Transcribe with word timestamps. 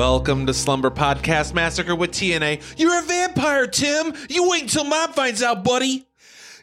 Welcome 0.00 0.46
to 0.46 0.54
Slumber 0.54 0.90
Podcast 0.90 1.52
Massacre 1.52 1.94
with 1.94 2.12
TNA. 2.12 2.62
You're 2.78 3.00
a 3.00 3.02
vampire, 3.02 3.66
Tim. 3.66 4.14
You 4.30 4.48
wait 4.48 4.62
until 4.62 4.84
mom 4.84 5.12
finds 5.12 5.42
out, 5.42 5.62
buddy. 5.62 6.08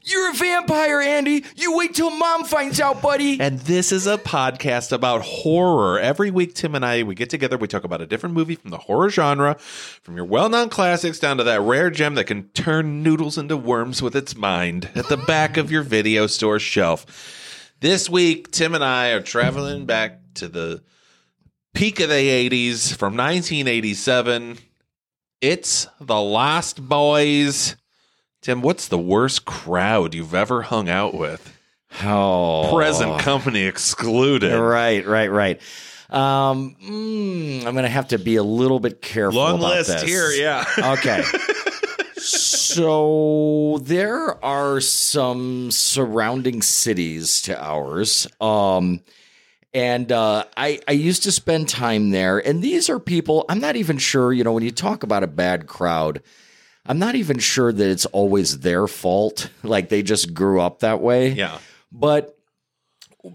You're 0.02 0.32
a 0.32 0.34
vampire, 0.34 1.00
Andy. 1.02 1.46
You 1.56 1.78
wait 1.78 1.94
till 1.94 2.10
mom 2.10 2.46
finds 2.46 2.82
out, 2.82 3.00
buddy. 3.00 3.40
And 3.40 3.60
this 3.60 3.92
is 3.92 4.08
a 4.08 4.18
podcast 4.18 4.92
about 4.92 5.22
horror. 5.22 6.00
Every 6.00 6.32
week, 6.32 6.56
Tim 6.56 6.74
and 6.74 6.84
I 6.84 7.04
we 7.04 7.14
get 7.14 7.30
together. 7.30 7.60
We 7.60 7.68
talk 7.68 7.84
about 7.84 8.02
a 8.02 8.08
different 8.08 8.34
movie 8.34 8.56
from 8.56 8.72
the 8.72 8.80
horror 8.80 9.12
genre, 9.12 9.54
from 9.60 10.16
your 10.16 10.26
well-known 10.26 10.70
classics 10.70 11.20
down 11.20 11.38
to 11.38 11.44
that 11.44 11.62
rare 11.62 11.92
gem 11.92 12.16
that 12.16 12.26
can 12.26 12.50
turn 12.56 13.04
noodles 13.04 13.38
into 13.38 13.56
worms 13.56 14.02
with 14.02 14.16
its 14.16 14.36
mind 14.36 14.90
at 14.96 15.10
the 15.10 15.18
back 15.18 15.58
of 15.58 15.72
your 15.72 15.84
video 15.84 16.26
store 16.26 16.58
shelf. 16.58 17.72
This 17.82 18.10
week, 18.10 18.50
Tim 18.50 18.74
and 18.74 18.84
I 18.84 19.10
are 19.10 19.22
traveling 19.22 19.86
back 19.86 20.22
to 20.34 20.48
the 20.48 20.82
peak 21.74 22.00
of 22.00 22.10
the 22.10 22.16
80s 22.50 22.96
from 22.96 23.16
1987. 23.16 24.58
It's 25.42 25.88
The 26.00 26.20
Lost 26.20 26.88
Boys. 26.88 27.76
Tim, 28.42 28.62
what's 28.62 28.88
the 28.88 28.98
worst 28.98 29.46
crowd 29.46 30.14
you've 30.16 30.34
ever 30.34 30.64
hung 30.64 30.90
out 30.90 31.14
with? 31.14 31.54
Oh, 32.04 32.72
Present 32.76 33.20
company 33.20 33.64
excluded. 33.64 34.58
Right, 34.60 35.06
right, 35.06 35.32
right. 35.32 35.62
Um, 36.10 36.76
mm, 36.84 37.66
I'm 37.66 37.76
gonna 37.76 37.90
have 37.90 38.10
to 38.10 38.20
be 38.20 38.38
a 38.38 38.44
little 38.44 38.80
bit 38.80 39.02
careful. 39.02 39.42
Long 39.42 39.60
list 39.60 39.90
this. 39.90 40.04
here, 40.04 40.30
yeah. 40.32 40.64
Okay. 41.00 41.22
so 42.16 43.78
there 43.84 44.44
are 44.44 44.80
some 44.80 45.70
surrounding 45.72 46.62
cities 46.62 47.42
to 47.44 47.62
ours. 47.62 48.28
Um 48.40 49.02
and 49.74 50.12
uh, 50.12 50.46
I, 50.56 50.80
I 50.88 50.94
used 50.94 51.24
to 51.24 51.32
spend 51.32 51.70
time 51.70 52.10
there, 52.12 52.40
and 52.40 52.62
these 52.64 52.90
are 52.90 53.00
people. 53.00 53.46
I'm 53.50 53.60
not 53.60 53.76
even 53.76 53.98
sure, 53.98 54.34
you 54.34 54.44
know, 54.44 54.54
when 54.54 54.64
you 54.64 54.72
talk 54.72 55.04
about 55.04 55.24
a 55.24 55.28
bad 55.28 55.68
crowd, 55.68 56.22
I'm 56.86 57.00
not 57.00 57.16
even 57.16 57.40
sure 57.40 57.72
that 57.72 57.90
it's 57.90 58.06
always 58.08 58.60
their 58.60 58.88
fault. 58.88 59.50
Like 59.64 59.90
they 59.90 60.02
just 60.04 60.34
grew 60.34 60.62
up 60.62 60.80
that 60.80 61.02
way. 61.02 61.30
yeah. 61.32 61.60
But 61.92 62.38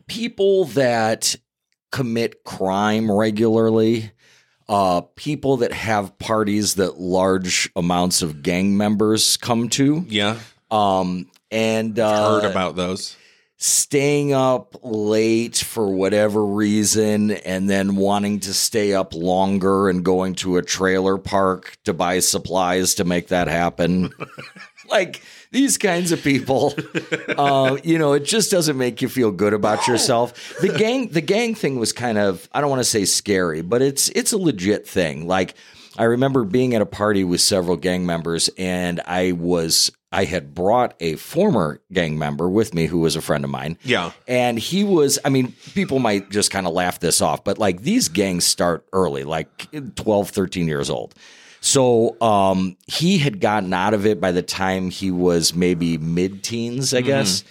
people 0.07 0.65
that 0.67 1.37
commit 1.91 2.45
crime 2.45 3.11
regularly, 3.11 4.11
uh, 4.69 5.03
people 5.17 5.59
that 5.59 5.73
have 5.73 6.17
parties 6.19 6.77
that 6.77 6.99
large 6.99 7.71
amounts 7.77 8.23
of 8.23 8.43
gang 8.43 8.77
members 8.77 9.37
come 9.37 9.69
to, 9.71 10.05
Yeah. 10.09 10.39
um, 10.71 11.27
and 11.51 11.99
uh, 11.99 12.41
Heard 12.41 12.51
about 12.51 12.77
those. 12.77 13.17
Staying 13.63 14.33
up 14.33 14.75
late 14.83 15.57
for 15.57 15.89
whatever 15.89 16.45
reason 16.45 17.31
and 17.31 17.71
then 17.71 17.95
wanting 17.95 18.41
to 18.41 18.53
stay 18.53 18.93
up 18.93 19.15
longer 19.15 19.89
and 19.89 20.05
going 20.05 20.35
to 20.35 20.57
a 20.57 20.63
trailer 20.63 21.17
park 21.17 21.77
to 21.85 21.95
buy 21.95 22.19
supplies 22.19 22.97
to 22.97 23.05
make 23.05 23.29
that 23.29 23.47
happen. 23.47 24.13
like 24.91 25.23
these 25.53 25.79
kinds 25.79 26.11
of 26.11 26.21
people, 26.25 26.75
uh, 27.39 27.77
you 27.85 28.01
know, 28.01 28.15
it 28.15 28.25
just 28.25 28.51
doesn't 28.51 28.77
make 28.77 29.01
you 29.01 29.09
feel 29.09 29.31
good 29.31 29.55
about 29.55 29.87
yourself. 29.87 30.59
The 30.61 30.77
gang, 30.77 31.09
the 31.09 31.21
gang 31.21 31.55
thing 31.55 31.79
was 31.79 31.93
kind 31.93 32.19
of, 32.19 32.49
I 32.53 32.61
don't 32.61 32.71
want 32.71 32.81
to 32.81 32.85
say 32.85 33.05
scary, 33.05 33.63
but 33.63 33.81
it's, 33.81 34.09
it's 34.09 34.33
a 34.33 34.39
legit 34.39 34.89
thing. 34.89 35.29
Like 35.29 35.55
I 35.97 36.05
remember 36.05 36.45
being 36.45 36.75
at 36.75 36.83
a 36.83 36.87
party 36.87 37.25
with 37.25 37.41
several 37.41 37.77
gang 37.77 38.07
members 38.07 38.51
and 38.59 39.01
I 39.07 39.33
was, 39.33 39.91
I 40.11 40.25
had 40.25 40.55
brought 40.55 40.95
a 41.01 41.17
former 41.17 41.81
gang 41.93 42.19
member 42.19 42.49
with 42.49 42.75
me 42.75 42.87
who 42.87 43.01
was 43.01 43.17
a 43.17 43.21
friend 43.21 43.45
of 43.45 43.51
mine. 43.51 43.79
Yeah. 43.83 44.13
And 44.27 44.59
he 44.59 44.85
was, 44.85 45.19
I 45.25 45.29
mean, 45.29 45.53
people 45.75 45.99
might 45.99 46.31
just 46.31 46.51
kind 46.51 46.67
of 46.67 46.73
laugh 46.73 47.01
this 47.01 47.21
off, 47.21 47.45
but 47.45 47.59
like 47.59 47.83
these 47.83 48.09
gangs 48.09 48.45
start 48.45 48.87
early, 48.93 49.25
like 49.25 49.69
12, 49.97 50.31
13 50.31 50.67
years 50.69 50.91
old. 50.91 51.15
So 51.61 52.21
um, 52.21 52.77
he 52.89 53.19
had 53.19 53.41
gotten 53.41 53.73
out 53.73 53.95
of 53.95 54.05
it 54.05 54.21
by 54.21 54.33
the 54.33 54.43
time 54.43 54.91
he 54.91 55.13
was 55.13 55.55
maybe 55.55 55.97
mid 55.97 56.43
teens, 56.43 56.93
I 56.93 57.03
guess. 57.03 57.45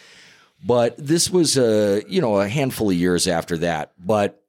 But 0.64 0.96
this 0.98 1.30
was 1.30 1.58
a, 1.58 2.04
you 2.08 2.22
know, 2.22 2.40
a 2.42 2.48
handful 2.48 2.90
of 2.90 2.96
years 2.96 3.28
after 3.28 3.58
that. 3.60 3.94
But 3.98 4.41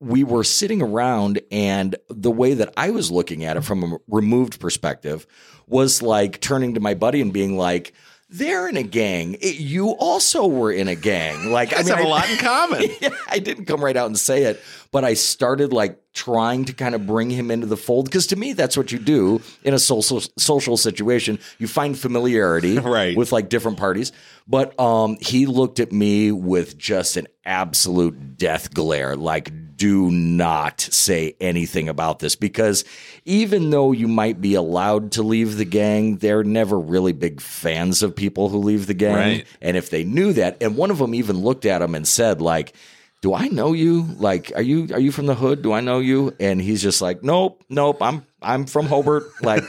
we 0.00 0.24
were 0.24 0.44
sitting 0.44 0.82
around 0.82 1.40
and 1.50 1.96
the 2.08 2.30
way 2.30 2.54
that 2.54 2.72
I 2.76 2.90
was 2.90 3.10
looking 3.10 3.44
at 3.44 3.56
it 3.56 3.62
from 3.62 3.82
a 3.84 3.98
removed 4.08 4.60
perspective 4.60 5.26
was 5.66 6.02
like 6.02 6.40
turning 6.40 6.74
to 6.74 6.80
my 6.80 6.94
buddy 6.94 7.20
and 7.20 7.32
being 7.32 7.56
like, 7.56 7.92
they're 8.28 8.68
in 8.68 8.76
a 8.76 8.82
gang. 8.82 9.34
It- 9.40 9.60
you 9.60 9.90
also 9.90 10.46
were 10.48 10.72
in 10.72 10.88
a 10.88 10.96
gang. 10.96 11.50
Like, 11.52 11.72
I 11.72 11.78
mean, 11.78 11.86
have 11.88 12.00
a 12.00 12.02
I- 12.02 12.08
lot 12.08 12.28
in 12.30 12.36
common. 12.38 12.82
I 13.28 13.38
didn't 13.38 13.66
come 13.66 13.82
right 13.84 13.96
out 13.96 14.06
and 14.06 14.18
say 14.18 14.42
it, 14.44 14.60
but 14.90 15.04
I 15.04 15.14
started 15.14 15.72
like 15.72 16.00
trying 16.12 16.64
to 16.64 16.72
kind 16.72 16.94
of 16.96 17.06
bring 17.06 17.30
him 17.30 17.50
into 17.52 17.66
the 17.66 17.76
fold 17.76 18.06
because 18.06 18.26
to 18.28 18.36
me 18.36 18.52
that's 18.52 18.76
what 18.76 18.90
you 18.90 18.98
do 18.98 19.40
in 19.62 19.74
a 19.74 19.78
social 19.78 20.20
social 20.38 20.76
situation. 20.76 21.38
You 21.58 21.68
find 21.68 21.96
familiarity 21.96 22.78
Right. 22.80 23.16
with 23.16 23.30
like 23.32 23.48
different 23.48 23.78
parties. 23.78 24.10
But 24.48 24.78
um 24.80 25.16
he 25.20 25.46
looked 25.46 25.78
at 25.78 25.92
me 25.92 26.32
with 26.32 26.76
just 26.76 27.16
an 27.16 27.28
absolute 27.44 28.36
death 28.38 28.74
glare 28.74 29.14
like 29.16 29.50
do 29.76 30.10
not 30.10 30.80
say 30.80 31.36
anything 31.40 31.88
about 31.88 32.18
this 32.18 32.34
because 32.36 32.84
even 33.24 33.70
though 33.70 33.92
you 33.92 34.08
might 34.08 34.40
be 34.40 34.54
allowed 34.54 35.12
to 35.12 35.22
leave 35.22 35.56
the 35.56 35.64
gang, 35.64 36.16
they're 36.16 36.44
never 36.44 36.78
really 36.78 37.12
big 37.12 37.40
fans 37.40 38.02
of 38.02 38.16
people 38.16 38.48
who 38.48 38.58
leave 38.58 38.86
the 38.86 38.94
gang. 38.94 39.14
Right. 39.14 39.46
And 39.60 39.76
if 39.76 39.90
they 39.90 40.04
knew 40.04 40.32
that, 40.34 40.56
and 40.60 40.76
one 40.76 40.90
of 40.90 40.98
them 40.98 41.14
even 41.14 41.40
looked 41.42 41.66
at 41.66 41.82
him 41.82 41.94
and 41.94 42.06
said, 42.06 42.40
like, 42.40 42.74
do 43.22 43.34
I 43.34 43.48
know 43.48 43.72
you? 43.72 44.02
Like, 44.18 44.52
are 44.54 44.62
you 44.62 44.88
are 44.92 45.00
you 45.00 45.10
from 45.10 45.26
the 45.26 45.34
hood? 45.34 45.62
Do 45.62 45.72
I 45.72 45.80
know 45.80 45.98
you? 45.98 46.34
And 46.38 46.60
he's 46.60 46.82
just 46.82 47.00
like, 47.00 47.22
nope, 47.22 47.64
nope. 47.68 48.00
I'm 48.00 48.24
I'm 48.42 48.66
from 48.66 48.86
Hobart. 48.86 49.24
Like, 49.42 49.64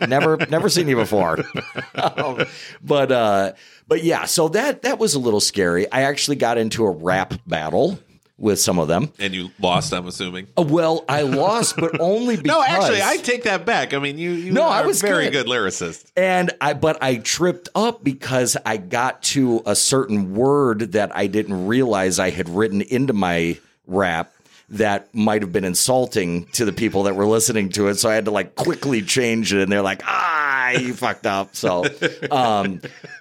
never 0.08 0.36
never 0.36 0.68
seen 0.68 0.88
you 0.88 0.96
before. 0.96 1.38
Um, 1.94 2.46
but 2.82 3.12
uh, 3.12 3.52
but 3.86 4.02
yeah. 4.02 4.24
So 4.24 4.48
that 4.48 4.82
that 4.82 4.98
was 4.98 5.14
a 5.14 5.18
little 5.18 5.40
scary. 5.40 5.90
I 5.92 6.02
actually 6.02 6.36
got 6.36 6.58
into 6.58 6.84
a 6.84 6.90
rap 6.90 7.34
battle 7.46 7.98
with 8.42 8.60
some 8.60 8.78
of 8.80 8.88
them. 8.88 9.10
And 9.20 9.32
you 9.32 9.50
lost, 9.60 9.94
I'm 9.94 10.06
assuming. 10.08 10.48
Uh, 10.58 10.62
Well, 10.62 11.04
I 11.08 11.22
lost, 11.22 11.76
but 11.76 11.98
only 12.00 12.36
because 12.36 12.48
No, 12.48 12.60
actually, 12.62 13.00
I 13.00 13.16
take 13.16 13.44
that 13.44 13.64
back. 13.64 13.94
I 13.94 13.98
mean, 14.00 14.18
you, 14.18 14.32
you 14.32 14.52
No, 14.52 14.64
I 14.66 14.84
was 14.84 15.02
a 15.02 15.06
very 15.06 15.30
good. 15.30 15.46
good 15.46 15.46
lyricist. 15.46 16.10
And 16.16 16.50
I, 16.60 16.74
but 16.74 17.00
I 17.02 17.16
tripped 17.16 17.68
up 17.76 18.02
because 18.02 18.56
I 18.66 18.76
got 18.78 19.22
to 19.34 19.62
a 19.64 19.76
certain 19.76 20.34
word 20.34 20.92
that 20.92 21.14
I 21.16 21.28
didn't 21.28 21.66
realize 21.68 22.18
I 22.18 22.30
had 22.30 22.48
written 22.48 22.82
into 22.82 23.12
my 23.12 23.58
rap 23.86 24.32
that 24.70 25.14
might 25.14 25.42
have 25.42 25.52
been 25.52 25.64
insulting 25.64 26.46
to 26.46 26.64
the 26.64 26.72
people 26.72 27.02
that 27.04 27.14
were 27.14 27.26
listening 27.26 27.68
to 27.68 27.88
it. 27.88 27.96
So 27.96 28.08
I 28.10 28.14
had 28.14 28.24
to 28.24 28.30
like 28.30 28.54
quickly 28.56 29.02
change 29.02 29.52
it, 29.52 29.60
and 29.62 29.70
they're 29.70 29.82
like, 29.82 30.00
"Ah, 30.06 30.51
you 30.80 30.94
fucked 30.94 31.26
up." 31.26 31.54
So, 31.56 31.84
um, 32.30 32.80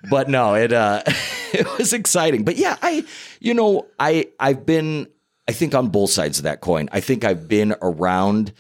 but 0.09 0.29
no, 0.29 0.55
it 0.55 0.71
uh, 0.73 1.03
it 1.53 1.67
was 1.77 1.93
exciting. 1.93 2.43
But 2.43 2.57
yeah, 2.57 2.77
I, 2.81 3.05
you 3.39 3.53
know, 3.53 3.87
I 3.99 4.27
I've 4.39 4.65
been, 4.65 5.07
I 5.47 5.51
think 5.51 5.73
on 5.75 5.89
both 5.89 6.09
sides 6.11 6.37
of 6.39 6.43
that 6.43 6.61
coin. 6.61 6.89
I 6.91 6.99
think 6.99 7.23
I've 7.23 7.47
been 7.47 7.75
around 7.81 8.53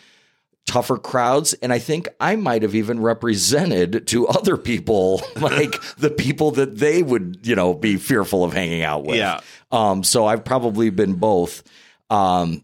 tougher 0.67 0.95
crowds 0.97 1.53
and 1.55 1.73
i 1.73 1.79
think 1.79 2.07
i 2.19 2.35
might 2.35 2.61
have 2.61 2.75
even 2.75 3.01
represented 3.01 4.05
to 4.05 4.27
other 4.37 4.55
people 4.55 5.19
like 5.41 5.73
the 5.97 6.09
people 6.09 6.51
that 6.51 6.77
they 6.77 7.01
would 7.01 7.39
you 7.41 7.55
know 7.55 7.73
be 7.73 7.97
fearful 7.97 8.43
of 8.43 8.53
hanging 8.53 8.83
out 8.83 9.03
with 9.03 9.17
Yeah. 9.17 9.39
um 9.71 10.03
so 10.03 10.27
i've 10.27 10.45
probably 10.45 10.91
been 10.91 11.15
both 11.15 11.63
um 12.11 12.63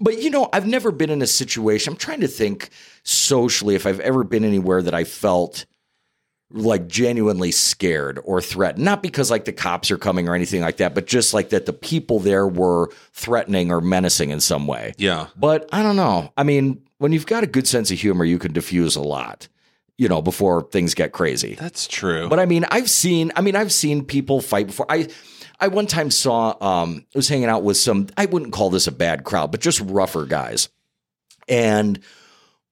but 0.00 0.22
you 0.22 0.30
know 0.30 0.48
i've 0.54 0.66
never 0.66 0.90
been 0.90 1.10
in 1.10 1.20
a 1.20 1.26
situation 1.26 1.92
i'm 1.92 1.98
trying 1.98 2.20
to 2.20 2.28
think 2.28 2.70
socially 3.04 3.74
if 3.74 3.86
i've 3.86 4.00
ever 4.00 4.24
been 4.24 4.44
anywhere 4.44 4.82
that 4.82 4.94
i 4.94 5.04
felt 5.04 5.66
like 6.50 6.86
genuinely 6.86 7.50
scared 7.50 8.18
or 8.24 8.40
threatened 8.40 8.84
not 8.84 9.02
because 9.02 9.30
like 9.30 9.44
the 9.44 9.52
cops 9.52 9.90
are 9.90 9.98
coming 9.98 10.28
or 10.28 10.34
anything 10.34 10.60
like 10.60 10.76
that 10.76 10.94
but 10.94 11.06
just 11.06 11.34
like 11.34 11.50
that 11.50 11.66
the 11.66 11.72
people 11.72 12.18
there 12.20 12.46
were 12.46 12.90
threatening 13.12 13.70
or 13.72 13.80
menacing 13.80 14.30
in 14.30 14.40
some 14.40 14.66
way 14.66 14.94
Yeah. 14.98 15.26
but 15.36 15.68
I 15.72 15.82
don't 15.82 15.96
know. 15.96 16.32
I 16.36 16.42
mean, 16.44 16.82
when 16.98 17.12
you've 17.12 17.26
got 17.26 17.42
a 17.42 17.46
good 17.48 17.66
sense 17.66 17.90
of 17.90 17.98
humor, 17.98 18.24
you 18.24 18.38
can 18.38 18.52
diffuse 18.52 18.94
a 18.94 19.02
lot, 19.02 19.48
you 19.98 20.08
know, 20.08 20.22
before 20.22 20.62
things 20.70 20.94
get 20.94 21.12
crazy. 21.12 21.54
That's 21.54 21.88
true. 21.88 22.28
But 22.28 22.38
I 22.38 22.46
mean, 22.46 22.64
I've 22.70 22.88
seen, 22.88 23.32
I 23.36 23.40
mean, 23.40 23.56
I've 23.56 23.72
seen 23.72 24.04
people 24.04 24.40
fight 24.40 24.68
before. 24.68 24.86
I, 24.88 25.08
I 25.58 25.68
one 25.68 25.86
time 25.88 26.10
saw, 26.10 26.54
um, 26.60 27.04
I 27.14 27.18
was 27.18 27.28
hanging 27.28 27.48
out 27.48 27.64
with 27.64 27.76
some, 27.78 28.06
I 28.16 28.26
wouldn't 28.26 28.52
call 28.52 28.70
this 28.70 28.86
a 28.86 28.92
bad 28.92 29.24
crowd, 29.24 29.50
but 29.50 29.60
just 29.60 29.80
rougher 29.80 30.24
guys. 30.24 30.68
And 31.48 31.98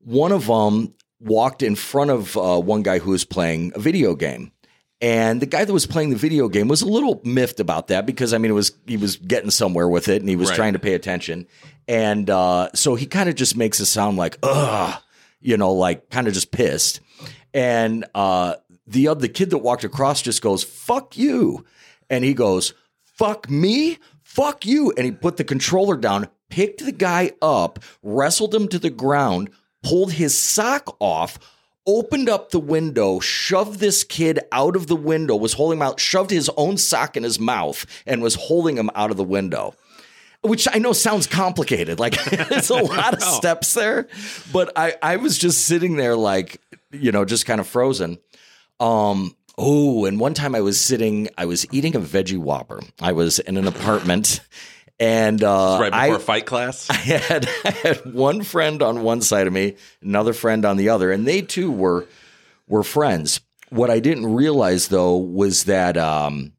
one 0.05 0.33
of 0.33 0.47
them 0.47 0.95
walked 1.21 1.63
in 1.63 1.75
front 1.77 2.11
of 2.11 2.37
uh, 2.37 2.61
one 2.61 2.83
guy 2.83 2.99
who 2.99 3.11
was 3.13 3.25
playing 3.25 3.73
a 3.75 3.79
video 3.81 4.15
game. 4.15 4.53
And 5.01 5.43
the 5.43 5.47
guy 5.47 5.65
that 5.65 5.73
was 5.73 5.87
playing 5.87 6.11
the 6.11 6.17
video 6.17 6.49
game 6.49 6.69
was 6.69 6.81
a 6.83 6.87
little 6.87 7.21
miffed 7.25 7.59
about 7.59 7.89
that 7.89 8.07
because 8.07 8.33
I 8.33 8.39
mean 8.39 8.53
it 8.53 8.55
was 8.55 8.71
he 8.87 8.97
was 8.97 9.17
getting 9.17 9.51
somewhere 9.51 9.89
with 9.89 10.07
it 10.09 10.23
and 10.23 10.29
he 10.29 10.37
was 10.37 10.51
Right. 10.51 10.57
trying 10.57 10.73
to 10.75 10.79
pay 10.79 10.95
attention. 10.95 11.47
And 11.89 12.31
uh, 12.31 12.69
so 12.75 12.95
he 12.95 13.07
kind 13.07 13.29
of 13.29 13.35
just 13.35 13.57
makes 13.57 13.81
it 13.81 13.87
sound 13.87 14.17
like, 14.17 14.39
ugh, 14.45 15.03
you 15.41 15.57
know, 15.57 15.73
like 15.73 16.09
kind 16.11 16.29
of 16.29 16.35
just 16.35 16.53
pissed. 16.53 17.01
And 17.53 18.05
uh, 18.15 18.55
the 18.87 19.09
other 19.09 19.21
the 19.23 19.29
kid 19.29 19.51
that 19.51 19.59
walked 19.59 19.83
across 19.85 20.23
just 20.23 20.41
goes, 20.41 20.63
"Fuck 20.63 21.17
you," 21.19 21.65
and 22.09 22.25
he 22.25 22.33
goes, 22.33 22.73
"Fuck 23.03 23.51
me, 23.51 23.99
fuck 24.23 24.65
you," 24.65 24.93
and 24.97 25.05
he 25.05 25.11
put 25.11 25.37
the 25.37 25.45
controller 25.45 25.97
down, 25.97 26.29
picked 26.49 26.85
the 26.85 26.93
guy 26.93 27.33
up, 27.43 27.81
wrestled 28.03 28.55
him 28.55 28.69
to 28.69 28.79
the 28.79 28.91
ground, 28.91 29.51
pulled 29.83 30.13
his 30.13 30.37
sock 30.37 30.97
off. 31.01 31.39
Opened 31.85 32.29
up 32.29 32.51
the 32.51 32.61
window, 32.61 33.19
shoved 33.19 33.81
this 33.81 34.05
kid 34.05 34.39
out 34.53 34.77
of 34.77 34.87
the 34.87 34.95
window, 34.95 35.35
was 35.35 35.55
holding 35.55 35.79
him 35.79 35.83
out, 35.83 35.99
shoved 35.99 36.31
his 36.31 36.49
own 36.57 36.77
sock 36.77 37.17
in 37.17 37.25
his 37.25 37.41
mouth, 37.41 37.85
and 38.07 38.23
was 38.23 38.37
holding 38.37 38.77
him 38.77 38.89
out 38.95 39.11
of 39.11 39.17
the 39.17 39.25
window 39.25 39.75
which 40.43 40.67
I 40.73 40.79
know 40.79 40.93
sounds 40.93 41.27
complicated. 41.27 41.99
Like 41.99 42.15
it's 42.27 42.71
a 42.71 42.75
lot 42.83 43.15
of 43.15 43.23
steps 43.23 43.75
there, 43.75 44.09
but 44.53 44.73
I 44.77 44.97
I 45.03 45.17
was 45.17 45.39
just 45.39 45.65
sitting 45.67 45.97
there 45.97 46.17
like 46.17 46.61
you 46.91 47.13
know 47.13 47.25
just 47.25 47.47
kind 47.47 47.61
of 47.61 47.67
frozen. 47.67 48.19
Um. 48.79 49.35
Oh, 49.59 50.07
and 50.07 50.19
one 50.19 50.33
time 50.33 50.55
I 50.55 50.63
was 50.63 50.81
sitting, 50.81 51.29
I 51.37 51.45
was 51.45 51.67
eating 51.75 51.95
a 51.95 52.01
veggie 52.01 52.39
Whopper. 52.39 52.81
I 53.03 53.13
was 53.13 53.39
in 53.39 53.59
an 53.59 53.67
apartment, 53.67 54.41
and 55.03 55.43
uh, 55.43 55.79
right 55.81 55.91
before 55.91 56.17
I, 56.17 56.19
fight 56.19 56.47
class. 56.47 56.89
I 56.91 56.95
had 56.95 57.49
I 57.65 57.71
had 57.71 58.15
one 58.15 58.43
friend 58.43 58.81
on 58.83 59.03
one 59.03 59.21
side 59.21 59.49
of 59.49 59.53
me, 59.53 59.75
another 60.01 60.33
friend 60.33 60.65
on 60.65 60.77
the 60.77 60.91
other, 60.91 61.11
and 61.11 61.27
they 61.27 61.43
too 61.43 61.73
were 61.73 62.07
were 62.69 62.85
friends. 62.85 63.41
What 63.71 63.91
I 63.91 63.99
didn't 63.99 64.33
realize 64.33 64.89
though 64.89 65.17
was 65.17 65.65
that 65.65 65.97
um, 65.97 66.53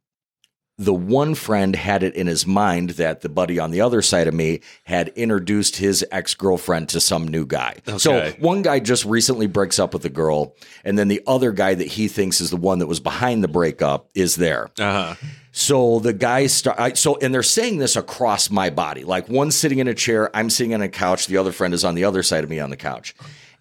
the 0.77 0.93
one 0.93 1.35
friend 1.35 1.75
had 1.75 2.01
it 2.01 2.15
in 2.15 2.25
his 2.25 2.47
mind 2.47 2.91
that 2.91 3.21
the 3.21 3.29
buddy 3.29 3.59
on 3.59 3.69
the 3.69 3.81
other 3.81 4.01
side 4.01 4.27
of 4.27 4.33
me 4.33 4.61
had 4.85 5.09
introduced 5.09 5.75
his 5.75 6.03
ex 6.11 6.33
girlfriend 6.33 6.89
to 6.89 6.99
some 6.99 7.27
new 7.27 7.45
guy. 7.45 7.75
So 7.97 8.31
one 8.39 8.63
guy 8.63 8.79
just 8.79 9.05
recently 9.05 9.45
breaks 9.45 9.77
up 9.77 9.93
with 9.93 10.03
a 10.05 10.09
girl, 10.09 10.55
and 10.83 10.97
then 10.97 11.09
the 11.09 11.21
other 11.27 11.51
guy 11.51 11.75
that 11.75 11.87
he 11.87 12.07
thinks 12.07 12.41
is 12.41 12.49
the 12.49 12.57
one 12.57 12.79
that 12.79 12.87
was 12.87 12.99
behind 12.99 13.43
the 13.43 13.47
breakup 13.47 14.09
is 14.15 14.35
there. 14.35 14.71
Uh-huh. 14.79 15.15
So 15.51 15.99
the 15.99 16.13
guy 16.13 16.47
start 16.47 16.97
so 16.97 17.17
and 17.17 17.31
they're 17.31 17.43
saying 17.43 17.77
this 17.77 17.95
across 17.95 18.49
my 18.49 18.71
body. 18.71 19.03
Like 19.03 19.29
one's 19.29 19.55
sitting 19.55 19.77
in 19.77 19.87
a 19.87 19.93
chair, 19.93 20.35
I'm 20.35 20.49
sitting 20.49 20.73
on 20.73 20.81
a 20.81 20.89
couch, 20.89 21.27
the 21.27 21.37
other 21.37 21.51
friend 21.51 21.75
is 21.75 21.85
on 21.85 21.93
the 21.93 22.05
other 22.05 22.23
side 22.23 22.43
of 22.43 22.49
me 22.49 22.59
on 22.59 22.71
the 22.71 22.77
couch. 22.77 23.13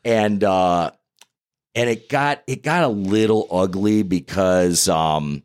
And 0.02 0.42
uh 0.42 0.92
and 1.74 1.90
it 1.90 2.08
got 2.08 2.42
it 2.46 2.62
got 2.62 2.84
a 2.84 2.88
little 2.88 3.46
ugly 3.50 4.02
because 4.02 4.88
um 4.88 5.42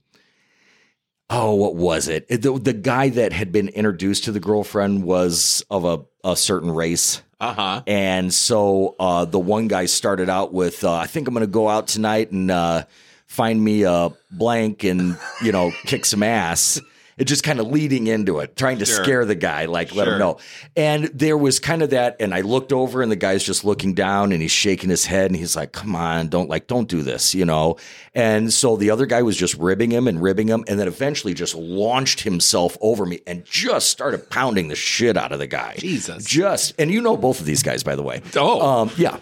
oh 1.29 1.53
what 1.55 1.75
was 1.75 2.07
it? 2.07 2.27
The, 2.27 2.57
the 2.57 2.73
guy 2.73 3.09
that 3.09 3.33
had 3.33 3.51
been 3.51 3.69
introduced 3.69 4.25
to 4.25 4.31
the 4.31 4.39
girlfriend 4.39 5.03
was 5.03 5.63
of 5.69 5.85
a, 5.85 6.05
a 6.23 6.35
certain 6.35 6.71
race. 6.71 7.21
Uh-huh. 7.39 7.83
And 7.85 8.33
so 8.33 8.95
uh, 8.99 9.25
the 9.25 9.39
one 9.39 9.67
guy 9.67 9.85
started 9.85 10.29
out 10.29 10.53
with, 10.53 10.83
uh, 10.83 10.93
I 10.93 11.05
think 11.05 11.27
I'm 11.27 11.33
going 11.33 11.45
to 11.45 11.47
go 11.47 11.69
out 11.69 11.87
tonight 11.87 12.31
and 12.31 12.49
uh, 12.49 12.85
find 13.27 13.63
me 13.63 13.83
a 13.83 14.11
blank 14.31 14.83
and, 14.83 15.17
you 15.43 15.51
know, 15.51 15.71
kick 15.83 16.05
some 16.05 16.23
ass. 16.23 16.81
It 17.17 17.25
just 17.25 17.43
kind 17.43 17.59
of 17.59 17.67
leading 17.67 18.05
into 18.07 18.39
it, 18.39 18.55
trying 18.55 18.77
to 18.79 18.85
Sure. 18.85 19.03
scare 19.03 19.25
the 19.25 19.33
guy, 19.35 19.65
like 19.65 19.95
let 19.95 20.07
him 20.07 20.19
know. 20.19 20.37
And 20.75 21.05
there 21.05 21.35
was 21.37 21.59
kind 21.59 21.81
of 21.81 21.89
that, 21.89 22.15
and 22.19 22.33
I 22.33 22.41
looked 22.41 22.71
over, 22.71 23.01
and 23.01 23.11
the 23.11 23.15
guy's 23.15 23.43
just 23.43 23.65
looking 23.65 23.95
down, 23.95 24.31
and 24.31 24.41
he's 24.41 24.51
shaking 24.51 24.89
his 24.91 25.05
head, 25.05 25.31
and 25.31 25.35
he's 25.35 25.55
like, 25.55 25.71
"Come 25.71 25.95
on, 25.95 26.27
don't 26.27 26.47
like, 26.49 26.67
don't 26.67 26.87
do 26.87 27.01
this," 27.01 27.33
you 27.33 27.43
know. 27.45 27.77
And 28.13 28.53
so 28.53 28.75
the 28.77 28.91
other 28.91 29.05
guy 29.07 29.23
was 29.23 29.35
just 29.35 29.55
ribbing 29.55 29.89
him 29.91 30.07
and 30.07 30.21
ribbing 30.21 30.47
him, 30.47 30.63
and 30.67 30.79
then 30.79 30.87
eventually 30.87 31.33
just 31.33 31.55
launched 31.55 32.21
himself 32.21 32.77
over 32.81 33.05
me 33.05 33.21
and 33.25 33.43
just 33.45 33.89
started 33.89 34.29
pounding 34.29 34.67
the 34.67 34.75
shit 34.75 35.17
out 35.17 35.31
of 35.31 35.39
the 35.39 35.47
guy. 35.47 35.75
Jesus. 35.79 36.23
just 36.23 36.73
and 36.77 36.91
you 36.91 37.01
know 37.01 37.17
both 37.17 37.39
of 37.39 37.45
these 37.47 37.63
guys, 37.63 37.83
by 37.83 37.95
the 37.95 38.03
way. 38.03 38.21
Oh. 38.35 38.61
um, 38.61 38.91
yeah. 38.97 39.17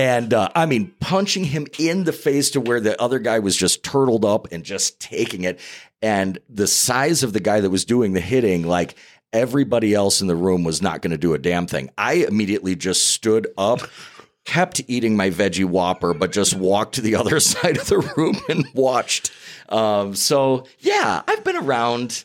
And 0.00 0.32
uh, 0.32 0.48
I 0.54 0.64
mean, 0.64 0.94
punching 0.98 1.44
him 1.44 1.66
in 1.78 2.04
the 2.04 2.12
face 2.14 2.52
to 2.52 2.60
where 2.62 2.80
the 2.80 2.98
other 2.98 3.18
guy 3.18 3.38
was 3.38 3.54
just 3.54 3.82
turtled 3.84 4.24
up 4.24 4.50
and 4.50 4.64
just 4.64 4.98
taking 4.98 5.44
it. 5.44 5.60
And 6.00 6.38
the 6.48 6.66
size 6.66 7.22
of 7.22 7.34
the 7.34 7.38
guy 7.40 7.60
that 7.60 7.68
was 7.68 7.84
doing 7.84 8.14
the 8.14 8.20
hitting, 8.20 8.66
like 8.66 8.94
everybody 9.30 9.92
else 9.92 10.22
in 10.22 10.26
the 10.26 10.34
room 10.34 10.64
was 10.64 10.80
not 10.80 11.02
going 11.02 11.10
to 11.10 11.18
do 11.18 11.34
a 11.34 11.38
damn 11.38 11.66
thing. 11.66 11.90
I 11.98 12.14
immediately 12.14 12.76
just 12.76 13.10
stood 13.10 13.48
up, 13.58 13.80
kept 14.46 14.80
eating 14.88 15.18
my 15.18 15.28
veggie 15.28 15.66
whopper, 15.66 16.14
but 16.14 16.32
just 16.32 16.54
walked 16.54 16.94
to 16.94 17.02
the 17.02 17.16
other 17.16 17.38
side 17.40 17.76
of 17.76 17.86
the 17.86 17.98
room 18.16 18.40
and 18.48 18.64
watched. 18.72 19.30
Um, 19.68 20.14
so 20.14 20.64
yeah, 20.78 21.20
I've 21.28 21.44
been 21.44 21.56
around 21.56 22.24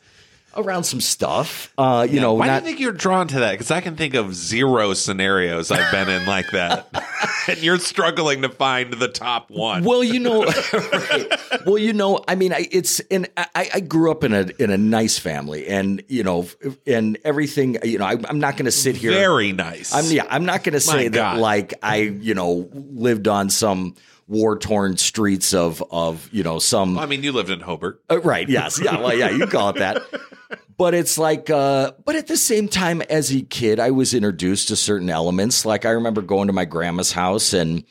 around 0.56 0.84
some 0.84 1.02
stuff. 1.02 1.74
Uh, 1.78 2.08
you 2.10 2.20
know, 2.20 2.34
Why 2.34 2.48
not 2.48 2.64
do 2.64 2.66
you 2.66 2.72
think 2.72 2.80
you're 2.80 2.92
drawn 2.92 3.28
to 3.30 3.40
that? 3.40 3.52
Because 3.54 3.72
I 3.72 3.82
can 3.82 3.96
think 3.96 4.14
of 4.14 4.34
zero 4.34 4.94
scenarios 4.94 5.72
I've 5.72 5.92
been 5.92 6.10
in 6.10 6.26
like 6.26 6.52
that, 6.52 6.88
and 7.48 7.58
you're 7.62 7.80
struggling 7.80 8.42
to 8.44 8.50
find 8.50 8.94
the 8.94 9.08
top 9.08 9.50
one. 9.50 9.84
Well, 9.84 10.04
you 10.04 10.20
know, 10.20 10.46
right. 10.74 11.32
well, 11.66 11.78
you 11.78 11.94
know, 11.94 12.24
I 12.28 12.36
mean, 12.36 12.54
I, 12.54 12.68
it's 12.72 13.00
and 13.12 13.28
I, 13.38 13.70
I 13.74 13.80
grew 13.80 14.12
up 14.12 14.24
in 14.24 14.34
a 14.34 14.48
in 14.60 14.72
a 14.72 14.78
nice 14.78 15.20
family, 15.20 15.68
and 15.68 16.04
you 16.08 16.24
know, 16.24 16.48
and 16.88 17.18
everything. 17.24 17.78
You 17.84 18.00
know, 18.00 18.06
I, 18.06 18.18
I'm 18.28 18.40
not 18.40 18.58
going 18.58 18.66
to 18.66 18.72
sit 18.72 18.96
here. 18.96 19.12
Very 19.12 19.52
nice. 19.52 19.94
I'm 19.94 20.06
yeah. 20.06 20.26
I'm 20.30 20.46
not 20.46 20.64
going 20.64 20.74
to 20.74 20.80
say 20.80 21.08
that 21.10 21.38
like 21.38 21.74
I 21.84 21.98
you 21.98 22.34
know 22.34 22.70
lived 22.74 23.28
on 23.28 23.50
some 23.50 23.96
war 24.28 24.58
torn 24.58 24.98
streets 24.98 25.54
of 25.54 25.84
of 25.92 26.30
you 26.32 26.44
know 26.44 26.60
some 26.60 26.98
I 26.98 27.06
mean, 27.06 27.24
you 27.24 27.32
lived 27.32 27.50
in 27.50 27.60
Hobart. 27.60 28.02
uh, 28.10 28.20
right. 28.22 28.48
Yes. 28.50 28.80
Yeah. 28.82 29.00
Well, 29.00 29.16
yeah, 29.16 29.30
you 29.30 29.48
call 29.48 29.70
it 29.70 29.78
that. 29.78 30.02
But 30.78 30.94
it's 30.94 31.18
like, 31.18 31.50
uh, 31.50 31.94
but 32.04 32.18
at 32.18 32.28
the 32.28 32.36
same 32.36 32.68
time, 32.68 33.02
as 33.04 33.34
a 33.34 33.42
kid, 33.42 33.80
I 33.80 33.92
was 33.92 34.14
introduced 34.14 34.68
to 34.68 34.76
certain 34.76 35.10
elements. 35.10 35.64
Like 35.66 35.86
I 35.86 35.92
remember 35.92 36.22
going 36.22 36.48
to 36.48 36.54
my 36.54 36.66
grandma's 36.66 37.14
house 37.14 37.54
and, 37.54 37.86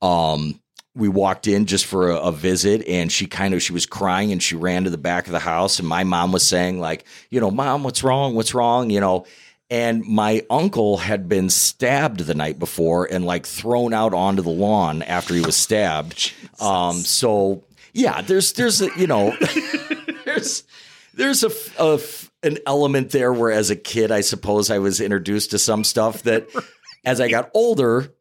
um, 0.00 0.58
we 0.94 1.08
walked 1.08 1.46
in 1.46 1.66
just 1.66 1.84
for 1.84 2.10
a, 2.10 2.16
a 2.16 2.32
visit 2.32 2.86
and 2.88 3.12
she 3.12 3.26
kind 3.26 3.52
of 3.52 3.62
she 3.62 3.72
was 3.74 3.84
crying 3.84 4.32
and 4.32 4.42
she 4.42 4.56
ran 4.56 4.84
to 4.84 4.90
the 4.90 4.98
back 4.98 5.26
of 5.26 5.32
the 5.32 5.38
house 5.38 5.78
and 5.78 5.86
my 5.86 6.02
mom 6.02 6.32
was 6.32 6.42
saying 6.42 6.80
like 6.80 7.04
you 7.30 7.40
know 7.40 7.50
mom 7.50 7.84
what's 7.84 8.02
wrong 8.02 8.34
what's 8.34 8.54
wrong 8.54 8.90
you 8.90 8.98
know 9.00 9.24
and 9.70 10.04
my 10.04 10.44
uncle 10.50 10.98
had 10.98 11.28
been 11.28 11.48
stabbed 11.48 12.20
the 12.20 12.34
night 12.34 12.58
before 12.58 13.06
and 13.06 13.24
like 13.24 13.46
thrown 13.46 13.94
out 13.94 14.12
onto 14.12 14.42
the 14.42 14.50
lawn 14.50 15.02
after 15.02 15.34
he 15.34 15.40
was 15.40 15.56
stabbed 15.56 16.32
um 16.60 16.96
so 16.96 17.64
yeah 17.92 18.20
there's 18.20 18.52
there's 18.54 18.82
a 18.82 18.88
you 18.96 19.06
know 19.06 19.34
there's 20.24 20.64
there's 21.14 21.44
a, 21.44 21.50
a 21.78 22.00
an 22.42 22.58
element 22.66 23.10
there 23.10 23.32
where 23.32 23.52
as 23.52 23.70
a 23.70 23.76
kid 23.76 24.10
i 24.10 24.20
suppose 24.20 24.70
i 24.70 24.78
was 24.78 25.00
introduced 25.00 25.50
to 25.52 25.58
some 25.58 25.84
stuff 25.84 26.22
that 26.24 26.48
as 27.04 27.20
i 27.20 27.28
got 27.28 27.50
older 27.54 28.12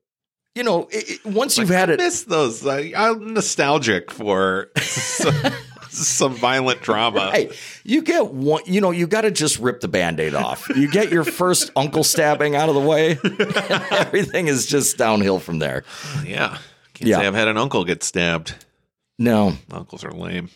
you 0.55 0.63
know 0.63 0.87
it, 0.91 1.23
once 1.25 1.57
you've 1.57 1.69
had 1.69 1.89
I 1.89 1.93
it 1.93 1.97
miss 1.99 2.23
those. 2.23 2.65
I, 2.65 2.91
I'm 2.95 3.33
nostalgic 3.33 4.11
for 4.11 4.71
some, 5.95 6.35
violent 6.35 6.81
drama. 6.81 7.31
Hey, 7.31 7.51
you 7.83 8.01
get 8.01 8.27
one, 8.33 8.61
you 8.65 8.81
know, 8.81 8.91
you 8.91 9.07
got 9.07 9.21
to 9.21 9.31
just 9.31 9.59
rip 9.59 9.81
the 9.81 9.87
band 9.87 10.19
aid 10.19 10.33
off. 10.35 10.67
You 10.69 10.89
get 10.89 11.11
your 11.11 11.23
first 11.23 11.71
uncle 11.75 12.03
stabbing 12.03 12.55
out 12.55 12.69
of 12.69 12.75
the 12.75 12.81
way, 12.81 13.17
everything 13.91 14.47
is 14.47 14.65
just 14.65 14.97
downhill 14.97 15.39
from 15.39 15.59
there. 15.59 15.83
Yeah. 16.25 16.57
Can't 16.93 17.09
Yeah. 17.09 17.17
say 17.19 17.27
I've 17.27 17.35
had 17.35 17.47
an 17.47 17.57
uncle 17.57 17.83
get 17.85 18.03
stabbed. 18.03 18.53
No. 19.17 19.53
Uncles 19.71 20.03
are 20.03 20.11
lame. 20.11 20.49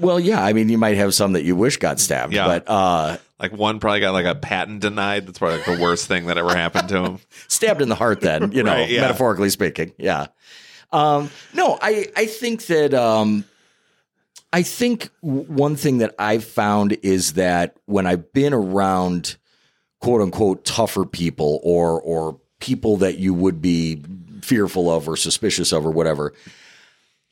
Well, 0.00 0.18
yeah, 0.18 0.42
I 0.42 0.52
mean, 0.54 0.68
you 0.70 0.78
might 0.78 0.96
have 0.96 1.14
some 1.14 1.32
that 1.34 1.44
you 1.44 1.54
wish 1.56 1.76
got 1.76 2.00
stabbed, 2.00 2.32
Yeah. 2.32 2.46
but 2.46 2.68
uh, 2.68 3.16
Like 3.38 3.52
one 3.52 3.80
probably 3.80 4.00
got 4.00 4.12
like 4.12 4.24
a 4.24 4.34
patent 4.34 4.80
denied. 4.80 5.26
That's 5.26 5.38
probably 5.38 5.58
like 5.58 5.66
the 5.66 5.82
worst 5.82 6.06
thing 6.06 6.26
that 6.26 6.38
ever 6.38 6.54
happened 6.56 6.88
to 6.88 7.04
him. 7.04 7.18
stabbed 7.48 7.82
in 7.82 7.88
the 7.88 7.94
heart, 7.94 8.20
then, 8.22 8.52
you 8.52 8.62
know, 8.62 8.72
Right, 8.72 8.88
yeah. 8.88 9.02
metaphorically 9.02 9.50
speaking. 9.50 9.92
Yeah. 9.98 10.28
Um, 10.92 11.28
no, 11.52 11.76
I, 11.82 12.06
I 12.16 12.26
think 12.26 12.66
that, 12.66 12.94
um, 12.94 13.44
I 14.54 14.62
think 14.62 15.10
one 15.20 15.74
thing 15.74 15.98
that 15.98 16.14
I've 16.16 16.44
found 16.44 16.92
is 17.02 17.32
that 17.32 17.76
when 17.86 18.06
I've 18.06 18.32
been 18.32 18.54
around 18.54 19.36
quote 20.00 20.20
unquote 20.20 20.64
tougher 20.64 21.04
people 21.04 21.58
or, 21.64 22.00
or 22.00 22.38
people 22.60 22.98
that 22.98 23.18
you 23.18 23.34
would 23.34 23.60
be 23.60 24.00
fearful 24.42 24.88
of 24.90 25.08
or 25.08 25.16
suspicious 25.16 25.72
of 25.72 25.84
or 25.84 25.90
whatever, 25.90 26.34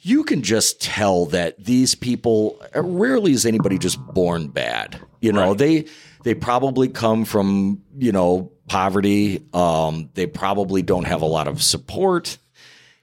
you 0.01 0.25
can 0.25 0.43
just 0.43 0.81
tell 0.83 1.27
that 1.27 1.65
these 1.65 1.95
people 1.95 2.61
rarely 2.75 3.31
is 3.31 3.47
anybody 3.47 3.79
just 3.79 4.05
born 4.05 4.49
bad. 4.49 4.99
You 5.21 5.33
know, 5.33 5.51
Right. 5.51 5.59
they 5.59 5.85
they 6.25 6.35
probably 6.35 6.89
come 6.89 7.25
from, 7.25 7.83
you 7.99 8.11
know, 8.11 8.51
poverty. 8.67 9.45
Um, 9.55 10.11
they 10.15 10.27
probably 10.27 10.83
don't 10.83 11.05
have 11.05 11.23
a 11.23 11.27
lot 11.27 11.47
of 11.47 11.63
support, 11.63 12.37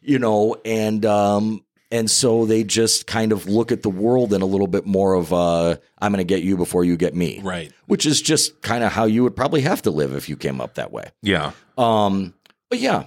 you 0.01 0.19
know, 0.19 0.57
and 0.65 1.05
um 1.05 1.63
and 1.91 2.09
so 2.09 2.45
they 2.45 2.63
just 2.63 3.07
kind 3.07 3.31
of 3.31 3.47
look 3.47 3.71
at 3.71 3.81
the 3.83 3.89
world 3.89 4.33
in 4.33 4.41
a 4.41 4.45
little 4.45 4.67
bit 4.67 4.85
more 4.85 5.13
of 5.15 5.33
uh 5.33 5.75
I'm 5.99 6.11
gonna 6.11 6.23
get 6.23 6.43
you 6.43 6.55
before 6.57 6.83
you 6.83 6.97
get 6.97 7.15
me. 7.15 7.41
Right. 7.43 7.71
Which 7.87 8.05
is 8.05 8.21
just 8.21 8.61
kind 8.61 8.83
of 8.83 8.91
how 8.91 9.05
you 9.05 9.23
would 9.23 9.35
probably 9.35 9.61
have 9.61 9.81
to 9.83 9.91
live 9.91 10.13
if 10.15 10.29
you 10.29 10.35
came 10.37 10.61
up 10.61 10.75
that 10.75 10.91
way. 10.91 11.09
Yeah. 11.21 11.51
Um, 11.77 12.33
but 12.69 12.79
yeah, 12.79 13.05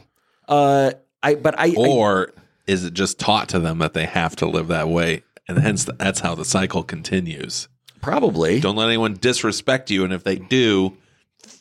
uh, 0.49 0.93
I 1.23 1.35
but 1.37 1.59
I, 1.59 1.67
I 1.69 1.75
Or 1.77 2.33
is 2.67 2.85
it 2.85 2.95
just 2.95 3.19
taught 3.19 3.49
to 3.51 3.59
them 3.59 3.79
that 3.79 3.93
they 3.95 4.07
have 4.07 4.37
to 4.37 4.47
live 4.47 4.69
that 4.69 4.89
way? 4.89 5.23
And 5.49 5.59
hence 5.59 5.85
that's 5.99 6.21
how 6.21 6.35
the 6.35 6.45
cycle 6.45 6.83
continues. 6.83 7.69
probably 8.01 8.61
Don't 8.61 8.77
let 8.77 8.89
anyone 8.89 9.15
disrespect 9.15 9.91
you. 9.91 10.05
And 10.05 10.13
if 10.13 10.25
they 10.25 10.37
do, 10.37 10.97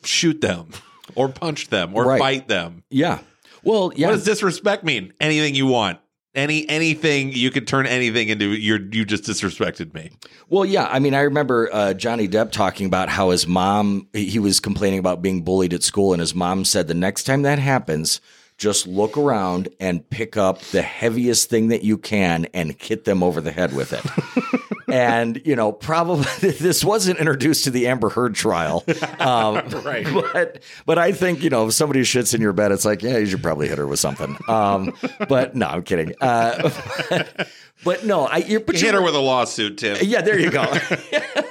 shoot 0.03 0.41
them 0.41 0.69
or 1.15 1.29
punch 1.29 1.67
them 1.69 1.93
or 1.95 2.05
Right. 2.05 2.19
fight 2.19 2.47
them. 2.47 2.83
yeah. 2.89 3.19
Well, 3.63 3.91
yeah, 3.95 4.07
What 4.07 4.13
does 4.13 4.23
disrespect 4.25 4.83
mean? 4.83 5.13
Anything 5.19 5.53
you 5.53 5.67
want. 5.67 5.99
Any 6.33 6.67
anything 6.69 7.33
you 7.33 7.51
could 7.51 7.67
turn 7.67 7.85
anything 7.85 8.29
into 8.29 8.45
you're 8.53 8.79
you 8.79 9.03
just 9.03 9.23
disrespected 9.23 9.93
me. 9.93 10.11
Well, 10.47 10.63
yeah. 10.65 10.87
I 10.89 10.99
mean, 10.99 11.13
I 11.13 11.21
remember 11.21 11.69
uh, 11.73 11.93
Johnny 11.93 12.27
Depp 12.27 12.51
talking 12.51 12.85
about 12.85 13.09
how 13.09 13.31
his 13.31 13.47
mom, 13.47 14.07
he 14.13 14.39
was 14.39 14.59
complaining 14.59 14.99
about 14.99 15.21
being 15.21 15.43
bullied 15.43 15.73
at 15.73 15.83
school, 15.83 16.13
and 16.13 16.21
his 16.21 16.33
mom 16.33 16.63
said, 16.63 16.87
the 16.87 16.93
next 16.93 17.23
time 17.23 17.41
that 17.41 17.59
happens, 17.59 18.21
just 18.57 18.85
look 18.85 19.17
around 19.17 19.69
and 19.79 20.07
pick 20.09 20.37
up 20.37 20.59
the 20.59 20.81
heaviest 20.81 21.49
thing 21.49 21.69
that 21.69 21.83
you 21.83 21.97
can 21.97 22.45
and 22.53 22.79
hit 22.79 23.05
them 23.05 23.23
over 23.23 23.41
the 23.41 23.51
head 23.51 23.73
with 23.73 23.91
it. 23.91 24.05
and, 24.91 25.41
you 25.45 25.55
know, 25.55 25.71
probably 25.71 26.25
this 26.51 26.83
wasn't 26.83 27.19
introduced 27.19 27.63
to 27.65 27.71
the 27.71 27.87
Amber 27.87 28.09
Heard 28.09 28.35
trial. 28.35 28.83
Um, 29.19 29.55
Right. 29.83 30.05
But, 30.33 30.63
but 30.85 30.97
I 30.97 31.11
think, 31.11 31.43
you 31.43 31.49
know, 31.49 31.67
if 31.67 31.73
somebody 31.73 32.01
shits 32.01 32.33
in 32.33 32.41
your 32.41 32.53
bed, 32.53 32.71
it's 32.71 32.85
like, 32.85 33.01
yeah, 33.03 33.17
you 33.17 33.25
should 33.27 33.43
probably 33.43 33.67
hit 33.67 33.77
her 33.77 33.85
with 33.87 33.99
something. 33.99 34.37
Um, 34.47 34.93
but 35.29 35.55
no, 35.55 35.67
I'm 35.67 35.83
kidding. 35.83 36.13
Uh, 36.21 36.69
but, 37.09 37.49
but 37.83 38.05
no, 38.05 38.25
I, 38.25 38.37
you're, 38.37 38.59
but 38.61 38.75
Hit 38.75 38.83
you're- 38.85 38.97
her 38.97 39.01
with 39.03 39.15
a 39.15 39.19
lawsuit, 39.19 39.77
Tim. 39.77 39.97
yeah, 40.01 40.21
there 40.21 40.39
you 40.39 40.49
go. 40.51 40.63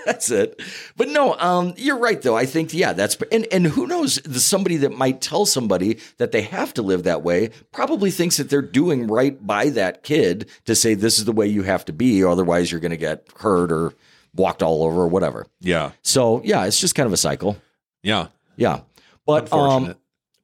that's 0.07 0.31
it. 0.31 0.61
But 0.97 1.09
no, 1.09 1.37
um, 1.39 1.75
you're 1.77 1.99
right 1.99 2.21
though. 2.21 2.37
I 2.37 2.47
think 2.47 2.73
yeah, 2.73 2.93
that's 2.93 3.17
and 3.33 3.47
and 3.53 3.67
who 3.67 3.87
knows? 3.87 4.17
The, 4.17 4.41
somebody 4.41 4.77
that 4.79 4.97
might 4.97 5.21
tell 5.21 5.47
somebody 5.47 5.99
that 6.19 6.33
they 6.33 6.43
have 6.43 6.75
to 6.75 6.83
live 6.83 7.05
that 7.05 7.23
way 7.23 7.51
probably 7.73 8.11
thinks 8.11 8.37
that 8.37 8.51
they're 8.51 8.63
doing 8.63 9.07
right 9.07 9.45
by 9.47 9.71
that 9.71 10.03
kid 10.03 10.49
to 10.65 10.75
say 10.75 10.95
this 10.95 11.19
is 11.19 11.25
the 11.25 11.33
way 11.33 11.47
you 11.47 11.63
have 11.63 11.85
to 11.87 11.93
be, 11.93 12.25
otherwise 12.25 12.71
you're 12.71 12.81
going 12.81 12.91
to 12.91 12.97
get 12.97 13.27
hurt 13.39 13.73
or 13.73 13.95
walked 14.35 14.63
all 14.63 14.83
over 14.85 15.03
or 15.03 15.09
whatever. 15.09 15.47
Yeah. 15.61 15.93
So 16.03 16.43
yeah, 16.45 16.67
it's 16.67 16.81
just 16.81 16.95
kind 16.95 17.07
of 17.07 17.13
a 17.13 17.19
cycle. 17.19 17.57
Yeah. 18.03 18.29
Yeah, 18.57 18.81
but 19.27 19.53
um, 19.53 19.95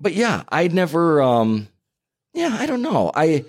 but 0.00 0.14
yeah, 0.14 0.44
I 0.48 0.68
never 0.68 1.20
um 1.20 1.68
yeah, 2.32 2.56
I 2.58 2.66
don't 2.66 2.82
know. 2.82 3.10
I 3.14 3.44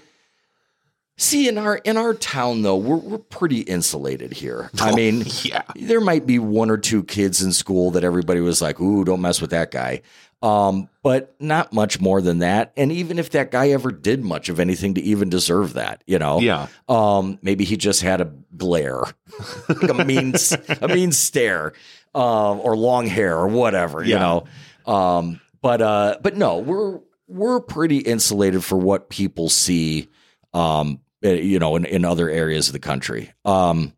see 1.17 1.47
in 1.47 1.57
our 1.57 1.75
in 1.77 1.97
our 1.97 2.13
town 2.13 2.61
though, 2.61 2.77
we're 2.77 2.95
we're 2.97 3.17
pretty 3.17 3.59
insulated 3.61 4.33
here. 4.33 4.69
I 4.79 4.95
mean, 4.95 5.23
yeah. 5.43 5.63
there 5.75 6.01
might 6.01 6.25
be 6.25 6.39
one 6.39 6.69
or 6.69 6.77
two 6.77 7.03
kids 7.03 7.41
in 7.41 7.51
school 7.51 7.91
that 7.91 8.03
everybody 8.03 8.39
was 8.39 8.61
like, 8.61 8.79
"Ooh, 8.79 9.03
don't 9.03 9.21
mess 9.21 9.41
with 9.41 9.49
that 9.51 9.71
guy." 9.71 10.01
Um, 10.43 10.87
but 11.01 11.35
not 11.39 11.73
much 11.73 11.99
more 11.99 12.21
than 12.21 12.39
that. 12.39 12.71
And 12.77 12.91
even 12.91 13.17
if 13.17 13.31
that 13.31 13.49
guy 13.49 13.69
ever 13.69 13.89
did 13.91 14.23
much 14.23 14.49
of 14.49 14.59
anything 14.59 14.93
to 14.93 15.01
even 15.01 15.29
deserve 15.29 15.73
that, 15.73 16.03
you 16.05 16.19
know, 16.19 16.39
Yeah. 16.39 16.67
um, 16.87 17.39
maybe 17.41 17.63
he 17.63 17.75
just 17.75 18.03
had 18.03 18.21
a 18.21 18.31
glare, 18.55 19.01
like 19.67 19.89
a 19.89 20.05
mean, 20.05 20.35
a 20.79 20.87
mean 20.87 21.11
stare, 21.11 21.73
um, 22.13 22.59
or 22.59 22.77
long 22.77 23.07
hair 23.07 23.35
or 23.35 23.47
whatever, 23.47 24.03
you 24.03 24.13
know. 24.13 24.43
Um, 24.85 25.41
but 25.63 25.81
uh, 25.81 26.17
but 26.21 26.37
no, 26.37 26.59
we're 26.59 26.99
we're 27.27 27.59
pretty 27.59 27.97
insulated 27.97 28.63
for 28.63 28.77
what 28.77 29.09
people 29.09 29.49
see, 29.49 30.07
um, 30.53 30.99
you 31.21 31.59
know, 31.59 31.75
in, 31.75 31.85
in 31.85 32.05
other 32.05 32.29
areas 32.29 32.67
of 32.67 32.73
the 32.73 32.79
country. 32.79 33.31
Um, 33.45 33.93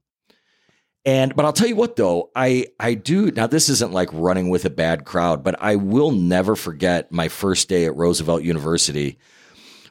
and 1.05 1.35
but 1.35 1.45
I'll 1.45 1.53
tell 1.53 1.67
you 1.67 1.75
what 1.75 1.95
though, 1.95 2.29
I 2.35 2.67
I 2.79 2.93
do 2.93 3.31
now 3.31 3.47
this 3.47 3.69
isn't 3.69 3.93
like 3.93 4.09
running 4.11 4.49
with 4.49 4.65
a 4.65 4.69
bad 4.69 5.05
crowd, 5.05 5.43
but 5.43 5.55
I 5.61 5.75
will 5.75 6.11
never 6.11 6.55
forget 6.55 7.11
my 7.11 7.29
first 7.29 7.69
day 7.69 7.85
at 7.85 7.95
Roosevelt 7.95 8.43
University 8.43 9.17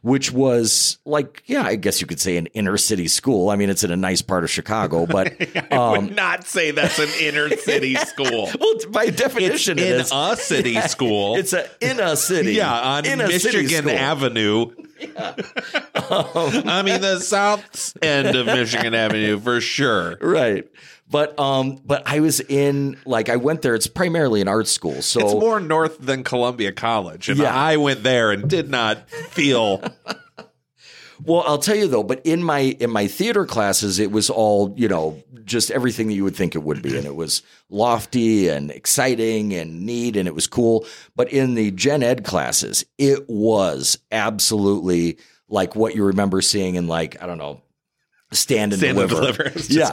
which 0.02 0.32
was 0.32 0.98
like, 1.04 1.42
yeah, 1.46 1.62
I 1.62 1.76
guess 1.76 2.00
you 2.00 2.06
could 2.06 2.20
say 2.20 2.36
an 2.36 2.46
inner 2.48 2.76
city 2.76 3.08
school. 3.08 3.50
I 3.50 3.56
mean, 3.56 3.70
it's 3.70 3.84
in 3.84 3.90
a 3.90 3.96
nice 3.96 4.22
part 4.22 4.44
of 4.44 4.50
Chicago, 4.50 5.06
but 5.06 5.34
I 5.72 5.76
um, 5.76 6.06
would 6.06 6.16
not 6.16 6.44
say 6.44 6.70
that's 6.70 6.98
an 6.98 7.08
inner 7.20 7.48
city 7.56 7.94
school. 7.96 8.50
well, 8.60 8.74
by 8.90 9.10
definition, 9.10 9.78
it 9.78 9.86
in 9.86 10.00
is. 10.00 10.12
a 10.12 10.36
city 10.36 10.80
school. 10.82 11.36
It's 11.36 11.52
a 11.52 11.68
in 11.80 12.00
a 12.00 12.16
city. 12.16 12.54
yeah, 12.54 12.72
on 12.72 13.06
in 13.06 13.18
Michigan. 13.18 13.88
Avenue. 13.88 14.72
I 15.16 16.82
mean, 16.84 17.00
the 17.00 17.20
south 17.20 17.96
end 18.02 18.36
of 18.36 18.46
Michigan 18.46 18.94
Avenue 18.94 19.38
for 19.38 19.60
sure. 19.60 20.16
right? 20.20 20.68
But 21.10 21.38
um, 21.38 21.80
but 21.84 22.02
I 22.06 22.20
was 22.20 22.40
in 22.40 22.98
like 23.06 23.28
I 23.30 23.36
went 23.36 23.62
there. 23.62 23.74
It's 23.74 23.86
primarily 23.86 24.40
an 24.42 24.48
art 24.48 24.68
school, 24.68 25.00
so 25.00 25.20
It's 25.20 25.32
more 25.34 25.58
north 25.58 25.98
than 25.98 26.22
Columbia 26.22 26.70
College, 26.72 27.28
and 27.30 27.38
Yeah. 27.38 27.54
I 27.54 27.76
went 27.78 28.02
there 28.02 28.30
and 28.30 28.48
did 28.48 28.68
not 28.68 29.08
feel. 29.10 29.82
Well, 31.24 31.42
I'll 31.46 31.58
tell 31.58 31.74
you 31.74 31.88
though, 31.88 32.04
but 32.04 32.20
in 32.24 32.42
my 32.44 32.60
in 32.78 32.90
my 32.90 33.08
theater 33.08 33.44
classes, 33.44 33.98
it 33.98 34.12
was 34.12 34.30
all 34.30 34.72
you 34.76 34.86
know, 34.86 35.20
just 35.44 35.70
everything 35.72 36.06
that 36.08 36.14
you 36.14 36.22
would 36.24 36.36
think 36.36 36.54
it 36.54 36.62
would 36.62 36.80
be, 36.80 36.96
and 36.96 37.06
it 37.06 37.16
was 37.16 37.42
lofty 37.70 38.48
and 38.48 38.70
exciting 38.70 39.52
and 39.52 39.84
neat, 39.84 40.14
and 40.16 40.28
it 40.28 40.34
was 40.34 40.46
cool. 40.46 40.86
But 41.16 41.32
in 41.32 41.54
the 41.54 41.70
gen 41.72 42.02
ed 42.04 42.24
classes, 42.24 42.84
it 42.98 43.28
was 43.28 43.98
absolutely 44.12 45.18
like 45.48 45.74
what 45.74 45.96
you 45.96 46.04
remember 46.04 46.40
seeing 46.40 46.76
in 46.76 46.86
like 46.86 47.20
I 47.20 47.26
don't 47.26 47.38
know, 47.38 47.62
stand 48.32 48.72
and 48.72 48.80
Stand 48.80 48.98
and 48.98 49.08
deliver. 49.10 49.42
Deliver. 49.42 49.48
I 49.50 49.52
was 49.54 49.70
Yeah, 49.70 49.90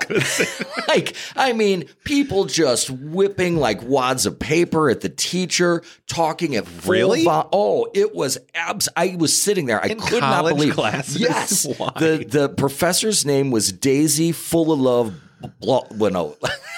like 0.88 1.16
I 1.36 1.54
mean, 1.54 1.86
people 2.04 2.46
just 2.46 2.90
whipping 2.90 3.58
like 3.58 3.82
wads 3.84 4.26
of 4.26 4.38
paper 4.40 4.90
at 4.90 5.02
the 5.02 5.10
teacher, 5.10 5.82
talking 6.08 6.56
at 6.56 6.66
Really? 6.86 7.24
vo- 7.24 7.48
oh, 7.54 7.88
it 7.94 8.14
was 8.16 8.38
abs. 8.54 8.90
I 8.98 9.16
was 9.18 9.42
sitting 9.42 9.66
there. 9.68 9.82
I 9.84 9.88
In 9.88 10.00
could 10.00 10.22
not 10.22 10.46
believe. 10.46 10.74
classes? 10.74 11.18
Yes, 11.20 11.66
Why? 11.78 11.92
the 11.98 12.26
the 12.28 12.50
professor's 12.50 13.26
name 13.26 13.52
was 13.52 13.72
Daisy 13.72 14.32
Full 14.32 14.72
of 14.72 14.80
Love. 14.80 15.22
Blah, 15.60 15.82
well, 15.92 16.12
no, 16.12 16.36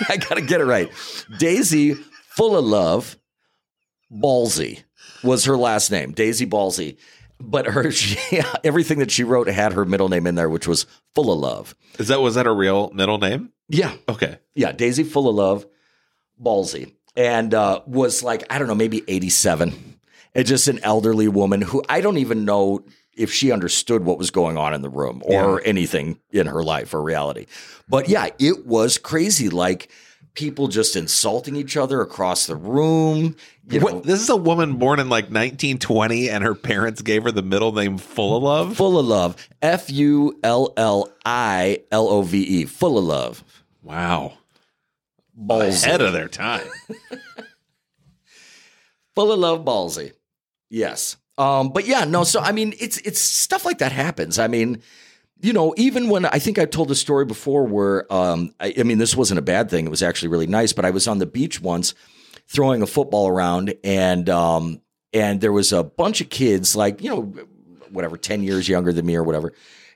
I 0.09 0.17
gotta 0.17 0.41
get 0.41 0.61
it 0.61 0.65
right. 0.65 0.91
Daisy 1.39 1.93
Full 1.93 2.57
of 2.57 2.65
Love 2.65 3.17
Ballsy 4.11 4.83
was 5.23 5.45
her 5.45 5.57
last 5.57 5.91
name. 5.91 6.11
Daisy 6.11 6.45
Ballsy. 6.45 6.97
But 7.39 7.67
her, 7.67 7.91
she, 7.91 8.41
everything 8.63 8.99
that 8.99 9.11
she 9.11 9.23
wrote 9.23 9.47
had 9.47 9.73
her 9.73 9.85
middle 9.85 10.09
name 10.09 10.25
in 10.27 10.35
there, 10.35 10.49
which 10.49 10.67
was 10.67 10.85
Full 11.15 11.31
of 11.31 11.39
Love. 11.39 11.75
Is 11.99 12.07
that 12.07 12.21
was 12.21 12.35
that 12.35 12.47
a 12.47 12.51
real 12.51 12.89
middle 12.91 13.17
name? 13.17 13.51
Yeah, 13.69 13.93
Okay. 14.07 14.39
yeah, 14.55 14.71
Daisy 14.71 15.03
full 15.03 15.27
of 15.27 15.35
love, 15.35 15.65
ballsy, 16.41 16.93
and 17.15 17.53
uh, 17.53 17.81
was 17.85 18.23
like 18.23 18.43
I 18.49 18.59
don't 18.59 18.67
know, 18.67 18.75
maybe 18.75 19.03
eighty 19.07 19.29
seven, 19.29 19.99
and 20.33 20.45
just 20.45 20.67
an 20.67 20.79
elderly 20.83 21.27
woman 21.27 21.61
who 21.61 21.83
I 21.89 22.01
don't 22.01 22.17
even 22.17 22.45
know 22.45 22.85
if 23.15 23.31
she 23.33 23.51
understood 23.51 24.05
what 24.05 24.17
was 24.19 24.29
going 24.31 24.57
on 24.57 24.73
in 24.73 24.81
the 24.83 24.89
room 24.89 25.21
or 25.25 25.61
anything 25.65 26.19
in 26.31 26.45
her 26.47 26.63
life 26.63 26.93
or 26.93 27.01
reality. 27.01 27.47
But 27.89 28.07
yeah, 28.09 28.27
it 28.39 28.65
was 28.67 28.97
crazy. 28.99 29.49
Like 29.49 29.89
people 30.35 30.67
just 30.67 30.95
insulting 30.95 31.55
each 31.55 31.75
other 31.75 31.99
across 31.99 32.45
the 32.45 32.55
room. 32.55 33.35
You 33.69 33.81
What, 33.81 33.93
know, 33.95 33.99
this 34.01 34.21
is 34.21 34.29
a 34.29 34.35
woman 34.37 34.77
born 34.77 34.99
in 34.99 35.09
like 35.09 35.25
1920, 35.25 36.29
and 36.29 36.43
her 36.43 36.55
parents 36.55 37.01
gave 37.01 37.23
her 37.23 37.31
the 37.31 37.41
middle 37.41 37.73
name 37.73 37.97
Full 37.97 38.37
of 38.37 38.43
Love. 38.43 38.77
full 38.77 38.97
of 38.97 39.05
love. 39.05 39.35
F 39.61 39.91
U 39.91 40.39
L 40.43 40.73
L 40.77 41.11
I 41.25 41.81
L 41.91 42.07
O 42.07 42.21
V 42.21 42.39
E. 42.41 42.65
Full 42.65 42.97
of 42.97 43.03
love. 43.03 43.43
Wow. 43.83 44.33
Ballsy. 45.37 45.85
Ahead 45.85 46.01
of 46.01 46.13
their 46.13 46.29
time. 46.29 46.65
full 49.15 49.31
of 49.31 49.39
love 49.39 49.65
ballsy 49.65 50.11
yes 50.69 51.17
um 51.39 51.69
but 51.69 51.87
yeah 51.87 52.03
no 52.05 52.23
so 52.23 52.39
i 52.39 52.51
mean 52.51 52.71
it's 52.79 52.99
it's 52.99 53.19
stuff 53.19 53.65
like 53.65 53.79
that 53.79 53.91
happens 53.91 54.37
i 54.37 54.47
mean 54.47 54.79
you 55.41 55.51
know 55.53 55.73
even 55.75 56.07
when 56.09 56.23
i 56.25 56.37
think 56.37 56.59
i 56.59 56.65
told 56.65 56.91
a 56.91 56.95
story 56.95 57.25
before 57.25 57.65
where 57.65 58.11
um 58.13 58.53
I, 58.59 58.75
I 58.77 58.83
mean 58.83 58.99
this 58.99 59.15
wasn't 59.15 59.39
a 59.39 59.43
bad 59.43 59.71
thing 59.71 59.87
it 59.87 59.89
was 59.89 60.03
actually 60.03 60.29
really 60.29 60.45
nice 60.45 60.71
but 60.71 60.85
i 60.85 60.91
was 60.91 61.07
on 61.07 61.17
the 61.17 61.25
beach 61.25 61.59
once 61.59 61.95
throwing 62.47 62.81
a 62.81 62.87
football 62.87 63.27
around 63.27 63.73
and 63.83 64.29
um 64.29 64.81
and 65.13 65.41
there 65.41 65.51
was 65.51 65.73
a 65.73 65.83
bunch 65.83 66.21
of 66.21 66.29
kids 66.29 66.75
like 66.75 67.01
you 67.01 67.09
know 67.09 67.21
whatever 67.89 68.17
10 68.17 68.43
years 68.43 68.67
younger 68.67 68.91
than 68.91 69.05
me 69.05 69.15
or 69.15 69.23
whatever 69.23 69.53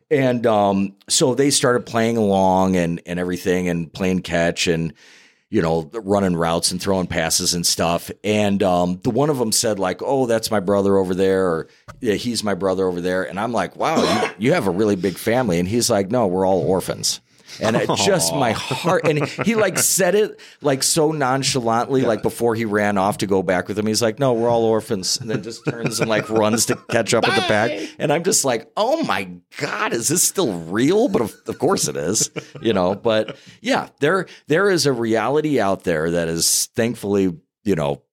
and 0.09 0.45
um 0.45 0.95
so 1.07 1.35
they 1.35 1.49
started 1.49 1.85
playing 1.85 2.17
along 2.17 2.75
and 2.75 3.01
and 3.05 3.19
everything 3.19 3.69
and 3.69 3.91
playing 3.91 4.21
catch 4.21 4.67
and 4.67 4.93
you 5.51 5.61
know, 5.61 5.91
running 5.93 6.35
routes 6.37 6.71
and 6.71 6.81
throwing 6.81 7.07
passes 7.07 7.53
and 7.53 7.67
stuff. 7.67 8.09
And 8.23 8.63
um, 8.63 9.01
the 9.03 9.09
one 9.09 9.29
of 9.29 9.37
them 9.37 9.51
said 9.51 9.79
like, 9.79 10.01
"Oh, 10.01 10.25
that's 10.25 10.49
my 10.49 10.61
brother 10.61 10.95
over 10.97 11.13
there," 11.13 11.45
or 11.45 11.67
"Yeah, 11.99 12.13
he's 12.13 12.41
my 12.41 12.53
brother 12.53 12.87
over 12.87 13.01
there." 13.01 13.23
And 13.23 13.37
I'm 13.37 13.51
like, 13.51 13.75
"Wow, 13.75 14.01
you, 14.01 14.29
you 14.47 14.53
have 14.53 14.65
a 14.65 14.71
really 14.71 14.95
big 14.95 15.17
family." 15.17 15.59
And 15.59 15.67
he's 15.67 15.89
like, 15.89 16.09
"No, 16.09 16.25
we're 16.25 16.47
all 16.47 16.61
orphans." 16.61 17.19
And 17.59 17.75
it 17.75 17.89
just 18.05 18.33
my 18.33 18.51
heart, 18.51 19.07
and 19.07 19.27
he 19.27 19.55
like 19.55 19.77
said 19.77 20.15
it 20.15 20.39
like 20.61 20.83
so 20.83 21.11
nonchalantly, 21.11 22.03
like 22.03 22.21
before 22.21 22.55
he 22.55 22.65
ran 22.65 22.97
off 22.97 23.17
to 23.19 23.27
go 23.27 23.43
back 23.43 23.67
with 23.67 23.77
him. 23.77 23.87
He's 23.87 24.01
like, 24.01 24.19
"No, 24.19 24.33
we're 24.33 24.49
all 24.49 24.63
orphans," 24.63 25.19
and 25.19 25.29
then 25.29 25.43
just 25.43 25.65
turns 25.65 25.99
and 25.99 26.09
like 26.09 26.29
runs 26.29 26.65
to 26.67 26.75
catch 26.89 27.13
up 27.13 27.25
with 27.25 27.35
the 27.35 27.41
pack. 27.41 27.71
And 27.99 28.13
I'm 28.13 28.23
just 28.23 28.45
like, 28.45 28.71
"Oh 28.77 29.03
my 29.03 29.29
god, 29.57 29.93
is 29.93 30.07
this 30.07 30.23
still 30.23 30.53
real?" 30.59 31.07
But 31.07 31.21
of, 31.23 31.35
of 31.47 31.59
course 31.59 31.87
it 31.87 31.95
is, 31.95 32.29
you 32.61 32.73
know. 32.73 32.95
But 32.95 33.37
yeah, 33.61 33.89
there 33.99 34.27
there 34.47 34.69
is 34.69 34.85
a 34.85 34.93
reality 34.93 35.59
out 35.59 35.83
there 35.83 36.11
that 36.11 36.27
is 36.27 36.69
thankfully, 36.75 37.35
you 37.63 37.75
know, 37.75 38.03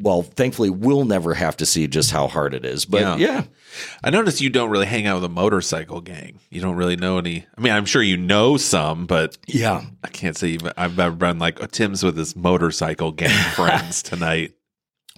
well, 0.00 0.22
thankfully, 0.22 0.70
we'll 0.70 1.04
never 1.04 1.34
have 1.34 1.56
to 1.58 1.66
see 1.66 1.86
just 1.86 2.10
how 2.10 2.26
hard 2.26 2.54
it 2.54 2.64
is. 2.64 2.84
But 2.86 3.00
Yeah. 3.02 3.16
yeah, 3.18 3.44
I 4.02 4.10
noticed 4.10 4.40
you 4.40 4.50
don't 4.50 4.70
really 4.70 4.86
hang 4.86 5.06
out 5.06 5.16
with 5.16 5.24
a 5.24 5.28
motorcycle 5.28 6.00
gang. 6.00 6.40
You 6.50 6.60
don't 6.60 6.76
really 6.76 6.96
know 6.96 7.18
any. 7.18 7.46
I 7.56 7.60
mean, 7.60 7.72
I'm 7.72 7.84
sure 7.84 8.02
you 8.02 8.16
know 8.16 8.56
some, 8.56 9.06
but 9.06 9.36
yeah. 9.46 9.82
I 10.02 10.08
can't 10.08 10.36
say 10.36 10.58
I've 10.76 10.98
ever 10.98 11.14
been 11.14 11.38
like 11.38 11.62
oh, 11.62 11.66
Tim's 11.66 12.02
with 12.02 12.16
his 12.16 12.34
motorcycle 12.34 13.12
gang 13.12 13.30
friends 13.54 14.02
tonight. 14.02 14.54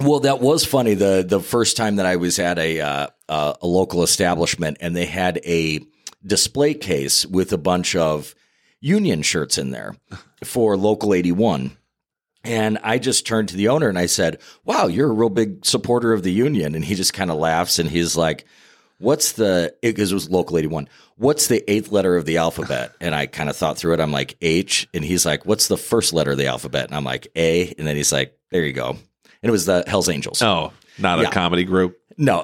Well, 0.00 0.20
that 0.20 0.40
was 0.40 0.64
funny. 0.64 0.94
the 0.94 1.24
The 1.26 1.40
first 1.40 1.76
time 1.76 1.96
that 1.96 2.06
I 2.06 2.16
was 2.16 2.38
at 2.38 2.58
a 2.58 2.80
uh, 2.80 3.06
uh, 3.28 3.54
a 3.60 3.66
local 3.66 4.02
establishment, 4.02 4.78
and 4.80 4.96
they 4.96 5.06
had 5.06 5.38
a 5.44 5.80
display 6.26 6.74
case 6.74 7.24
with 7.26 7.52
a 7.52 7.58
bunch 7.58 7.94
of 7.94 8.34
Union 8.80 9.22
shirts 9.22 9.58
in 9.58 9.70
there 9.70 9.94
for 10.44 10.76
Local 10.76 11.14
eighty 11.14 11.30
one. 11.32 11.76
And 12.44 12.78
I 12.82 12.98
just 12.98 13.26
turned 13.26 13.48
to 13.50 13.56
the 13.56 13.68
owner 13.68 13.88
and 13.88 13.98
I 13.98 14.06
said, 14.06 14.38
"Wow, 14.64 14.86
you're 14.88 15.08
a 15.10 15.14
real 15.14 15.28
big 15.30 15.64
supporter 15.64 16.12
of 16.12 16.22
the 16.22 16.32
union." 16.32 16.74
And 16.74 16.84
he 16.84 16.94
just 16.94 17.12
kind 17.12 17.30
of 17.30 17.38
laughs 17.38 17.78
and 17.78 17.88
he's 17.88 18.16
like, 18.16 18.46
"What's 18.98 19.32
the?" 19.32 19.74
Because 19.80 20.10
it 20.10 20.14
was 20.14 20.28
Local 20.28 20.58
eighty 20.58 20.66
one. 20.66 20.88
What's 21.16 21.46
the 21.46 21.62
eighth 21.70 21.92
letter 21.92 22.16
of 22.16 22.24
the 22.24 22.38
alphabet? 22.38 22.92
And 23.00 23.14
I 23.14 23.26
kind 23.26 23.48
of 23.48 23.56
thought 23.56 23.78
through 23.78 23.94
it. 23.94 24.00
I'm 24.00 24.10
like 24.12 24.36
H, 24.42 24.88
and 24.92 25.04
he's 25.04 25.24
like, 25.24 25.46
"What's 25.46 25.68
the 25.68 25.76
first 25.76 26.12
letter 26.12 26.32
of 26.32 26.38
the 26.38 26.46
alphabet?" 26.46 26.86
And 26.86 26.94
I'm 26.96 27.04
like 27.04 27.28
A, 27.36 27.72
and 27.78 27.86
then 27.86 27.94
he's 27.94 28.12
like, 28.12 28.36
"There 28.50 28.64
you 28.64 28.72
go." 28.72 28.90
And 28.90 28.98
it 29.48 29.50
was 29.52 29.66
the 29.66 29.84
Hell's 29.86 30.08
Angels. 30.08 30.42
Oh, 30.42 30.72
not 30.98 31.20
a 31.24 31.30
comedy 31.30 31.64
group. 31.64 31.98
No. 32.18 32.42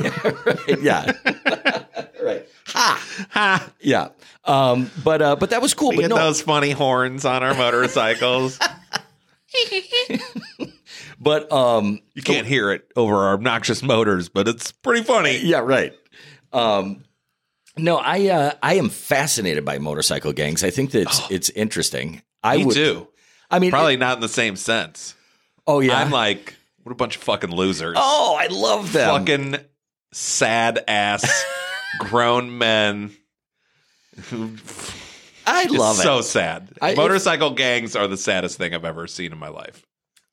Right, 0.00 0.58
yeah. 0.82 1.12
right. 2.22 2.46
Ha. 2.66 3.26
Ha! 3.30 3.70
Yeah. 3.80 4.08
Um, 4.44 4.90
but 5.04 5.22
uh, 5.22 5.36
but 5.36 5.50
that 5.50 5.62
was 5.62 5.72
cool. 5.74 5.90
We 5.90 5.96
But 5.96 6.02
get 6.02 6.10
no, 6.10 6.16
those 6.16 6.40
funny 6.42 6.70
horns 6.72 7.24
on 7.24 7.42
our 7.42 7.54
motorcycles. 7.54 8.58
but 11.20 11.50
um, 11.52 12.00
you 12.14 12.22
can't 12.22 12.46
hear 12.46 12.70
it 12.72 12.90
over 12.96 13.14
our 13.16 13.34
obnoxious 13.34 13.82
motors, 13.82 14.28
but 14.28 14.48
it's 14.48 14.72
pretty 14.72 15.02
funny. 15.04 15.38
yeah, 15.38 15.58
right. 15.60 15.92
Um, 16.52 17.04
no, 17.76 17.96
I 17.96 18.28
uh, 18.28 18.52
I 18.62 18.74
am 18.74 18.88
fascinated 18.88 19.64
by 19.64 19.78
motorcycle 19.78 20.32
gangs. 20.32 20.62
I 20.62 20.70
think 20.70 20.92
that 20.92 21.02
it's 21.02 21.22
it's 21.30 21.50
interesting. 21.50 22.22
I 22.42 22.64
would. 22.64 22.74
too. 22.74 23.08
I 23.50 23.58
mean, 23.58 23.70
Probably 23.70 23.94
it- 23.94 24.00
not 24.00 24.16
in 24.18 24.20
the 24.20 24.28
same 24.28 24.56
sense. 24.56 25.14
oh 25.66 25.80
yeah. 25.80 25.98
I'm 25.98 26.10
like, 26.10 26.54
what 26.82 26.92
a 26.92 26.96
bunch 26.96 27.16
of 27.16 27.22
fucking 27.22 27.50
losers. 27.54 27.96
oh, 27.98 28.36
I 28.38 28.46
love 28.48 28.92
them. 28.92 29.08
fucking 29.18 29.56
sad 30.12 30.84
ass 30.86 31.44
grown 31.98 32.56
men 32.58 33.12
who 34.30 34.50
I 35.46 35.64
It's 35.64 35.74
it. 35.74 36.02
so 36.02 36.20
sad. 36.20 36.70
I- 36.80 36.94
Motorcycle 36.94 37.50
gangs 37.50 37.94
are 37.96 38.06
the 38.06 38.16
saddest 38.16 38.58
thing 38.58 38.74
I've 38.74 38.84
ever 38.84 39.06
seen 39.06 39.32
in 39.32 39.38
my 39.38 39.48
life. 39.48 39.84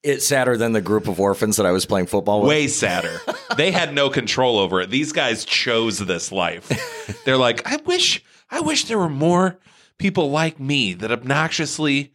It's 0.03 0.25
sadder 0.25 0.57
than 0.57 0.71
the 0.73 0.81
group 0.81 1.07
of 1.07 1.19
orphans 1.19 1.57
that 1.57 1.65
I 1.67 1.71
was 1.71 1.85
playing 1.85 2.07
football 2.07 2.41
with. 2.41 2.49
Way 2.49 2.67
sadder. 2.67 3.19
they 3.57 3.71
had 3.71 3.93
no 3.93 4.09
control 4.09 4.57
over 4.57 4.81
it. 4.81 4.89
These 4.89 5.11
guys 5.13 5.45
chose 5.45 5.99
this 5.99 6.31
life. 6.31 7.21
They're 7.25 7.37
like, 7.37 7.67
I 7.71 7.75
wish, 7.85 8.23
I 8.49 8.61
wish 8.61 8.85
there 8.85 8.97
were 8.97 9.09
more 9.09 9.59
people 9.99 10.31
like 10.31 10.59
me 10.59 10.93
that 10.95 11.11
obnoxiously 11.11 12.13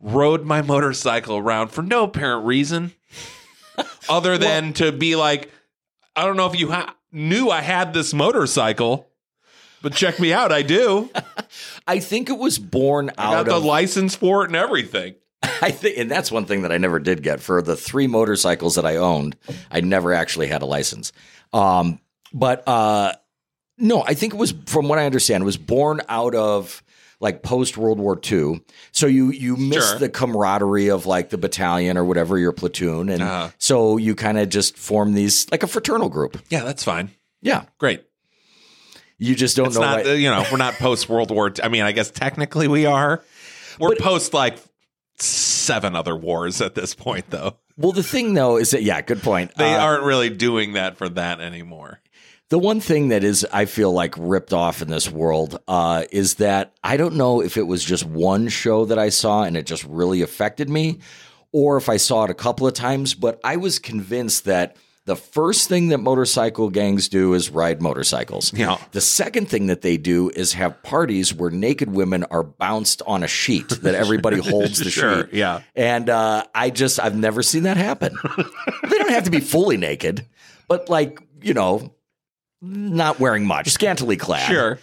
rode 0.00 0.44
my 0.44 0.62
motorcycle 0.62 1.36
around 1.36 1.68
for 1.68 1.82
no 1.82 2.04
apparent 2.04 2.44
reason, 2.44 2.92
other 4.08 4.36
than 4.38 4.72
to 4.74 4.90
be 4.90 5.14
like, 5.14 5.50
I 6.16 6.24
don't 6.24 6.36
know 6.36 6.46
if 6.46 6.58
you 6.58 6.70
ha- 6.72 6.96
knew 7.12 7.50
I 7.50 7.60
had 7.60 7.94
this 7.94 8.12
motorcycle, 8.12 9.08
but 9.80 9.94
check 9.94 10.18
me 10.18 10.32
out, 10.32 10.50
I 10.50 10.62
do. 10.62 11.08
I 11.88 11.98
think 11.98 12.28
it 12.30 12.38
was 12.38 12.58
born 12.58 13.10
I 13.18 13.24
got 13.24 13.34
out 13.34 13.46
the 13.46 13.54
of 13.56 13.64
license 13.64 14.14
for 14.14 14.42
it 14.44 14.48
and 14.48 14.56
everything. 14.56 15.14
I 15.42 15.70
think, 15.72 15.98
and 15.98 16.10
that's 16.10 16.30
one 16.30 16.44
thing 16.44 16.62
that 16.62 16.70
I 16.72 16.78
never 16.78 16.98
did 17.00 17.22
get 17.22 17.40
for 17.40 17.62
the 17.62 17.76
three 17.76 18.06
motorcycles 18.06 18.74
that 18.76 18.84
I 18.86 18.96
owned. 18.96 19.36
I 19.70 19.80
never 19.80 20.12
actually 20.12 20.48
had 20.48 20.62
a 20.62 20.66
license. 20.66 21.12
Um, 21.52 22.00
but 22.32 22.66
uh, 22.68 23.12
no, 23.78 24.02
I 24.04 24.14
think 24.14 24.34
it 24.34 24.36
was, 24.36 24.52
from 24.66 24.88
what 24.88 24.98
I 24.98 25.06
understand, 25.06 25.42
it 25.42 25.46
was 25.46 25.56
born 25.56 26.00
out 26.08 26.34
of 26.34 26.82
like 27.20 27.42
post 27.42 27.76
World 27.76 27.98
War 27.98 28.20
II. 28.30 28.60
So 28.92 29.06
you 29.06 29.30
you 29.30 29.56
miss 29.56 29.88
Sure. 29.90 29.98
the 29.98 30.08
camaraderie 30.08 30.88
of 30.88 31.06
like 31.06 31.30
the 31.30 31.38
battalion 31.38 31.96
or 31.96 32.04
whatever 32.04 32.38
your 32.38 32.52
platoon, 32.52 33.08
and 33.08 33.22
Uh-huh. 33.22 33.50
so 33.58 33.96
you 33.96 34.14
kind 34.14 34.38
of 34.38 34.48
just 34.48 34.76
form 34.76 35.14
these 35.14 35.50
like 35.50 35.62
a 35.64 35.66
fraternal 35.66 36.08
group. 36.10 36.38
Yeah, 36.48 36.62
that's 36.64 36.84
fine. 36.84 37.10
Yeah, 37.40 37.64
Great. 37.78 38.04
You 39.18 39.34
just 39.34 39.56
don't 39.56 39.66
It's 39.68 39.76
know. 39.76 39.82
not, 39.82 40.06
you 40.18 40.30
know, 40.30 40.44
we're 40.50 40.58
not 40.58 40.74
post 40.74 41.08
World 41.08 41.30
War. 41.30 41.48
II. 41.48 41.54
I 41.62 41.68
mean, 41.68 41.82
I 41.82 41.92
guess 41.92 42.10
technically 42.10 42.68
we 42.68 42.86
are. 42.86 43.22
We're 43.78 43.90
But- 43.90 43.98
post 44.00 44.34
like 44.34 44.58
seven 45.18 45.96
other 45.96 46.16
wars 46.16 46.60
at 46.60 46.74
this 46.74 46.94
point, 46.94 47.30
though. 47.30 47.56
well, 47.76 47.92
the 47.92 48.02
thing 48.02 48.34
though 48.34 48.56
is 48.56 48.70
that 48.70 48.82
yeah, 48.82 49.00
good 49.00 49.22
point. 49.22 49.52
They 49.56 49.74
Uh, 49.74 49.80
aren't 49.80 50.04
really 50.04 50.30
doing 50.30 50.74
that 50.74 50.96
for 50.96 51.08
that 51.08 51.40
anymore. 51.40 52.00
The 52.50 52.58
one 52.58 52.80
thing 52.80 53.08
that 53.08 53.24
is, 53.24 53.46
I 53.52 53.66
feel 53.66 53.92
like 53.92 54.14
ripped 54.16 54.52
off 54.54 54.80
in 54.80 54.88
this 54.88 55.10
world 55.10 55.58
uh, 55.68 56.04
is 56.10 56.34
that 56.36 56.72
I 56.82 56.96
don't 56.96 57.16
know 57.16 57.42
if 57.42 57.56
it 57.58 57.66
was 57.66 57.84
just 57.84 58.04
one 58.04 58.48
show 58.48 58.86
that 58.86 58.98
I 58.98 59.10
saw 59.10 59.42
and 59.42 59.54
it 59.56 59.66
just 59.66 59.84
really 59.84 60.22
affected 60.22 60.70
me, 60.70 61.00
or 61.52 61.76
if 61.76 61.88
I 61.90 61.98
saw 61.98 62.24
it 62.24 62.30
a 62.30 62.34
couple 62.34 62.66
of 62.66 62.72
times, 62.72 63.12
but 63.14 63.38
I 63.44 63.56
was 63.56 63.78
convinced 63.78 64.44
that 64.46 64.76
the 65.08 65.16
first 65.16 65.70
thing 65.70 65.88
that 65.88 65.98
motorcycle 65.98 66.68
gangs 66.68 67.08
do 67.08 67.32
is 67.32 67.48
ride 67.48 67.80
motorcycles. 67.80 68.52
Yeah. 68.52 68.76
The 68.92 69.00
second 69.00 69.48
thing 69.48 69.68
that 69.68 69.80
they 69.80 69.96
do 69.96 70.28
is 70.28 70.52
have 70.52 70.82
parties 70.82 71.32
where 71.32 71.50
naked 71.50 71.90
women 71.90 72.24
are 72.24 72.42
bounced 72.42 73.00
on 73.06 73.22
a 73.22 73.26
sheet 73.26 73.70
that 73.82 73.94
everybody 73.94 74.38
holds 74.38 74.78
the 74.78 74.90
Sure, 74.98 75.24
sheet. 75.24 75.32
yeah. 75.34 75.62
And 75.74 76.10
uh, 76.10 76.44
I 76.54 76.68
just, 76.68 77.00
I've 77.00 77.16
never 77.16 77.42
seen 77.42 77.62
that 77.62 77.78
happen. 77.78 78.16
they 78.36 78.98
don't 78.98 79.10
have 79.10 79.24
to 79.24 79.30
be 79.30 79.40
fully 79.40 79.78
naked, 79.78 80.26
but 80.68 80.90
like, 80.90 81.20
you 81.40 81.54
know, 81.54 81.94
not 82.60 83.18
wearing 83.18 83.46
much, 83.46 83.70
scantily 83.70 84.18
clad. 84.18 84.46
Sure. 84.50 84.78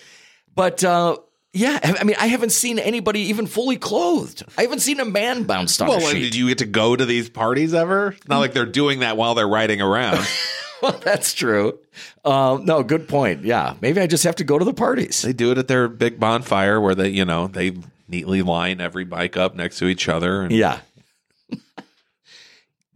But 0.56 0.84
uh, 0.84 1.18
yeah, 1.56 1.80
I 2.00 2.04
mean, 2.04 2.16
I 2.20 2.28
haven't 2.28 2.52
seen 2.52 2.78
anybody 2.80 3.22
even 3.22 3.48
fully 3.48 3.78
clothed. 3.78 4.44
I 4.58 4.64
haven't 4.64 4.80
seen 4.82 5.00
a 5.00 5.06
man 5.06 5.44
bounced 5.44 5.82
on 5.82 5.88
Well, 5.88 5.98
a 5.98 6.02
sheet. 6.02 6.20
did 6.20 6.36
you 6.36 6.50
get 6.50 6.58
to 6.60 6.66
go 6.66 6.96
to 6.96 7.06
these 7.06 7.30
parties 7.30 7.74
ever? 7.74 8.10
It's 8.10 8.28
Not 8.28 8.40
like 8.40 8.54
they're 8.54 8.66
doing 8.66 9.00
that 9.00 9.16
while 9.18 9.34
they're 9.36 9.48
riding 9.48 9.82
around. 9.82 10.26
well, 10.82 10.92
that's 11.04 11.34
true. 11.34 11.80
Uh, 12.26 12.60
no, 12.62 12.84
good 12.84 13.08
point. 13.08 13.44
Yeah, 13.46 13.76
maybe 13.82 14.02
I 14.02 14.08
just 14.08 14.26
have 14.26 14.36
to 14.36 14.44
go 14.44 14.60
to 14.60 14.66
the 14.66 14.74
parties. 14.74 15.22
they 15.22 15.34
do 15.34 15.52
it 15.52 15.58
at 15.58 15.68
their 15.70 15.88
big 15.88 16.20
bonfire 16.20 16.80
where 16.82 16.94
they, 16.94 17.10
you 17.10 17.24
know, 17.26 17.48
they 17.48 17.72
neatly 18.10 18.42
line 18.42 18.82
every 18.82 19.06
bike 19.06 19.38
up 19.38 19.56
next 19.56 19.80
to 19.80 19.88
each 19.88 20.10
other. 20.10 20.42
And 20.42 20.52
Yeah. 20.52 20.80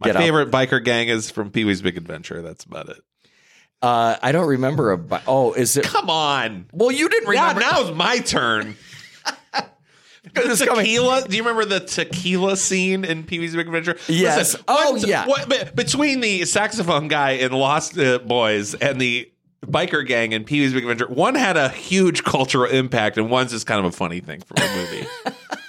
my 0.00 0.12
favorite 0.12 0.50
biker 0.50 0.82
gang 0.84 1.08
is 1.08 1.30
from 1.30 1.50
Pee 1.50 1.64
Wee's 1.64 1.82
Big 1.82 1.96
Adventure. 1.96 2.42
That's 2.42 2.64
about 2.64 2.88
it. 2.88 3.02
Uh, 3.82 4.16
I 4.22 4.32
don't 4.32 4.46
remember 4.48 4.92
a. 4.92 4.98
bi- 4.98 5.22
Oh, 5.26 5.52
is 5.54 5.76
it? 5.76 5.84
Come 5.84 6.10
on. 6.10 6.66
Well, 6.72 6.90
you 6.92 7.08
didn't 7.08 7.32
Now, 7.34 7.54
remember. 7.54 7.80
it's 7.88 7.96
my 7.96 8.18
turn. 8.18 8.76
The 10.22 10.42
It's 10.50 10.62
coming. 10.64 10.84
tequila. 10.84 11.26
Do 11.26 11.34
you 11.34 11.42
remember 11.42 11.64
the 11.64 11.80
tequila 11.80 12.56
scene 12.56 13.04
in 13.06 13.24
Pee 13.24 13.38
Wee's 13.38 13.56
Big 13.56 13.66
Adventure? 13.66 13.96
Yes. 14.06 14.54
Oh, 14.68 14.92
what- 14.92 15.06
yeah. 15.08 15.26
What, 15.26 15.48
be- 15.48 15.64
between 15.74 16.20
the 16.20 16.44
saxophone 16.44 17.08
guy 17.08 17.30
in 17.32 17.52
Lost 17.52 17.98
uh, 17.98 18.18
Boys 18.18 18.74
and 18.74 19.00
the 19.00 19.32
biker 19.64 20.06
gang 20.06 20.32
in 20.32 20.44
Pee 20.44 20.60
Wee's 20.60 20.74
Big 20.74 20.84
Adventure, 20.84 21.08
one 21.08 21.34
had 21.34 21.56
a 21.56 21.70
huge 21.70 22.22
cultural 22.22 22.70
impact, 22.70 23.16
and 23.16 23.30
one's 23.30 23.50
just 23.52 23.66
kind 23.66 23.80
of 23.84 23.86
a 23.86 23.96
funny 23.96 24.20
thing 24.20 24.40
from 24.42 24.58
a 24.62 24.76
movie. 24.76 25.06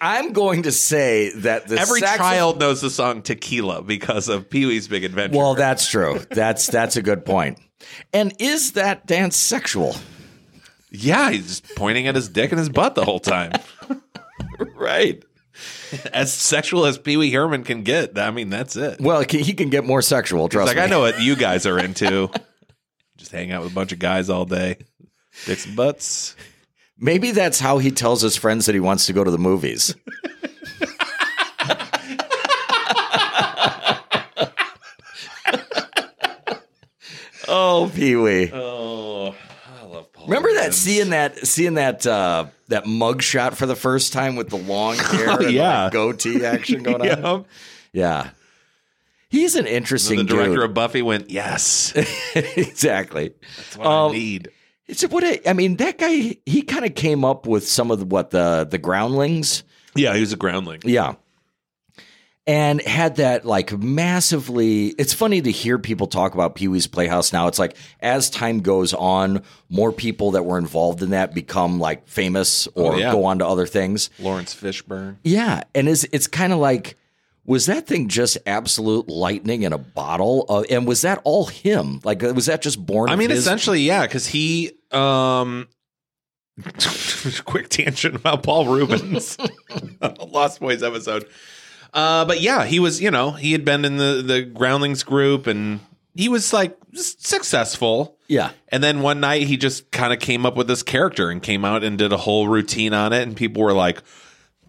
I'm 0.00 0.32
going 0.32 0.64
to 0.64 0.72
say 0.72 1.30
that 1.36 1.66
the 1.68 1.78
Every 1.78 2.00
saxoph- 2.00 2.16
child 2.16 2.60
knows 2.60 2.80
the 2.80 2.90
song 2.90 3.22
Tequila 3.22 3.82
because 3.82 4.28
of 4.28 4.50
Pee 4.50 4.66
Wee's 4.66 4.88
Big 4.88 5.04
Adventure. 5.04 5.38
Well, 5.38 5.54
that's 5.54 5.88
true. 5.88 6.20
That's 6.30 6.66
that's 6.66 6.96
a 6.96 7.02
good 7.02 7.24
point. 7.24 7.58
And 8.12 8.32
is 8.38 8.72
that 8.72 9.06
dance 9.06 9.36
sexual? 9.36 9.96
yeah, 10.90 11.30
he's 11.30 11.46
just 11.60 11.76
pointing 11.76 12.06
at 12.06 12.14
his 12.14 12.28
dick 12.28 12.52
and 12.52 12.58
his 12.58 12.68
butt 12.68 12.94
the 12.94 13.04
whole 13.04 13.20
time. 13.20 13.52
Right. 14.76 15.24
as 16.12 16.32
sexual 16.32 16.84
as 16.86 16.98
Pee 16.98 17.16
Wee 17.16 17.30
Herman 17.32 17.64
can 17.64 17.82
get. 17.82 18.18
I 18.18 18.30
mean, 18.30 18.50
that's 18.50 18.76
it. 18.76 19.00
Well, 19.00 19.22
he 19.28 19.52
can 19.54 19.70
get 19.70 19.84
more 19.84 20.02
sexual. 20.02 20.48
Trust 20.48 20.70
It's 20.72 20.76
like 20.76 20.82
me. 20.82 20.82
I 20.82 20.86
know 20.90 21.00
what 21.00 21.20
you 21.20 21.34
guys 21.36 21.66
are 21.66 21.78
into. 21.78 22.30
Just 23.16 23.32
hang 23.32 23.50
out 23.52 23.62
with 23.62 23.72
a 23.72 23.74
bunch 23.74 23.92
of 23.92 23.98
guys 23.98 24.28
all 24.28 24.44
day, 24.44 24.76
dicks 25.46 25.66
and 25.66 25.74
butts. 25.76 26.36
Maybe 27.04 27.32
that's 27.32 27.60
how 27.60 27.76
he 27.76 27.90
tells 27.90 28.22
his 28.22 28.34
friends 28.34 28.64
that 28.64 28.74
he 28.74 28.80
wants 28.80 29.04
to 29.06 29.12
go 29.12 29.22
to 29.24 29.30
the 29.30 29.36
movies. 29.36 29.94
oh, 37.48 37.90
Pee 37.94 38.16
Wee. 38.16 38.50
Oh, 38.52 39.34
I 39.80 39.84
love 39.86 40.12
Paul. 40.12 40.26
Remember 40.26 40.52
that 40.54 40.74
seeing 40.74 41.10
that 41.10 41.38
seeing 41.46 41.74
that 41.74 42.06
uh, 42.06 42.46
that 42.68 42.86
mug 42.86 43.22
shot 43.22 43.56
for 43.56 43.66
the 43.66 43.76
first 43.76 44.12
time 44.12 44.36
with 44.36 44.48
the 44.50 44.56
long 44.56 44.96
hair 44.98 45.26
Oh, 45.30 45.40
yeah. 45.42 45.84
like, 45.84 45.92
goatee 45.92 46.44
action 46.44 46.82
going 46.82 47.10
on? 47.24 47.44
Yeah. 47.92 48.30
He's 49.28 49.54
an 49.54 49.66
The 49.66 49.74
interesting 49.76 50.26
director 50.26 50.56
dude. 50.56 50.64
of 50.64 50.74
Buffy 50.74 51.00
went, 51.00 51.30
"Yes, 51.30 51.92
exactly. 52.34 53.34
that's 53.56 53.76
what 53.76 53.86
Um, 53.86 54.10
I 54.10 54.14
need." 54.14 54.48
It's 54.86 55.02
what 55.04 55.24
I, 55.24 55.40
I 55.46 55.52
mean. 55.54 55.76
That 55.76 55.98
guy, 55.98 56.36
he 56.46 56.62
kind 56.62 56.84
of 56.84 56.94
came 56.94 57.24
up 57.24 57.46
with 57.46 57.66
some 57.66 57.90
of 57.90 57.98
the, 58.00 58.04
what 58.04 58.30
the 58.30 58.66
the 58.70 58.78
groundlings. 58.78 59.62
Yeah, 59.94 60.14
he 60.14 60.20
was 60.20 60.32
a 60.32 60.36
groundling. 60.36 60.80
Yeah, 60.84 61.14
and 62.46 62.82
had 62.82 63.16
that 63.16 63.44
like 63.46 63.72
massively 63.78 64.88
it's 64.98 65.14
funny 65.14 65.40
to 65.40 65.50
hear 65.50 65.78
people 65.78 66.06
talk 66.06 66.34
about 66.34 66.54
pee-wee's 66.54 66.86
playhouse 66.86 67.32
now 67.32 67.46
it's 67.46 67.58
like 67.58 67.76
as 68.00 68.28
time 68.28 68.60
goes 68.60 68.92
on 68.92 69.42
more 69.70 69.92
people 69.92 70.32
that 70.32 70.44
were 70.44 70.58
involved 70.58 71.02
in 71.02 71.10
that 71.10 71.32
become 71.34 71.78
like 71.80 72.06
famous 72.06 72.66
or 72.74 72.92
Oh, 72.94 72.96
yeah. 72.96 73.12
go 73.12 73.24
on 73.24 73.38
to 73.38 73.46
other 73.46 73.66
things 73.66 74.10
Laurence 74.18 74.54
Fishburne. 74.54 75.16
yeah 75.24 75.62
and 75.74 75.88
it's, 75.88 76.04
it's 76.12 76.26
kind 76.26 76.52
of 76.52 76.58
like 76.58 76.96
was 77.46 77.66
that 77.66 77.86
thing 77.86 78.08
just 78.08 78.38
absolute 78.46 79.08
lightning 79.08 79.62
in 79.62 79.72
a 79.72 79.78
bottle 79.78 80.46
uh, 80.48 80.62
and 80.70 80.86
was 80.86 81.02
that 81.02 81.20
all 81.24 81.46
him 81.46 82.00
like 82.04 82.22
was 82.22 82.46
that 82.46 82.62
just 82.62 82.84
born 82.84 83.10
I 83.10 83.16
mean, 83.16 83.30
his- 83.30 83.40
essentially, 83.40 83.80
yeah, 83.82 84.02
because 84.06 84.26
he. 84.26 84.72
um 84.92 85.68
Quick 87.44 87.68
tangent 87.68 88.14
about 88.14 88.42
Paul 88.44 88.66
Reubens, 88.74 89.36
Lost 90.28 90.60
Boys 90.60 90.82
episode. 90.84 91.26
Uh, 91.92 92.24
but 92.24 92.40
yeah, 92.40 92.64
he 92.64 92.78
was. 92.78 93.00
You 93.02 93.10
know, 93.10 93.32
he 93.32 93.52
had 93.52 93.64
been 93.64 93.84
in 93.84 93.96
the 93.96 94.22
the 94.24 94.42
Groundlings 94.42 95.02
group, 95.02 95.46
and 95.48 95.80
he 96.14 96.28
was 96.28 96.52
like 96.52 96.76
successful. 96.94 98.16
yeah 98.28 98.50
And 98.68 98.84
then 98.84 99.00
one 99.00 99.18
night 99.20 99.42
he 99.48 99.56
just 99.56 99.90
kind 99.90 100.12
of 100.12 100.20
came 100.20 100.46
up 100.46 100.56
with 100.56 100.68
this 100.68 100.82
character 100.84 101.28
and 101.30 101.42
came 101.42 101.64
out 101.64 101.82
and 101.82 101.98
did 101.98 102.12
a 102.12 102.16
whole 102.16 102.46
routine 102.46 102.94
on 102.94 103.12
it. 103.12 103.22
And 103.22 103.36
people 103.36 103.62
were 103.64 103.72
like, 103.72 104.00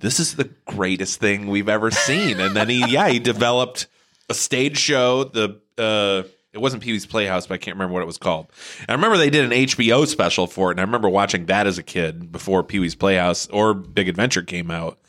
this 0.05 0.19
is 0.19 0.35
the 0.35 0.49
greatest 0.65 1.19
thing 1.19 1.47
we've 1.47 1.69
ever 1.69 1.91
seen. 1.91 2.39
And 2.39 2.55
then 2.55 2.69
he, 2.69 2.85
yeah, 2.87 3.09
he 3.09 3.19
developed 3.19 3.87
a 4.29 4.33
stage 4.33 4.77
show. 4.77 5.23
The, 5.25 5.59
uh, 5.77 6.23
it 6.53 6.59
wasn't 6.59 6.83
Pee 6.83 6.91
Wee's 6.93 7.05
Playhouse, 7.05 7.47
but 7.47 7.55
I 7.55 7.57
can't 7.57 7.75
remember 7.75 7.93
what 7.93 8.03
it 8.03 8.05
was 8.05 8.17
called. 8.17 8.47
And 8.81 8.89
I 8.89 8.93
remember 8.93 9.17
they 9.17 9.29
did 9.29 9.45
an 9.45 9.51
HBO 9.51 10.07
special 10.07 10.47
for 10.47 10.69
it. 10.69 10.75
And 10.75 10.79
I 10.79 10.83
remember 10.83 11.09
watching 11.09 11.47
that 11.47 11.67
as 11.67 11.77
a 11.77 11.83
kid 11.83 12.31
before 12.31 12.63
Pee 12.63 12.79
Wee's 12.79 12.95
Playhouse 12.95 13.47
or 13.47 13.73
Big 13.73 14.07
Adventure 14.07 14.41
came 14.43 14.71
out. 14.71 14.99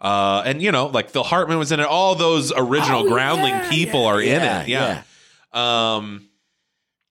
Uh, 0.00 0.42
and 0.44 0.60
you 0.60 0.72
know, 0.72 0.86
like 0.86 1.10
Phil 1.10 1.22
Hartman 1.22 1.58
was 1.58 1.70
in 1.72 1.80
it. 1.80 1.86
All 1.86 2.14
those 2.14 2.52
original 2.54 3.06
Oh, 3.06 3.08
Groundling 3.08 3.54
yeah, 3.54 3.70
people 3.70 4.02
yeah, 4.02 4.08
are 4.08 4.20
in 4.20 4.42
yeah, 4.42 4.62
it. 4.62 4.68
Yeah. 4.68 5.94
Um, 5.96 6.28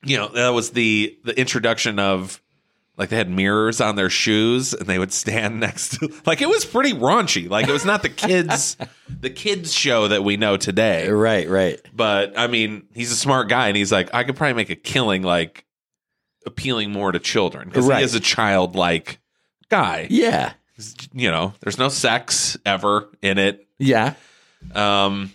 you 0.04 0.18
know, 0.18 0.28
that 0.28 0.50
was 0.50 0.72
the 0.72 1.18
the 1.24 1.40
introduction 1.40 1.98
of 1.98 2.42
like 2.98 3.10
they 3.10 3.16
had 3.18 3.30
mirrors 3.30 3.82
on 3.82 3.96
their 3.96 4.10
shoes 4.10 4.74
and 4.74 4.88
they 4.88 5.00
would 5.00 5.12
stand 5.12 5.60
next 5.62 5.98
to 6.00 6.14
like 6.26 6.42
it 6.42 6.50
was 6.50 6.64
pretty 6.66 6.94
raunchy. 6.94 7.50
Like 7.50 7.68
it 7.68 7.72
was 7.72 7.86
not 7.86 8.02
the 8.04 8.10
kids 8.10 8.78
the 9.10 9.30
kids 9.30 9.74
show 9.74 10.08
that 10.10 10.24
we 10.24 10.38
know 10.38 10.58
today. 10.58 11.10
right 11.10 11.50
right 11.50 11.80
But 11.94 12.38
I 12.38 12.48
mean, 12.48 12.84
he's 12.94 13.12
a 13.12 13.16
smart 13.16 13.50
guy 13.50 13.68
and 13.68 13.78
he's 13.78 13.92
like, 13.92 14.14
I 14.14 14.24
could 14.24 14.36
probably 14.36 14.54
make 14.54 14.70
a 14.70 14.76
killing 14.76 15.24
like 15.24 15.66
appealing 16.46 16.92
more 16.92 17.12
to 17.12 17.20
children 17.20 17.68
because 17.70 17.86
Right. 17.88 18.00
he 18.00 18.04
is 18.04 18.16
a 18.16 18.20
childlike 18.20 19.20
guy. 19.70 20.08
yeah 20.10 20.54
You 21.14 21.32
know, 21.32 21.54
there's 21.62 21.78
no 21.78 21.90
sex 21.90 22.58
ever 22.66 23.10
in 23.22 23.38
it. 23.38 23.68
yeah 23.80 24.14
Um, 24.76 25.32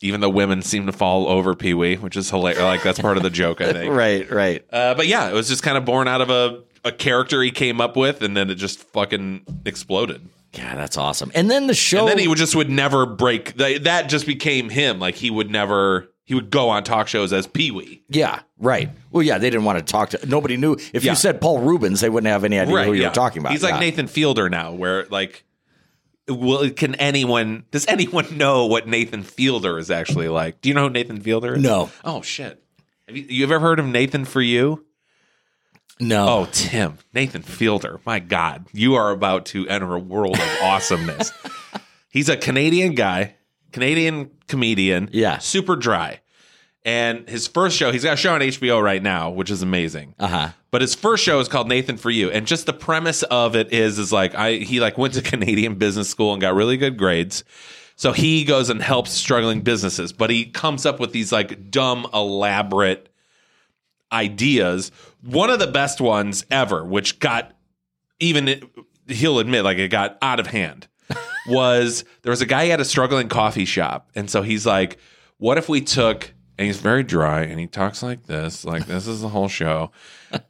even 0.00 0.20
though 0.20 0.28
women 0.28 0.60
seem 0.62 0.86
to 0.86 0.92
fall 0.92 1.28
over 1.28 1.54
Pee 1.54 1.72
Wee, 1.74 1.96
which 1.96 2.16
is 2.16 2.28
hilarious. 2.30 2.62
Like 2.62 2.82
that's 2.82 3.00
part 3.00 3.16
of 3.16 3.22
the 3.22 3.30
joke, 3.30 3.60
I 3.62 3.72
think. 3.72 3.92
right 3.94 4.30
right 4.30 4.64
Uh, 4.70 4.94
but 4.94 5.06
yeah, 5.06 5.28
it 5.30 5.32
was 5.34 5.48
just 5.48 5.62
kind 5.62 5.76
of 5.78 5.84
born 5.84 6.08
out 6.08 6.20
of 6.20 6.28
a, 6.30 6.62
a 6.84 6.92
character 6.92 7.42
he 7.42 7.50
came 7.50 7.80
up 7.80 7.96
with, 7.96 8.22
and 8.22 8.36
then 8.36 8.50
it 8.50 8.56
just 8.56 8.78
fucking 8.80 9.42
exploded. 9.64 10.28
yeah 10.52 10.74
that's 10.76 10.96
awesome 10.96 11.32
and 11.34 11.50
then 11.50 11.66
the 11.66 11.74
show 11.74 12.00
And 12.00 12.10
then 12.10 12.18
he 12.18 12.28
would 12.28 12.38
just 12.38 12.54
would 12.54 12.70
never 12.70 13.06
break. 13.06 13.54
That 13.56 13.84
that 13.84 14.08
just 14.08 14.26
became 14.26 14.68
him. 14.70 14.98
Like 14.98 15.14
he 15.16 15.30
would 15.30 15.50
never. 15.50 16.08
He 16.26 16.32
would 16.34 16.48
go 16.48 16.70
on 16.70 16.84
talk 16.84 17.06
shows 17.06 17.34
as 17.34 17.46
Pee 17.46 17.70
Wee. 17.70 18.02
Yeah, 18.08 18.40
right. 18.58 18.88
Well, 19.10 19.22
yeah, 19.22 19.36
they 19.36 19.50
didn't 19.50 19.64
want 19.66 19.78
to 19.78 19.84
talk 19.84 20.08
to. 20.10 20.26
Nobody 20.26 20.56
knew. 20.56 20.72
If 20.94 21.04
Yeah. 21.04 21.12
you 21.12 21.16
said 21.16 21.38
Paul 21.38 21.58
Reubens, 21.60 22.00
they 22.00 22.08
wouldn't 22.08 22.30
have 22.32 22.44
any 22.44 22.58
idea 22.58 22.82
who 22.84 22.92
you 22.94 23.02
yeah. 23.02 23.08
were 23.08 23.14
talking 23.14 23.40
about. 23.40 23.52
He's 23.52 23.62
like 23.62 23.74
Yeah. 23.74 23.80
Nathan 23.80 24.06
Fielder 24.06 24.48
now, 24.48 24.72
where 24.72 25.04
like. 25.10 25.44
Well, 26.26 26.70
can 26.70 26.94
anyone? 26.94 27.64
Does 27.70 27.86
anyone 27.86 28.38
know 28.38 28.64
what 28.64 28.88
Nathan 28.88 29.22
Fielder 29.22 29.78
is 29.78 29.90
actually 29.90 30.28
like? 30.28 30.62
Do 30.62 30.70
you 30.70 30.74
know 30.74 30.84
who 30.84 30.90
Nathan 30.90 31.20
Fielder 31.20 31.56
is? 31.56 31.62
No. 31.62 31.90
Oh 32.02 32.22
shit! 32.22 32.62
Have 33.06 33.14
you, 33.18 33.24
you 33.28 33.44
ever 33.44 33.60
heard 33.60 33.78
of 33.78 33.84
Nathan 33.84 34.24
for 34.24 34.40
you? 34.40 34.86
No. 36.00 36.28
Oh, 36.28 36.48
Tim, 36.50 36.98
Nathan 37.12 37.42
Fielder. 37.42 38.00
My 38.04 38.18
God, 38.18 38.66
you 38.72 38.94
are 38.94 39.10
about 39.10 39.46
to 39.46 39.68
enter 39.68 39.94
a 39.94 39.98
world 39.98 40.36
of 40.38 40.58
awesomeness. 40.62 41.32
He's 42.10 42.28
a 42.28 42.36
Canadian 42.36 42.94
guy, 42.94 43.36
Canadian 43.72 44.30
comedian. 44.48 45.08
Yeah. 45.12 45.38
Super 45.38 45.76
dry. 45.76 46.20
And 46.84 47.26
his 47.28 47.46
first 47.46 47.76
show, 47.76 47.92
he's 47.92 48.04
got 48.04 48.14
a 48.14 48.16
show 48.16 48.34
on 48.34 48.40
HBO 48.40 48.82
right 48.82 49.02
now, 49.02 49.30
which 49.30 49.50
is 49.50 49.62
amazing. 49.62 50.14
Uh 50.18 50.26
huh. 50.26 50.48
But 50.70 50.82
his 50.82 50.94
first 50.94 51.24
show 51.24 51.40
is 51.40 51.48
called 51.48 51.68
Nathan 51.68 51.96
for 51.96 52.10
You, 52.10 52.30
and 52.30 52.46
just 52.46 52.66
the 52.66 52.72
premise 52.74 53.22
of 53.22 53.56
it 53.56 53.72
is 53.72 53.98
is 53.98 54.12
like 54.12 54.34
I 54.34 54.56
he 54.56 54.80
like 54.80 54.98
went 54.98 55.14
to 55.14 55.22
Canadian 55.30 55.76
business 55.76 56.10
school 56.10 56.32
and 56.32 56.42
got 56.42 56.54
really 56.54 56.76
good 56.76 56.98
grades. 56.98 57.42
So 57.96 58.12
he 58.12 58.44
goes 58.44 58.70
and 58.70 58.82
helps 58.82 59.12
struggling 59.12 59.60
businesses, 59.60 60.12
but 60.12 60.28
he 60.28 60.46
comes 60.46 60.84
up 60.84 60.98
with 60.98 61.12
these 61.12 61.30
like 61.32 61.70
dumb 61.70 62.06
elaborate 62.12 63.08
ideas. 64.14 64.90
One 65.22 65.50
of 65.50 65.58
the 65.58 65.66
best 65.66 66.00
ones 66.00 66.46
ever, 66.50 66.84
which 66.84 67.18
got 67.18 67.52
even 68.20 68.62
he'll 69.08 69.38
admit 69.38 69.64
like 69.64 69.76
it 69.76 69.88
got 69.88 70.16
out 70.22 70.40
of 70.40 70.46
hand 70.46 70.88
was 71.48 72.04
there 72.22 72.30
was 72.30 72.40
a 72.40 72.46
guy 72.46 72.66
had 72.66 72.80
a 72.80 72.84
struggling 72.84 73.28
coffee 73.28 73.64
shop. 73.64 74.10
And 74.14 74.30
so 74.30 74.42
he's 74.42 74.64
like 74.64 74.98
what 75.38 75.58
if 75.58 75.68
we 75.68 75.80
took 75.80 76.32
and 76.56 76.66
he's 76.66 76.78
very 76.78 77.02
dry 77.02 77.42
and 77.42 77.58
he 77.58 77.66
talks 77.66 78.02
like 78.02 78.26
this 78.26 78.64
like 78.64 78.86
this 78.86 79.06
is 79.06 79.20
the 79.20 79.28
whole 79.28 79.48
show. 79.48 79.90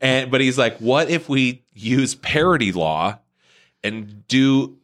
And 0.01 0.31
but 0.31 0.41
he's 0.41 0.57
like 0.57 0.79
what 0.79 1.11
if 1.11 1.29
we 1.29 1.65
use 1.75 2.15
parody 2.15 2.73
law 2.73 3.19
and 3.83 4.27
do 4.29 4.79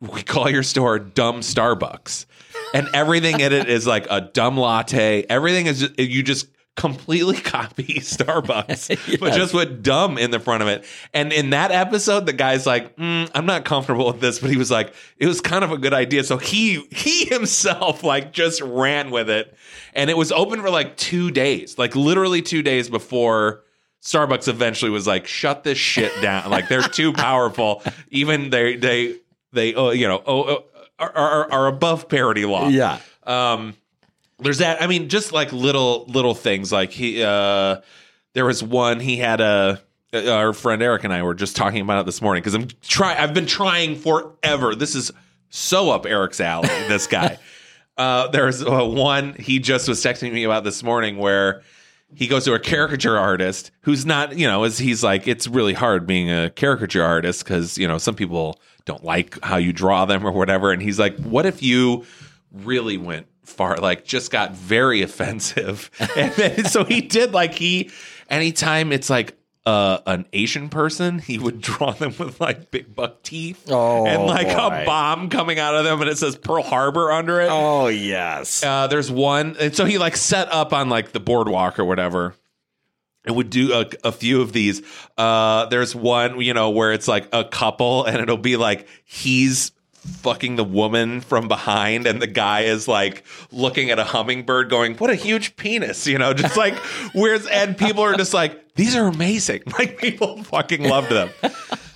we 0.00 0.22
call 0.22 0.50
your 0.50 0.62
store 0.62 0.98
dumb 0.98 1.40
starbucks? 1.40 2.26
And 2.74 2.88
everything 2.94 3.40
in 3.40 3.52
it 3.52 3.68
is 3.68 3.86
like 3.86 4.06
a 4.10 4.20
dumb 4.20 4.56
latte. 4.56 5.24
Everything 5.28 5.66
is 5.66 5.80
just, 5.80 5.98
you 5.98 6.22
just 6.22 6.46
completely 6.76 7.36
copy 7.40 7.94
starbucks 8.00 9.18
but 9.20 9.34
just 9.34 9.52
with 9.52 9.82
dumb 9.82 10.16
in 10.16 10.30
the 10.30 10.40
front 10.40 10.62
of 10.62 10.68
it. 10.68 10.84
And 11.12 11.32
in 11.32 11.50
that 11.50 11.72
episode 11.72 12.26
the 12.26 12.32
guy's 12.32 12.66
like 12.66 12.96
mm, 12.96 13.30
i'm 13.34 13.46
not 13.46 13.64
comfortable 13.64 14.06
with 14.06 14.20
this 14.20 14.38
but 14.38 14.50
he 14.50 14.56
was 14.56 14.70
like 14.70 14.94
it 15.18 15.26
was 15.26 15.40
kind 15.40 15.64
of 15.64 15.72
a 15.72 15.78
good 15.78 15.92
idea. 15.94 16.24
So 16.24 16.36
he 16.36 16.82
he 16.90 17.24
himself 17.28 18.02
like 18.02 18.32
just 18.32 18.60
ran 18.62 19.10
with 19.10 19.28
it. 19.28 19.54
And 19.94 20.08
it 20.08 20.16
was 20.16 20.32
open 20.32 20.60
for 20.60 20.70
like 20.70 20.96
two 20.96 21.30
days 21.30 21.76
like 21.78 21.94
literally 21.96 22.42
two 22.42 22.62
days 22.62 22.88
before 22.88 23.64
starbucks 24.02 24.48
eventually 24.48 24.90
was 24.90 25.06
like 25.06 25.26
shut 25.26 25.64
this 25.64 25.78
shit 25.78 26.12
down. 26.22 26.50
Like 26.50 26.68
they're 26.68 26.82
too 26.82 27.12
powerful. 27.12 27.82
Even 28.10 28.50
they 28.50 28.76
they 28.76 29.16
they 29.52 29.74
oh 29.74 29.90
you 29.90 30.08
know 30.08 30.22
oh, 30.24 30.44
oh, 30.44 30.64
are, 30.98 31.12
are, 31.12 31.52
are 31.52 31.66
above 31.66 32.08
parody 32.08 32.44
law. 32.44 32.68
Yeah. 32.68 33.00
um 33.24 33.74
there's 34.40 34.58
that 34.58 34.82
i 34.82 34.86
mean 34.86 35.08
just 35.08 35.32
like 35.32 35.52
little 35.52 36.04
little 36.06 36.34
things 36.34 36.72
like 36.72 36.90
he 36.90 37.22
uh 37.22 37.80
there 38.34 38.44
was 38.44 38.62
one 38.62 39.00
he 39.00 39.16
had 39.16 39.40
a 39.40 39.80
our 40.14 40.52
friend 40.52 40.82
eric 40.82 41.04
and 41.04 41.12
i 41.12 41.22
were 41.22 41.34
just 41.34 41.56
talking 41.56 41.80
about 41.80 42.00
it 42.00 42.06
this 42.06 42.20
morning 42.20 42.42
because 42.42 42.54
i'm 42.54 42.68
trying 42.82 43.16
i've 43.18 43.34
been 43.34 43.46
trying 43.46 43.96
forever 43.96 44.74
this 44.74 44.94
is 44.94 45.10
so 45.50 45.90
up 45.90 46.06
eric's 46.06 46.40
alley 46.40 46.68
this 46.88 47.06
guy 47.06 47.38
uh 47.96 48.28
there's 48.28 48.62
uh, 48.62 48.84
one 48.84 49.34
he 49.34 49.58
just 49.58 49.88
was 49.88 50.02
texting 50.02 50.32
me 50.32 50.44
about 50.44 50.64
this 50.64 50.82
morning 50.82 51.16
where 51.16 51.62
he 52.14 52.26
goes 52.26 52.44
to 52.44 52.54
a 52.54 52.58
caricature 52.58 53.16
artist 53.16 53.70
who's 53.82 54.04
not, 54.04 54.36
you 54.36 54.46
know, 54.46 54.64
as 54.64 54.78
he's 54.78 55.02
like, 55.02 55.28
it's 55.28 55.46
really 55.46 55.74
hard 55.74 56.06
being 56.06 56.30
a 56.30 56.50
caricature 56.50 57.04
artist 57.04 57.44
because, 57.44 57.78
you 57.78 57.86
know, 57.86 57.98
some 57.98 58.14
people 58.14 58.60
don't 58.84 59.04
like 59.04 59.42
how 59.44 59.56
you 59.56 59.72
draw 59.72 60.04
them 60.04 60.26
or 60.26 60.32
whatever. 60.32 60.72
And 60.72 60.82
he's 60.82 60.98
like, 60.98 61.16
what 61.18 61.46
if 61.46 61.62
you 61.62 62.04
really 62.52 62.96
went 62.96 63.26
far, 63.50 63.76
like 63.76 64.04
just 64.04 64.30
got 64.30 64.54
very 64.54 65.02
offensive? 65.02 65.90
And 66.16 66.32
then, 66.34 66.64
so 66.64 66.84
he 66.84 67.00
did 67.02 67.32
like, 67.32 67.54
he, 67.54 67.90
anytime 68.28 68.92
it's 68.92 69.10
like, 69.10 69.36
uh, 69.66 69.98
an 70.06 70.24
Asian 70.32 70.70
person, 70.70 71.18
he 71.18 71.38
would 71.38 71.60
draw 71.60 71.90
them 71.92 72.14
with 72.18 72.40
like 72.40 72.70
big 72.70 72.94
buck 72.96 73.22
teeth 73.22 73.70
Oh, 73.70 74.06
and 74.06 74.22
like 74.24 74.46
boy. 74.46 74.52
a 74.82 74.84
bomb 74.86 75.28
coming 75.28 75.58
out 75.58 75.74
of 75.74 75.84
them, 75.84 76.00
and 76.00 76.08
it 76.10 76.16
says 76.16 76.34
Pearl 76.34 76.62
Harbor 76.62 77.12
under 77.12 77.42
it. 77.42 77.48
Oh 77.50 77.88
yes. 77.88 78.64
Uh, 78.64 78.86
there's 78.86 79.10
one, 79.10 79.56
and 79.60 79.76
so 79.76 79.84
he 79.84 79.98
like 79.98 80.16
set 80.16 80.50
up 80.50 80.72
on 80.72 80.88
like 80.88 81.12
the 81.12 81.20
boardwalk 81.20 81.78
or 81.78 81.84
whatever, 81.84 82.34
and 83.26 83.36
would 83.36 83.50
do 83.50 83.74
a, 83.74 83.86
a 84.02 84.12
few 84.12 84.40
of 84.40 84.54
these. 84.54 84.80
Uh, 85.18 85.66
there's 85.66 85.94
one, 85.94 86.40
you 86.40 86.54
know, 86.54 86.70
where 86.70 86.92
it's 86.94 87.06
like 87.06 87.28
a 87.34 87.44
couple, 87.44 88.04
and 88.06 88.16
it'll 88.16 88.38
be 88.38 88.56
like 88.56 88.88
he's 89.04 89.72
fucking 90.00 90.56
the 90.56 90.64
woman 90.64 91.20
from 91.20 91.48
behind, 91.48 92.06
and 92.06 92.20
the 92.20 92.26
guy 92.26 92.62
is 92.62 92.88
like 92.88 93.24
looking 93.52 93.90
at 93.90 93.98
a 93.98 94.04
hummingbird, 94.04 94.70
going, 94.70 94.94
"What 94.96 95.10
a 95.10 95.14
huge 95.14 95.56
penis," 95.56 96.06
you 96.06 96.18
know, 96.18 96.32
just 96.32 96.56
like 96.56 96.74
where's 97.12 97.46
and 97.46 97.76
people 97.76 98.02
are 98.02 98.14
just 98.14 98.34
like, 98.34 98.74
"These 98.74 98.96
are 98.96 99.06
amazing!" 99.06 99.62
Like 99.78 99.98
people 99.98 100.42
fucking 100.42 100.82
loved 100.84 101.10
them. 101.10 101.30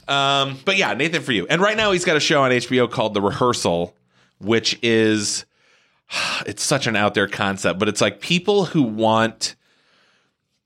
Um, 0.08 0.58
but 0.64 0.76
yeah, 0.76 0.94
Nathan 0.94 1.22
for 1.22 1.32
you. 1.32 1.46
And 1.48 1.60
right 1.60 1.76
now 1.76 1.92
he's 1.92 2.04
got 2.04 2.16
a 2.16 2.20
show 2.20 2.42
on 2.42 2.50
HBO 2.50 2.90
called 2.90 3.14
The 3.14 3.20
Rehearsal, 3.20 3.94
which 4.38 4.78
is 4.82 5.44
it's 6.46 6.62
such 6.62 6.86
an 6.86 6.96
out 6.96 7.14
there 7.14 7.28
concept, 7.28 7.78
but 7.78 7.88
it's 7.88 8.00
like 8.00 8.20
people 8.20 8.64
who 8.64 8.82
want 8.82 9.56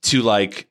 to 0.03 0.21
like 0.21 0.68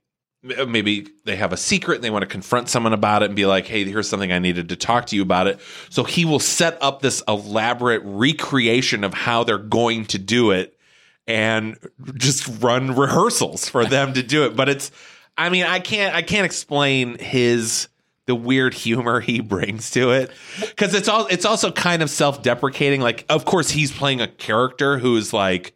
Uh, 0.57 0.65
maybe 0.67 1.09
they 1.25 1.37
have 1.37 1.53
a 1.53 1.57
secret 1.57 1.97
and 1.97 2.05
they 2.05 2.11
want 2.11 2.23
to 2.23 2.29
confront 2.29 2.69
someone 2.69 2.93
about 2.93 3.23
it 3.23 3.27
and 3.27 3.37
be 3.37 3.47
like, 3.47 3.67
hey, 3.67 3.85
here's 3.85 4.09
something 4.09 4.31
I 4.31 4.39
needed 4.39 4.69
to 4.69 4.77
talk 4.77 5.07
to 5.07 5.17
you 5.17 5.23
about 5.23 5.47
it. 5.49 5.59
So 5.91 6.05
he 6.05 6.25
will 6.25 6.39
set 6.39 6.79
up 6.81 7.03
this 7.03 7.23
elaborate 7.27 8.03
recreation 8.05 9.03
of 9.03 9.15
how 9.15 9.45
they're 9.45 9.59
going 9.59 10.07
to 10.07 10.19
do 10.19 10.53
it 10.53 10.79
and 11.27 11.77
just 12.15 12.63
run 12.63 12.95
rehearsals 12.95 13.69
for 13.69 13.85
them 13.87 14.15
to 14.15 14.23
do 14.23 14.45
it. 14.45 14.55
But 14.55 14.69
it's, 14.69 14.91
I 15.37 15.51
mean, 15.51 15.65
I 15.65 15.81
can't, 15.81 16.15
I 16.15 16.23
can't 16.23 16.47
explain 16.47 17.19
his 17.19 17.89
the 18.27 18.35
weird 18.35 18.75
humor 18.75 19.21
he 19.21 19.41
brings 19.41 19.91
to 19.93 20.11
it 20.11 20.31
because 20.61 20.95
it's 20.95 21.09
all 21.09 21.27
it's 21.29 21.47
also 21.47 21.73
kind 21.73 22.03
of 22.03 22.11
self-deprecating 22.11 23.01
like 23.01 23.25
of 23.31 23.47
course 23.47 23.71
he's 23.71 23.91
playing 23.91 24.21
a 24.21 24.29
character 24.29 24.99
who's 24.99 25.33
like 25.33 25.75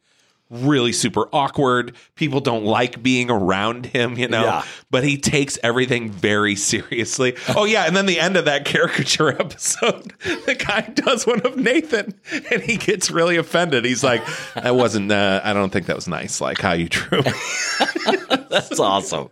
really 0.52 0.92
super 0.92 1.28
awkward 1.32 1.94
people 2.14 2.40
don't 2.40 2.64
like 2.64 3.02
being 3.02 3.30
around 3.30 3.86
him 3.86 4.18
you 4.18 4.28
know 4.28 4.44
Yeah. 4.44 4.64
but 4.90 5.02
he 5.02 5.16
takes 5.16 5.58
everything 5.62 6.10
very 6.10 6.56
seriously 6.56 7.36
oh 7.56 7.64
yeah 7.64 7.84
and 7.86 7.96
then 7.96 8.04
the 8.06 8.20
end 8.20 8.36
of 8.36 8.44
that 8.44 8.64
caricature 8.66 9.30
episode 9.40 10.12
the 10.46 10.54
guy 10.54 10.82
does 10.82 11.26
one 11.26 11.40
of 11.46 11.56
nathan 11.56 12.14
and 12.52 12.62
he 12.62 12.76
gets 12.76 13.10
really 13.10 13.36
offended 13.36 13.84
he's 13.86 14.04
like 14.04 14.22
that 14.54 14.74
wasn't 14.76 15.10
uh, 15.10 15.40
i 15.42 15.52
don't 15.54 15.70
think 15.70 15.86
that 15.86 15.96
was 15.96 16.06
nice 16.06 16.40
like 16.40 16.60
how 16.60 16.72
you 16.72 16.88
drew 16.88 17.22
me." 17.22 17.32
That's 18.50 18.78
awesome. 18.78 19.30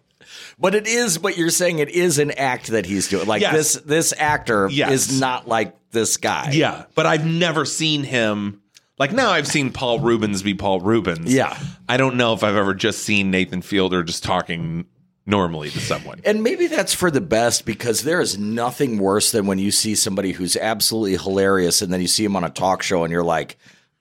But 0.58 0.74
it 0.74 0.86
is, 0.86 1.18
but 1.18 1.36
you're 1.36 1.50
saying 1.50 1.78
it 1.78 1.88
is 1.90 2.18
an 2.18 2.30
act 2.32 2.68
that 2.68 2.86
he's 2.86 3.08
doing. 3.08 3.26
Like 3.26 3.40
Yes. 3.42 3.52
this, 3.54 3.82
this 3.84 4.14
actor 4.18 4.68
Yes. 4.70 4.90
is 4.92 5.20
not 5.20 5.48
like 5.48 5.74
this 5.90 6.16
guy. 6.16 6.50
Yeah, 6.52 6.84
but 6.94 7.06
I've 7.06 7.26
never 7.26 7.64
seen 7.64 8.02
him. 8.04 8.60
Like 9.00 9.12
now, 9.12 9.30
I've 9.30 9.46
seen 9.46 9.72
Paul 9.72 9.98
Reubens 10.00 10.42
be 10.42 10.52
Paul 10.52 10.80
Reubens. 10.80 11.32
Yeah. 11.32 11.58
I 11.88 11.96
don't 11.96 12.16
know 12.16 12.34
if 12.34 12.44
I've 12.44 12.54
ever 12.54 12.74
just 12.74 13.02
seen 13.02 13.30
Nathan 13.30 13.62
Fielder 13.62 14.02
just 14.02 14.22
talking 14.22 14.84
normally 15.24 15.70
to 15.70 15.80
someone. 15.80 16.20
And 16.22 16.42
maybe 16.42 16.66
that's 16.66 16.92
for 16.92 17.10
the 17.10 17.22
best 17.22 17.64
because 17.64 18.02
there 18.02 18.20
is 18.20 18.38
nothing 18.38 18.98
worse 18.98 19.32
than 19.32 19.46
when 19.46 19.58
you 19.58 19.70
see 19.70 19.94
somebody 19.94 20.32
who's 20.32 20.54
absolutely 20.54 21.16
hilarious 21.16 21.80
and 21.80 21.90
then 21.90 22.02
you 22.02 22.08
see 22.08 22.26
him 22.26 22.36
on 22.36 22.44
a 22.44 22.50
talk 22.50 22.82
show 22.82 23.02
and 23.02 23.10
you're 23.10 23.24
like, 23.24 23.56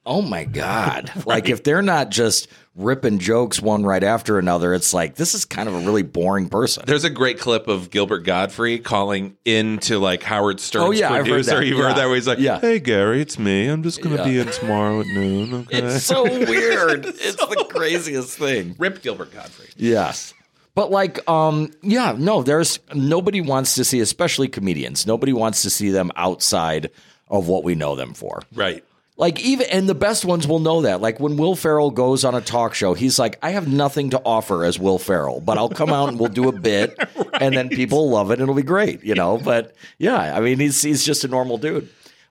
oh 0.06 0.22
my 0.22 0.44
God. 0.44 1.12
Like 1.26 1.50
if 1.50 1.64
they're 1.64 1.82
not 1.82 2.10
just 2.10 2.48
ripping 2.76 3.20
jokes 3.20 3.62
one 3.62 3.84
right 3.84 4.04
after 4.04 4.40
another, 4.40 4.74
it's 4.74 4.94
like, 4.94 5.16
this 5.16 5.34
is 5.36 5.46
kind 5.46 5.68
of 5.70 5.76
a 5.76 5.80
really 5.80 6.02
boring 6.02 6.50
person. 6.50 6.84
There's 6.88 7.04
a 7.04 7.10
great 7.10 7.40
clip 7.40 7.68
of 7.68 7.90
Gilbert 7.92 8.20
Gottfried 8.22 8.84
calling 8.84 9.36
into 9.46 10.00
like 10.00 10.24
Howard 10.24 10.60
Stern's 10.60 10.86
Oh, 10.88 10.92
yeah, 10.92 11.12
I've 11.12 11.28
heard 11.28 11.44
that. 11.46 11.66
You've 11.66 11.78
Yeah. 11.78 11.90
heard 11.90 11.98
that 11.98 12.06
where 12.06 12.16
he's 12.16 12.28
like, 12.28 12.40
Yeah. 12.40 12.60
"Hey 12.60 12.80
Gary, 12.80 13.22
it's 13.22 13.38
me. 13.38 13.68
I'm 13.68 13.84
just 13.84 14.02
gonna 14.02 14.24
be 14.24 14.40
in 14.40 14.48
tomorrow 14.48 15.02
at 15.02 15.08
noon." 15.08 15.54
Okay. 15.70 15.80
It's 15.80 16.06
so 16.06 16.24
weird. 16.50 17.06
It's 17.06 17.36
the 17.36 17.66
craziest 17.70 18.38
thing. 18.38 18.76
Rip 18.80 19.02
Gilbert 19.02 19.34
Gottfried. 19.34 19.74
Yes. 19.78 20.34
But 20.76 20.90
like, 20.92 21.28
um, 21.30 21.72
yeah, 21.82 22.16
no, 22.18 22.42
there's 22.42 22.80
nobody 22.94 23.42
wants 23.42 23.76
to 23.76 23.84
see, 23.84 24.00
especially 24.00 24.48
comedians. 24.48 25.06
Nobody 25.06 25.34
wants 25.34 25.62
to 25.64 25.70
see 25.70 25.90
them 25.90 26.12
outside 26.16 26.90
of 27.28 27.48
what 27.48 27.64
we 27.64 27.76
know 27.76 27.96
them 27.96 28.14
for. 28.14 28.42
Right. 28.56 28.84
Like 29.20 29.40
even 29.42 29.68
and 29.70 29.88
the 29.90 29.94
best 29.96 30.24
ones 30.24 30.48
will 30.48 30.60
know 30.60 30.84
that. 30.84 31.02
Like 31.02 31.20
when 31.20 31.36
Will 31.36 31.56
Ferrell 31.56 31.92
goes 31.92 32.24
on 32.24 32.34
a 32.36 32.42
talk 32.42 32.74
show, 32.74 32.94
he's 32.94 33.20
like, 33.20 33.38
I 33.44 33.50
have 33.52 33.68
nothing 33.68 34.12
to 34.12 34.22
offer 34.24 34.64
as 34.64 34.80
Will 34.80 34.98
Ferrell, 34.98 35.42
but 35.42 35.58
I'll 35.58 35.68
come 35.70 35.90
out 35.90 36.08
and 36.08 36.18
we'll 36.18 36.30
do 36.30 36.48
a 36.48 36.54
bit, 36.58 36.98
and 37.42 37.54
then 37.56 37.68
people 37.68 38.10
love 38.10 38.32
it. 38.32 38.36
and 38.36 38.44
It'll 38.44 38.56
be 38.56 38.64
great, 38.64 39.04
you 39.04 39.16
know. 39.16 39.38
But 39.38 39.76
yeah, 39.98 40.36
I 40.36 40.40
mean, 40.40 40.58
he's 40.60 40.82
he's 40.82 41.04
just 41.04 41.26
a 41.26 41.28
normal 41.28 41.58
dude. 41.58 41.90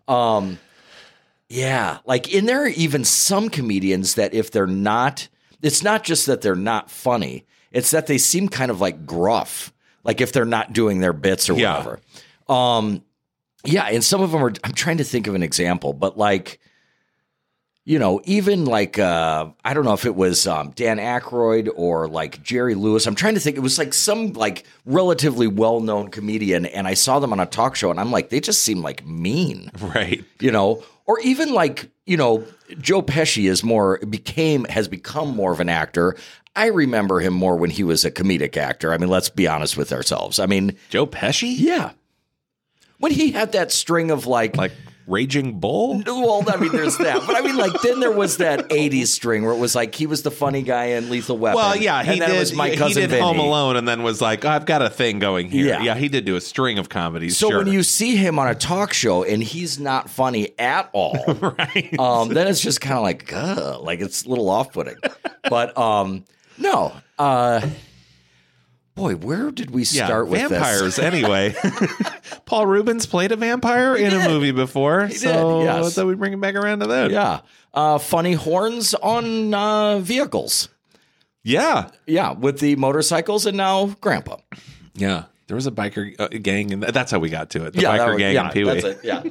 Um, 0.09 0.59
yeah, 1.51 1.98
like 2.07 2.33
and 2.35 2.48
there 2.48 2.64
are 2.64 2.68
even 2.68 3.05
some 3.05 3.51
comedians 3.51 4.14
that 4.14 4.33
if 4.35 4.51
they're 4.51 4.66
not, 4.66 5.29
it's 5.62 5.83
not 5.83 6.05
just 6.05 6.24
that 6.27 6.40
they're 6.40 6.55
not 6.55 6.90
funny; 6.90 7.44
it's 7.70 7.90
that 7.90 8.07
they 8.07 8.16
seem 8.18 8.48
kind 8.48 8.70
of 8.70 8.81
like 8.81 9.05
gruff. 9.07 9.72
Like 10.05 10.22
if 10.22 10.33
they're 10.33 10.44
not 10.46 10.72
doing 10.72 11.01
their 11.01 11.12
bits 11.12 11.51
or 11.51 11.55
Yeah. 11.59 11.77
whatever. 11.79 12.01
Um, 12.48 13.03
yeah, 13.64 13.85
and 13.88 14.03
some 14.03 14.22
of 14.22 14.31
them 14.33 14.42
are. 14.42 14.53
I'm 14.64 14.72
trying 14.72 14.96
to 14.98 15.05
think 15.05 15.27
of 15.27 15.35
an 15.35 15.42
example, 15.42 15.92
but 15.92 16.16
like, 16.16 16.61
you 17.88 17.98
know, 17.98 18.20
even 18.24 18.66
like 18.66 18.98
uh, 18.98 19.48
I 19.64 19.72
don't 19.72 19.87
know 19.87 19.94
if 19.94 20.05
it 20.05 20.14
was 20.14 20.46
um, 20.46 20.72
Dan 20.72 20.98
Aykroyd 20.98 21.70
or 21.74 22.07
like 22.07 22.42
Jerry 22.42 22.74
Lewis. 22.74 23.07
I'm 23.07 23.14
trying 23.14 23.33
to 23.33 23.40
think. 23.40 23.57
It 23.57 23.61
was 23.61 23.79
like 23.79 23.94
some 23.94 24.35
like 24.35 24.64
relatively 24.85 25.46
well 25.46 25.81
known 25.81 26.09
comedian, 26.11 26.66
and 26.66 26.87
I 26.87 26.92
saw 26.92 27.18
them 27.18 27.33
on 27.33 27.40
a 27.40 27.46
talk 27.46 27.77
show, 27.77 27.90
and 27.90 27.98
I'm 27.98 28.11
like, 28.11 28.29
they 28.29 28.40
just 28.40 28.62
seem 28.62 28.83
like 28.83 29.07
mean, 29.07 29.70
Right. 29.81 30.22
you 30.38 30.51
know, 30.53 30.85
or 31.07 31.18
even 31.20 31.55
like 31.55 31.88
you 32.05 32.18
know, 32.18 32.44
Joe 32.79 33.01
Pesci 33.01 33.48
is 33.48 33.64
more 33.64 33.96
became 34.01 34.64
has 34.66 34.87
become 34.87 35.35
more 35.35 35.53
of 35.53 35.61
an 35.61 35.70
actor. 35.70 36.14
I 36.55 36.66
remember 36.66 37.20
him 37.20 37.33
more 37.33 37.57
when 37.57 37.70
he 37.70 37.85
was 37.85 38.05
a 38.05 38.11
comedic 38.11 38.59
actor. 38.59 38.92
I 38.92 38.98
mean, 38.98 39.09
let's 39.09 39.31
be 39.31 39.46
honest 39.48 39.79
with 39.79 39.94
ourselves. 39.94 40.38
I 40.38 40.44
mean, 40.44 40.77
Joe 40.90 41.07
Pesci. 41.07 41.55
yeah. 41.57 41.92
When 42.98 43.12
he 43.12 43.31
had 43.31 43.53
that 43.53 43.72
string 43.72 44.11
of 44.11 44.27
like, 44.27 44.57
Like 44.59 44.72
Raging 45.08 45.58
Bull. 45.58 46.02
well, 46.06 46.44
I 46.48 46.56
mean, 46.56 46.72
there's 46.72 46.98
that, 46.98 47.22
but 47.26 47.36
I 47.36 47.40
mean, 47.40 47.56
like, 47.56 47.72
then 47.82 48.00
there 48.00 48.12
was 48.12 48.36
that 48.36 48.68
'80s 48.68 49.08
string 49.08 49.44
where 49.44 49.52
it 49.52 49.58
was 49.58 49.74
like 49.74 49.94
he 49.94 50.06
was 50.06 50.22
the 50.22 50.30
funny 50.30 50.62
guy 50.62 50.86
in 50.86 51.08
Lethal 51.10 51.38
Weapon. 51.38 51.56
Well, 51.56 51.76
yeah, 51.76 52.02
he 52.02 52.12
and 52.12 52.20
then 52.20 52.28
did. 52.30 52.36
It 52.36 52.40
was 52.40 52.54
my 52.54 52.70
he 52.70 52.76
cousin 52.76 53.02
did 53.02 53.10
Vinny. 53.10 53.22
Home 53.22 53.38
Alone, 53.38 53.76
and 53.76 53.88
then 53.88 54.02
was 54.02 54.20
like, 54.20 54.44
"I've 54.44 54.66
got 54.66 54.82
a 54.82 54.90
thing 54.90 55.18
going 55.18 55.50
here." 55.50 55.66
Yeah. 55.66 55.82
Yeah, 55.82 55.94
he 55.94 56.08
did 56.08 56.24
do 56.24 56.36
a 56.36 56.40
string 56.40 56.78
of 56.78 56.88
comedies. 56.88 57.36
So 57.36 57.48
sure. 57.48 57.58
when 57.58 57.68
you 57.68 57.82
see 57.82 58.16
him 58.16 58.38
on 58.38 58.48
a 58.48 58.54
talk 58.54 58.92
show 58.92 59.24
and 59.24 59.42
he's 59.42 59.80
not 59.80 60.10
funny 60.10 60.54
at 60.58 60.90
all, 60.92 61.16
right, 61.40 61.98
um, 61.98 62.28
then 62.28 62.46
it's 62.46 62.60
just 62.60 62.80
kind 62.80 62.96
of 62.96 63.02
like, 63.02 63.32
Ugh, 63.32 63.80
like 63.82 64.00
it's 64.00 64.24
a 64.24 64.28
little 64.28 64.48
off-putting. 64.50 64.96
But 65.48 65.76
um, 65.78 66.24
no, 66.58 66.92
uh, 67.18 67.66
boy, 68.98 69.16
where 69.16 69.50
did 69.50 69.70
we 69.70 69.82
yeah, 69.84 70.04
start 70.06 70.28
with 70.28 70.40
vampires. 70.40 70.96
this? 70.96 70.98
anyway, 70.98 71.54
Paul 72.44 72.66
Reubens 72.66 73.06
played 73.06 73.32
a 73.32 73.37
vampire 73.37 73.96
in 73.96 74.11
did. 74.11 74.26
a 74.26 74.28
movie 74.28 74.50
before, 74.50 75.08
so 75.11 75.61
did, 75.61 75.64
yes. 75.64 75.87
I 75.87 75.90
thought 75.90 76.06
we'd 76.06 76.18
bring 76.18 76.32
it 76.34 76.40
back 76.40 76.54
around 76.54 76.80
to 76.80 76.87
that. 76.88 77.11
Yeah, 77.11 77.40
uh, 77.72 77.98
funny 77.98 78.34
horns 78.34 78.92
on 78.94 79.54
uh, 79.54 79.98
vehicles. 80.00 80.68
yeah, 81.42 81.90
Yeah, 82.06 82.32
with 82.32 82.58
the 82.61 82.76
motorcycles 82.76 83.46
and 83.46 83.56
now 83.56 83.87
Grandpa. 84.00 84.37
yeah. 84.94 85.24
There 85.46 85.54
was 85.54 85.66
a 85.66 85.70
biker 85.70 86.14
uh, 86.20 86.28
gang, 86.28 86.74
and 86.74 86.82
that's 86.82 87.11
how 87.11 87.20
we 87.20 87.30
got 87.30 87.48
to 87.50 87.64
it. 87.64 87.72
The 87.72 87.80
yeah, 87.80 87.96
that 87.96 88.00
biker 88.06 88.08
was- 88.11 88.18
gang 88.18 88.34
yeah, 88.34 88.44
and 88.44 88.52
Pee 88.52 88.64
Wee. 88.64 88.80
That's 88.80 88.84
it. 88.84 88.98
Yeah. 89.02 89.22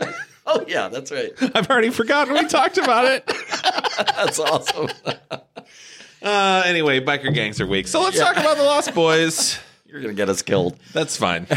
oh 0.48 0.66
yeah, 0.68 0.88
that's 0.88 1.12
right. 1.12 1.32
I've 1.56 1.70
already 1.70 1.92
forgotten 1.92 2.34
we 2.34 2.48
talked 2.48 2.80
about 2.80 3.06
it. 3.06 3.32
That's 4.16 4.40
awesome. 4.40 4.88
Uh, 6.22 6.64
anyway, 6.66 7.00
biker 7.00 7.34
gangs 7.34 7.62
are 7.62 7.68
weak, 7.68 7.88
so 7.88 8.02
let's 8.02 8.18
talk 8.18 8.38
about 8.38 8.58
the 8.58 8.64
Lost 8.64 8.94
Boys. 8.94 9.60
You're 9.86 10.02
gonna 10.02 10.14
get 10.14 10.30
us 10.30 10.42
killed. 10.42 10.78
That's 10.94 11.16
fine. 11.18 11.48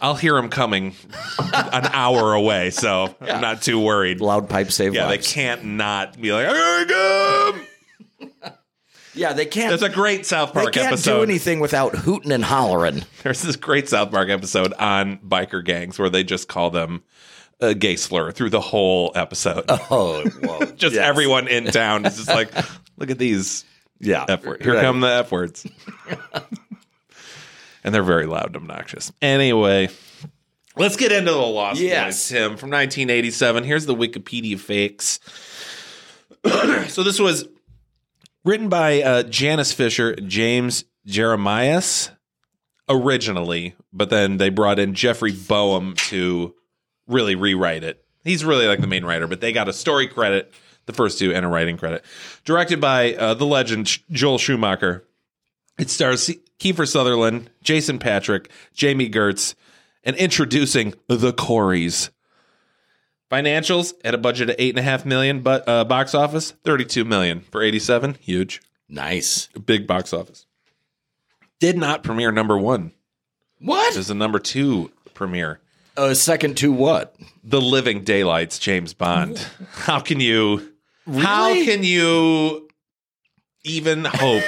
I'll 0.00 0.14
hear 0.14 0.34
them 0.34 0.48
coming 0.48 0.94
an 1.38 1.86
hour 1.86 2.32
away, 2.32 2.70
so 2.70 3.14
I'm 3.20 3.40
not 3.40 3.62
too 3.62 3.80
worried. 3.80 4.20
Loud 4.20 4.48
pipe 4.48 4.70
save 4.70 4.94
Yeah, 4.94 5.06
they 5.06 5.16
lives. 5.16 5.32
can't 5.32 5.64
not 5.64 6.20
be 6.20 6.32
like, 6.32 6.46
"I 6.48 7.54
come." 8.20 8.30
Yeah, 9.14 9.32
they 9.32 9.46
can't. 9.46 9.70
There's 9.70 9.82
a 9.82 9.92
great 9.92 10.26
South 10.26 10.52
they 10.52 10.60
Park 10.62 10.74
can't 10.74 11.02
do 11.02 11.22
anything 11.22 11.58
without 11.58 11.94
hooting 11.96 12.30
and 12.30 12.44
hollering. 12.44 13.04
There's 13.24 13.42
this 13.42 13.56
great 13.56 13.88
South 13.88 14.12
Park 14.12 14.28
episode 14.28 14.72
on 14.74 15.18
biker 15.18 15.64
gangs 15.64 15.98
where 15.98 16.08
they 16.08 16.22
just 16.22 16.46
call 16.46 16.70
them 16.70 17.02
a 17.60 17.74
gay 17.74 17.96
slur 17.96 18.30
through 18.30 18.50
the 18.50 18.60
whole 18.60 19.10
episode. 19.16 19.64
Oh, 19.68 20.22
whoa. 20.42 20.64
just 20.76 20.94
everyone 20.94 21.48
in 21.48 21.64
town 21.66 22.06
is 22.06 22.16
just 22.16 22.28
like, 22.28 22.52
look 22.96 23.10
at 23.10 23.18
these 23.18 23.64
Yeah. 24.00 24.24
F 24.28 24.44
words. 24.44 24.64
Here 24.64 24.74
Right. 24.74 24.82
come 24.82 25.00
the 25.00 25.08
F 25.08 25.32
words. 25.32 25.66
and 27.84 27.94
they're 27.94 28.02
very 28.02 28.26
loud 28.26 28.46
and 28.46 28.56
obnoxious. 28.56 29.12
Anyway, 29.22 29.88
let's 30.76 30.96
get 30.96 31.12
into 31.12 31.30
the 31.32 31.36
Lost 31.38 31.80
Yes. 31.80 32.06
Boys, 32.06 32.28
Tim, 32.28 32.56
from 32.56 32.70
1987. 32.70 33.64
Here's 33.64 33.86
the 33.86 33.94
Wikipedia 33.94 34.58
fakes. 34.58 35.20
so 36.88 37.02
this 37.02 37.18
was 37.18 37.48
written 38.44 38.68
by 38.68 39.02
uh, 39.02 39.22
Janice 39.24 39.72
Fischer, 39.72 40.14
James 40.16 40.84
Jeremias 41.06 42.10
originally, 42.88 43.74
but 43.92 44.10
then 44.10 44.36
they 44.38 44.48
brought 44.48 44.78
in 44.78 44.94
Jeffrey 44.94 45.32
Boam 45.32 45.94
to 46.08 46.54
really 47.06 47.34
rewrite 47.34 47.84
it. 47.84 48.04
He's 48.24 48.44
really 48.44 48.66
like 48.66 48.80
the 48.80 48.86
main 48.86 49.04
writer, 49.04 49.26
but 49.26 49.40
they 49.40 49.52
got 49.52 49.68
a 49.68 49.72
story 49.72 50.06
credit, 50.06 50.52
the 50.88 50.92
first 50.92 51.20
two, 51.20 51.32
and 51.32 51.44
a 51.44 51.48
writing 51.48 51.76
credit. 51.76 52.04
Directed 52.44 52.80
by 52.80 53.14
uh, 53.14 53.34
the 53.34 53.46
legend 53.46 53.98
Joel 54.10 54.38
Schumacher. 54.38 55.04
It 55.78 55.88
stars 55.90 56.28
Kiefer 56.58 56.88
Sutherland, 56.88 57.50
Jason 57.62 58.00
Patric, 58.00 58.50
Jami 58.74 59.08
Gertz, 59.08 59.54
and 60.02 60.16
introducing 60.16 60.94
the 61.06 61.32
Coreys. 61.32 62.10
Financials 63.30 63.92
at 64.04 64.14
a 64.14 64.18
budget 64.18 64.48
of 64.50 64.56
eight 64.58 64.70
and 64.70 64.78
a 64.78 64.82
half 64.82 65.04
million, 65.04 65.40
but 65.42 65.68
uh, 65.68 65.84
box 65.84 66.14
office 66.14 66.52
thirty-two 66.64 67.04
million 67.04 67.42
for 67.52 67.62
eighty-seven. 67.62 68.14
Huge, 68.14 68.60
Nice. 68.88 69.48
big 69.66 69.86
box 69.86 70.12
office. 70.14 70.46
Did 71.60 71.76
not 71.76 72.02
premiere 72.02 72.32
number 72.32 72.56
one. 72.56 72.92
What? 73.60 73.92
There's 73.92 74.08
a 74.10 74.14
number 74.14 74.38
two 74.38 74.90
premiere. 75.14 75.60
Uh, 75.96 76.14
second 76.14 76.56
to 76.58 76.72
what? 76.72 77.16
The 77.44 77.60
Living 77.60 78.02
Daylights, 78.04 78.58
James 78.58 78.94
Bond. 78.94 79.44
How 79.72 80.00
can 80.00 80.20
you? 80.20 80.72
How 81.10 81.52
can 81.52 81.82
you 81.82 82.68
even 83.64 84.04
hope 84.08 84.44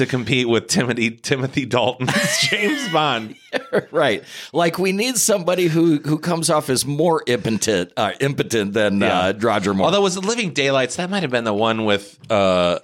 to 0.00 0.06
compete 0.06 0.48
with 0.48 0.66
Timothy 0.66 1.10
Timothy 1.10 1.66
Dalton's 1.66 2.38
James 2.48 2.88
Bond. 2.90 3.36
right. 3.90 4.24
Like 4.52 4.78
we 4.78 4.92
need 4.92 5.18
somebody 5.18 5.66
who 5.66 5.98
who 5.98 6.18
comes 6.18 6.48
off 6.48 6.70
as 6.70 6.86
more 6.86 7.22
impotent 7.26 7.92
uh, 7.96 8.12
impotent 8.18 8.72
than 8.72 9.02
uh, 9.02 9.34
Roger 9.38 9.74
Moore. 9.74 9.86
Although 9.86 10.00
was 10.00 10.16
Living 10.16 10.52
Daylights, 10.54 10.96
that 10.96 11.10
might 11.10 11.22
have 11.22 11.30
been 11.30 11.44
the 11.44 11.54
one 11.54 11.84
with 11.84 12.18
uh 12.30 12.78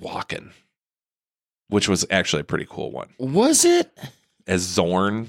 Walken, 0.00 0.52
which 1.68 1.88
was 1.88 2.06
actually 2.10 2.40
a 2.40 2.44
pretty 2.44 2.66
cool 2.68 2.90
one. 2.90 3.10
was 3.18 3.64
it? 3.64 3.90
As 4.46 4.66
Zorin. 4.66 5.26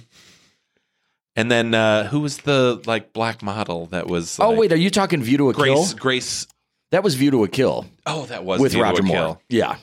And 1.36 1.52
then 1.52 1.74
uh 1.74 2.08
who 2.08 2.22
was 2.22 2.38
the 2.40 2.82
like 2.86 3.12
black 3.12 3.44
model 3.44 3.88
that 3.88 4.08
was 4.08 4.40
Oh 4.40 4.52
like, 4.52 4.60
wait, 4.60 4.72
are 4.72 4.78
you 4.78 4.90
talking 4.90 5.22
View 5.22 5.38
to 5.38 5.50
a 5.50 5.54
Grace 5.54 5.90
Kill? 5.90 5.98
Grace 6.00 6.48
That 6.92 7.04
was 7.04 7.16
View 7.16 7.32
to 7.32 7.44
a 7.44 7.48
Kill 7.48 7.86
Oh, 8.06 8.26
that 8.28 8.46
was 8.46 8.62
with 8.62 8.72
View 8.72 8.82
to 8.82 8.84
Roger 8.84 9.02
a 9.02 9.06
Moore. 9.06 9.16
Kill. 9.18 9.42
Yeah. 9.50 9.78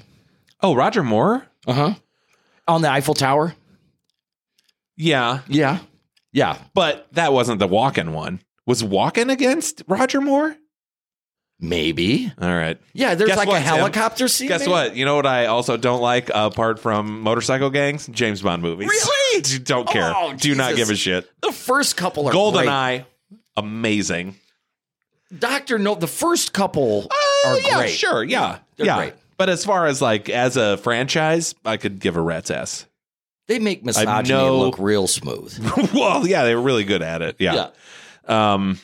Oh, 0.62 0.74
Roger 0.74 1.02
Moore? 1.02 1.46
Uh 1.66 1.72
huh. 1.72 1.94
On 2.66 2.82
the 2.82 2.90
Eiffel 2.90 3.14
Tower. 3.14 3.54
Yeah. 4.96 5.40
Yeah. 5.48 5.78
Yeah. 6.32 6.58
But 6.74 7.06
that 7.12 7.32
wasn't 7.32 7.58
the 7.58 7.68
Walken 7.68 8.12
one. 8.12 8.40
Was 8.66 8.82
Walken 8.82 9.30
against 9.30 9.82
Roger 9.86 10.20
Moore? 10.20 10.56
Maybe. 11.60 12.32
All 12.40 12.48
right. 12.48 12.78
Yeah. 12.92 13.14
There's 13.14 13.28
Guess 13.28 13.36
like 13.38 13.48
what, 13.48 13.60
a 13.60 13.64
Tim? 13.64 13.74
helicopter 13.76 14.28
scene. 14.28 14.48
Guess 14.48 14.60
maybe? 14.60 14.70
what? 14.72 14.96
You 14.96 15.04
know 15.04 15.16
what 15.16 15.26
I 15.26 15.46
also 15.46 15.76
don't 15.76 16.00
like 16.00 16.30
apart 16.34 16.78
from 16.78 17.20
motorcycle 17.20 17.70
gangs? 17.70 18.06
James 18.08 18.42
Bond 18.42 18.62
movies. 18.62 18.88
Really? 18.88 19.58
don't 19.64 19.88
care. 19.88 20.12
Oh, 20.14 20.32
Do 20.34 20.54
not 20.54 20.76
give 20.76 20.90
a 20.90 20.96
shit. 20.96 21.30
The 21.42 21.52
first 21.52 21.96
couple 21.96 22.28
are 22.28 22.32
Golden 22.32 22.68
Eye, 22.68 23.06
amazing. 23.56 24.36
Doctor 25.36 25.78
No. 25.78 25.94
The 25.94 26.06
first 26.06 26.52
couple 26.52 27.08
Uh, 27.10 27.48
are 27.48 27.58
yeah, 27.60 27.78
great. 27.78 27.90
sure. 27.90 28.22
Yeah. 28.24 28.58
They're 28.76 28.86
yeah. 28.86 28.96
great. 28.96 29.14
But 29.36 29.48
as 29.48 29.64
far 29.64 29.86
as 29.86 30.00
like 30.00 30.28
as 30.28 30.56
a 30.56 30.76
franchise, 30.76 31.54
I 31.64 31.76
could 31.76 31.98
give 31.98 32.16
a 32.16 32.20
rat's 32.20 32.50
ass. 32.50 32.86
They 33.48 33.58
make 33.58 33.84
misogyny 33.84 34.28
no- 34.28 34.58
look 34.58 34.78
real 34.78 35.06
smooth. 35.06 35.92
well, 35.94 36.26
yeah, 36.26 36.44
they're 36.44 36.60
really 36.60 36.84
good 36.84 37.02
at 37.02 37.20
it. 37.22 37.36
Yeah. 37.38 37.70
Yeah. 38.28 38.52
Um 38.54 38.78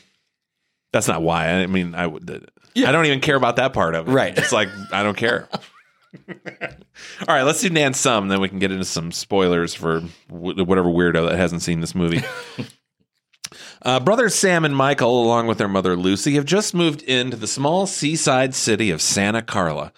that's 0.93 1.07
not 1.07 1.21
why. 1.21 1.47
I 1.49 1.67
mean, 1.67 1.95
I 1.95 2.05
would 2.05 2.47
Yeah. 2.75 2.89
I 2.89 2.91
don't 2.91 3.05
even 3.05 3.21
care 3.21 3.35
about 3.37 3.55
that 3.55 3.73
part 3.73 3.95
of 3.95 4.07
it. 4.07 4.11
Right. 4.11 4.37
It's 4.37 4.51
like 4.51 4.67
I 4.91 5.03
don't 5.03 5.17
care. 5.17 5.47
All 6.29 7.33
right, 7.35 7.43
let's 7.43 7.61
do 7.61 7.69
Nan 7.69 7.93
Sum, 7.93 8.27
then 8.27 8.41
we 8.41 8.49
can 8.49 8.59
get 8.59 8.71
into 8.71 8.83
some 8.83 9.11
spoilers 9.13 9.73
for 9.73 10.01
wh- 10.29 10.57
whatever 10.67 10.89
weirdo 10.89 11.29
that 11.29 11.37
hasn't 11.37 11.61
seen 11.61 11.79
this 11.79 11.95
movie. 11.95 12.21
Uh, 13.81 13.99
brothers 13.99 14.35
Sam 14.35 14.65
and 14.65 14.75
Michael, 14.75 15.23
along 15.23 15.47
with 15.47 15.57
their 15.57 15.67
mother 15.67 15.95
Lucy, 15.95 16.35
have 16.35 16.45
just 16.45 16.73
moved 16.73 17.01
into 17.03 17.37
the 17.37 17.47
small 17.47 17.87
seaside 17.87 18.55
city 18.55 18.91
of 18.91 19.01
Santa 19.01 19.41
Carla. 19.41 19.91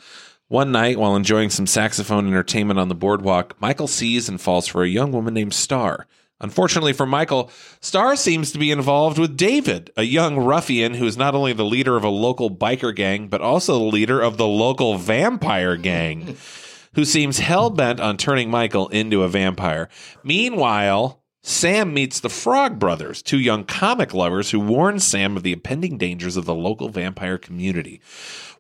One 0.48 0.72
night, 0.72 1.00
while 1.00 1.16
enjoying 1.16 1.50
some 1.50 1.66
saxophone 1.66 2.28
entertainment 2.28 2.80
on 2.80 2.88
the 2.88 2.96
boardwalk, 2.96 3.60
Michael 3.60 3.88
sees 3.88 4.30
and 4.30 4.40
falls 4.40 4.68
for 4.68 4.84
a 4.84 4.88
young 4.88 5.12
woman 5.12 5.34
named 5.34 5.54
Star. 5.54 6.06
Unfortunately 6.40 6.92
for 6.94 7.06
Michael, 7.06 7.50
Star 7.80 8.16
seems 8.18 8.52
to 8.52 8.60
be 8.60 8.70
involved 8.70 9.18
with 9.18 9.38
David, 9.38 9.92
a 9.96 10.04
young 10.04 10.36
ruffian 10.38 10.96
who 10.96 11.06
is 11.06 11.16
not 11.16 11.36
only 11.36 11.54
the 11.54 11.64
leader 11.64 11.96
of 11.96 12.04
a 12.04 12.10
local 12.10 12.52
biker 12.52 12.94
gang, 12.94 13.30
but 13.30 13.42
also 13.42 13.80
the 13.80 13.86
leader 13.86 14.22
of 14.22 14.36
the 14.36 14.46
local 14.46 14.98
vampire 14.98 15.78
gang, 15.78 16.36
who 16.96 17.06
seems 17.06 17.40
hell 17.40 17.70
bent 17.70 18.02
on 18.02 18.18
turning 18.18 18.52
Michael 18.52 18.90
into 18.90 19.24
a 19.24 19.30
vampire. 19.30 19.88
Meanwhile, 20.22 21.23
Sam 21.46 21.94
meets 21.94 22.22
the 22.22 22.30
Frog 22.30 22.80
Brothers, 22.80 23.22
two 23.22 23.38
young 23.38 23.66
comic 23.66 24.14
lovers 24.14 24.52
who 24.52 24.62
warn 24.62 25.00
Sam 25.00 25.36
of 25.36 25.44
the 25.44 25.52
impending 25.52 25.98
dangers 25.98 26.38
of 26.38 26.46
the 26.46 26.56
local 26.56 26.88
vampire 26.88 27.38
community. 27.38 28.00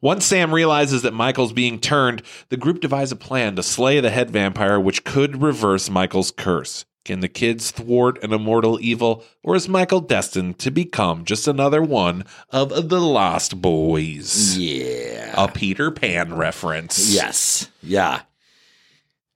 Once 0.01 0.25
Sam 0.25 0.53
realizes 0.53 1.01
that 1.01 1.13
Michael's 1.13 1.53
being 1.53 1.79
turned, 1.79 2.21
the 2.49 2.57
group 2.57 2.81
devise 2.81 3.13
a 3.13 3.15
plan 3.15 3.55
to 3.55 3.63
slay 3.63 4.01
the 4.01 4.09
head 4.09 4.29
vampire, 4.29 4.81
which 4.81 5.05
could 5.05 5.41
reverse 5.41 5.89
Michael's 5.89 6.29
curse. 6.29 6.83
Can 7.05 7.21
the 7.21 7.29
kids 7.29 7.71
thwart 7.71 8.21
an 8.21 8.33
immortal 8.33 8.77
evil, 8.81 9.23
or 9.43 9.55
is 9.55 9.69
Michael 9.69 10.01
destined 10.01 10.59
to 10.59 10.69
become 10.69 11.23
just 11.23 11.47
another 11.47 11.81
one 11.81 12.25
of 12.49 12.89
the 12.89 12.99
Lost 12.99 13.61
Boys? 13.61 14.57
Yeah. 14.57 15.33
A 15.37 15.49
Peter 15.49 15.89
Pan 15.89 16.33
reference. 16.35 17.13
Yes. 17.13 17.69
Yeah. 17.81 18.23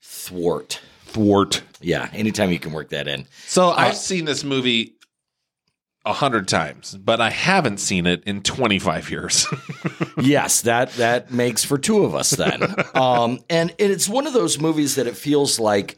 Thwart. 0.02 0.82
Thwart. 1.08 1.62
Yeah. 1.82 2.10
Anytime 2.14 2.52
you 2.52 2.60
can 2.60 2.72
work 2.72 2.90
that 2.90 3.08
in. 3.08 3.28
So 3.48 3.70
I've 3.70 3.98
seen 3.98 4.26
this 4.26 4.44
movie 4.44 4.98
a 6.06 6.14
hundred 6.14 6.48
times, 6.48 6.96
but 6.96 7.20
I 7.20 7.30
haven't 7.30 7.80
seen 7.80 8.08
it 8.08 8.24
in 8.24 8.42
25 8.42 9.12
years. 9.12 9.46
yes, 10.18 10.62
that 10.62 10.94
that 10.94 11.32
makes 11.32 11.64
for 11.66 11.78
two 11.78 12.06
of 12.06 12.16
us 12.16 12.32
then. 12.32 12.64
um, 12.96 13.40
and 13.50 13.74
it's 13.78 14.08
one 14.08 14.26
of 14.26 14.34
those 14.34 14.60
movies 14.60 14.96
that 14.96 15.06
it 15.06 15.18
feels 15.18 15.60
like 15.60 15.98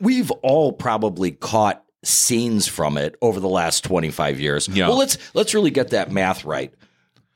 we've 0.00 0.30
all 0.42 0.72
probably 0.72 1.30
caught 1.30 1.84
scenes 2.02 2.66
from 2.66 2.98
it 2.98 3.16
over 3.22 3.38
the 3.40 3.48
last 3.48 3.84
25 3.84 4.40
years. 4.40 4.68
Yeah. 4.68 4.88
Well, 4.88 4.98
let's 4.98 5.18
let's 5.34 5.54
really 5.54 5.70
get 5.70 5.90
that 5.90 6.10
math 6.10 6.44
right. 6.44 6.72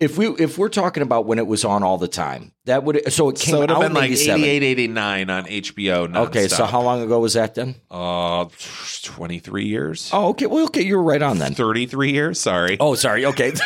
If 0.02 0.18
we 0.18 0.26
if 0.30 0.58
we're 0.58 0.68
talking 0.68 1.02
about 1.04 1.26
when 1.26 1.38
it 1.38 1.46
was 1.46 1.64
on 1.64 1.82
all 1.84 1.96
the 1.96 2.08
time, 2.08 2.52
that 2.64 2.82
would 2.82 3.12
so 3.12 3.28
it 3.28 3.38
came 3.38 3.52
so 3.54 3.62
it 3.62 3.70
out 3.70 3.80
been 3.80 3.92
in 3.92 3.94
like 3.94 4.10
87. 4.10 4.40
88, 4.42 4.62
89 4.64 5.30
on 5.30 5.44
HBO. 5.44 6.08
Nonstop. 6.08 6.26
Okay, 6.26 6.48
so 6.48 6.64
how 6.64 6.82
long 6.82 7.02
ago 7.02 7.20
was 7.20 7.34
that 7.34 7.54
then? 7.54 7.76
Uh, 7.90 8.46
23 9.04 9.64
years. 9.66 10.10
Oh, 10.12 10.30
okay. 10.30 10.46
Well, 10.46 10.64
okay, 10.64 10.82
you 10.82 10.96
were 10.96 11.02
right 11.04 11.22
on 11.22 11.38
then. 11.38 11.54
33 11.54 12.10
years. 12.12 12.40
Sorry. 12.40 12.76
Oh, 12.80 12.94
sorry. 12.96 13.26
Okay. 13.26 13.52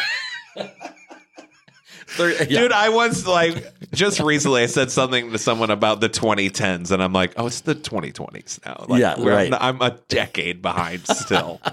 Yeah. 2.19 2.47
Dude, 2.47 2.73
I 2.73 2.89
once 2.89 3.27
like 3.27 3.63
just 3.93 4.21
recently 4.21 4.63
I 4.63 4.67
said 4.67 4.91
something 4.91 5.33
to 5.33 5.39
someone 5.39 5.71
about 5.71 6.01
the 6.01 6.09
2010s, 6.09 6.91
and 6.91 7.03
I'm 7.03 7.13
like, 7.13 7.35
oh, 7.37 7.47
it's 7.47 7.61
the 7.61 7.75
2020s 7.75 8.65
now. 8.65 8.87
Like, 8.89 9.01
Yeah, 9.01 9.17
right. 9.19 9.53
I'm 9.53 9.83
a 9.83 9.99
decade 10.09 10.63
behind 10.63 11.07
still. 11.07 11.61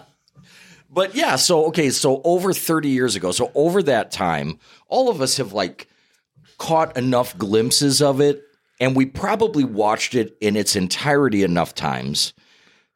But 0.93 1.15
yeah, 1.15 1.35
so 1.37 1.65
okay, 1.67 1.89
so 1.89 2.21
over 2.23 2.53
30 2.53 2.89
years 2.89 3.15
ago, 3.15 3.31
so 3.31 3.51
over 3.55 3.81
that 3.83 4.11
time, 4.11 4.59
all 4.87 5.09
of 5.09 5.21
us 5.21 5.37
have 5.37 5.53
like 5.53 5.87
caught 6.57 6.95
enough 6.95 7.37
glimpses 7.37 8.01
of 8.01 8.21
it, 8.21 8.43
and 8.79 8.95
we 8.95 9.05
probably 9.05 9.63
watched 9.63 10.13
it 10.13 10.37
in 10.39 10.55
its 10.55 10.75
entirety 10.75 11.43
enough 11.43 11.73
times 11.73 12.33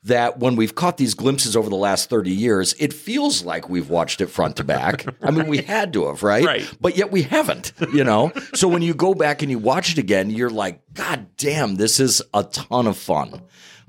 that 0.04 0.40
when 0.40 0.56
we've 0.56 0.76
caught 0.76 0.98
these 0.98 1.14
glimpses 1.14 1.56
over 1.56 1.70
the 1.70 1.76
last 1.76 2.10
30 2.10 2.32
years, 2.32 2.76
it 2.80 2.94
feels 2.94 3.44
like 3.44 3.68
we've 3.70 3.90
watched 3.90 4.22
it 4.22 4.28
front 4.28 4.56
to 4.58 4.64
back. 4.64 5.06
I 5.22 5.32
mean, 5.32 5.48
we 5.48 5.58
had 5.58 5.92
to 5.94 6.08
have, 6.08 6.24
right? 6.24 6.46
Right. 6.46 6.78
But 6.80 6.98
yet 6.98 7.12
we 7.12 7.24
haven't, 7.24 7.74
you 7.94 8.04
know? 8.04 8.32
So 8.54 8.68
when 8.68 8.82
you 8.82 8.94
go 8.94 9.14
back 9.14 9.42
and 9.42 9.52
you 9.52 9.60
watch 9.60 9.92
it 9.92 9.98
again, 9.98 10.30
you're 10.30 10.50
like, 10.50 10.82
God 10.94 11.28
damn, 11.38 11.76
this 11.76 12.00
is 12.00 12.22
a 12.34 12.44
ton 12.44 12.88
of 12.88 12.98
fun. 12.98 13.42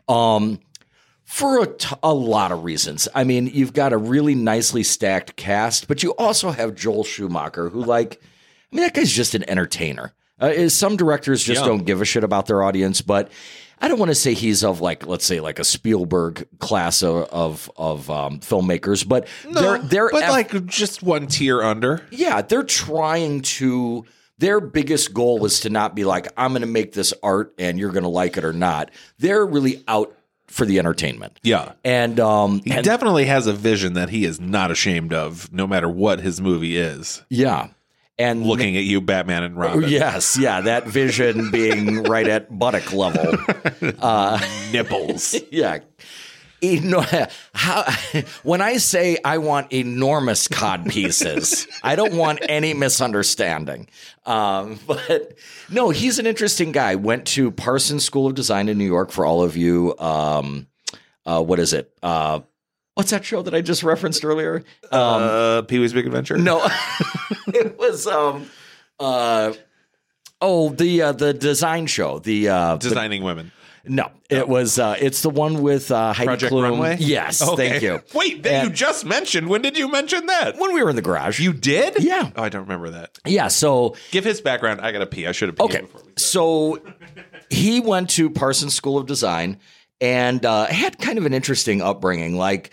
Um, 0.08 0.58
for 1.28 1.62
a, 1.62 1.66
t- 1.66 1.94
a 2.02 2.14
lot 2.14 2.52
of 2.52 2.64
reasons. 2.64 3.06
I 3.14 3.22
mean, 3.24 3.48
you've 3.52 3.74
got 3.74 3.92
a 3.92 3.98
really 3.98 4.34
nicely 4.34 4.82
stacked 4.82 5.36
cast, 5.36 5.86
but 5.86 6.02
you 6.02 6.12
also 6.12 6.50
have 6.50 6.74
Joel 6.74 7.04
Schumacher, 7.04 7.68
who, 7.68 7.84
like, 7.84 8.18
I 8.72 8.76
mean, 8.76 8.82
that 8.84 8.94
guy's 8.94 9.12
just 9.12 9.34
an 9.34 9.48
entertainer. 9.48 10.14
Uh, 10.40 10.46
is 10.46 10.72
some 10.74 10.96
directors 10.96 11.44
just 11.44 11.60
Yeah. 11.60 11.66
don't 11.66 11.84
give 11.84 12.00
a 12.00 12.04
shit 12.06 12.24
about 12.24 12.46
their 12.46 12.62
audience, 12.62 13.02
but 13.02 13.30
I 13.80 13.88
don't 13.88 13.98
want 13.98 14.10
to 14.10 14.14
say 14.14 14.32
he's 14.34 14.64
of 14.64 14.80
like, 14.80 15.06
let's 15.06 15.24
say, 15.26 15.40
like 15.40 15.58
a 15.58 15.64
Spielberg 15.64 16.48
class 16.60 17.02
of 17.02 17.28
of, 17.30 17.70
of 17.76 18.08
um, 18.10 18.40
filmmakers, 18.40 19.06
but 19.06 19.28
they're 19.52 19.78
they're 19.78 20.10
but 20.10 20.22
eff- 20.22 20.30
like 20.30 20.64
just 20.66 21.02
one 21.02 21.26
tier 21.26 21.62
under. 21.62 22.02
yeah, 22.10 22.40
they're 22.42 22.62
trying 22.64 23.42
to. 23.42 24.04
Their 24.38 24.60
biggest 24.60 25.12
goal 25.12 25.44
is 25.44 25.60
to 25.60 25.70
not 25.70 25.96
be 25.96 26.04
like, 26.04 26.28
I'm 26.36 26.52
going 26.52 26.60
to 26.62 26.68
make 26.68 26.92
this 26.92 27.12
art 27.24 27.52
and 27.58 27.76
you're 27.76 27.90
going 27.90 28.04
to 28.04 28.08
like 28.08 28.36
it 28.36 28.44
or 28.44 28.52
not. 28.52 28.92
They're 29.18 29.44
really 29.44 29.82
out 29.88 30.14
for 30.48 30.64
the 30.66 30.78
entertainment. 30.78 31.38
Yeah. 31.42 31.72
And 31.84 32.18
um 32.20 32.60
He 32.64 32.72
and- 32.72 32.84
definitely 32.84 33.26
has 33.26 33.46
a 33.46 33.52
vision 33.52 33.92
that 33.94 34.10
he 34.10 34.24
is 34.24 34.40
not 34.40 34.70
ashamed 34.70 35.12
of, 35.12 35.52
no 35.52 35.66
matter 35.66 35.88
what 35.88 36.20
his 36.20 36.40
movie 36.40 36.76
is. 36.76 37.22
yeah. 37.30 37.68
And 38.20 38.44
Looking 38.44 38.76
at 38.76 38.82
you, 38.82 39.00
Batman 39.00 39.44
and 39.44 39.56
Robin. 39.56 39.84
Yes, 39.88 40.36
yeah, 40.36 40.60
that 40.62 40.88
vision 40.88 41.52
being 41.52 42.02
right 42.02 42.26
at 42.26 42.58
buttock 42.58 42.92
level. 42.92 43.38
Uh 44.00 44.40
Nipples. 44.72 45.36
Yeah. 45.52 45.78
Eno- 46.62 47.04
how, 47.54 47.84
when 48.42 48.60
I 48.60 48.78
say 48.78 49.16
I 49.24 49.38
want 49.38 49.72
enormous 49.72 50.48
cod 50.48 50.86
pieces, 50.86 51.66
I 51.82 51.94
don't 51.96 52.14
want 52.14 52.40
any 52.48 52.74
misunderstanding. 52.74 53.88
Um, 54.26 54.78
but 54.86 55.38
no, 55.70 55.90
he's 55.90 56.18
an 56.18 56.26
interesting 56.26 56.72
guy. 56.72 56.94
Went 56.96 57.26
to 57.28 57.50
Parsons 57.50 58.04
School 58.04 58.26
of 58.26 58.34
Design 58.34 58.68
in 58.68 58.76
New 58.78 58.84
York 58.86 59.10
for 59.10 59.24
all 59.24 59.42
of 59.42 59.56
you. 59.56 59.96
Um, 59.98 60.66
uh, 61.24 61.42
what 61.42 61.58
is 61.58 61.72
it? 61.72 61.92
Uh, 62.02 62.40
what's 62.94 63.10
that 63.10 63.24
show 63.24 63.42
that 63.42 63.54
I 63.54 63.60
just 63.60 63.82
referenced 63.82 64.24
earlier? 64.24 64.64
Um, 64.90 65.22
uh, 65.22 65.62
Pee 65.62 65.78
Wee's 65.78 65.92
Big 65.92 66.06
Adventure? 66.06 66.36
no, 66.38 66.60
it 67.48 67.78
was 67.78 68.06
um, 68.06 68.50
uh, 68.98 69.52
oh 70.40 70.70
the 70.70 71.02
uh, 71.02 71.12
the 71.12 71.32
design 71.34 71.86
show. 71.86 72.18
The 72.18 72.48
uh, 72.48 72.72
the- 72.76 72.88
Designing 72.88 73.22
Women. 73.22 73.52
No, 73.88 74.10
it 74.30 74.48
was. 74.48 74.78
Uh, 74.78 74.96
it's 75.00 75.22
the 75.22 75.30
one 75.30 75.62
with 75.62 75.90
uh, 75.90 76.12
Heidi 76.12 76.26
Project 76.26 76.52
Klum. 76.52 76.62
Runway? 76.62 76.96
Yes, 77.00 77.42
Okay. 77.42 77.68
thank 77.70 77.82
you. 77.82 78.00
Wait, 78.14 78.42
that 78.42 78.52
And- 78.52 78.68
you 78.68 78.74
just 78.74 79.04
mentioned. 79.04 79.48
When 79.48 79.62
did 79.62 79.76
you 79.78 79.88
mention 79.90 80.26
that? 80.26 80.56
When 80.58 80.74
we 80.74 80.82
were 80.82 80.90
in 80.90 80.96
the 80.96 81.02
garage, 81.02 81.40
You 81.40 81.52
did? 81.52 82.02
Yeah. 82.02 82.30
Oh, 82.36 82.42
I 82.42 82.48
don't 82.48 82.62
remember 82.62 82.90
that. 82.90 83.18
yeah. 83.26 83.48
So 83.48 83.96
Give 84.10 84.24
his 84.24 84.40
background. 84.40 84.80
I 84.80 84.92
got 84.92 84.98
to 84.98 85.06
pee. 85.06 85.26
I 85.26 85.32
should 85.32 85.48
have 85.48 85.56
peed 85.56 85.64
okay, 85.64 85.80
before 85.82 86.02
we 86.04 86.12
so 86.16 86.80
he 87.50 87.80
went 87.80 88.10
to 88.10 88.28
Parsons 88.30 88.74
School 88.74 88.98
of 88.98 89.06
Design 89.06 89.58
and 90.00 90.44
uh, 90.44 90.66
had 90.66 90.98
kind 90.98 91.18
of 91.18 91.26
an 91.26 91.32
interesting 91.34 91.80
upbringing. 91.82 92.36
Like 92.36 92.72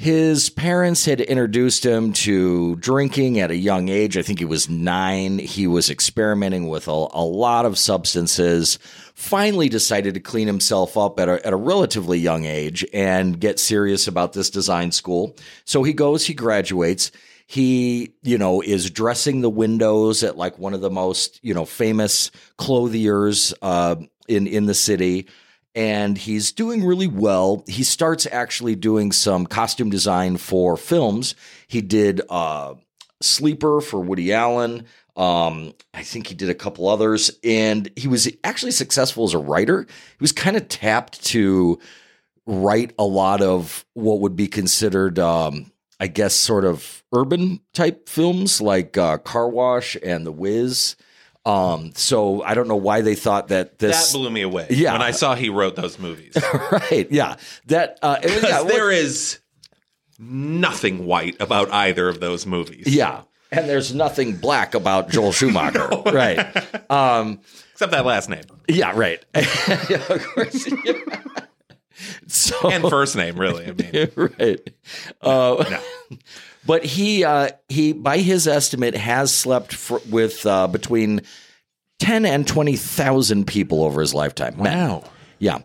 his 0.00 0.48
parents 0.48 1.04
had 1.04 1.20
introduced 1.20 1.84
him 1.84 2.14
to 2.14 2.74
drinking 2.76 3.38
at 3.38 3.50
a 3.50 3.54
young 3.54 3.90
age. 3.90 4.16
I 4.16 4.22
think 4.22 4.38
he 4.38 4.46
was 4.46 4.66
nine. 4.66 5.38
He 5.38 5.66
was 5.66 5.90
experimenting 5.90 6.68
with 6.68 6.88
a, 6.88 6.90
a 6.90 7.22
lot 7.22 7.66
of 7.66 7.76
substances. 7.76 8.78
Finally, 9.14 9.68
decided 9.68 10.14
to 10.14 10.20
clean 10.20 10.46
himself 10.46 10.96
up 10.96 11.20
at 11.20 11.28
a, 11.28 11.46
at 11.46 11.52
a 11.52 11.56
relatively 11.56 12.18
young 12.18 12.46
age 12.46 12.82
and 12.94 13.38
get 13.38 13.60
serious 13.60 14.08
about 14.08 14.32
this 14.32 14.48
design 14.48 14.90
school. 14.90 15.36
So 15.66 15.82
he 15.82 15.92
goes, 15.92 16.24
he 16.24 16.32
graduates. 16.32 17.12
He, 17.46 18.14
you 18.22 18.38
know, 18.38 18.62
is 18.62 18.90
dressing 18.90 19.42
the 19.42 19.50
windows 19.50 20.24
at 20.24 20.38
like 20.38 20.58
one 20.58 20.72
of 20.72 20.80
the 20.80 20.88
most, 20.88 21.38
you 21.42 21.52
know, 21.52 21.66
famous 21.66 22.30
clothiers 22.56 23.52
uh, 23.60 23.96
in 24.28 24.46
in 24.46 24.64
the 24.64 24.72
city 24.72 25.28
and 25.74 26.18
he's 26.18 26.52
doing 26.52 26.84
really 26.84 27.06
well. 27.06 27.64
He 27.66 27.82
starts 27.84 28.26
actually 28.30 28.74
doing 28.74 29.12
some 29.12 29.46
costume 29.46 29.90
design 29.90 30.36
for 30.36 30.76
films. 30.76 31.34
He 31.68 31.80
did 31.80 32.20
uh, 32.28 32.74
Sleeper 33.20 33.80
for 33.80 34.00
Woody 34.00 34.32
Allen. 34.32 34.86
Um, 35.16 35.74
I 35.92 36.02
think 36.02 36.28
he 36.28 36.34
did 36.34 36.50
a 36.50 36.54
couple 36.54 36.88
others, 36.88 37.30
and 37.44 37.90
he 37.96 38.08
was 38.08 38.28
actually 38.42 38.72
successful 38.72 39.24
as 39.24 39.34
a 39.34 39.38
writer. 39.38 39.82
He 39.82 40.22
was 40.22 40.32
kind 40.32 40.56
of 40.56 40.68
tapped 40.68 41.24
to 41.26 41.78
write 42.46 42.92
a 42.98 43.04
lot 43.04 43.42
of 43.42 43.84
what 43.94 44.20
would 44.20 44.36
be 44.36 44.46
considered, 44.46 45.18
um, 45.18 45.70
I 45.98 46.06
guess, 46.06 46.34
sort 46.34 46.64
of 46.64 47.04
urban 47.12 47.60
type 47.74 48.08
films 48.08 48.60
like 48.60 48.96
uh, 48.96 49.18
Car 49.18 49.48
Wash 49.48 49.96
and 50.02 50.26
The 50.26 50.32
Wiz. 50.32 50.96
Um, 51.50 51.92
so 51.94 52.42
I 52.42 52.54
don't 52.54 52.68
know 52.68 52.76
why 52.76 53.00
they 53.00 53.14
thought 53.14 53.48
that 53.48 53.78
this 53.78 54.12
That 54.12 54.16
blew 54.16 54.30
me 54.30 54.42
away. 54.42 54.66
Yeah. 54.70 54.92
When 54.92 55.02
I 55.02 55.10
saw 55.10 55.34
he 55.34 55.48
wrote 55.48 55.74
those 55.76 55.98
movies. 55.98 56.36
right, 56.72 57.08
yeah, 57.10 57.36
that 57.66 57.98
uh, 58.02 58.18
yeah, 58.22 58.60
well, 58.60 58.64
there 58.66 58.90
is 58.90 59.38
nothing 60.18 61.06
white 61.06 61.36
about 61.40 61.70
either 61.72 62.08
of 62.08 62.20
those 62.20 62.46
movies. 62.46 62.86
yeah, 62.86 63.22
and 63.50 63.68
there's 63.68 63.92
nothing 63.94 64.36
black 64.36 64.74
about 64.74 65.10
Joel 65.10 65.32
Schumacher, 65.32 65.88
right? 66.12 66.38
Um, 66.90 67.40
Except 67.72 67.92
that 67.92 68.04
last 68.04 68.28
name. 68.28 68.44
yeah, 68.68 68.92
right. 68.94 69.24
Yeah, 69.34 70.04
of 70.08 70.24
course. 70.34 70.70
yeah. 70.84 70.92
So 72.28 72.70
And 72.70 72.88
first 72.88 73.16
name, 73.16 73.38
really. 73.38 73.66
I 73.66 73.72
mean, 73.72 74.10
right. 74.16 74.60
Uh, 75.20 75.64
no. 75.70 76.18
But 76.66 76.84
he 76.84 77.24
uh, 77.24 77.48
he 77.70 77.94
by 77.94 78.18
his 78.18 78.46
estimate 78.46 78.94
has 78.94 79.34
slept 79.34 79.74
for, 79.74 80.00
with 80.10 80.44
uh, 80.44 80.66
between 80.66 81.22
ten 81.98 82.26
and 82.26 82.46
twenty 82.46 82.76
thousand 82.76 83.46
people 83.46 83.82
over 83.82 84.02
his 84.02 84.12
lifetime. 84.12 84.56
Men. 84.58 84.88
Wow. 84.88 85.04
Yeah. 85.38 85.60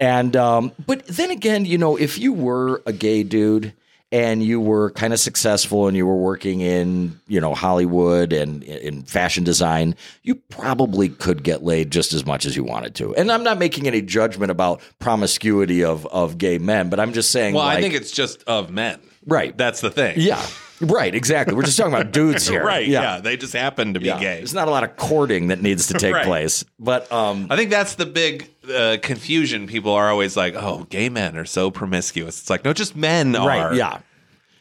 And 0.00 0.34
um, 0.36 0.72
but 0.86 1.06
then 1.06 1.30
again, 1.30 1.66
you 1.66 1.76
know, 1.76 1.96
if 1.96 2.18
you 2.18 2.32
were 2.32 2.82
a 2.86 2.94
gay 2.94 3.24
dude 3.24 3.74
and 4.10 4.42
you 4.42 4.58
were 4.60 4.90
kind 4.92 5.12
of 5.12 5.20
successful 5.20 5.86
and 5.86 5.96
you 5.96 6.06
were 6.06 6.16
working 6.16 6.60
in, 6.60 7.20
you 7.28 7.40
know, 7.40 7.54
Hollywood 7.54 8.32
and 8.32 8.62
in 8.62 9.02
fashion 9.02 9.44
design, 9.44 9.94
you 10.22 10.34
probably 10.34 11.08
could 11.10 11.42
get 11.42 11.62
laid 11.62 11.90
just 11.90 12.12
as 12.14 12.24
much 12.24 12.46
as 12.46 12.56
you 12.56 12.64
wanted 12.64 12.94
to. 12.96 13.14
And 13.16 13.30
I'm 13.30 13.44
not 13.44 13.58
making 13.58 13.86
any 13.86 14.00
judgment 14.00 14.50
about 14.50 14.80
promiscuity 14.98 15.84
of 15.84 16.06
of 16.06 16.38
gay 16.38 16.58
men, 16.58 16.88
but 16.88 17.00
I'm 17.00 17.12
just 17.12 17.30
saying 17.30 17.54
Well, 17.54 17.64
I 17.64 17.80
think 17.80 17.94
it's 17.94 18.10
just 18.10 18.42
of 18.44 18.70
men. 18.70 18.98
Right. 19.26 19.56
That's 19.56 19.80
the 19.82 19.90
thing. 19.90 20.14
yeah. 20.18 20.44
Right, 20.80 21.12
exactly. 21.12 21.56
We're 21.56 21.64
just 21.64 21.76
talking 21.76 21.92
about 21.92 22.12
dudes 22.12 22.46
here. 22.48 22.64
Right. 22.64 22.86
Yeah. 22.86 23.18
They 23.20 23.36
just 23.36 23.52
happen 23.52 23.94
to 23.94 24.00
be 24.00 24.06
Yeah. 24.06 24.20
gay. 24.20 24.36
There's 24.36 24.54
not 24.54 24.68
a 24.68 24.70
lot 24.70 24.84
of 24.84 24.96
courting 24.96 25.48
that 25.48 25.60
needs 25.60 25.88
to 25.88 25.94
take 25.94 26.14
Right. 26.14 26.24
place. 26.24 26.64
But 26.78 27.10
um 27.12 27.48
I 27.50 27.56
think 27.56 27.70
that's 27.70 27.96
the 27.96 28.06
big 28.06 28.48
uh, 28.70 28.98
confusion. 29.02 29.66
People 29.66 29.92
are 29.92 30.10
always 30.10 30.36
like, 30.36 30.54
"Oh, 30.56 30.86
gay 30.90 31.08
men 31.08 31.36
are 31.36 31.44
so 31.44 31.70
promiscuous." 31.70 32.40
It's 32.40 32.50
like, 32.50 32.64
no, 32.64 32.72
just 32.72 32.94
men 32.96 33.34
are. 33.36 33.46
right, 33.48 33.74
yeah. 33.74 34.00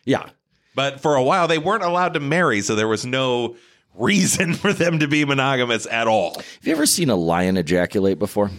Yeah. 0.05 0.29
But 0.75 0.99
for 0.99 1.15
a 1.15 1.23
while, 1.23 1.47
they 1.47 1.57
weren't 1.57 1.83
allowed 1.83 2.13
to 2.13 2.19
marry, 2.19 2.61
so 2.61 2.75
there 2.75 2.87
was 2.87 3.05
no 3.05 3.55
reason 3.95 4.53
for 4.55 4.71
them 4.73 4.99
to 4.99 5.07
be 5.07 5.25
monogamous 5.25 5.85
at 5.87 6.07
all. 6.07 6.35
Have 6.35 6.45
you 6.63 6.71
ever 6.73 6.85
seen 6.85 7.09
a 7.09 7.15
lion 7.15 7.57
ejaculate 7.57 8.19
before? 8.19 8.51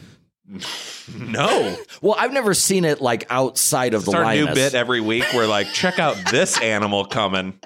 No, 1.19 1.75
Well, 2.03 2.15
I've 2.19 2.35
never 2.35 2.53
seen 2.53 2.85
it 2.85 3.01
like 3.01 3.27
outside 3.31 3.95
of 3.95 4.03
it's 4.03 4.11
the 4.13 4.19
our 4.19 4.35
new 4.35 4.47
bit 4.53 4.75
every 4.75 5.01
week. 5.01 5.25
We're 5.35 5.47
like, 5.47 5.69
check 5.69 5.99
out 5.99 6.17
this 6.31 6.61
animal 6.61 7.07
coming. 7.07 7.59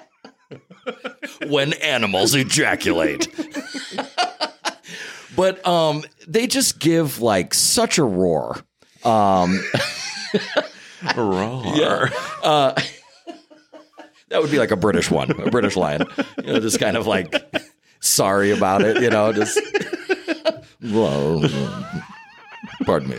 when 1.47 1.73
animals 1.73 2.35
ejaculate. 2.35 3.27
but 5.35 5.65
um 5.67 6.03
they 6.27 6.47
just 6.47 6.79
give 6.79 7.21
like 7.21 7.53
such 7.53 7.97
a 7.97 8.03
roar. 8.03 8.57
Um 9.03 9.59
Roar. 11.17 12.09
that 14.29 14.41
would 14.41 14.51
be 14.51 14.57
like 14.57 14.71
a 14.71 14.77
British 14.77 15.11
one, 15.11 15.31
a 15.31 15.51
British 15.51 15.75
lion. 15.75 16.05
You 16.37 16.53
know, 16.53 16.59
just 16.59 16.79
kind 16.79 16.97
of 16.97 17.07
like 17.07 17.35
sorry 17.99 18.51
about 18.51 18.81
it, 18.81 19.01
you 19.01 19.09
know, 19.09 19.33
just 19.33 19.59
pardon 22.85 23.09
me. 23.09 23.17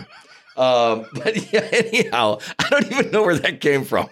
Um, 0.56 1.06
but 1.14 1.52
yeah, 1.52 1.68
anyhow, 1.72 2.38
I 2.58 2.68
don't 2.70 2.90
even 2.90 3.10
know 3.10 3.22
where 3.22 3.38
that 3.38 3.60
came 3.60 3.84
from. 3.84 4.08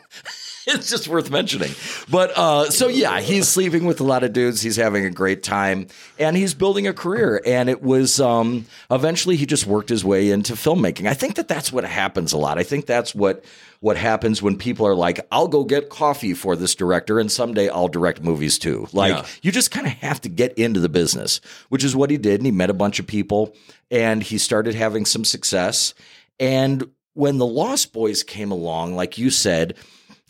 It's 0.66 0.88
just 0.90 1.08
worth 1.08 1.30
mentioning. 1.30 1.72
But 2.10 2.36
uh, 2.36 2.70
so 2.70 2.88
yeah, 2.88 3.20
he's 3.20 3.48
sleeping 3.48 3.84
with 3.84 4.00
a 4.00 4.04
lot 4.04 4.22
of 4.22 4.32
dudes. 4.32 4.62
He's 4.62 4.76
having 4.76 5.04
a 5.04 5.10
great 5.10 5.42
time, 5.42 5.88
and 6.18 6.36
he's 6.36 6.54
building 6.54 6.86
a 6.86 6.92
career. 6.92 7.40
And 7.44 7.68
it 7.68 7.82
was 7.82 8.20
um, 8.20 8.66
eventually 8.90 9.36
he 9.36 9.44
just 9.46 9.66
worked 9.66 9.88
his 9.88 10.04
way 10.04 10.30
into 10.30 10.52
filmmaking. 10.54 11.08
I 11.08 11.14
think 11.14 11.34
that 11.36 11.48
that's 11.48 11.72
what 11.72 11.84
happens 11.84 12.32
a 12.32 12.38
lot. 12.38 12.58
I 12.58 12.62
think 12.62 12.86
that's 12.86 13.14
what 13.14 13.44
what 13.80 13.96
happens 13.96 14.40
when 14.40 14.56
people 14.56 14.86
are 14.86 14.94
like, 14.94 15.26
"I'll 15.32 15.48
go 15.48 15.64
get 15.64 15.88
coffee 15.88 16.34
for 16.34 16.54
this 16.54 16.74
director, 16.76 17.18
and 17.18 17.30
someday 17.30 17.68
I'll 17.68 17.88
direct 17.88 18.22
movies 18.22 18.58
too." 18.58 18.86
Like 18.92 19.12
Yeah. 19.14 19.26
you 19.42 19.50
just 19.50 19.72
kind 19.72 19.86
of 19.86 19.92
have 19.94 20.20
to 20.20 20.28
get 20.28 20.52
into 20.56 20.78
the 20.78 20.88
business, 20.88 21.40
which 21.70 21.82
is 21.82 21.96
what 21.96 22.10
he 22.10 22.16
did. 22.18 22.34
And 22.40 22.46
he 22.46 22.52
met 22.52 22.70
a 22.70 22.74
bunch 22.74 23.00
of 23.00 23.06
people, 23.06 23.54
and 23.90 24.22
he 24.22 24.38
started 24.38 24.74
having 24.76 25.04
some 25.06 25.24
success. 25.24 25.94
And 26.38 26.88
when 27.14 27.38
the 27.38 27.46
Lost 27.46 27.92
Boys 27.92 28.22
came 28.22 28.50
along, 28.52 28.94
like 28.94 29.18
you 29.18 29.28
said, 29.30 29.74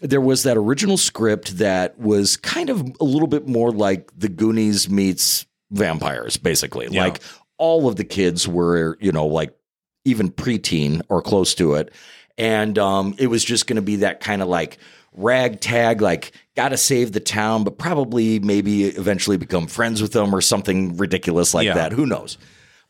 there 0.02 0.20
was 0.20 0.42
that 0.42 0.56
original 0.56 0.96
script 0.96 1.58
that 1.58 1.98
was 1.98 2.36
kind 2.36 2.68
of 2.70 2.80
a 3.00 3.04
little 3.04 3.28
bit 3.28 3.46
more 3.48 3.70
like 3.70 4.10
the 4.18 4.28
Goonies 4.28 4.90
meets 4.90 5.46
vampires, 5.70 6.36
basically. 6.36 6.88
Yeah. 6.90 7.04
Like 7.04 7.22
all 7.56 7.88
of 7.88 7.96
the 7.96 8.04
kids 8.04 8.46
were, 8.48 8.98
you 9.00 9.12
know, 9.12 9.26
like 9.26 9.56
even 10.04 10.30
preteen 10.30 11.00
or 11.08 11.22
close 11.22 11.54
to 11.54 11.74
it. 11.74 11.92
And 12.36 12.78
um, 12.78 13.14
it 13.18 13.28
was 13.28 13.44
just 13.44 13.66
going 13.68 13.76
to 13.76 13.82
be 13.82 13.96
that 13.96 14.18
kind 14.20 14.42
of 14.42 14.48
like 14.48 14.78
ragtag, 15.12 16.00
like 16.00 16.32
got 16.56 16.70
to 16.70 16.76
save 16.76 17.12
the 17.12 17.20
town, 17.20 17.62
but 17.62 17.78
probably 17.78 18.40
maybe 18.40 18.84
eventually 18.86 19.36
become 19.36 19.66
friends 19.68 20.02
with 20.02 20.12
them 20.12 20.34
or 20.34 20.40
something 20.40 20.96
ridiculous 20.96 21.54
like 21.54 21.66
Yeah. 21.66 21.74
that. 21.74 21.92
Who 21.92 22.06
knows? 22.06 22.38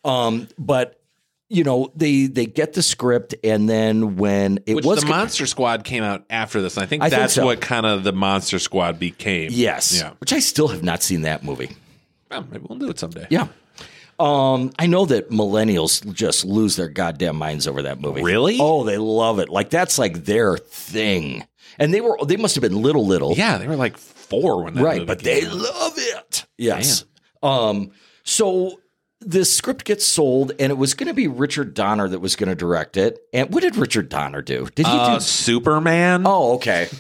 Um, 0.05 0.49
but 0.59 1.01
you 1.53 1.64
know, 1.64 1.92
they 1.94 2.26
they 2.26 2.46
get 2.46 2.72
the 2.72 2.82
script, 2.82 3.34
and 3.44 3.68
then 3.68 4.16
when 4.16 4.59
it 4.66 4.74
Which 4.74 4.84
was 4.84 5.00
the 5.03 5.07
Monster 5.07 5.46
Squad 5.46 5.84
came 5.84 6.03
out 6.03 6.24
after 6.30 6.62
this. 6.62 6.76
and 6.76 6.84
I 6.84 6.86
think 6.86 7.03
I 7.03 7.11
think 7.11 7.20
that's 7.20 7.34
so. 7.34 7.44
what 7.44 7.61
kind 7.61 7.84
of 7.86 8.05
the 8.05 8.12
Monster 8.12 8.59
Squad 8.59 8.98
became. 8.98 9.50
yes, 9.53 9.96
Yeah. 9.98 10.12
which 10.18 10.32
I 10.32 10.38
still 10.40 10.68
have 10.68 10.82
not 10.82 11.03
seen 11.03 11.22
that 11.22 11.44
movie. 11.44 11.70
Well, 12.30 12.46
maybe 12.50 12.64
we'll 12.68 12.78
do 12.78 12.88
it 12.88 12.98
someday. 12.98 13.26
Yeah. 13.30 13.48
Um, 14.18 14.72
I 14.78 14.86
know 14.86 15.05
that 15.07 15.30
millennials 15.30 16.11
just 16.14 16.44
lose 16.44 16.76
their 16.76 16.88
goddamn 16.88 17.36
minds 17.36 17.66
over 17.66 17.82
that 17.82 18.00
movie. 18.00 18.22
Really? 18.22 18.59
Oh, 18.61 18.84
they 18.84 18.98
love 18.98 19.38
it. 19.38 19.48
Like 19.48 19.70
that's 19.70 19.98
like 19.98 20.24
their 20.24 20.57
thing. 20.59 21.46
And 21.78 21.92
they 21.92 22.00
were 22.00 22.16
they 22.24 22.36
must 22.36 22.55
have 22.55 22.62
been 22.62 22.80
little 22.80 23.07
little. 23.07 23.34
Yeah, 23.34 23.59
they 23.59 23.66
were 23.66 23.76
like 23.76 23.96
four 23.96 24.64
when 24.64 24.74
that 24.74 24.82
right, 24.82 25.07
but 25.07 25.20
they 25.20 25.44
out. 25.46 25.55
love 25.55 25.92
it. 25.96 26.46
Yes. 26.59 27.05
Um, 27.42 27.90
so 28.22 28.78
the 29.25 29.45
script 29.45 29.85
gets 29.85 30.05
sold, 30.05 30.53
and 30.59 30.70
it 30.70 30.77
was 30.77 30.95
going 30.95 31.07
to 31.09 31.14
be 31.14 31.29
Richard 31.29 31.75
Donner 31.75 32.09
that 32.09 32.20
was 32.20 32.37
going 32.37 32.49
to 32.49 32.55
direct 32.55 32.97
it. 32.97 33.18
And 33.33 33.53
what 33.53 33.62
did 33.62 33.77
Richard 33.77 34.09
Donner 34.09 34.43
do? 34.43 34.68
Did 34.75 34.87
he 34.87 34.93
Uh, 34.93 35.14
do? 35.14 35.20
Superman. 35.20 36.23
Oh, 36.27 36.55
okay. 36.55 36.89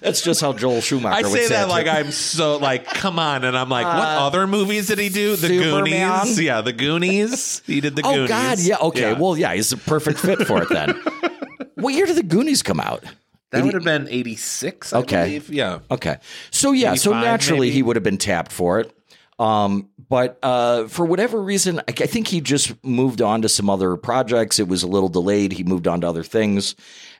That's 0.00 0.22
just 0.22 0.40
how 0.40 0.52
Joel 0.52 0.80
Schumacher 0.80 1.26
I 1.26 1.28
would 1.28 1.38
say 1.38 1.48
that 1.48 1.68
like 1.68 1.86
I'm 1.88 2.12
so 2.12 2.56
like, 2.58 2.86
come 2.86 3.18
on, 3.18 3.44
and 3.44 3.58
I'm 3.58 3.68
like, 3.68 3.84
what 3.84 4.06
other 4.08 4.46
movies 4.46 4.86
did 4.86 4.98
he 4.98 5.08
do? 5.08 5.34
The 5.36 5.48
Superman? 5.48 6.20
Goonies, 6.22 6.40
yeah, 6.40 6.60
the 6.60 6.72
Goonies. 6.72 7.62
He 7.66 7.80
did 7.80 7.96
the 7.96 8.02
Oh 8.04 8.12
Goonies. 8.12 8.30
Oh 8.30 8.32
God, 8.32 8.58
yeah, 8.60 8.76
okay. 8.80 9.14
Well, 9.14 9.36
yeah, 9.36 9.54
he's 9.54 9.72
a 9.72 9.76
perfect 9.76 10.20
fit 10.20 10.46
for 10.46 10.62
it 10.62 10.68
then. 10.70 10.90
what 11.74 11.94
year 11.94 12.06
did 12.06 12.16
the 12.16 12.22
Goonies 12.22 12.62
come 12.62 12.78
out? 12.80 13.02
That 13.50 13.64
would 13.64 13.74
have 13.74 13.84
been 13.84 14.08
'86. 14.08 14.92
Okay. 14.92 15.24
believe. 15.24 15.50
yeah. 15.50 15.78
Okay. 15.90 16.18
So 16.50 16.72
yeah, 16.72 16.94
so 16.94 17.12
naturally 17.12 17.68
maybe? 17.68 17.74
he 17.76 17.82
would 17.82 17.96
have 17.96 18.02
been 18.02 18.18
tapped 18.18 18.52
for 18.52 18.80
it. 18.80 18.94
Um, 19.38 19.90
but 20.08 20.38
uh, 20.42 20.88
for 20.88 21.06
whatever 21.06 21.40
reason, 21.40 21.78
I, 21.80 21.84
I 21.88 22.06
think 22.06 22.26
he 22.28 22.40
just 22.40 22.72
moved 22.84 23.22
on 23.22 23.42
to 23.42 23.48
some 23.48 23.70
other 23.70 23.96
projects. 23.96 24.58
It 24.58 24.68
was 24.68 24.82
a 24.82 24.88
little 24.88 25.08
delayed. 25.08 25.52
He 25.52 25.64
moved 25.64 25.86
on 25.86 26.00
to 26.00 26.08
other 26.08 26.24
things, 26.24 26.74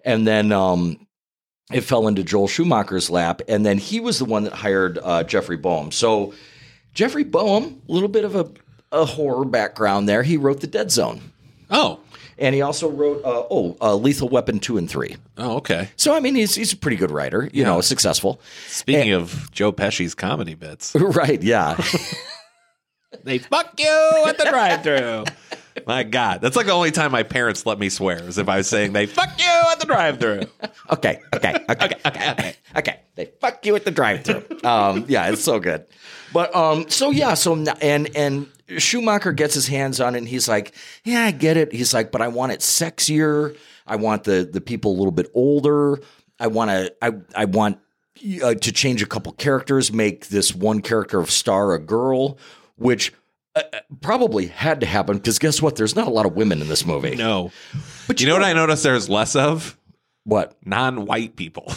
and 0.05 0.27
then 0.27 0.53
um, 0.53 1.07
it 1.73 1.83
fell 1.83 2.09
into 2.09 2.25
Joel 2.25 2.49
Schumacher's 2.49 3.11
lap. 3.11 3.43
And 3.49 3.65
then 3.65 3.79
he 3.79 4.01
was 4.01 4.19
the 4.19 4.25
one 4.25 4.45
that 4.45 4.53
hired 4.53 4.99
uh, 5.03 5.23
Jeffrey 5.25 5.57
Boam. 5.57 5.93
So 5.93 6.35
Jeffrey 6.95 7.25
Boam, 7.25 7.83
a 7.89 7.93
little 7.93 8.09
bit 8.09 8.25
of 8.25 8.35
a, 8.35 8.51
a 8.91 9.05
horror 9.05 9.45
background 9.45 10.09
there. 10.09 10.23
He 10.23 10.37
wrote 10.37 10.61
The 10.61 10.67
Dead 10.67 10.91
Zone. 10.91 11.21
Oh, 11.71 12.01
And 12.39 12.55
he 12.55 12.63
also 12.63 12.89
wrote, 12.89 13.25
uh, 13.25 13.45
oh, 13.51 13.77
uh, 13.81 13.97
Lethal 13.97 14.29
Weapon 14.29 14.61
2 14.61 14.79
and 14.79 14.89
3. 14.89 15.17
oh, 15.39 15.57
okay. 15.57 15.89
So, 15.97 16.15
I 16.15 16.21
mean, 16.21 16.35
he's, 16.37 16.55
he's 16.55 16.73
a 16.73 16.77
pretty 16.77 16.97
good 16.97 17.11
writer, 17.11 17.51
you 17.53 17.65
know, 17.65 17.81
successful. 17.81 18.41
Speaking 18.69 19.13
of 19.13 19.51
Joe 19.51 19.73
Pesci's 19.73 20.15
comedy 20.15 20.55
bits, 20.55 20.95
Right, 20.95 21.43
yeah. 21.43 21.75
they 23.25 23.39
fuck 23.39 23.73
you 23.79 24.25
at 24.27 24.39
the 24.39 24.45
drive-through. 24.45 25.25
My 25.87 26.03
God, 26.03 26.41
that's 26.41 26.57
like 26.57 26.67
the 26.67 26.73
only 26.73 26.91
time 26.91 27.13
my 27.13 27.23
parents 27.23 27.67
let 27.67 27.79
me 27.79 27.89
swear 27.89 28.23
is 28.23 28.39
if 28.39 28.49
I 28.49 28.59
was 28.59 28.69
saying 28.69 28.93
they 28.93 29.07
fuck 29.07 29.31
you 29.39 29.63
at 29.71 29.81
the 29.81 29.87
drive-through. 29.87 30.43
okay, 30.91 31.21
okay, 31.35 31.55
okay, 31.69 31.95
okay, 31.95 32.01
okay, 32.07 32.55
okay. 32.77 33.01
They 33.15 33.27
fuck 33.41 33.65
you 33.67 33.75
at 33.77 33.85
the 33.85 33.91
drive-through. 33.91 34.45
Um, 34.65 35.05
yeah, 35.09 35.29
it's 35.31 35.43
so 35.43 35.59
good. 35.59 35.87
But 36.33 36.55
um, 36.55 36.89
so 36.89 37.11
yeah, 37.11 37.35
so 37.35 37.55
and 37.81 38.15
and 38.17 38.49
Schumacher 38.77 39.33
gets 39.33 39.55
his 39.55 39.67
hands 39.67 40.01
on 40.01 40.15
it, 40.15 40.19
and 40.19 40.29
he's 40.29 40.49
like, 40.49 40.75
"Yeah, 41.05 41.25
I 41.25 41.31
get 41.31 41.57
it." 41.57 41.73
He's 41.73 41.95
like, 41.95 42.13
"But 42.13 42.21
I 42.23 42.29
want 42.29 42.53
it 42.53 42.61
sexier. 42.61 43.57
I 43.87 43.97
want 43.97 44.25
the 44.25 44.49
the 44.51 44.61
people 44.61 44.93
a 44.93 44.97
little 44.97 45.13
bit 45.13 45.31
older. 45.35 46.01
I 46.39 46.49
want 46.49 46.71
to. 46.71 46.93
I 47.03 47.13
I 47.35 47.45
want 47.47 47.79
uh, 48.43 48.55
to 48.55 48.73
change 48.73 49.03
a 49.03 49.07
couple 49.07 49.33
characters, 49.33 49.93
make 49.93 50.29
this 50.29 50.55
one 50.55 50.81
character 50.81 51.19
of 51.19 51.31
Star 51.31 51.73
a 51.75 51.79
girl, 51.79 52.39
which." 52.77 53.13
Uh, 53.59 53.81
Probably 54.01 54.47
had 54.47 54.81
to 54.81 54.87
happen 54.87 55.17
because 55.19 55.39
guess 55.39 55.61
what? 55.63 55.77
There's 55.77 55.97
not 55.97 56.07
a 56.07 56.11
lot 56.11 56.27
of 56.27 56.35
women 56.35 56.61
in 56.61 56.69
this 56.69 56.85
movie. 56.87 57.15
No, 57.17 57.51
but 58.07 58.21
you 58.21 58.27
know 58.27 58.35
what 58.35 58.43
I 58.45 58.53
noticed 58.53 58.83
there's 58.83 59.09
less 59.09 59.35
of 59.37 59.79
What? 60.25 60.57
non-white 60.65 61.37
people. 61.37 61.73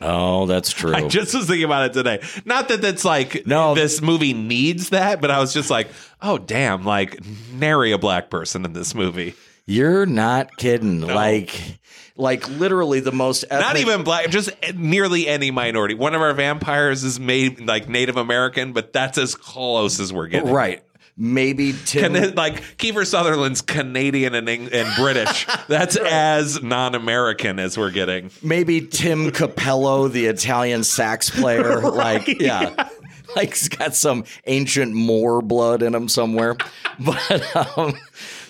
Oh, 0.00 0.46
that's 0.46 0.70
true. 0.72 0.94
I 0.94 1.06
just 1.08 1.34
was 1.34 1.46
thinking 1.46 1.64
about 1.64 1.86
it 1.86 1.92
today. 1.92 2.22
Not 2.44 2.68
that 2.68 2.82
that's 2.82 3.04
like 3.04 3.46
No. 3.46 3.74
this 3.74 4.00
movie 4.02 4.32
needs 4.32 4.90
that, 4.90 5.20
but 5.20 5.30
I 5.30 5.38
was 5.38 5.52
just 5.54 5.70
like, 5.70 5.88
oh 6.20 6.38
damn, 6.38 6.84
like 6.84 7.20
nary 7.52 7.92
a 7.92 7.98
black 7.98 8.28
person 8.30 8.64
in 8.64 8.72
this 8.72 8.94
movie. 8.94 9.34
You're 9.64 10.06
not 10.06 10.56
kidding. 10.56 11.02
Like, 11.02 11.78
like 12.16 12.48
literally 12.48 12.98
the 12.98 13.12
most. 13.12 13.44
Not 13.48 13.76
even 13.76 14.02
black, 14.02 14.28
just 14.28 14.50
nearly 14.74 15.28
any 15.28 15.52
minority. 15.52 15.94
One 15.94 16.16
of 16.16 16.20
our 16.20 16.34
vampires 16.34 17.04
is 17.04 17.20
made 17.20 17.60
like 17.60 17.88
Native 17.88 18.16
American, 18.16 18.72
but 18.72 18.92
that's 18.92 19.18
as 19.18 19.36
close 19.36 20.00
as 20.00 20.12
we're 20.12 20.26
getting. 20.26 20.50
right. 20.52 20.82
Maybe 21.24 21.72
Tim. 21.84 22.14
Can 22.14 22.34
like 22.34 22.62
Kiefer 22.78 23.06
Sutherland's 23.06 23.60
Canadian 23.62 24.34
and, 24.34 24.48
and 24.48 24.96
British. 24.96 25.46
That's 25.68 25.94
as 25.96 26.60
non-American 26.64 27.60
as 27.60 27.78
we're 27.78 27.92
getting. 27.92 28.32
maybe 28.42 28.80
Tim 28.80 29.30
Cappello, 29.30 30.08
the 30.08 30.26
Italian 30.26 30.82
sax 30.82 31.30
player. 31.30 31.80
like, 31.90 32.26
yeah. 32.40 32.88
Like 33.36 33.50
he's 33.50 33.68
got 33.68 33.94
some 33.94 34.24
ancient 34.46 34.92
Moor 34.92 35.40
blood 35.40 35.82
in 35.82 35.94
him 35.94 36.06
somewhere. 36.08 36.54
But 36.98 37.56
um, 37.78 37.94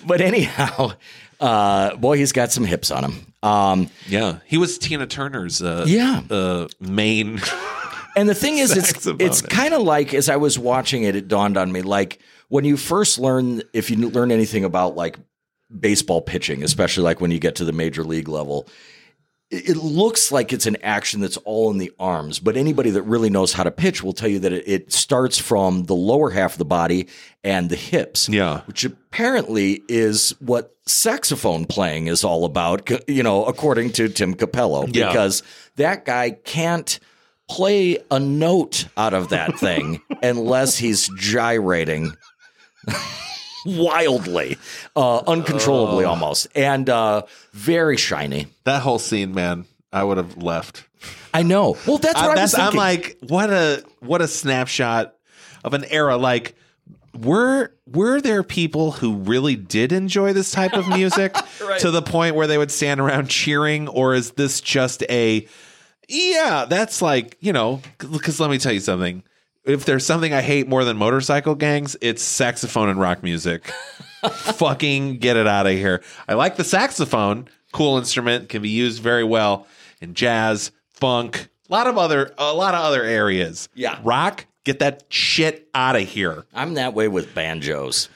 but 0.05 0.19
anyhow, 0.19 0.93
uh, 1.39 1.95
boy, 1.95 2.17
he's 2.17 2.33
got 2.33 2.51
some 2.51 2.65
hips 2.65 2.91
on 2.91 3.05
him. 3.05 3.33
Um, 3.43 3.89
Yeah, 4.09 4.39
he 4.45 4.57
was 4.57 4.77
Tina 4.77 5.07
Turner's 5.07 5.61
uh, 5.61 5.85
Yeah. 5.87 6.23
uh, 6.29 6.67
main. 6.81 7.39
And 8.17 8.27
the 8.27 8.35
thing 8.35 8.57
is, 8.57 8.75
it's 8.75 9.05
it's 9.19 9.41
kind 9.41 9.73
of 9.73 9.83
like 9.83 10.13
as 10.13 10.27
I 10.27 10.35
was 10.35 10.59
watching 10.59 11.03
it, 11.03 11.15
it 11.15 11.29
dawned 11.29 11.55
on 11.55 11.71
me 11.71 11.81
like 11.81 12.19
when 12.53 12.65
you 12.65 12.77
first 12.77 13.17
learn, 13.17 13.63
if 13.73 13.89
you 13.89 13.97
learn 13.97 14.31
anything 14.31 14.63
about 14.63 14.95
like 14.95 15.17
baseball 15.79 16.21
pitching, 16.21 16.61
especially 16.61 17.03
like 17.03 17.19
when 17.19 17.31
you 17.31 17.39
get 17.39 17.55
to 17.55 17.65
the 17.65 17.71
major 17.71 18.03
league 18.03 18.27
level, 18.27 18.67
it, 19.49 19.75
looks 19.75 20.31
like 20.31 20.53
it's 20.53 20.67
an 20.67 20.77
action 20.83 21.19
that's 21.19 21.37
all 21.37 21.71
in 21.71 21.79
the 21.79 21.91
arms. 21.99 22.37
But 22.37 22.55
anybody 22.55 22.91
that 22.91 23.01
really 23.01 23.31
knows 23.31 23.53
how 23.53 23.63
to 23.63 23.71
pitch 23.71 24.03
will 24.03 24.13
tell 24.13 24.29
you 24.29 24.37
that 24.37 24.53
it, 24.53 24.67
it 24.67 24.93
starts 24.93 25.39
from 25.39 25.85
the 25.85 25.95
lower 25.95 26.29
half 26.29 26.51
of 26.51 26.57
the 26.59 26.65
body 26.65 27.07
and 27.43 27.71
the 27.71 27.75
hips. 27.75 28.29
Yeah. 28.29 28.61
which 28.67 28.85
apparently 28.85 29.81
is 29.89 30.35
what 30.39 30.75
saxophone 30.85 31.65
playing 31.65 32.05
is 32.05 32.23
all 32.23 32.45
about. 32.45 32.87
You 33.09 33.23
know, 33.23 33.45
according 33.45 33.93
to 33.93 34.09
Tim 34.09 34.35
Cappello, 34.35 34.85
Yeah. 34.93 35.07
because 35.07 35.41
that 35.77 36.05
guy 36.05 36.29
can't 36.29 36.99
play 37.49 37.97
a 38.11 38.19
note 38.19 38.85
out 38.95 39.15
of 39.15 39.29
that 39.29 39.57
thing 39.57 40.03
unless 40.21 40.77
he's 40.77 41.09
gyrating 41.17 42.13
wildly, 43.65 44.57
uh, 44.95 45.19
uncontrollably 45.19 46.05
almost, 46.05 46.47
and 46.55 46.89
uh, 46.89 47.23
very 47.51 47.97
shiny. 47.97 48.47
that 48.63 48.81
whole 48.81 48.99
scene, 48.99 49.33
man, 49.33 49.65
I 49.91 50.03
would 50.03 50.17
have 50.17 50.37
left. 50.37 50.85
I 51.33 51.43
know. 51.43 51.77
Well, 51.87 51.97
that's 51.97 52.15
what 52.15 52.29
I, 52.29 52.31
I, 52.33 52.35
that's 52.35 52.53
was 52.53 52.59
I'm 52.59 52.75
like, 52.75 53.17
what 53.21 53.49
a 53.49 53.83
what 53.99 54.21
a 54.21 54.27
snapshot 54.27 55.15
of 55.63 55.73
an 55.73 55.85
era. 55.85 56.17
Like, 56.17 56.55
were 57.17 57.73
were 57.87 58.21
there 58.21 58.43
people 58.43 58.91
who 58.91 59.15
really 59.15 59.55
did 59.55 59.91
enjoy 59.91 60.33
this 60.33 60.51
type 60.51 60.73
of 60.73 60.87
music 60.87 61.33
to 61.79 61.91
the 61.91 62.01
point 62.01 62.35
where 62.35 62.47
they 62.47 62.57
would 62.57 62.71
stand 62.71 62.99
around 62.99 63.29
cheering, 63.29 63.87
or 63.87 64.13
is 64.13 64.31
this 64.31 64.61
just 64.61 65.03
a 65.09 65.47
yeah? 66.07 66.65
That's 66.69 67.01
like 67.01 67.37
you 67.39 67.53
know, 67.53 67.81
because 67.97 68.39
let 68.39 68.49
me 68.49 68.57
tell 68.59 68.73
you 68.73 68.79
something. 68.79 69.23
If 69.65 69.85
there's 69.85 70.05
something 70.05 70.33
I 70.33 70.41
hate 70.41 70.67
more 70.67 70.83
than 70.83 70.97
motorcycle 70.97 71.55
gangs, 71.55 71.95
it's 72.01 72.21
saxophone 72.21 72.89
and 72.89 72.99
rock 72.99 73.23
music. 73.23 73.67
Fucking 74.29 75.19
get 75.19 75.37
it 75.37 75.47
out 75.47 75.67
of 75.67 75.73
here. 75.73 76.03
I 76.27 76.33
like 76.33 76.57
the 76.57 76.63
saxophone, 76.63 77.47
cool 77.71 77.97
instrument, 77.97 78.49
can 78.49 78.61
be 78.61 78.69
used 78.69 79.01
very 79.01 79.23
well 79.23 79.67
in 80.01 80.15
jazz, 80.15 80.71
funk, 80.89 81.49
a 81.69 81.73
lot 81.73 81.87
of 81.87 81.97
other 81.97 82.33
a 82.37 82.53
lot 82.53 82.75
of 82.75 82.81
other 82.81 83.03
areas. 83.03 83.69
Yeah. 83.73 83.99
Rock, 84.03 84.45
get 84.63 84.79
that 84.79 85.03
shit 85.09 85.69
out 85.73 85.95
of 85.95 86.03
here. 86.03 86.45
I'm 86.53 86.73
that 86.75 86.93
way 86.93 87.07
with 87.07 87.33
banjos. 87.33 88.09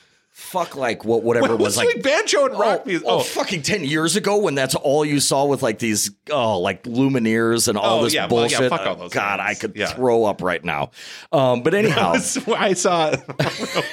Fuck 0.49 0.75
like 0.77 1.03
what 1.03 1.23
whatever 1.23 1.49
What 1.49 1.59
was 1.59 1.77
like 1.77 1.87
like 1.93 2.03
banjo 2.03 2.45
and 2.45 2.57
rock 2.57 2.81
Oh, 2.83 2.87
music? 2.87 3.07
oh, 3.09 3.17
Oh, 3.17 3.19
fucking 3.19 3.63
10 3.63 3.83
years 3.83 4.15
ago 4.15 4.37
when 4.37 4.55
that's 4.55 4.75
all 4.75 5.03
you 5.03 5.19
saw 5.19 5.45
with 5.45 5.61
like 5.61 5.79
these, 5.79 6.11
oh, 6.31 6.59
like 6.59 6.83
Lumineers 6.83 7.67
and 7.67 7.77
all 7.77 7.99
Oh, 7.99 8.03
this 8.05 8.13
yeah, 8.13 8.27
well, 8.31 8.43
yeah, 8.49 8.57
bullshit. 8.57 8.69
fuck 8.69 8.81
all 8.87 8.95
those 8.95 9.11
God, 9.11 9.39
things. 9.39 9.57
I 9.57 9.59
could 9.59 9.75
Yeah. 9.75 9.87
throw 9.87 10.23
up 10.25 10.41
right 10.41 10.63
now. 10.63 10.91
Um, 11.33 11.63
but 11.63 11.73
anyhow, 11.81 12.13
I 12.55 12.73
saw 12.73 13.13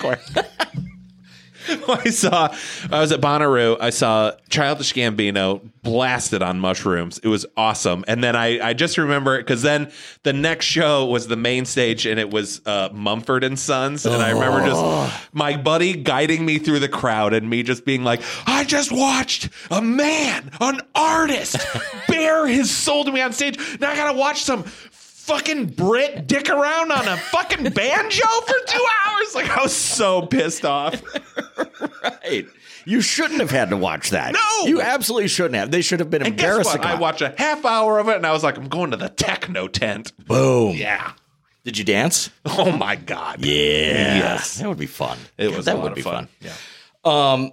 quick. 0.00 0.20
I 1.88 2.10
saw 2.10 2.54
I 2.90 3.00
was 3.00 3.12
at 3.12 3.20
Bonnaroo. 3.20 3.76
I 3.80 3.90
saw 3.90 4.32
Childish 4.48 4.92
Gambino 4.92 5.60
blasted 5.82 6.42
on 6.42 6.60
mushrooms. 6.60 7.18
It 7.22 7.28
was 7.28 7.46
awesome. 7.56 8.04
And 8.08 8.24
then 8.24 8.36
I, 8.36 8.68
I 8.68 8.72
just 8.72 8.98
remember 8.98 9.36
it 9.36 9.42
because 9.42 9.62
then 9.62 9.92
the 10.22 10.32
next 10.32 10.66
show 10.66 11.06
was 11.06 11.26
the 11.28 11.36
main 11.36 11.64
stage 11.64 12.06
and 12.06 12.18
it 12.18 12.30
was 12.30 12.60
uh, 12.66 12.88
Mumford 12.92 13.44
and 13.44 13.58
Sons. 13.58 14.04
And 14.06 14.22
I 14.22 14.30
remember 14.30 14.66
just 14.66 15.32
my 15.32 15.56
buddy 15.56 15.94
guiding 15.94 16.44
me 16.44 16.58
through 16.58 16.80
the 16.80 16.88
crowd 16.88 17.34
and 17.34 17.48
me 17.48 17.62
just 17.62 17.84
being 17.84 18.02
like, 18.02 18.22
I 18.46 18.64
just 18.64 18.90
watched 18.92 19.48
a 19.70 19.82
man, 19.82 20.50
an 20.60 20.80
artist, 20.94 21.56
bare 22.08 22.46
his 22.46 22.70
soul 22.70 23.04
to 23.04 23.12
me 23.12 23.20
on 23.20 23.32
stage. 23.32 23.58
Now 23.80 23.90
I 23.90 23.96
gotta 23.96 24.18
watch 24.18 24.42
some 24.42 24.64
fucking 25.24 25.66
Brit 25.66 26.26
dick 26.26 26.50
around 26.50 26.92
on 26.92 27.08
a 27.08 27.16
fucking 27.16 27.70
banjo 27.70 28.26
for 28.46 28.54
two 28.66 28.84
hours. 29.06 29.34
Like 29.34 29.48
I 29.50 29.62
was 29.62 29.74
so 29.74 30.22
pissed 30.26 30.64
off. 30.64 31.02
right. 32.02 32.46
You 32.86 33.00
shouldn't 33.00 33.40
have 33.40 33.50
had 33.50 33.70
to 33.70 33.76
watch 33.78 34.10
that. 34.10 34.34
No! 34.34 34.66
You 34.66 34.82
absolutely 34.82 35.28
shouldn't 35.28 35.54
have. 35.54 35.70
They 35.70 35.80
should 35.80 36.00
have 36.00 36.10
been 36.10 36.22
And 36.22 36.36
guess 36.36 36.44
embarrassing. 36.44 36.82
I 36.82 36.96
watched 36.96 37.22
a 37.22 37.34
half 37.38 37.64
hour 37.64 37.98
of 37.98 38.08
it 38.08 38.16
and 38.16 38.26
I 38.26 38.32
was 38.32 38.42
like, 38.42 38.58
I'm 38.58 38.68
going 38.68 38.90
to 38.90 38.98
the 38.98 39.08
techno 39.08 39.68
tent. 39.68 40.12
Boom. 40.26 40.76
Yeah. 40.76 41.12
Did 41.64 41.78
you 41.78 41.84
dance? 41.84 42.28
Oh 42.44 42.70
my 42.72 42.94
god. 42.96 43.42
Yeah. 43.44 44.16
Yes. 44.18 44.58
That 44.58 44.68
would 44.68 44.76
be 44.78 44.84
fun. 44.86 45.16
It 45.38 45.56
was 45.56 45.64
that 45.64 45.80
would 45.80 45.94
be 45.94 46.02
fun. 46.02 46.28
fun. 46.42 46.52
Yeah. 47.04 47.40
Um, 47.40 47.52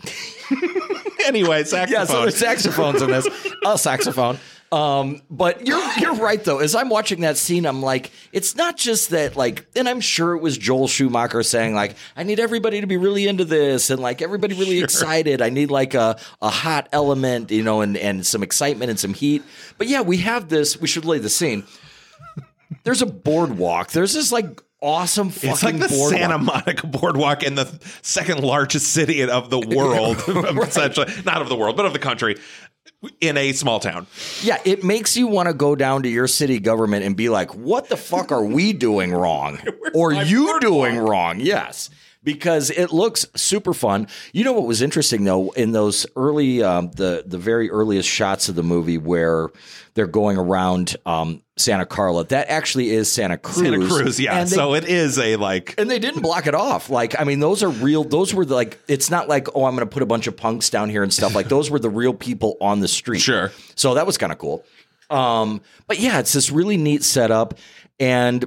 Anyway, 1.26 1.64
saxophone. 1.64 1.92
Yeah, 1.92 2.04
so 2.04 2.20
there's 2.22 2.36
saxophones 2.36 3.02
in 3.02 3.10
this. 3.10 3.26
A 3.64 3.76
saxophone. 3.76 4.38
Um, 4.72 5.22
but 5.30 5.66
you're 5.66 5.82
you're 6.00 6.16
right 6.16 6.42
though. 6.42 6.58
As 6.58 6.74
I'm 6.74 6.88
watching 6.88 7.20
that 7.20 7.36
scene, 7.36 7.66
I'm 7.66 7.82
like, 7.82 8.10
it's 8.32 8.56
not 8.56 8.76
just 8.76 9.10
that 9.10 9.36
like, 9.36 9.66
and 9.76 9.88
I'm 9.88 10.00
sure 10.00 10.34
it 10.34 10.42
was 10.42 10.58
Joel 10.58 10.88
Schumacher 10.88 11.42
saying 11.42 11.74
like, 11.74 11.94
I 12.16 12.24
need 12.24 12.40
everybody 12.40 12.80
to 12.80 12.86
be 12.86 12.96
really 12.96 13.28
into 13.28 13.44
this 13.44 13.90
and 13.90 14.00
like 14.00 14.22
everybody 14.22 14.54
really 14.54 14.80
excited. 14.82 15.40
I 15.40 15.50
need 15.50 15.70
like 15.70 15.94
a 15.94 16.18
a 16.42 16.50
hot 16.50 16.88
element, 16.92 17.50
you 17.50 17.62
know, 17.62 17.80
and 17.80 17.96
and 17.96 18.26
some 18.26 18.42
excitement 18.42 18.90
and 18.90 18.98
some 18.98 19.14
heat. 19.14 19.42
But 19.78 19.86
yeah, 19.86 20.00
we 20.00 20.18
have 20.18 20.48
this. 20.48 20.80
We 20.80 20.88
should 20.88 21.04
lay 21.04 21.18
the 21.18 21.30
scene. 21.30 21.64
There's 22.82 23.02
a 23.02 23.06
boardwalk. 23.06 23.92
There's 23.92 24.14
this 24.14 24.32
like 24.32 24.60
awesome 24.82 25.30
fucking 25.30 25.50
it's 25.50 25.62
like 25.62 25.78
the 25.78 25.88
boardwalk. 25.88 26.20
Santa 26.20 26.38
Monica 26.38 26.86
boardwalk 26.86 27.42
in 27.42 27.54
the 27.54 27.66
second 28.02 28.42
largest 28.42 28.92
city 28.92 29.22
of 29.22 29.50
the 29.50 29.58
world, 29.76 30.16
essentially. 30.68 31.12
Not 31.24 31.42
of 31.42 31.48
the 31.48 31.56
world, 31.56 31.76
but 31.76 31.86
of 31.86 31.92
the 31.92 31.98
country, 31.98 32.36
in 33.20 33.36
a 33.36 33.52
small 33.52 33.80
town. 33.80 34.06
Yeah, 34.42 34.60
it 34.64 34.84
makes 34.84 35.16
you 35.16 35.26
want 35.26 35.48
to 35.48 35.54
go 35.54 35.74
down 35.74 36.02
to 36.02 36.08
your 36.08 36.26
city 36.26 36.58
government 36.58 37.04
and 37.04 37.16
be 37.16 37.28
like, 37.28 37.54
what 37.54 37.88
the 37.88 37.96
fuck 37.96 38.32
are 38.32 38.44
we 38.44 38.72
doing 38.72 39.12
wrong? 39.12 39.58
or 39.94 40.12
you 40.12 40.58
doing 40.60 40.98
wrong? 40.98 41.40
Yes. 41.40 41.90
Because 42.22 42.70
it 42.70 42.92
looks 42.92 43.24
super 43.36 43.72
fun. 43.72 44.08
You 44.32 44.42
know 44.42 44.52
what 44.52 44.66
was 44.66 44.82
interesting 44.82 45.24
though 45.24 45.50
in 45.50 45.70
those 45.72 46.06
early, 46.16 46.62
um, 46.62 46.90
the 46.90 47.22
the 47.24 47.38
very 47.38 47.70
earliest 47.70 48.08
shots 48.08 48.48
of 48.48 48.56
the 48.56 48.64
movie 48.64 48.98
where 48.98 49.48
they're 49.94 50.08
going 50.08 50.36
around 50.36 50.96
um, 51.06 51.42
Santa 51.58 51.86
Carla. 51.86 52.24
That 52.24 52.48
actually 52.48 52.90
is 52.90 53.10
Santa 53.10 53.38
Cruz. 53.38 53.56
Santa 53.56 53.86
Cruz, 53.86 54.20
yeah. 54.20 54.44
They, 54.44 54.50
so 54.50 54.74
it 54.74 54.84
is 54.84 55.18
a 55.18 55.36
like. 55.36 55.74
and 55.78 55.90
they 55.90 55.98
didn't 55.98 56.20
block 56.20 56.46
it 56.46 56.54
off. 56.54 56.90
Like, 56.90 57.18
I 57.18 57.24
mean, 57.24 57.40
those 57.40 57.62
are 57.62 57.70
real. 57.70 58.04
Those 58.04 58.34
were 58.34 58.44
like, 58.44 58.78
it's 58.88 59.10
not 59.10 59.28
like, 59.28 59.48
oh, 59.54 59.64
I'm 59.64 59.74
going 59.74 59.86
to 59.86 59.92
put 59.92 60.02
a 60.02 60.06
bunch 60.06 60.26
of 60.26 60.36
punks 60.36 60.68
down 60.68 60.90
here 60.90 61.02
and 61.02 61.12
stuff. 61.12 61.34
Like, 61.34 61.48
those 61.48 61.70
were 61.70 61.78
the 61.78 61.88
real 61.88 62.12
people 62.12 62.56
on 62.60 62.80
the 62.80 62.88
street. 62.88 63.20
Sure. 63.20 63.52
So 63.74 63.94
that 63.94 64.06
was 64.06 64.18
kind 64.18 64.32
of 64.32 64.38
cool. 64.38 64.64
Um, 65.08 65.62
but 65.86 65.98
yeah, 65.98 66.18
it's 66.18 66.32
this 66.32 66.50
really 66.50 66.76
neat 66.76 67.02
setup. 67.02 67.54
And 67.98 68.44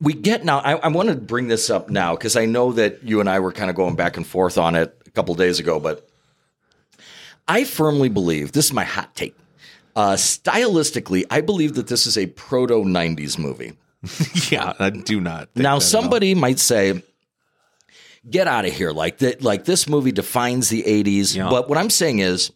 we 0.00 0.12
get 0.12 0.44
now, 0.44 0.58
I, 0.58 0.74
I 0.74 0.88
want 0.88 1.08
to 1.08 1.14
bring 1.14 1.48
this 1.48 1.70
up 1.70 1.88
now 1.88 2.14
because 2.14 2.36
I 2.36 2.44
know 2.44 2.72
that 2.72 3.02
you 3.02 3.20
and 3.20 3.30
I 3.30 3.40
were 3.40 3.52
kind 3.52 3.70
of 3.70 3.76
going 3.76 3.96
back 3.96 4.18
and 4.18 4.26
forth 4.26 4.58
on 4.58 4.74
it 4.74 4.94
a 5.06 5.10
couple 5.10 5.34
days 5.36 5.58
ago, 5.58 5.80
but 5.80 6.06
I 7.48 7.64
firmly 7.64 8.10
believe 8.10 8.52
this 8.52 8.66
is 8.66 8.72
my 8.72 8.84
hot 8.84 9.14
take. 9.14 9.36
Uh, 9.96 10.14
stylistically, 10.14 11.24
I 11.30 11.40
believe 11.40 11.74
that 11.74 11.86
this 11.86 12.06
is 12.06 12.18
a 12.18 12.26
proto 12.26 12.82
90s 12.84 13.38
movie. 13.38 13.72
Yeah, 14.50 14.74
I 14.78 14.90
do 14.90 15.20
not. 15.20 15.48
think 15.54 15.62
Now, 15.62 15.62
that 15.62 15.68
at 15.68 15.72
all. 15.74 15.80
somebody 15.80 16.34
might 16.34 16.58
say, 16.58 17.02
"Get 18.28 18.46
out 18.46 18.66
of 18.66 18.72
here!" 18.74 18.92
Like 18.92 19.18
that. 19.18 19.40
Like 19.42 19.64
this 19.64 19.88
movie 19.88 20.12
defines 20.12 20.68
the 20.68 20.82
'80s. 20.82 21.34
Yeah. 21.34 21.48
But 21.48 21.68
what 21.70 21.78
I'm 21.78 21.88
saying 21.88 22.18
is, 22.18 22.52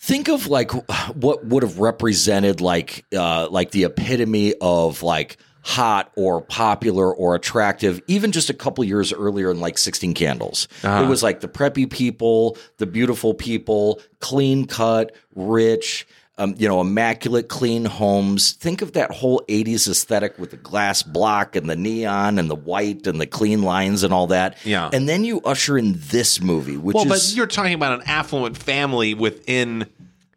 think 0.00 0.28
of 0.28 0.46
like 0.46 0.70
what 1.14 1.44
would 1.44 1.62
have 1.62 1.78
represented 1.78 2.60
like 2.62 3.04
uh, 3.14 3.48
like 3.50 3.72
the 3.72 3.84
epitome 3.84 4.54
of 4.60 5.02
like 5.02 5.36
hot 5.66 6.12
or 6.14 6.42
popular 6.42 7.10
or 7.12 7.34
attractive 7.34 7.98
even 8.06 8.30
just 8.32 8.50
a 8.50 8.54
couple 8.54 8.84
years 8.84 9.14
earlier 9.14 9.50
in 9.50 9.60
like 9.60 9.78
16 9.78 10.12
candles 10.12 10.68
it 10.82 11.08
was 11.08 11.22
like 11.22 11.40
the 11.40 11.48
preppy 11.48 11.90
people 11.90 12.58
the 12.76 12.84
beautiful 12.86 13.32
people 13.32 13.98
clean 14.20 14.66
cut 14.66 15.14
rich 15.34 16.06
um, 16.36 16.54
you 16.58 16.68
know 16.68 16.82
immaculate 16.82 17.48
clean 17.48 17.86
homes 17.86 18.52
think 18.52 18.82
of 18.82 18.92
that 18.92 19.10
whole 19.10 19.40
80s 19.48 19.88
aesthetic 19.88 20.38
with 20.38 20.50
the 20.50 20.58
glass 20.58 21.02
block 21.02 21.56
and 21.56 21.70
the 21.70 21.76
neon 21.76 22.38
and 22.38 22.50
the 22.50 22.54
white 22.56 23.06
and 23.06 23.18
the 23.18 23.26
clean 23.26 23.62
lines 23.62 24.02
and 24.02 24.12
all 24.12 24.26
that 24.26 24.58
Yeah. 24.64 24.90
and 24.92 25.08
then 25.08 25.24
you 25.24 25.40
usher 25.46 25.78
in 25.78 25.94
this 26.10 26.42
movie 26.42 26.76
which 26.76 26.94
is 26.96 27.04
Well, 27.06 27.14
is 27.14 27.30
but 27.30 27.36
you're 27.38 27.46
talking 27.46 27.72
about 27.72 28.00
an 28.00 28.02
affluent 28.06 28.58
family 28.58 29.14
within 29.14 29.86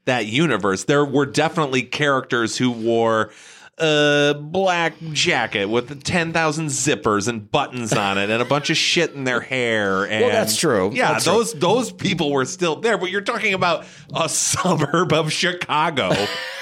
that 0.05 0.25
universe. 0.25 0.86
There 0.86 1.03
were 1.03 1.25
definitely 1.25 1.84
characters 1.84 2.55
who 2.57 2.71
wore 2.71 3.32
a 3.80 4.34
black 4.39 4.93
jacket 5.11 5.65
with 5.65 6.03
10,000 6.03 6.65
zippers 6.67 7.28
and 7.28 7.51
buttons 7.51 7.93
on 7.93 8.17
it 8.17 8.30
and 8.30 8.41
a 8.41 8.45
bunch 8.45 8.69
of 8.69 8.78
shit 8.78 9.13
in 9.13 9.23
their 9.23 9.39
hair. 9.39 10.05
And, 10.05 10.23
that's 10.25 10.55
true. 10.57 10.91
Yeah, 10.93 11.13
That's 11.13 11.25
true. 11.25 11.34
those 11.34 11.53
those 11.53 11.91
people 11.91 12.32
were 12.32 12.45
still 12.45 12.78
there, 12.78 12.97
but 12.97 13.11
you're 13.11 13.21
talking 13.21 13.53
about 13.53 13.86
a 14.15 14.28
suburb 14.30 15.13
of 15.13 15.32
Chicago, 15.32 16.11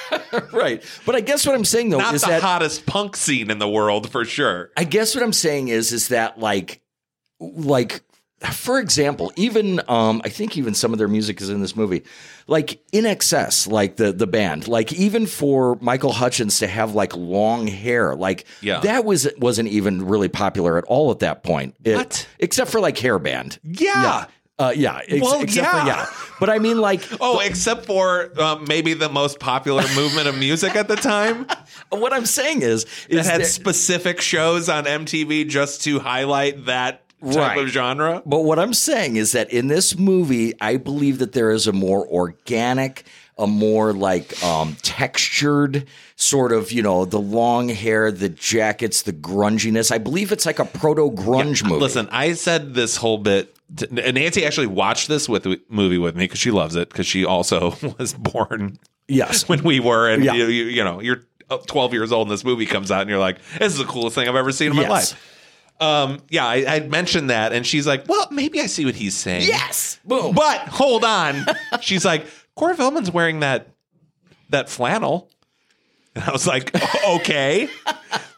right 0.54 0.84
but 1.06 1.16
i 1.16 1.20
guess 1.20 1.48
what 1.48 1.56
i'm 1.56 1.66
saying 1.66 1.90
though 1.90 1.98
not 1.98 2.14
is 2.14 2.22
the 2.22 2.28
that 2.28 2.42
hottest 2.44 2.86
punk 2.86 3.16
scene 3.16 3.50
in 3.50 3.58
the 3.58 3.68
world 3.68 4.10
for 4.12 4.24
sure. 4.24 4.70
I 4.78 4.84
guess 4.84 5.16
what 5.16 5.24
I'm 5.24 5.34
saying 5.34 5.70
is 5.70 5.92
is 5.92 6.10
that 6.10 6.40
like 6.40 6.82
like 7.40 8.02
for 8.52 8.80
example, 8.80 9.32
even 9.36 9.82
um 9.88 10.22
I 10.26 10.30
think 10.30 10.58
even 10.58 10.74
some 10.74 10.92
of 10.94 11.00
their 11.00 11.08
music 11.08 11.42
is 11.42 11.50
in 11.50 11.62
this 11.62 11.76
movie. 11.76 12.04
Like 12.48 12.80
INXS, 12.94 13.68
like 13.72 13.96
the 13.96 14.12
the 14.12 14.28
band, 14.28 14.68
like 14.68 14.94
even 14.94 15.26
for 15.26 15.78
Michael 15.82 16.12
Hutchence 16.12 16.60
to 16.60 16.68
have 16.68 16.94
like 16.94 17.16
long 17.16 17.66
hair, 17.68 18.16
like 18.16 18.46
Yeah. 18.62 18.80
that 18.82 19.06
was 19.06 19.28
wasn't 19.38 19.70
even 19.70 20.06
really 20.06 20.28
popular 20.30 20.78
at 20.78 20.84
all 20.86 21.12
at 21.12 21.20
that 21.20 21.44
point. 21.44 21.76
It- 21.84 21.96
What? 21.96 22.28
except 22.40 22.72
for 22.72 22.80
like 22.80 22.98
hairband. 22.98 23.58
Yeah. 23.64 24.02
Yeah. 24.04 24.26
Uh, 24.58 24.72
yeah, 24.74 25.02
ex- 25.10 25.22
Well, 25.22 25.42
except 25.42 25.70
for 25.70 25.76
yeah. 25.80 25.86
yeah. 25.86 26.06
But 26.40 26.50
I 26.50 26.60
mean, 26.60 26.78
like, 26.80 27.02
Oh, 27.20 27.42
except 27.42 27.86
for 27.86 28.32
um, 28.42 28.64
maybe 28.70 28.94
the 28.94 29.10
most 29.10 29.38
popular 29.38 29.84
movement 29.98 30.30
of 30.30 30.38
music 30.38 30.78
at 30.78 30.88
the 30.88 30.96
time. 30.96 31.46
what 31.90 32.14
I'm 32.14 32.26
saying 32.26 32.62
is, 32.62 32.86
it 33.10 33.26
had 33.26 33.42
that- 33.42 33.48
specific 33.48 34.22
shows 34.22 34.70
on 34.70 34.86
MTV 34.86 35.50
just 35.50 35.84
to 35.84 36.00
highlight 36.00 36.68
that 36.68 37.02
type 37.26 37.36
Right. 37.36 37.58
of 37.60 37.68
genre. 37.70 38.22
But 38.26 38.42
what 38.44 38.60
I'm 38.60 38.74
saying 38.74 39.16
is 39.18 39.32
that 39.34 39.52
in 39.52 39.68
this 39.68 39.98
movie, 39.98 40.54
I 40.62 40.78
believe 40.78 41.20
that 41.20 41.34
there 41.34 41.52
is 41.52 41.68
a 41.68 41.72
more 41.74 42.08
organic, 42.08 43.04
a 43.38 43.48
more 43.48 43.94
like 43.94 44.42
um, 44.44 44.76
textured 44.82 45.86
sort 46.16 46.52
of, 46.54 46.72
you 46.72 46.82
know, 46.82 47.06
the 47.06 47.20
long 47.20 47.70
hair, 47.70 48.12
the 48.12 48.30
jackets, 48.30 49.02
the 49.02 49.14
grunginess. 49.14 49.92
I 49.92 49.98
believe 49.98 50.32
it's 50.32 50.46
like 50.46 50.60
a 50.60 50.66
proto 50.66 51.12
grunge 51.12 51.64
movie. 51.64 51.82
Listen, 51.82 52.08
I 52.12 52.34
said 52.34 52.74
this 52.74 52.96
whole 52.98 53.18
bit. 53.18 53.56
To, 53.78 53.88
Nancy 54.12 54.46
actually 54.46 54.68
watched 54.68 55.08
this 55.08 55.28
with 55.28 55.48
movie 55.70 55.98
with 55.98 56.16
me 56.16 56.26
because 56.26 56.40
she 56.40 56.52
loves 56.52 56.76
it 56.76 56.90
because 56.90 57.08
she 57.08 57.26
also 57.26 57.76
was 57.98 58.14
born 58.14 58.78
yes. 59.08 59.50
when 59.50 59.64
we 59.64 59.80
were, 59.80 60.08
and 60.10 60.24
Yeah. 60.24 60.34
you, 60.34 60.46
you, 60.46 60.66
you 60.66 60.84
know 60.84 61.02
you're 61.02 61.24
12 61.68 61.94
years 61.94 62.12
old 62.12 62.28
and 62.28 62.34
this 62.34 62.44
movie 62.44 62.66
comes 62.66 62.92
out 62.92 63.02
and 63.02 63.10
you're 63.10 63.20
like, 63.20 63.38
this 63.60 63.72
is 63.74 63.78
the 63.78 63.86
coolest 63.86 64.16
thing 64.16 64.28
I've 64.28 64.36
ever 64.36 64.52
seen 64.52 64.72
in 64.72 64.78
my 64.78 64.88
life. 64.88 65.14
Um, 65.80 66.22
yeah, 66.30 66.46
I, 66.46 66.76
I 66.76 66.80
mentioned 66.82 67.30
that, 67.30 67.52
and 67.52 67.66
she's 67.66 67.86
like, 67.86 68.08
well, 68.08 68.28
maybe 68.32 68.62
I 68.62 68.68
see 68.68 68.86
what 68.86 68.96
he's 68.96 69.16
saying. 69.16 69.44
Yes. 69.44 70.00
Boom. 70.06 70.34
But 70.34 70.62
hold 70.62 71.04
on. 71.04 71.46
She's 71.82 72.06
like, 72.06 72.28
Corey 72.56 72.76
Feldman's 72.76 73.12
wearing 73.12 73.42
that 73.42 73.68
that 74.50 74.70
flannel. 74.70 75.30
And 76.14 76.24
I 76.24 76.32
was 76.32 76.48
like, 76.48 76.74
okay. 77.06 77.68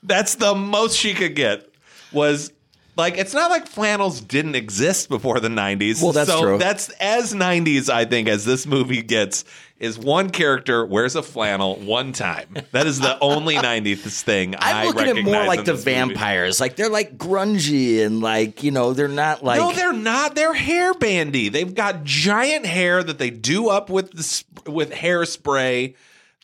That's 0.01 0.35
the 0.35 0.55
most 0.55 0.97
she 0.97 1.13
could 1.13 1.35
get. 1.35 1.69
Was 2.11 2.51
like 2.95 3.17
it's 3.17 3.33
not 3.33 3.51
like 3.51 3.67
flannels 3.67 4.21
didn't 4.21 4.55
exist 4.55 5.09
before 5.09 5.39
the 5.39 5.49
90s. 5.49 6.01
Well, 6.01 6.13
that's 6.13 6.29
so 6.29 6.41
true. 6.41 6.57
That's 6.57 6.89
as 6.99 7.33
90s, 7.33 7.89
I 7.89 8.05
think, 8.05 8.27
as 8.27 8.45
this 8.45 8.65
movie 8.65 9.03
gets, 9.03 9.43
is 9.80 9.97
one 9.99 10.30
character 10.32 10.86
wears 10.86 11.15
a 11.15 11.21
flannel 11.21 11.75
one 11.75 12.11
time. 12.11 12.47
That 12.71 12.88
is 12.88 12.99
the 12.99 13.19
only 13.19 13.55
90s 13.57 14.21
thing 14.23 14.55
I'm 14.57 14.75
I 14.75 14.84
looking 14.86 15.01
at 15.01 15.07
recognize 15.09 15.34
more 15.34 15.45
like 15.45 15.65
the 15.65 15.73
this 15.73 15.86
movie. 15.86 15.95
vampires. 15.95 16.59
Like 16.59 16.75
they're 16.75 16.89
like 16.89 17.17
grungy 17.17 18.03
and 18.05 18.21
like, 18.21 18.63
you 18.63 18.71
know, 18.71 18.93
they're 18.93 19.07
not 19.07 19.43
like 19.43 19.59
no, 19.59 19.71
they're 19.73 19.93
not. 19.93 20.34
They're 20.36 20.53
hair 20.53 20.93
bandy. 20.95 21.49
They've 21.49 21.73
got 21.75 22.03
giant 22.03 22.65
hair 22.65 23.03
that 23.03 23.19
they 23.19 23.30
do 23.30 23.69
up 23.69 23.89
with 23.89 24.11
the, 24.11 24.23
sp- 24.25 24.65
with 24.67 24.91
hairspray. 24.91 25.95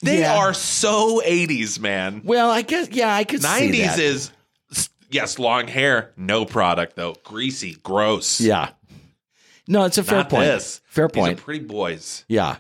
They 0.04 0.20
Yeah. 0.20 0.36
are 0.38 0.54
so 0.54 1.22
80s, 1.26 1.80
man. 1.80 2.22
Well, 2.24 2.52
I 2.52 2.62
guess 2.62 2.90
yeah, 2.92 3.16
I 3.16 3.24
could 3.24 3.42
see 3.42 3.48
90s 3.48 3.98
is 3.98 4.32
yes, 5.10 5.40
long 5.40 5.68
hair, 5.68 6.12
no 6.18 6.46
product 6.46 6.96
though. 6.96 7.16
Greasy, 7.24 7.78
gross. 7.84 8.40
Yeah. 8.42 8.70
No, 9.68 9.86
it's 9.86 9.98
a 9.98 10.04
fair 10.04 10.20
Not 10.20 10.30
point. 10.30 10.44
this. 10.46 10.82
Fair 10.86 11.08
These 11.08 11.16
point. 11.24 11.40
pretty 11.40 11.64
boys. 11.66 12.26
Yeah. 12.28 12.58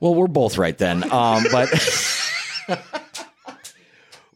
Well, 0.00 0.14
we're 0.14 0.26
both 0.26 0.58
right 0.58 0.76
then. 0.76 1.10
Um, 1.10 1.44
but 1.50 1.68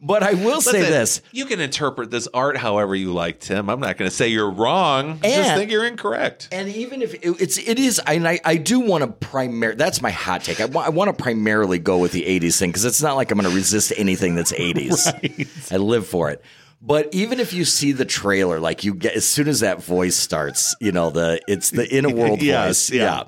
but 0.02 0.22
I 0.22 0.32
will 0.32 0.60
say 0.62 0.78
Listen, 0.80 0.90
this. 0.90 1.22
You 1.32 1.44
can 1.44 1.60
interpret 1.60 2.10
this 2.10 2.26
art 2.32 2.56
however 2.56 2.94
you 2.94 3.12
like, 3.12 3.40
Tim. 3.40 3.68
I'm 3.68 3.80
not 3.80 3.98
going 3.98 4.10
to 4.10 4.16
say 4.16 4.28
you're 4.28 4.50
wrong. 4.50 5.20
Just 5.22 5.54
think 5.54 5.70
you're 5.70 5.84
incorrect. 5.84 6.48
And 6.52 6.68
even 6.70 7.02
if 7.02 7.12
it, 7.14 7.20
it's 7.40 7.58
it 7.58 7.78
is, 7.78 8.00
and 8.06 8.26
I, 8.26 8.40
I 8.44 8.56
do 8.56 8.80
want 8.80 9.02
to 9.04 9.08
primary. 9.26 9.74
That's 9.74 10.00
my 10.00 10.10
hot 10.10 10.44
take. 10.44 10.60
I 10.60 10.64
want 10.64 10.86
I 10.86 10.90
want 10.90 11.16
to 11.16 11.22
primarily 11.22 11.78
go 11.78 11.98
with 11.98 12.12
the 12.12 12.22
'80s 12.22 12.58
thing 12.58 12.70
because 12.70 12.84
it's 12.86 13.02
not 13.02 13.16
like 13.16 13.30
I'm 13.30 13.38
going 13.38 13.50
to 13.50 13.54
resist 13.54 13.92
anything 13.96 14.34
that's 14.34 14.52
'80s. 14.52 15.70
I 15.72 15.76
live 15.76 16.06
for 16.06 16.30
it. 16.30 16.42
But 16.82 17.10
even 17.12 17.40
if 17.40 17.52
you 17.52 17.66
see 17.66 17.92
the 17.92 18.06
trailer, 18.06 18.58
like 18.58 18.84
you 18.84 18.94
get 18.94 19.14
as 19.14 19.26
soon 19.28 19.48
as 19.48 19.60
that 19.60 19.82
voice 19.82 20.16
starts, 20.16 20.74
you 20.80 20.92
know 20.92 21.10
the 21.10 21.38
it's 21.46 21.70
the 21.70 21.86
in 21.94 22.06
a 22.06 22.14
world 22.14 22.40
Yes, 22.42 22.88
voice. 22.88 22.96
yeah. 22.96 23.24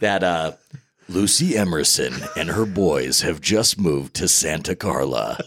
that 0.00 0.24
uh, 0.24 0.52
Lucy 1.08 1.56
Emerson 1.56 2.14
and 2.36 2.50
her 2.50 2.66
boys 2.66 3.20
have 3.22 3.40
just 3.40 3.78
moved 3.78 4.14
to 4.14 4.28
Santa 4.28 4.74
Carla. 4.74 5.38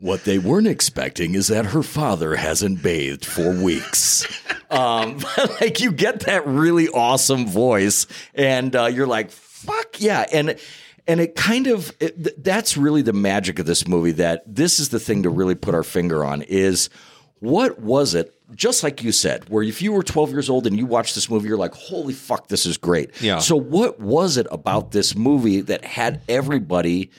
What 0.00 0.24
they 0.24 0.38
weren't 0.38 0.66
expecting 0.66 1.34
is 1.34 1.46
that 1.46 1.66
her 1.66 1.82
father 1.82 2.34
hasn't 2.36 2.82
bathed 2.82 3.24
for 3.24 3.52
weeks. 3.52 4.26
Um, 4.70 5.18
like 5.60 5.80
you 5.80 5.92
get 5.92 6.20
that 6.20 6.46
really 6.46 6.88
awesome 6.88 7.46
voice, 7.46 8.06
and 8.34 8.74
uh, 8.74 8.86
you're 8.86 9.06
like, 9.06 9.30
"Fuck 9.30 10.00
yeah!" 10.00 10.26
And 10.32 10.58
and 11.06 11.20
it 11.20 11.36
kind 11.36 11.68
of 11.68 11.92
it, 12.00 12.22
th- 12.22 12.36
that's 12.38 12.76
really 12.76 13.02
the 13.02 13.12
magic 13.12 13.58
of 13.58 13.66
this 13.66 13.86
movie. 13.86 14.12
That 14.12 14.42
this 14.52 14.80
is 14.80 14.88
the 14.88 15.00
thing 15.00 15.22
to 15.22 15.30
really 15.30 15.54
put 15.54 15.74
our 15.74 15.84
finger 15.84 16.24
on 16.24 16.42
is 16.42 16.90
what 17.38 17.78
was 17.78 18.14
it? 18.14 18.34
Just 18.54 18.82
like 18.82 19.02
you 19.02 19.12
said, 19.12 19.48
where 19.48 19.62
if 19.62 19.82
you 19.82 19.92
were 19.92 20.02
12 20.02 20.30
years 20.30 20.48
old 20.48 20.66
and 20.66 20.76
you 20.78 20.86
watched 20.86 21.14
this 21.14 21.28
movie, 21.28 21.48
you're 21.48 21.58
like, 21.58 21.74
"Holy 21.74 22.14
fuck, 22.14 22.48
this 22.48 22.66
is 22.66 22.76
great!" 22.76 23.20
Yeah. 23.20 23.38
So 23.38 23.56
what 23.56 24.00
was 24.00 24.36
it 24.36 24.46
about 24.50 24.92
this 24.92 25.16
movie 25.16 25.60
that 25.62 25.84
had 25.84 26.20
everybody? 26.28 27.10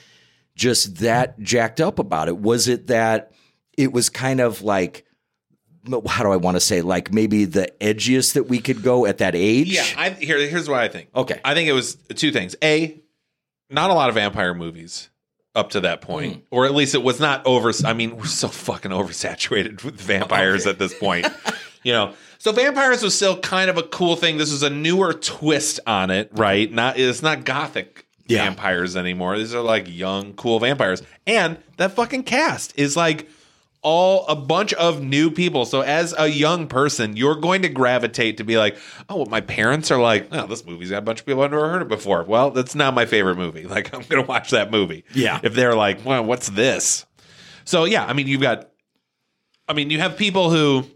just 0.56 0.96
that 0.96 1.38
jacked 1.38 1.80
up 1.80 1.98
about 2.00 2.28
it? 2.28 2.38
Was 2.38 2.66
it 2.66 2.88
that 2.88 3.30
it 3.76 3.92
was 3.92 4.08
kind 4.08 4.40
of 4.40 4.62
like, 4.62 5.04
how 6.08 6.24
do 6.24 6.32
I 6.32 6.36
want 6.36 6.56
to 6.56 6.60
say, 6.60 6.80
like 6.80 7.12
maybe 7.12 7.44
the 7.44 7.70
edgiest 7.80 8.32
that 8.32 8.48
we 8.48 8.58
could 8.58 8.82
go 8.82 9.06
at 9.06 9.18
that 9.18 9.36
age? 9.36 9.68
Yeah, 9.68 9.84
I, 9.96 10.10
here, 10.10 10.38
here's 10.48 10.68
what 10.68 10.80
I 10.80 10.88
think. 10.88 11.10
Okay. 11.14 11.40
I 11.44 11.54
think 11.54 11.68
it 11.68 11.72
was 11.74 11.94
two 11.94 12.32
things. 12.32 12.56
A, 12.64 13.00
not 13.70 13.90
a 13.90 13.94
lot 13.94 14.08
of 14.08 14.16
vampire 14.16 14.54
movies 14.54 15.10
up 15.56 15.70
to 15.70 15.80
that 15.80 16.00
point, 16.02 16.34
hmm. 16.34 16.40
or 16.50 16.66
at 16.66 16.74
least 16.74 16.94
it 16.94 17.02
was 17.02 17.18
not 17.18 17.44
over. 17.46 17.72
I 17.84 17.92
mean, 17.94 18.16
we're 18.16 18.26
so 18.26 18.48
fucking 18.48 18.92
oversaturated 18.92 19.82
with 19.82 20.00
vampires 20.00 20.66
at 20.66 20.78
this 20.78 20.96
point. 20.96 21.26
you 21.82 21.92
know, 21.92 22.12
so 22.38 22.52
vampires 22.52 23.02
was 23.02 23.14
still 23.16 23.38
kind 23.40 23.70
of 23.70 23.78
a 23.78 23.82
cool 23.82 24.14
thing. 24.16 24.36
This 24.38 24.52
was 24.52 24.62
a 24.62 24.70
newer 24.70 25.12
twist 25.14 25.80
on 25.86 26.10
it, 26.10 26.30
right? 26.32 26.70
Not 26.70 26.98
it's 26.98 27.22
not 27.22 27.44
gothic 27.44 28.04
Yeah. 28.26 28.44
vampires 28.44 28.96
anymore. 28.96 29.38
These 29.38 29.54
are 29.54 29.62
like 29.62 29.86
young, 29.88 30.34
cool 30.34 30.60
vampires. 30.60 31.02
And 31.26 31.58
that 31.78 31.92
fucking 31.92 32.24
cast 32.24 32.78
is 32.78 32.96
like 32.96 33.28
all 33.82 34.26
a 34.26 34.34
bunch 34.34 34.72
of 34.74 35.02
new 35.02 35.30
people. 35.30 35.64
So 35.64 35.80
as 35.80 36.14
a 36.18 36.26
young 36.26 36.66
person, 36.66 37.16
you're 37.16 37.36
going 37.36 37.62
to 37.62 37.68
gravitate 37.68 38.38
to 38.38 38.44
be 38.44 38.58
like, 38.58 38.76
oh, 39.08 39.16
well, 39.16 39.26
my 39.26 39.40
parents 39.40 39.90
are 39.90 40.00
like, 40.00 40.28
oh, 40.32 40.46
this 40.46 40.66
movie's 40.66 40.90
got 40.90 40.98
a 40.98 41.02
bunch 41.02 41.20
of 41.20 41.26
people 41.26 41.42
I've 41.42 41.50
never 41.50 41.68
heard 41.68 41.82
of 41.82 41.88
before. 41.88 42.24
Well, 42.24 42.50
that's 42.50 42.74
not 42.74 42.94
my 42.94 43.06
favorite 43.06 43.36
movie. 43.36 43.66
Like, 43.76 43.92
I'm 43.92 44.00
going 44.02 44.22
to 44.22 44.26
watch 44.26 44.52
that 44.52 44.70
movie. 44.70 45.04
Yeah. 45.12 45.38
If 45.42 45.52
they're 45.54 45.74
like, 45.74 46.02
well, 46.02 46.24
what's 46.24 46.48
this? 46.48 47.04
So 47.66 47.84
yeah, 47.84 48.06
I 48.06 48.14
mean, 48.14 48.26
you've 48.26 48.40
got, 48.40 48.70
I 49.68 49.74
mean, 49.74 49.90
you 49.90 49.98
have 49.98 50.16
people 50.16 50.50
who. 50.50 50.86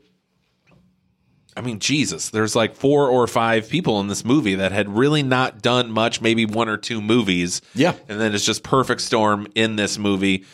I 1.56 1.62
mean, 1.62 1.80
Jesus, 1.80 2.30
there's 2.30 2.56
like 2.56 2.76
four 2.76 3.08
or 3.08 3.26
five 3.26 3.68
people 3.68 4.00
in 4.00 4.06
this 4.06 4.24
movie 4.24 4.54
that 4.54 4.72
had 4.72 4.88
really 4.88 5.22
not 5.22 5.60
done 5.60 5.90
much, 5.90 6.22
maybe 6.22 6.46
one 6.46 6.68
or 6.68 6.76
two 6.76 7.02
movies. 7.02 7.60
Yeah. 7.74 7.94
And 8.08 8.20
then 8.20 8.34
it's 8.34 8.46
just 8.46 8.62
perfect 8.62 9.00
storm 9.02 9.48
in 9.56 9.76
this 9.76 9.98
movie. 9.98 10.46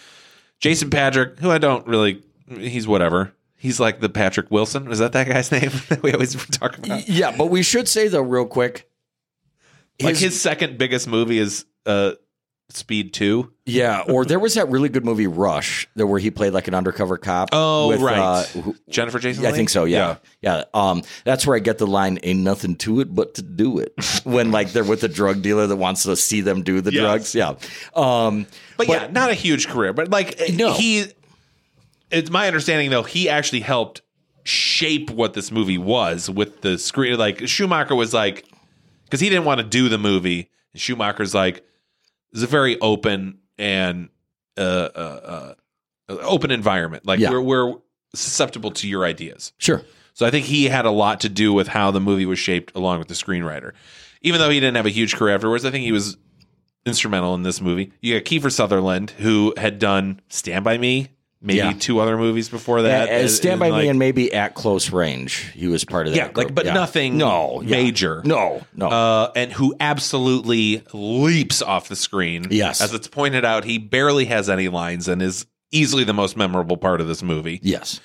Jason 0.61 0.91
Patric, 0.91 1.39
who 1.39 1.51
I 1.51 1.59
don't 1.59 1.87
really, 1.87 2.23
he's 2.49 2.87
whatever. 2.87 3.33
He's 3.57 3.81
like 3.81 4.01
the 4.01 4.09
Patrick 4.09 4.51
Wilson. 4.51 4.91
Is 4.91 4.99
that 4.99 5.13
that 5.13 5.27
guy's 5.29 5.51
name 5.53 5.71
that 5.89 6.03
we 6.03 6.13
always 6.13 6.35
talk 6.49 6.79
about? 6.79 7.09
Yeah, 7.09 7.35
but 7.37 7.47
we 7.47 7.63
should 7.63 7.89
say 7.89 8.09
though, 8.09 8.23
real 8.23 8.47
quick. 8.47 8.89
Like 10.01 10.17
his 10.17 10.41
second 10.41 10.77
biggest 10.77 11.09
movie 11.09 11.39
is 11.39 11.65
uh, 11.87 12.13
Speed 12.69 13.15
2. 13.15 13.51
yeah, 13.65 14.03
or 14.09 14.25
there 14.25 14.41
was 14.41 14.55
that 14.55 14.69
really 14.69 14.89
good 14.89 15.05
movie 15.05 15.29
Rush, 15.29 15.89
there 15.95 16.07
where 16.07 16.19
he 16.19 16.31
played 16.33 16.53
like 16.53 16.67
an 16.67 16.75
undercover 16.75 17.17
cop. 17.17 17.51
Oh, 17.53 17.89
with, 17.89 18.01
right. 18.01 18.19
uh, 18.19 18.43
who- 18.61 18.77
Jennifer 18.89 19.19
Jason 19.21 19.45
Yeah, 19.45 19.51
I 19.51 19.53
think 19.53 19.69
so. 19.71 19.85
Yeah. 19.85 20.17
yeah, 20.43 20.65
Um, 20.75 21.03
that's 21.25 21.47
where 21.47 21.57
I 21.57 21.61
get 21.61 21.79
the 21.79 21.87
line 21.87 22.19
"Ain't 22.25 22.41
nothing 22.41 22.75
to 22.79 23.01
it 23.01 23.15
but 23.15 23.35
to 23.35 23.43
do 23.43 23.79
it." 23.79 23.95
when 24.25 24.51
like 24.51 24.73
they're 24.73 24.83
with 24.85 25.05
a 25.05 25.09
drug 25.09 25.43
dealer 25.43 25.67
that 25.69 25.77
wants 25.77 26.03
to 26.03 26.17
see 26.17 26.41
them 26.41 26.63
do 26.63 26.81
the 26.81 26.93
Yes. 26.93 27.01
drugs. 27.03 27.35
Yeah. 27.35 27.55
Um, 27.95 28.47
But, 28.77 28.89
yeah, 28.89 29.07
not 29.13 29.31
a 29.31 29.35
huge 29.35 29.69
career. 29.69 29.93
But 29.93 30.11
like 30.11 30.39
No. 30.53 30.73
he, 30.75 31.05
it's 32.11 32.31
my 32.31 32.47
understanding 32.49 32.91
though 32.91 33.05
he 33.05 33.29
actually 33.29 33.61
helped 33.61 34.03
shape 34.43 35.11
what 35.11 35.35
this 35.35 35.51
movie 35.53 35.79
was 35.79 36.29
with 36.29 36.63
the 36.63 36.79
screen. 36.79 37.17
Like 37.17 37.47
Schumacher 37.49 37.95
was 37.95 38.13
like, 38.13 38.45
because 39.05 39.21
he 39.21 39.29
didn't 39.29 39.45
want 39.45 39.61
to 39.61 39.67
do 39.67 39.89
the 39.89 39.99
movie. 39.99 40.51
And 40.73 40.81
Schumacher's 40.83 41.33
like, 41.35 41.65
it's 42.37 42.45
a 42.45 42.47
very 42.47 42.79
open 42.81 43.39
and 43.59 44.09
uh, 44.57 44.61
uh, 44.61 45.55
uh, 46.09 46.13
open 46.23 46.51
environment. 46.51 47.07
Like 47.07 47.19
Yeah. 47.21 47.31
we're 47.31 47.41
we're 47.41 47.75
susceptible 48.15 48.71
to 48.73 48.89
your 48.89 49.05
ideas. 49.05 49.53
sure. 49.59 49.83
So 50.15 50.25
I 50.25 50.31
think 50.31 50.47
he 50.47 50.65
had 50.65 50.87
a 50.87 50.91
lot 50.91 51.21
to 51.21 51.29
do 51.29 51.53
with 51.53 51.69
how 51.69 51.91
the 51.91 52.01
movie 52.01 52.25
was 52.25 52.39
shaped 52.39 52.73
along 52.75 53.01
with 53.01 53.09
the 53.09 53.15
screenwriter. 53.15 53.73
Even 54.23 54.41
though 54.41 54.49
he 54.49 54.59
didn't 54.61 54.77
have 54.77 54.87
a 54.87 54.91
huge 54.91 55.15
career 55.15 55.35
afterwards, 55.35 55.65
I 55.67 55.71
think 55.71 55.85
he 55.85 55.93
was 55.93 56.17
instrumental 56.87 57.35
in 57.35 57.43
this 57.43 57.61
movie. 57.61 57.93
You 58.01 58.15
got 58.19 58.25
Kiefer 58.25 58.51
Sutherland, 58.51 59.11
who 59.11 59.53
had 59.59 59.79
done 59.79 60.21
Stand 60.31 60.65
By 60.65 60.79
Me, 60.79 61.09
maybe 61.43 61.59
Yeah. 61.59 61.73
two 61.79 62.01
other 62.01 62.17
movies 62.17 62.49
before 62.49 62.83
that. 62.83 63.09
Uh, 63.09 63.29
Stand 63.29 63.61
by 63.61 63.67
And, 63.67 63.75
Me 63.77 63.83
like- 63.83 63.91
and 63.91 63.99
maybe 63.99 64.33
at 64.33 64.55
close 64.55 64.91
range, 64.91 65.53
he 65.55 65.69
was 65.69 65.85
part 65.85 66.07
of 66.07 66.15
that. 66.15 66.19
Yeah, 66.19 66.31
like, 66.35 66.55
but 66.55 66.65
Yeah. 66.67 66.75
nothing 66.75 67.17
no 67.19 67.63
yeah. 67.63 67.71
major. 67.71 68.23
No, 68.25 68.65
no. 68.75 68.89
Uh, 68.89 69.33
and 69.37 69.53
who 69.53 69.75
absolutely 69.81 70.83
leaps 70.93 71.63
off 71.63 71.89
the 71.89 71.97
screen. 71.97 72.47
Yes. 72.51 72.81
As 72.81 72.95
it's 72.95 73.09
pointed 73.09 73.45
out, 73.45 73.65
he 73.65 73.79
barely 73.79 74.25
has 74.27 74.49
any 74.51 74.69
lines 74.69 75.09
and 75.09 75.21
is 75.23 75.47
easily 75.73 76.05
the 76.05 76.15
most 76.15 76.37
memorable 76.37 76.77
part 76.77 77.01
of 77.01 77.09
this 77.09 77.23
movie. 77.23 77.61
yes. 77.63 78.01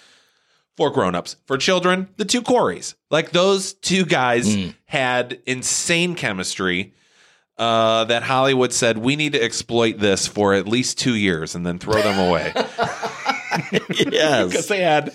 for 0.78 0.90
grown-ups. 0.90 1.36
For 1.46 1.58
children, 1.58 2.08
the 2.16 2.24
two 2.26 2.42
Coreys. 2.42 2.96
Like 3.12 3.32
those 3.32 3.74
two 3.74 4.06
guys 4.06 4.48
Mm. 4.56 4.74
had 4.86 5.40
insane 5.46 6.16
chemistry 6.16 6.94
uh, 7.62 8.06
that 8.06 8.24
Hollywood 8.24 8.74
said 8.74 8.98
we 8.98 9.16
need 9.16 9.34
to 9.34 9.42
exploit 9.42 10.00
this 10.00 10.26
for 10.26 10.56
at 10.56 10.68
least 10.68 10.98
two 10.98 11.16
years 11.16 11.54
and 11.54 11.64
then 11.64 11.78
throw 11.78 12.02
them 12.02 12.18
away. 12.18 12.52
yes, 14.10 14.48
Because 14.50 14.68
they 14.68 14.82
had 14.82 15.14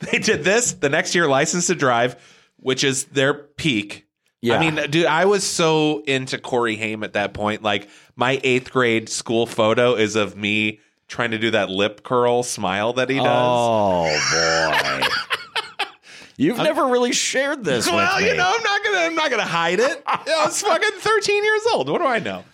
they 0.00 0.18
did 0.18 0.42
this 0.42 0.72
the 0.72 0.88
next 0.88 1.14
year, 1.14 1.28
License 1.28 1.68
to 1.68 1.76
Drive, 1.76 2.16
which 2.56 2.82
is 2.82 3.04
their 3.04 3.34
peak. 3.34 4.08
Yeah. 4.42 4.58
I 4.58 4.68
mean, 4.68 4.90
dude, 4.90 5.06
I 5.06 5.26
was 5.26 5.44
so 5.44 6.02
into 6.08 6.38
Corey 6.38 6.74
Haim 6.76 7.04
at 7.04 7.12
that 7.12 7.34
point. 7.34 7.62
Like 7.62 7.88
my 8.16 8.40
eighth 8.42 8.72
grade 8.72 9.08
school 9.08 9.46
photo 9.46 9.94
is 9.94 10.16
of 10.16 10.36
me 10.36 10.80
trying 11.06 11.30
to 11.30 11.38
do 11.38 11.52
that 11.52 11.70
lip 11.70 12.02
curl 12.02 12.42
smile 12.42 12.94
that 12.94 13.08
he 13.10 13.16
does. 13.16 13.26
Oh 13.28 14.06
boy. 14.32 15.35
You've 16.38 16.58
never 16.58 16.86
really 16.86 17.12
shared 17.12 17.64
this 17.64 17.90
well, 17.90 18.20
you 18.20 18.34
know, 18.34 18.52
I'm 18.54 18.62
not 18.62 18.84
gonna, 18.84 18.98
I'm 18.98 19.14
not 19.14 19.30
gonna 19.30 19.42
hide 19.44 19.80
it. 19.80 20.02
I 20.06 20.42
was 20.44 20.60
fucking 20.60 20.90
13 20.98 21.44
years 21.44 21.62
old. 21.72 21.88
What 21.88 21.98
do 22.00 22.06
I 22.06 22.18
know? 22.18 22.44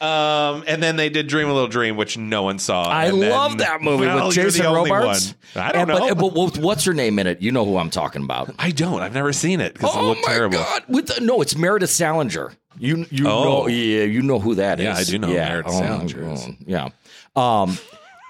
Um, 0.00 0.64
and 0.66 0.82
then 0.82 0.96
they 0.96 1.10
did 1.10 1.26
Dream 1.26 1.48
a 1.48 1.52
Little 1.52 1.68
Dream, 1.68 1.96
which 1.96 2.16
no 2.16 2.42
one 2.44 2.58
saw. 2.58 2.88
I 2.88 3.10
then- 3.10 3.28
love 3.30 3.58
that 3.58 3.82
movie 3.82 4.06
Well, 4.06 4.26
with 4.28 4.34
Jason 4.34 4.64
Robards. 4.64 5.34
I 5.54 5.72
don't 5.72 5.90
And- 5.90 6.00
know. 6.00 6.14
But, 6.14 6.34
but 6.34 6.58
what's 6.58 6.84
her 6.86 6.94
name 6.94 7.18
in 7.18 7.26
it? 7.26 7.42
You 7.42 7.52
know 7.52 7.66
who 7.66 7.76
I'm 7.76 7.90
talking 7.90 8.24
about. 8.24 8.54
I 8.58 8.70
don't. 8.70 9.02
I've 9.02 9.12
never 9.12 9.32
seen 9.34 9.60
it 9.60 9.74
because 9.74 9.94
it 9.94 9.98
oh 9.98 10.06
looked 10.06 10.22
my 10.26 10.32
terrible. 10.32 10.56
god! 10.58 10.84
With 10.88 11.06
the, 11.08 11.20
no, 11.20 11.42
it's 11.42 11.54
Meredith 11.54 11.90
Salenger. 11.90 12.54
You 12.78 13.04
you 13.10 13.28
Oh. 13.28 13.44
know 13.44 13.66
yeah 13.66 14.04
you 14.04 14.22
know 14.22 14.38
who 14.38 14.54
that 14.54 14.80
is. 14.80 14.84
Yeah, 14.84 14.96
I 14.96 15.04
do 15.04 15.18
know 15.18 15.26
who 15.28 15.34
Meredith 15.34 15.72
Salenger 15.74 16.24
oh, 16.24 16.54
Yeah. 16.66 16.88
Um, 17.36 17.76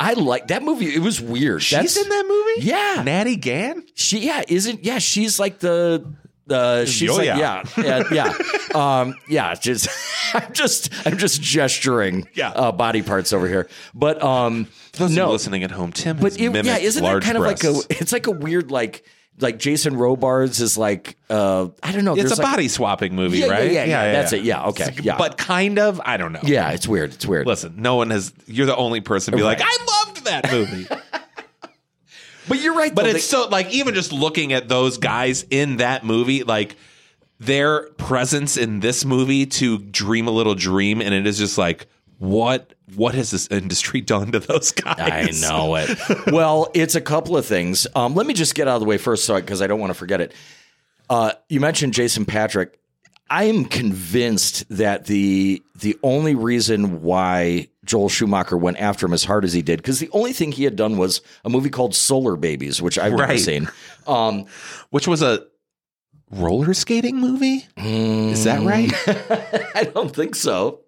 I 0.03 0.15
like 0.15 0.49
that 0.49 0.63
movie. 0.63 0.95
It 0.95 1.01
was 1.01 1.21
weird. 1.21 1.63
She's 1.63 1.77
That's- 1.77 1.97
in 1.99 2.09
that 2.09 2.25
movie. 2.27 2.67
Yeah. 2.67 3.03
Natty 3.05 3.37
Gann. 3.37 3.85
She 3.95 4.21
yeah 4.27 4.43
isn't 4.49 4.83
yeah 4.85 4.99
she's 4.99 5.39
like 5.39 5.59
the 5.61 6.13
uh 6.49 6.85
she's 6.87 7.11
Oh, 7.11 7.17
like 7.17 7.27
yeah. 7.27 7.63
yeah 7.77 8.03
yeah 8.11 8.13
yeah 8.13 8.35
um 9.03 9.15
yeah 9.29 9.55
just 9.55 9.89
I'm 10.35 10.53
just 10.53 10.91
I'm 11.07 11.17
just 11.19 11.41
gesturing 11.43 12.27
Yeah. 12.35 12.51
uh, 12.51 12.73
body 12.73 13.03
parts 13.03 13.33
over 13.33 13.47
here 13.47 13.69
but 13.95 14.21
um 14.23 14.67
Those 14.95 15.15
no 15.15 15.27
no. 15.27 15.33
listening 15.33 15.63
at 15.65 15.71
home, 15.71 15.93
Tim. 15.93 16.17
but 16.17 16.33
has 16.33 16.37
it, 16.39 16.65
yeah 16.67 16.79
isn't 16.79 17.03
that 17.05 17.09
large 17.09 17.25
kind 17.25 17.37
of 17.37 17.43
like 17.45 17.63
a 17.63 17.75
it's 17.91 18.13
like 18.13 18.27
a 18.27 18.33
weird 18.33 18.71
like 18.73 19.05
like 19.41 19.59
Jason 19.59 19.97
Robards 19.97 20.61
is 20.61 20.77
like 20.79 21.17
uh 21.29 21.69
I 21.83 21.93
don't 21.93 22.05
know 22.05 22.15
It's 22.17 22.33
a 22.33 22.37
like- 22.37 22.43
body 22.43 22.69
swapping 22.69 23.15
movie, 23.15 23.39
Yeah, 23.39 23.47
yeah, 23.47 23.53
right? 23.53 23.73
yeah, 23.73 23.85
yeah, 23.85 24.13
that's 24.13 24.33
it. 24.33 24.43
Yeah, 24.43 24.67
okay, 24.67 24.95
yeah. 25.03 25.17
But 25.19 25.37
kind 25.39 25.79
of. 25.79 26.01
I 26.05 26.17
don't 26.17 26.33
know. 26.33 26.41
yeah 26.43 26.71
it's 26.71 26.87
weird 26.89 27.15
it's 27.15 27.27
weird 27.27 27.47
Listen, 27.47 27.75
no 27.79 27.97
one 27.97 28.11
has. 28.11 28.33
You're 28.47 28.67
the 28.67 28.77
only 28.77 29.01
person 29.01 29.33
to 29.33 29.39
be 29.39 29.43
like, 29.43 29.61
I 29.63 30.05
loved 30.07 30.25
that 30.27 30.51
movie. 30.53 30.87
but 32.49 32.61
you're 32.61 32.75
right 32.75 32.95
But 32.95 33.05
though, 33.05 33.11
it's 33.11 33.25
so 33.25 33.49
like 33.49 33.71
even 33.73 33.95
just 33.95 34.13
looking 34.13 34.53
at 34.53 34.69
those 34.69 34.99
guys 34.99 35.45
in 35.51 35.77
that 35.79 36.05
movie, 36.05 36.43
like 36.43 36.77
their 37.39 37.89
presence 37.91 38.57
in 38.57 38.81
this 38.81 39.05
movie 39.05 39.47
to 39.47 39.79
dream 39.79 40.29
a 40.29 40.31
little 40.31 40.55
dream, 40.55 41.01
and 41.01 41.15
it 41.15 41.27
is 41.27 41.39
just 41.39 41.57
like 41.59 41.87
what 42.21 42.75
what 42.97 43.15
has 43.15 43.31
this 43.31 43.49
industry 43.49 44.01
done 44.03 44.33
to 44.33 44.41
those 44.41 44.73
guys? 44.73 45.43
I 45.43 45.49
know 45.49 45.75
it. 45.77 45.99
well, 46.27 46.71
it's 46.75 46.95
a 46.95 47.01
couple 47.01 47.37
of 47.37 47.47
things. 47.47 47.87
Um, 47.97 48.15
let 48.15 48.27
me 48.27 48.35
just 48.35 48.55
get 48.55 48.69
out 48.69 48.75
of 48.75 48.81
the 48.81 48.87
way 48.87 48.99
first, 48.99 49.25
so 49.25 49.35
because 49.37 49.63
I 49.63 49.67
don't 49.67 49.81
want 49.81 49.91
to 49.91 49.99
forget 49.99 50.21
it. 50.21 50.33
Uh, 51.09 51.33
you 51.49 51.61
mentioned 51.61 51.95
Jason 51.95 52.25
Patric. 52.27 52.79
I 53.31 53.45
am 53.45 53.65
convinced 53.65 54.65
that 54.69 55.07
the 55.07 55.63
the 55.77 55.99
only 56.03 56.35
reason 56.35 57.01
why 57.01 57.69
Joel 57.87 58.09
Schumacher 58.11 58.57
went 58.57 58.77
after 58.79 59.07
him 59.07 59.15
as 59.15 59.25
hard 59.25 59.45
as 59.45 59.53
he 59.55 59.63
did, 59.63 59.79
because 59.79 59.99
the 59.99 60.11
only 60.13 60.33
thing 60.35 60.53
he 60.53 60.65
had 60.65 60.77
done 60.77 60.99
was 60.99 61.23
a 61.45 61.49
movie 61.49 61.71
called 61.71 61.95
Solar 61.95 62.37
Babies, 62.37 62.83
which 62.83 62.99
I've 62.99 63.13
never 63.15 63.39
seen. 63.39 63.69
Um, 64.07 64.47
Which 64.91 65.07
was 65.07 65.23
a 65.23 65.47
roller 66.33 66.75
skating 66.75 67.19
movie? 67.21 67.67
Is 67.77 68.43
that 68.45 68.63
right? 68.63 68.91
I 69.77 69.85
don't 69.85 70.13
think 70.15 70.35
so, 70.35 70.81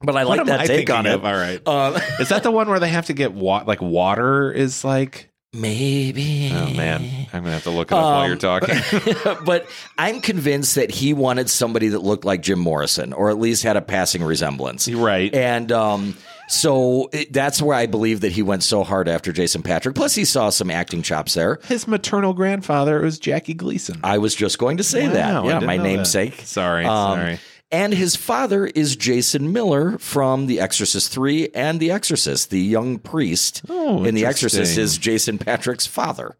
but 0.00 0.16
I 0.16 0.22
like 0.24 0.44
that 0.46 0.60
I 0.60 0.66
take 0.66 0.90
on 0.90 1.06
it. 1.06 1.14
of? 1.14 1.24
All 1.24 1.32
right. 1.32 1.66
Um, 1.66 1.94
Is 2.20 2.28
that 2.30 2.42
the 2.42 2.50
one 2.50 2.68
where 2.68 2.78
they 2.80 2.88
have 2.88 3.06
to 3.06 3.12
get 3.12 3.32
wa- 3.32 3.64
like 3.66 3.80
water 3.80 4.52
is 4.52 4.84
like? 4.84 5.30
maybe. 5.54 6.50
Oh 6.52 6.70
man, 6.74 7.02
I'm 7.32 7.42
gonna 7.42 7.52
have 7.54 7.62
to 7.64 7.70
look 7.70 7.90
it 7.90 7.94
up 7.94 8.02
while 8.02 8.26
you're 8.26 8.36
talking. 8.36 8.76
but 9.46 9.66
I'm 9.96 10.20
convinced 10.20 10.74
that 10.74 10.90
he 10.90 11.14
wanted 11.14 11.48
somebody 11.48 11.88
that 11.88 12.00
looked 12.00 12.24
like 12.26 12.42
Jim 12.42 12.58
Morrison, 12.58 13.12
or 13.14 13.30
at 13.30 13.38
least 13.38 13.62
had 13.62 13.76
a 13.76 13.80
passing 13.82 14.22
resemblance. 14.22 14.86
right. 14.88 15.32
And 15.34 15.72
um, 15.72 16.16
so 16.48 17.08
it, 17.12 17.32
that's 17.32 17.62
where 17.62 17.74
I 17.76 17.86
believe 17.86 18.20
that 18.20 18.32
he 18.32 18.42
went 18.42 18.64
so 18.64 18.84
hard 18.84 19.08
after 19.08 19.32
Jason 19.32 19.62
Patric. 19.62 19.94
Plus, 19.94 20.14
he 20.14 20.24
saw 20.26 20.50
some 20.50 20.70
acting 20.70 21.00
chops 21.02 21.32
there. 21.34 21.58
His 21.64 21.88
maternal 21.88 22.34
grandfather 22.34 23.00
was 23.00 23.18
Jackie 23.18 23.54
Gleason. 23.54 23.98
I 24.04 24.18
was 24.18 24.34
just 24.34 24.58
going 24.58 24.76
to 24.76 24.84
say 24.84 25.06
Wow, 25.08 25.12
that. 25.14 25.44
Yeah, 25.46 25.58
my 25.60 25.76
know 25.78 25.82
that. 25.84 25.88
namesake. 25.88 26.42
Sorry, 26.44 26.84
Um, 26.84 27.18
sorry. 27.18 27.38
And 27.72 27.92
his 27.92 28.14
father 28.14 28.66
is 28.66 28.94
Jason 28.94 29.52
Miller 29.52 29.98
from 29.98 30.46
The 30.46 30.60
Exorcist 30.60 31.12
3 31.12 31.48
and 31.54 31.80
The 31.80 31.90
Exorcist. 31.90 32.50
The 32.50 32.60
young 32.60 32.98
priest 32.98 33.62
Oh, 33.68 34.04
in 34.04 34.14
The 34.14 34.24
Exorcist 34.24 34.78
is 34.78 34.96
Jason 34.98 35.36
Patric's 35.38 35.86
father. 35.86 36.36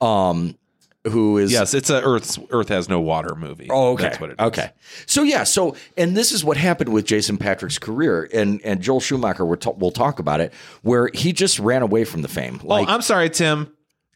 Um, 0.00 0.56
who 1.08 1.38
is 1.38 1.50
Yes, 1.50 1.72
it's 1.74 1.88
a 1.90 2.02
Earth 2.02 2.38
Earth 2.50 2.68
has 2.68 2.88
no 2.88 3.00
water 3.00 3.34
movie. 3.34 3.68
Oh, 3.70 3.92
okay. 3.92 4.02
That's 4.04 4.20
what 4.20 4.30
it 4.30 4.34
is. 4.38 4.46
Okay. 4.48 4.70
So 5.06 5.22
yeah, 5.22 5.44
so 5.44 5.74
and 5.96 6.14
this 6.16 6.30
is 6.30 6.44
what 6.44 6.56
happened 6.58 6.92
with 6.92 7.06
Jason 7.06 7.38
Patric's 7.38 7.78
career, 7.78 8.28
and 8.34 8.60
and 8.64 8.82
Joel 8.82 9.00
Schumacher. 9.00 9.44
We're 9.46 9.56
ta- 9.56 9.72
we'll 9.76 9.92
talk 9.92 10.18
about 10.18 10.40
it, 10.40 10.52
where 10.82 11.08
he 11.14 11.32
just 11.32 11.58
ran 11.58 11.80
away 11.82 12.04
from 12.04 12.20
the 12.22 12.28
fame. 12.28 12.60
Like, 12.62 12.86
oh, 12.88 12.92
I'm 12.92 13.00
sorry, 13.02 13.30
Tim. 13.30 13.72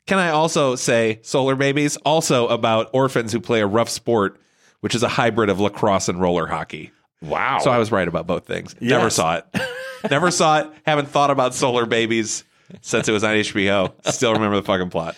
Can 0.07 0.19
I 0.19 0.29
also 0.31 0.75
say 0.77 1.21
Solar 1.23 1.57
Babies? 1.57 1.97
Also 1.99 2.49
about 2.49 2.91
orphans 2.93 3.33
who 3.33 3.41
play 3.41 3.63
a 3.63 3.67
rough 3.67 3.89
sport, 3.89 4.39
which 4.85 4.95
is 4.95 5.03
a 5.03 5.09
hybrid 5.09 5.49
of 5.49 5.59
lacrosse 5.61 6.11
and 6.11 6.21
roller 6.21 6.47
hockey. 6.47 6.91
Wow. 7.23 7.59
So 7.61 7.71
I 7.71 7.79
was 7.79 7.91
right 7.91 8.07
about 8.07 8.27
both 8.27 8.47
things. 8.47 8.77
Never 8.83 9.09
saw 9.09 9.37
it. 9.37 9.47
Never 10.11 10.31
saw 10.31 10.59
it. 10.61 10.71
Haven't 10.85 11.09
thought 11.09 11.31
about 11.31 11.55
Solar 11.55 11.87
Babies 11.87 12.45
since 12.83 13.09
it 13.09 13.13
was 13.13 13.25
on 13.25 13.35
HBO. 13.35 13.95
Still 14.13 14.35
remember 14.35 14.57
the 14.57 14.63
fucking 14.63 14.91
plot. 14.91 15.17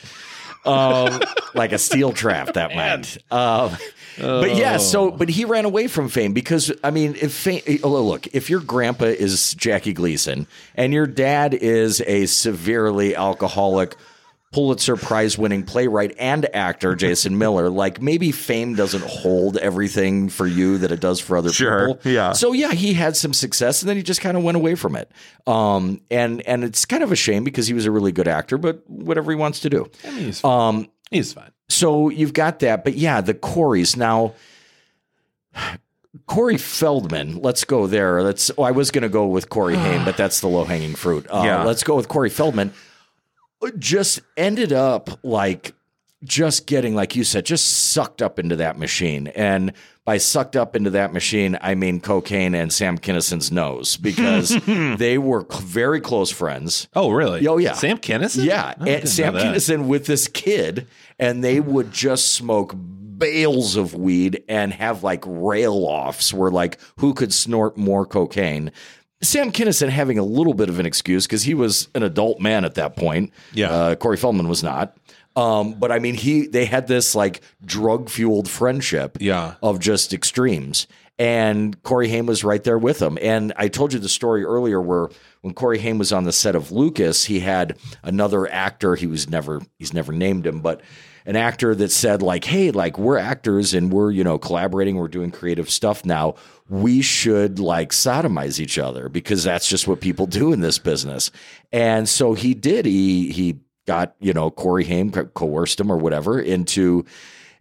um, 0.65 1.21
like 1.55 1.73
a 1.73 1.79
steel 1.79 2.13
trap 2.13 2.55
that 2.55 2.77
went. 2.77 3.19
Um, 3.33 3.77
But 4.19 4.55
yeah, 4.55 4.77
so 4.77 5.11
but 5.11 5.29
he 5.29 5.45
ran 5.45 5.65
away 5.65 5.89
from 5.89 6.11
fame 6.11 6.33
because 6.33 6.71
I 6.85 6.93
mean, 6.93 7.17
if 7.21 7.33
fame, 7.35 7.61
oh, 7.83 7.89
look, 8.03 8.29
if 8.29 8.49
your 8.49 8.61
grandpa 8.61 9.07
is 9.07 9.55
Jackie 9.55 9.93
Gleason 9.93 10.47
and 10.77 10.93
your 10.93 11.09
dad 11.09 11.55
is 11.55 12.01
a 12.03 12.27
severely 12.27 13.17
alcoholic 13.17 13.97
Pulitzer 14.53 14.97
Prize 14.97 15.37
winning 15.37 15.65
playwright 15.65 16.15
and 16.19 16.47
actor 16.55 16.95
Jason 16.95 17.37
Miller, 17.37 17.69
like 17.69 18.01
maybe 18.01 18.33
fame 18.33 18.75
doesn't 18.75 19.03
hold 19.05 19.57
everything 19.59 20.29
for 20.31 20.47
you 20.47 20.79
that 20.79 20.91
it 20.93 21.01
does 21.01 21.21
for 21.21 21.37
other 21.37 21.53
Sure, 21.53 21.95
people. 21.95 22.11
yeah. 22.13 22.33
So 22.33 22.53
yeah, 22.53 22.73
he 22.73 22.95
had 22.95 23.17
some 23.17 23.35
success 23.35 23.83
and 23.83 23.89
then 23.89 23.97
he 23.97 24.03
just 24.03 24.21
kind 24.23 24.37
of 24.37 24.43
went 24.43 24.57
away 24.57 24.75
from 24.75 24.97
it. 24.97 25.11
Um, 25.47 26.01
and 26.11 26.41
and 26.47 26.65
it's 26.65 26.85
kind 26.87 27.03
of 27.03 27.13
a 27.13 27.17
shame 27.17 27.45
because 27.45 27.67
he 27.67 27.75
was 27.75 27.85
a 27.85 27.91
really 27.91 28.13
good 28.13 28.29
actor, 28.29 28.57
but 28.57 28.83
whatever 28.89 29.31
he 29.31 29.37
wants 29.37 29.61
to 29.61 29.69
do. 29.71 29.91
I 30.05 30.11
mean, 30.13 30.25
he's 30.25 30.41
fine. 30.41 30.69
Um, 30.77 30.89
he's 31.11 31.33
fine. 31.33 31.51
So 31.69 32.09
you've 32.09 32.33
got 32.33 32.61
that, 32.61 32.85
but 32.85 32.95
yeah, 32.95 33.21
the 33.21 33.35
Coreys 33.35 33.97
now. 33.97 34.33
Corey 36.27 36.57
Feldman, 36.57 37.41
let's 37.43 37.65
go 37.65 37.87
there. 37.87 38.23
Let's. 38.23 38.51
Oh, 38.57 38.63
I 38.63 38.71
was 38.71 38.91
going 38.91 39.03
to 39.03 39.09
go 39.09 39.27
with 39.27 39.49
Corey 39.51 39.77
Haim, 39.77 40.05
but 40.05 40.17
that's 40.17 40.41
the 40.41 40.49
low 40.49 40.65
hanging 40.65 40.95
fruit. 40.95 41.27
Uh, 41.29 41.43
Yeah. 41.45 41.63
let's 41.65 41.85
go 41.85 41.95
with 41.95 42.09
Corey 42.09 42.31
Feldman. 42.31 42.73
Just 43.79 44.21
ended 44.37 44.73
up 44.73 45.25
like 45.25 45.75
just 46.25 46.67
getting, 46.67 46.95
like 46.95 47.17
you 47.17 47.25
said, 47.25 47.47
just 47.47 47.67
sucked 47.67 48.23
up 48.23 48.39
into 48.39 48.57
that 48.57 48.79
machine. 48.79 49.29
And 49.29 49.73
by 50.05 50.19
sucked 50.19 50.57
up 50.57 50.77
into 50.77 50.91
that 50.91 51.13
machine, 51.13 51.59
I 51.61 51.75
mean 51.75 52.01
cocaine 52.01 52.55
and 52.55 52.73
Sam 52.73 52.97
Kinison's 52.97 53.51
nose 53.51 53.97
because 53.97 54.57
they 54.67 55.19
were 55.19 55.47
very 55.61 56.01
close 56.01 56.31
friends. 56.31 56.89
Oh, 56.95 57.11
really? 57.11 57.47
Oh, 57.47 57.59
yeah. 57.59 57.73
Sam 57.73 57.99
Kinison? 57.99 58.45
Yeah, 58.45 58.75
Oh, 58.81 58.85
and 58.85 59.09
Sam 59.09 59.35
Kinison 59.35 59.87
with 59.89 60.07
this 60.07 60.29
kid, 60.29 60.87
and 61.19 61.43
they 61.43 61.61
would 61.61 61.93
just 61.93 62.35
smoke 62.35 62.75
bales 63.19 63.77
of 63.77 63.95
weed 63.95 64.45
and 64.49 64.73
have 64.75 65.03
like 65.03 65.25
rail 65.27 65.85
offs 65.87 66.33
where 66.35 66.51
like 66.51 66.79
who 66.99 67.15
could 67.15 67.33
snort 67.33 67.77
more 67.77 68.05
cocaine. 68.05 68.71
Sam 69.23 69.51
Kinison 69.53 69.89
having 69.89 70.19
a 70.19 70.25
little 70.25 70.55
bit 70.55 70.69
of 70.69 70.79
an 70.79 70.87
excuse 70.87 71.27
because 71.27 71.43
he 71.43 71.55
was 71.55 71.89
an 71.95 72.03
adult 72.03 72.41
man 72.41 72.65
at 72.65 72.75
that 72.75 72.97
point. 72.97 73.33
Yeah. 73.53 73.71
uh, 73.71 73.95
Corey 73.95 74.17
Feldman 74.17 74.49
was 74.49 74.63
not. 74.63 74.97
Um, 75.35 75.75
but 75.75 75.93
I 75.93 75.99
mean, 75.99 76.15
he 76.15 76.47
they 76.47 76.65
had 76.65 76.87
this 76.87 77.15
like 77.15 77.43
drug 77.65 78.09
fueled 78.09 78.49
friendship 78.49 79.19
Yeah. 79.21 79.55
of 79.63 79.79
just 79.81 80.13
extremes. 80.15 80.87
And 81.19 81.83
Corey 81.83 82.09
Haim 82.11 82.27
was 82.27 82.45
right 82.45 82.63
there 82.63 82.79
with 82.79 83.01
him. 83.01 83.17
And 83.23 83.53
I 83.57 83.69
told 83.69 83.95
you 83.95 83.99
the 83.99 84.09
story 84.09 84.45
earlier 84.45 84.81
where 84.83 85.09
when 85.41 85.55
Corey 85.55 85.79
Haim 85.79 85.97
was 85.97 86.13
on 86.13 86.25
the 86.25 86.33
set 86.33 86.55
of 86.55 86.71
Lucas, 86.73 87.25
he 87.25 87.41
had 87.41 87.79
another 88.03 88.47
actor. 88.51 88.97
He 88.97 89.07
was 89.07 89.29
never 89.29 89.63
he's 89.79 89.95
never 89.95 90.13
named 90.13 90.47
him, 90.47 90.61
but 90.61 90.83
an 91.25 91.35
actor 91.37 91.75
that 91.75 91.91
said 91.91 92.23
like, 92.23 92.45
"Hey, 92.45 92.71
like 92.71 92.99
we're 92.99 93.17
actors 93.19 93.73
and 93.75 93.91
we're 93.93 94.11
you 94.11 94.25
know 94.25 94.39
collaborating. 94.39 94.97
We're 94.97 95.09
doing 95.09 95.31
creative 95.31 95.71
stuff 95.71 96.05
now. 96.05 96.35
We 96.69 97.01
should 97.03 97.59
like 97.59 97.91
sodomize 97.91 98.59
each 98.59 98.79
other 98.79 99.09
because 99.09 99.45
that's 99.45 99.69
just 99.69 99.87
what 99.87 100.01
people 100.01 100.27
do 100.27 100.53
in 100.53 100.61
this 100.61 100.79
business." 100.79 101.31
And 101.73 102.09
so 102.09 102.35
he 102.35 102.55
did. 102.55 102.87
He 102.87 103.31
he 103.31 103.59
got 103.87 104.15
you 104.21 104.33
know 104.33 104.51
Corey 104.51 104.85
Haim 104.85 105.11
coerced 105.13 105.79
him 105.81 105.91
or 105.93 105.97
whatever 105.97 106.41
into 106.41 107.05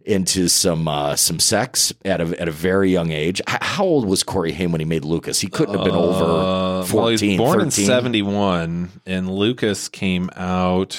into 0.04 0.48
some 0.48 0.86
uh, 0.88 1.16
some 1.16 1.38
sex 1.40 1.92
at 2.04 2.20
a 2.20 2.40
at 2.40 2.48
a 2.48 2.52
very 2.52 2.90
young 2.90 3.10
age. 3.12 3.40
H- 3.48 3.58
How 3.60 3.84
old 3.84 4.06
was 4.06 4.22
Corey 4.22 4.52
Haim 4.52 4.70
when 4.72 4.80
he 4.80 4.84
made 4.84 5.04
Lucas? 5.04 5.40
He 5.40 5.48
couldn't 5.48 5.74
have 5.76 5.84
been 5.84 5.94
over 5.94 6.24
Uh, 6.24 6.84
14, 6.84 6.96
well, 6.96 7.08
he 7.08 7.12
was 7.12 7.36
born 7.38 7.58
13. 7.58 7.64
in 7.64 7.70
71, 7.88 8.90
and 9.06 9.30
Lucas 9.30 9.88
came 9.88 10.30
out. 10.36 10.98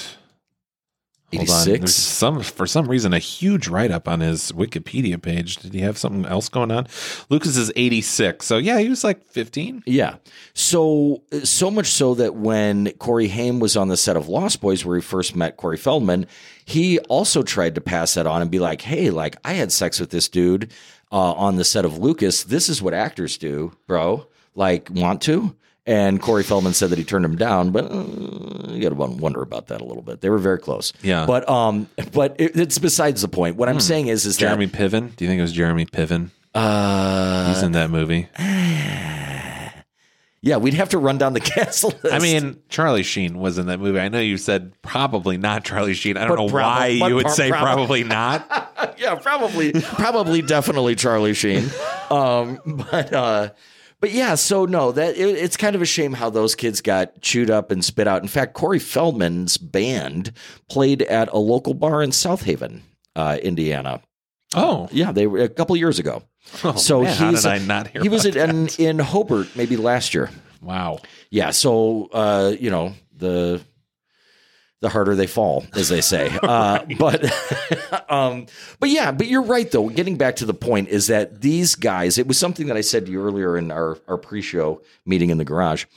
Hold 1.36 1.50
on. 1.50 1.70
86? 1.70 1.94
Some 1.94 2.42
for 2.42 2.66
some 2.66 2.88
reason 2.88 3.14
a 3.14 3.20
huge 3.20 3.68
write 3.68 3.92
up 3.92 4.08
on 4.08 4.22
his 4.22 4.54
Wikipedia 4.54 5.22
page. 5.22 5.58
Did 5.58 5.74
he 5.74 5.82
have 5.82 5.98
something 5.98 6.26
else 6.26 6.48
going 6.48 6.72
on? 6.72 6.88
Lucas 7.30 7.58
is 7.58 7.70
86. 7.76 8.46
So 8.46 8.58
yeah, 8.58 8.80
he 8.80 8.88
was 8.88 9.04
like 9.04 9.26
15. 9.26 9.84
Yeah. 9.86 10.16
So 10.54 11.24
so 11.44 11.70
much 11.70 11.88
so 11.88 12.14
that 12.16 12.36
when 12.36 12.92
Corey 12.94 13.28
Haim 13.28 13.60
was 13.60 13.76
on 13.76 13.90
the 13.90 13.98
set 13.98 14.16
of 14.16 14.30
Lost 14.30 14.62
Boys, 14.62 14.86
where 14.86 14.96
he 14.96 15.02
first 15.02 15.36
met 15.36 15.58
Corey 15.58 15.78
Feldman, 15.78 16.28
he 16.64 16.98
also 17.00 17.44
tried 17.44 17.76
to 17.76 17.82
pass 17.82 18.14
that 18.14 18.26
on 18.26 18.42
and 18.42 18.50
be 18.50 18.60
like, 18.60 18.82
"Hey, 18.82 19.10
like 19.10 19.36
I 19.44 19.54
had 19.54 19.74
sex 19.74 20.00
with 20.00 20.12
this 20.12 20.30
dude 20.30 20.72
uh, 21.12 21.34
on 21.34 21.58
the 21.58 21.66
set 21.66 21.84
of 21.84 21.98
Lucas. 21.98 22.46
This 22.46 22.70
is 22.70 22.82
what 22.82 22.94
actors 22.94 23.38
do, 23.38 23.74
bro. 23.86 24.28
Like, 24.56 24.90
want 24.90 25.22
to?" 25.24 25.56
And 25.88 26.22
Corey 26.22 26.44
Feldman 26.44 26.74
said 26.74 26.90
that 26.90 27.00
he 27.00 27.06
turned 27.06 27.24
him 27.24 27.38
down, 27.38 27.72
but 27.72 27.86
uh, 27.90 28.04
you 28.74 28.82
got 28.82 28.90
to 28.90 28.96
wonder 28.96 29.42
about 29.42 29.68
that 29.68 29.80
a 29.80 29.86
little 29.86 30.04
bit. 30.04 30.20
They 30.20 30.30
were 30.30 30.38
very 30.38 30.60
close. 30.60 30.92
Yeah. 31.02 31.26
But 31.26 31.48
um, 31.50 31.90
but 32.12 32.36
it, 32.40 32.58
it's 32.58 32.78
besides 32.78 33.22
the 33.22 33.30
point. 33.30 33.56
What 33.56 33.70
I'm 33.70 33.80
saying 33.80 34.08
is, 34.08 34.26
is 34.26 34.36
Jeremy 34.36 34.68
Piven. 34.68 35.16
Do 35.16 35.24
you 35.24 35.30
think 35.30 35.40
it 35.40 35.44
was 35.44 35.54
Jeremy 35.54 35.86
Piven? 35.86 36.32
uh, 36.54 37.54
He's 37.54 37.64
in 37.64 37.72
that 37.72 37.90
movie. 37.90 38.28
yeah, 40.42 40.58
we'd 40.58 40.74
have 40.76 40.90
to 40.90 40.98
run 40.98 41.18
down 41.18 41.34
the 41.34 41.40
castle. 41.56 41.94
List. 42.04 42.14
I 42.14 42.20
mean, 42.20 42.62
Charlie 42.70 43.04
Sheen 43.04 43.38
was 43.40 43.58
in 43.58 43.68
that 43.68 43.80
movie. 43.80 44.00
I 44.00 44.10
know 44.10 44.20
you 44.20 44.38
said 44.38 44.74
probably 44.82 45.38
not 45.38 45.64
Charlie 45.64 45.94
Sheen. 45.94 46.16
I 46.18 46.22
don't 46.28 46.36
But 46.38 46.48
know 46.48 46.54
why 46.54 46.88
you 46.88 47.16
would 47.16 47.26
pro- 47.26 47.34
say 47.34 47.50
prob- 47.50 47.62
probably 47.64 48.04
not. 48.06 48.96
yeah, 48.98 49.16
probably, 49.16 49.74
probably, 49.74 50.42
definitely 50.42 50.96
Charlie 50.96 51.34
Sheen. 51.34 51.70
Um, 52.10 52.60
but, 52.90 53.12
uh, 53.12 53.50
but 54.00 54.12
yeah, 54.12 54.36
so 54.36 54.66
no, 54.66 54.92
that 54.92 55.16
it, 55.18 55.36
it's 55.36 55.58
kind 55.58 55.76
of 55.76 55.82
a 55.82 55.86
shame 55.86 56.14
how 56.14 56.30
those 56.30 56.56
kids 56.56 56.82
got 56.82 57.22
chewed 57.22 57.50
up 57.50 57.72
and 57.72 57.84
spit 57.84 58.08
out. 58.08 58.22
In 58.22 58.28
fact, 58.28 58.54
Corey 58.54 58.80
Feldman's 58.80 59.58
band 59.58 60.32
played 60.70 61.02
at 61.04 61.30
a 61.32 61.38
local 61.38 61.74
bar 61.74 62.02
in 62.04 62.12
South 62.12 62.44
Haven, 62.44 62.84
uh, 63.16 63.38
Indiana. 63.42 64.02
Oh, 64.56 64.88
Yeah, 64.92 65.12
they 65.12 65.28
were 65.28 65.40
a 65.40 65.50
couple 65.50 65.76
years 65.76 66.00
ago. 66.00 66.24
Oh, 66.64 66.76
so 66.76 67.02
man, 67.04 67.18
how 67.18 67.30
he's 67.32 67.44
did 67.44 67.52
I 67.52 67.58
not 67.58 67.88
hear 67.88 68.02
He 68.02 68.08
was 68.10 68.26
in, 68.26 68.68
in 68.78 69.00
Hobart 69.00 69.48
maybe 69.56 69.76
last 69.76 70.14
year. 70.14 70.30
wow. 70.62 71.00
Yeah, 71.30 71.52
so 71.52 72.08
uh, 72.14 72.54
you 72.58 72.70
know 72.70 72.94
the 73.14 73.62
the 74.82 74.90
harder 74.90 75.16
they 75.16 75.28
fall, 75.28 75.66
as 75.74 75.90
they 75.90 76.02
say. 76.02 76.30
uh, 76.44 76.86
but 77.00 77.24
um, 78.12 78.46
but 78.80 78.90
yeah, 78.90 79.12
but 79.12 79.28
you're 79.28 79.42
right 79.42 79.70
though. 79.70 79.90
Getting 79.90 80.18
back 80.18 80.38
to 80.38 80.46
the 80.46 80.54
point 80.54 80.90
is 80.90 81.08
that 81.08 81.42
these 81.42 81.76
guys. 81.76 82.18
It 82.18 82.28
was 82.28 82.38
something 82.38 82.68
that 82.68 82.78
I 82.78 82.82
said 82.82 83.06
to 83.06 83.12
you 83.12 83.24
earlier 83.24 83.58
in 83.58 83.72
our 83.72 83.98
our 84.08 84.18
pre-show 84.18 84.82
meeting 85.06 85.30
in 85.30 85.38
the 85.38 85.46
garage. 85.46 85.86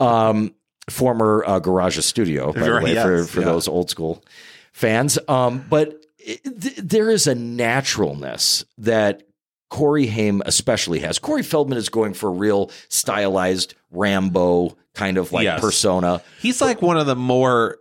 Um, 0.00 0.54
former 0.90 1.44
uh, 1.46 1.58
garage 1.60 1.96
studio, 1.98 2.52
by 2.52 2.60
the 2.60 2.80
way, 2.82 2.94
yes, 2.94 3.04
for 3.04 3.24
for 3.24 3.40
yeah. 3.40 3.46
those 3.46 3.68
old 3.68 3.88
school 3.88 4.24
fans. 4.72 5.18
Um, 5.28 5.64
but 5.68 6.02
it, 6.18 6.42
th- 6.60 6.76
there 6.76 7.10
is 7.10 7.26
a 7.26 7.34
naturalness 7.34 8.64
that 8.78 9.22
Corey 9.70 10.06
Haim 10.06 10.42
especially 10.44 10.98
has. 11.00 11.18
Corey 11.18 11.42
Feldman 11.42 11.78
is 11.78 11.88
going 11.88 12.14
for 12.14 12.28
a 12.28 12.32
real 12.32 12.70
stylized 12.88 13.74
Rambo 13.90 14.76
kind 14.94 15.18
of 15.18 15.32
like 15.32 15.44
Yes. 15.44 15.60
persona. 15.60 16.22
He's 16.40 16.60
like 16.60 16.82
one 16.82 16.98
of 16.98 17.06
the 17.06 17.16
more, 17.16 17.78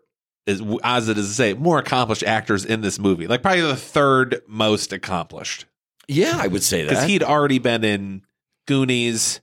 as 0.48 0.62
as 0.84 1.10
it 1.10 1.18
is 1.18 1.28
to 1.28 1.34
say, 1.34 1.54
more 1.54 1.80
accomplished 1.80 2.24
actors 2.24 2.66
in 2.66 2.82
this 2.82 3.00
movie. 3.00 3.28
Like 3.28 3.42
probably 3.42 3.62
the 3.62 3.76
third 3.76 4.42
most 4.48 4.92
accomplished 4.94 5.66
Yeah, 6.08 6.38
I 6.40 6.48
would 6.48 6.64
say 6.64 6.84
that 6.84 6.90
because 6.90 7.06
he'd 7.06 7.24
already 7.24 7.60
been 7.60 7.84
in 7.84 8.22
Goonies. 8.68 9.42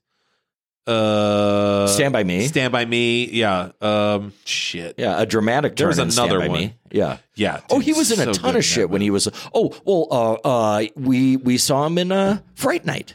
Uh, 0.86 1.86
Stand 1.86 2.14
by 2.14 2.24
Me. 2.24 2.46
Stand 2.46 2.72
by 2.72 2.84
Me. 2.86 3.28
Yeah. 3.28 3.72
Um. 3.82 4.32
Shit. 4.46 4.94
yeah, 4.96 5.20
a 5.20 5.26
dramatic 5.26 5.76
There 5.76 5.90
turn 5.92 6.06
was 6.06 6.18
another 6.18 6.38
one. 6.40 6.52
Me. 6.52 6.74
Yeah. 6.90 7.18
Yeah. 7.34 7.60
oh, 7.70 7.78
he 7.78 7.92
was 7.92 8.10
in 8.10 8.16
so 8.16 8.30
a 8.30 8.32
ton 8.32 8.56
of 8.56 8.64
shit 8.64 8.88
when 8.88 9.02
he 9.02 9.10
was. 9.10 9.28
Oh, 9.54 9.74
well, 9.84 10.06
uh, 10.10 10.32
uh, 10.48 10.84
we 10.96 11.36
we 11.36 11.58
saw 11.58 11.84
him 11.86 11.98
in 11.98 12.10
uh, 12.10 12.40
Fright 12.54 12.86
Night. 12.86 13.14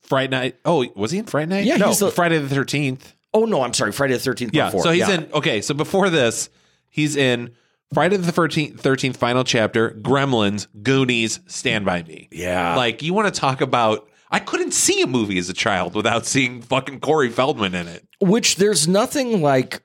Friday 0.00 0.28
Night. 0.36 0.56
Oh, 0.64 0.84
was 0.96 1.10
he 1.12 1.18
in 1.18 1.26
Friday 1.26 1.48
Night? 1.48 1.64
Yeah, 1.64 1.76
no, 1.76 1.88
he's 1.88 2.00
the- 2.00 2.10
Friday 2.10 2.38
the 2.38 2.48
Thirteenth. 2.48 3.14
Oh 3.32 3.44
no, 3.44 3.62
I'm 3.62 3.72
sorry, 3.72 3.92
Friday 3.92 4.14
the 4.14 4.18
Thirteenth. 4.20 4.52
Yeah. 4.54 4.66
Before. 4.66 4.82
So 4.82 4.90
he's 4.90 5.08
Yeah. 5.08 5.14
in. 5.14 5.32
Okay. 5.32 5.62
So 5.62 5.74
before 5.74 6.10
this, 6.10 6.50
he's 6.92 7.16
in 7.16 7.50
Friday 7.92 8.16
the 8.18 8.30
Thirteenth. 8.30 8.80
Thirteenth 8.80 9.16
final 9.16 9.42
chapter. 9.42 9.90
Gremlins. 10.00 10.68
Goonies. 10.84 11.40
Stand 11.46 11.84
by 11.84 12.04
Me. 12.04 12.28
Yeah. 12.30 12.76
Like 12.76 13.02
you 13.02 13.12
want 13.12 13.34
to 13.34 13.40
talk 13.40 13.60
about. 13.60 14.08
I 14.30 14.38
couldn't 14.38 14.72
see 14.72 15.02
a 15.02 15.06
movie 15.06 15.36
as 15.38 15.48
a 15.50 15.52
child 15.52 15.94
without 15.94 16.24
seeing 16.24 16.62
fucking 16.62 17.00
Corey 17.00 17.28
Feldman 17.28 17.74
in 17.74 17.88
it. 17.88 18.06
which 18.20 18.56
there's 18.56 18.86
nothing 18.86 19.42
like 19.42 19.82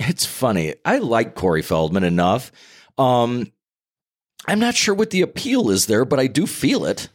it's 0.00 0.24
funny 0.26 0.74
i 0.84 0.98
like 0.98 1.36
corey 1.36 1.62
feldman 1.62 2.02
enough 2.02 2.50
um 2.98 3.46
i'm 4.48 4.58
not 4.58 4.74
sure 4.74 4.92
what 4.92 5.10
the 5.10 5.22
appeal 5.22 5.70
is 5.70 5.86
there 5.86 6.04
but 6.04 6.18
i 6.18 6.26
do 6.26 6.48
feel 6.48 6.84
it 6.84 7.08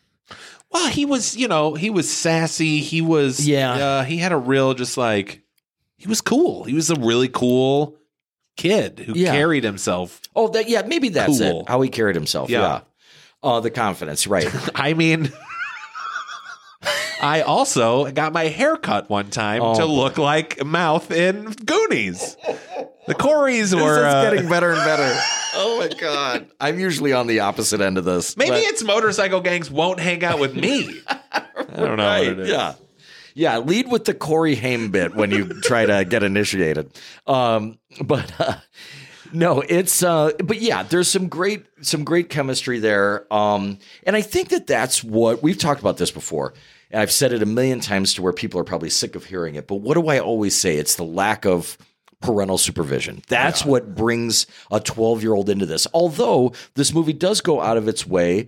Well, 0.72 0.88
he 0.88 1.04
was, 1.06 1.36
you 1.36 1.48
know, 1.50 1.74
he 1.74 1.90
was 1.90 2.08
sassy. 2.10 2.80
He 2.80 3.02
was, 3.02 3.46
Yeah. 3.46 3.74
Uh, 3.74 4.04
he 4.04 4.18
had 4.18 4.32
a 4.32 4.38
real, 4.38 4.76
just 4.76 4.96
like, 4.98 5.42
he 5.98 6.08
was 6.08 6.22
cool. 6.22 6.64
He 6.64 6.74
was 6.76 6.92
a 6.92 6.96
really 6.96 7.28
cool 7.28 7.98
kid 8.60 9.00
who 9.00 9.14
Yeah. 9.16 9.32
carried 9.32 9.64
himself. 9.64 10.20
oh 10.36 10.48
that 10.50 10.68
yeah 10.70 10.82
maybe 10.86 11.10
that's 11.10 11.40
Cool. 11.40 11.62
it 11.62 11.70
how 11.70 11.80
he 11.82 11.90
carried 11.90 12.16
himself 12.16 12.50
yeah, 12.50 12.62
Yeah. 12.62 12.80
uh 13.50 13.60
the 13.62 13.72
confidence 13.72 14.28
right 14.28 14.48
I 14.76 14.94
mean, 14.94 15.32
I 17.22 17.42
also 17.42 18.10
got 18.12 18.32
my 18.32 18.46
hair 18.46 18.78
cut 18.78 19.10
one 19.10 19.30
time 19.30 19.62
Oh, 19.62 19.76
to 19.76 19.86
look 19.86 20.18
like 20.18 20.64
Mouth 20.66 21.12
in 21.12 21.52
Goonies. 21.52 22.38
The 23.08 23.14
Coreys 23.16 23.76
were. 23.84 24.06
uh, 24.06 24.30
getting 24.32 24.48
better 24.50 24.72
and 24.72 24.84
better. 24.84 25.20
Oh 25.62 25.80
my 25.80 25.88
god! 26.00 26.46
I'm 26.62 26.80
usually 26.80 27.12
on 27.12 27.26
the 27.26 27.40
opposite 27.40 27.82
end 27.82 27.98
of 27.98 28.06
this. 28.06 28.38
maybe 28.38 28.52
but- 28.52 28.60
it's 28.62 28.84
motorcycle 28.84 29.42
gangs 29.42 29.70
won't 29.70 30.00
hang 30.00 30.24
out 30.24 30.40
with 30.40 30.56
me. 30.56 31.02
I 31.32 31.42
don't 31.76 31.98
know 31.98 32.06
Right, 32.06 32.20
what 32.28 32.28
it 32.28 32.40
is. 32.42 32.50
Yeah. 32.50 32.76
Yeah, 33.40 33.60
lead 33.60 33.90
with 33.90 34.04
the 34.04 34.14
Corey 34.14 34.56
Haim 34.56 34.92
bit 34.92 35.16
when 35.16 35.32
you 35.32 35.46
try 35.62 35.86
to 35.86 36.04
get 36.04 36.24
initiated. 36.24 36.92
Um, 37.26 37.80
but 38.04 38.30
uh, 38.38 38.58
no, 39.32 39.62
it's 39.62 40.04
uh, 40.04 40.32
but 40.44 40.60
yeah, 40.60 40.84
there's 40.84 41.08
some 41.08 41.30
great 41.30 41.66
some 41.80 42.04
great 42.04 42.28
chemistry 42.30 42.80
there. 42.80 43.34
Um, 43.34 43.80
and 44.04 44.18
I 44.18 44.22
think 44.22 44.50
that 44.50 44.68
that's 44.68 45.06
what 45.06 45.42
we've 45.42 45.58
talked 45.58 45.80
about 45.80 45.96
this 45.96 46.12
before. 46.12 46.54
And 46.92 47.02
I've 47.02 47.14
said 47.14 47.32
it 47.32 47.42
a 47.42 47.46
million 47.46 47.80
times 47.80 48.14
to 48.16 48.22
where 48.22 48.34
people 48.34 48.60
are 48.60 48.66
probably 48.66 48.90
sick 48.90 49.16
of 49.16 49.24
hearing 49.24 49.56
it. 49.56 49.68
But 49.68 49.76
what 49.76 49.94
do 49.94 50.10
I 50.10 50.20
always 50.20 50.54
say? 50.54 50.76
It's 50.76 50.98
the 50.98 51.06
lack 51.06 51.46
of 51.46 51.78
parental 52.22 52.58
supervision. 52.58 53.22
That's 53.30 53.64
what 53.64 53.96
brings 53.96 54.48
a 54.70 54.82
12 54.82 55.24
year 55.24 55.34
old 55.34 55.50
into 55.50 55.66
this. 55.66 55.88
Although 55.94 56.52
this 56.74 56.94
movie 56.94 57.14
does 57.14 57.40
go 57.40 57.62
out 57.62 57.78
of 57.78 57.88
its 57.88 58.06
way 58.06 58.48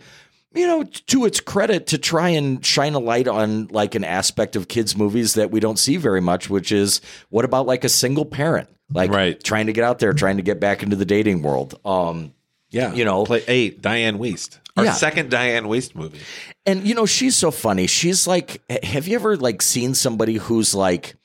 you 0.53 0.67
know, 0.67 0.83
to 0.83 1.25
its 1.25 1.39
credit, 1.39 1.87
to 1.87 1.97
try 1.97 2.29
and 2.29 2.65
shine 2.65 2.93
a 2.93 2.99
light 2.99 3.27
on 3.27 3.67
like 3.67 3.95
an 3.95 4.03
aspect 4.03 4.55
of 4.55 4.67
kids' 4.67 4.97
movies 4.97 5.35
that 5.35 5.51
we 5.51 5.59
don't 5.59 5.79
see 5.79 5.97
very 5.97 6.21
much, 6.21 6.49
which 6.49 6.71
is 6.71 6.99
what 7.29 7.45
about 7.45 7.65
like 7.67 7.83
a 7.83 7.89
single 7.89 8.25
parent, 8.25 8.67
like 8.93 9.11
Right. 9.11 9.41
trying 9.43 9.67
to 9.67 9.73
get 9.73 9.83
out 9.83 9.99
there, 9.99 10.13
trying 10.13 10.37
to 10.37 10.43
get 10.43 10.59
back 10.59 10.83
into 10.83 10.95
the 10.95 11.05
dating 11.05 11.41
world. 11.41 11.79
Um, 11.85 12.33
Yeah. 12.69 12.93
You 12.93 13.05
know. 13.05 13.25
play 13.25 13.43
eight, 13.47 13.81
Dianne 13.81 14.17
Wiest. 14.17 14.57
Our 14.77 14.85
Yeah. 14.85 14.93
second 14.93 15.29
Dianne 15.31 15.63
Wiest 15.67 15.95
movie. 15.95 16.19
and 16.65 16.85
you 16.87 16.95
know, 16.95 17.05
she's 17.05 17.35
so 17.35 17.51
funny. 17.51 17.87
She's 17.87 18.27
like, 18.27 18.61
have 18.83 19.07
you 19.07 19.15
ever 19.15 19.35
like 19.37 19.61
seen 19.61 19.93
somebody 19.93 20.35
who's 20.35 20.73
like, 20.75 21.15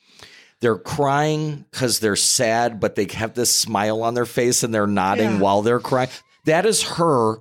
they're 0.59 0.77
crying 0.77 1.65
because 1.71 1.99
they're 1.99 2.15
sad, 2.15 2.79
but 2.79 2.95
they 2.95 3.07
have 3.13 3.33
this 3.35 3.53
smile 3.53 4.01
on 4.03 4.13
their 4.15 4.25
face 4.25 4.63
and 4.63 4.73
they're 4.73 4.87
nodding 4.87 5.31
Yeah. 5.33 5.39
while 5.39 5.61
they're 5.61 5.79
crying. 5.79 6.09
That 6.45 6.65
is 6.65 6.81
her 6.83 7.37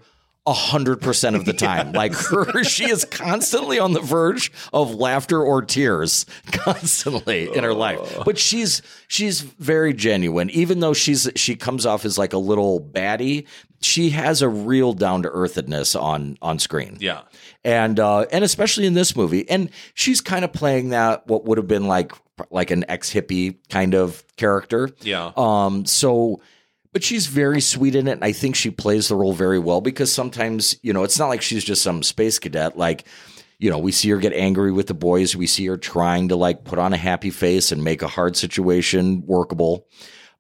a 0.47 0.53
hundred 0.53 1.01
percent 1.01 1.35
of 1.37 1.45
the 1.45 1.53
time. 1.69 1.93
Like 1.93 2.15
her, 2.15 2.63
she 2.65 2.89
is 2.89 3.05
constantly 3.05 3.79
on 3.79 3.93
the 3.93 4.01
verge 4.01 4.53
of 4.73 4.95
laughter 4.95 5.43
or 5.43 5.63
tears, 5.63 6.25
constantly 6.53 7.55
in 7.55 7.65
her 7.65 7.75
life. 7.75 8.19
But 8.25 8.39
she's 8.39 8.83
she's 9.09 9.41
very 9.41 9.93
genuine, 9.93 10.51
even 10.51 10.81
though 10.81 10.93
she's 10.95 11.29
she 11.37 11.57
comes 11.57 11.87
off 11.87 12.05
as 12.05 12.17
like 12.19 12.33
a 12.33 12.39
little 12.39 12.81
baddie. 12.81 13.47
She 13.83 14.11
has 14.11 14.41
a 14.41 14.49
real 14.49 14.95
down 14.95 15.23
to 15.25 15.29
earthedness 15.31 15.95
on 15.95 16.39
on 16.41 16.59
screen 16.59 16.97
Yeah. 16.99 17.21
and 17.63 18.01
uh, 18.01 18.21
and 18.33 18.43
especially 18.43 18.87
in 18.87 18.95
this 18.95 19.15
movie, 19.15 19.49
and 19.51 19.71
she's 19.95 20.21
kind 20.21 20.45
of 20.45 20.53
playing 20.53 20.89
that 20.91 21.27
what 21.27 21.45
would 21.45 21.59
have 21.59 21.69
been 21.69 21.87
like 21.87 22.13
like 22.51 22.71
an 22.71 22.85
ex 22.89 23.13
hippie 23.13 23.57
kind 23.69 23.95
of 23.95 24.25
character. 24.37 24.91
Yeah. 25.03 25.33
Um. 25.37 25.85
So, 25.87 26.41
but 26.97 27.05
she's 27.05 27.27
very 27.27 27.61
sweet 27.61 27.95
in 27.95 28.09
it, 28.09 28.13
and 28.13 28.25
I 28.25 28.33
think 28.33 28.57
she 28.57 28.71
plays 28.71 29.09
the 29.09 29.17
role 29.17 29.35
very 29.35 29.59
well 29.59 29.83
because 29.83 30.11
sometimes 30.11 30.79
you 30.81 30.95
know 30.95 31.05
it's 31.05 31.19
not 31.19 31.27
like 31.29 31.43
she's 31.43 31.63
just 31.63 31.83
some 31.83 32.03
space 32.03 32.39
cadet. 32.39 32.79
Like, 32.79 33.07
you 33.59 33.69
know, 33.69 33.77
we 33.77 33.93
see 33.93 34.09
her 34.09 34.17
get 34.17 34.33
angry 34.33 34.73
with 34.73 34.87
the 34.87 34.95
boys. 34.95 35.37
We 35.37 35.47
see 35.47 35.67
her 35.67 35.77
trying 35.77 36.31
to 36.31 36.37
like 36.37 36.65
put 36.65 36.79
on 36.79 36.95
a 36.95 36.97
happy 36.97 37.29
face 37.29 37.71
and 37.71 37.85
make 37.85 38.01
a 38.01 38.09
hard 38.09 38.35
situation 38.35 39.27
workable. 39.27 39.87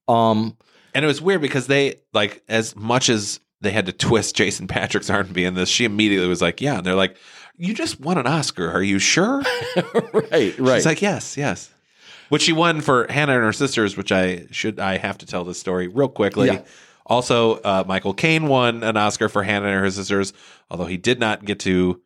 Um. 0.09 0.57
And 0.95 1.05
it 1.05 1.09
was 1.09 1.21
weird 1.21 1.43
because 1.43 1.67
they 1.67 1.97
like 2.15 2.43
as 2.49 2.75
much 2.75 3.11
as 3.11 3.39
they 3.61 3.71
had 3.71 3.85
to 3.85 3.93
twist 3.93 4.35
Jason 4.35 4.67
Patric's 4.67 5.11
arm 5.11 5.29
to 5.29 5.35
be 5.35 5.45
in 5.45 5.53
this, 5.53 5.69
she 5.69 5.85
immediately 5.85 6.27
was 6.27 6.41
like, 6.41 6.63
"Yeah." 6.63 6.79
And 6.79 6.87
they're 6.87 6.95
like, 6.95 7.19
"You 7.59 7.75
just 7.75 8.01
won 8.01 8.17
an 8.17 8.27
Oscar. 8.27 8.71
Are 8.71 8.83
you 8.83 8.99
sure?" 8.99 9.43
Right. 10.15 10.59
Right. 10.59 10.77
She's 10.77 10.87
like, 10.87 11.03
"Yes, 11.03 11.37
yes." 11.37 11.71
Which 12.29 12.43
she 12.43 12.53
won 12.53 12.81
for 12.81 13.07
Hannah 13.11 13.35
and 13.35 13.45
her 13.45 13.53
sisters. 13.53 13.97
Which 13.97 14.12
I 14.12 14.47
should 14.51 14.79
I 14.81 14.99
have 14.99 15.18
to 15.18 15.27
tell 15.27 15.45
this 15.45 15.59
story 15.59 15.89
real 15.89 16.09
quickly. 16.09 16.49
Yeah. 16.49 16.62
Also, 17.07 17.57
uh, 17.61 17.85
Michael 17.87 18.14
Caine 18.14 18.49
won 18.49 18.83
an 18.83 18.97
Oscar 18.97 19.29
for 19.29 19.45
Hannah 19.45 19.68
and 19.68 19.81
her 19.81 19.91
sisters, 19.91 20.33
although 20.70 20.87
he 20.87 20.97
did 20.97 21.20
not 21.20 21.45
get 21.45 21.61
to 21.61 22.01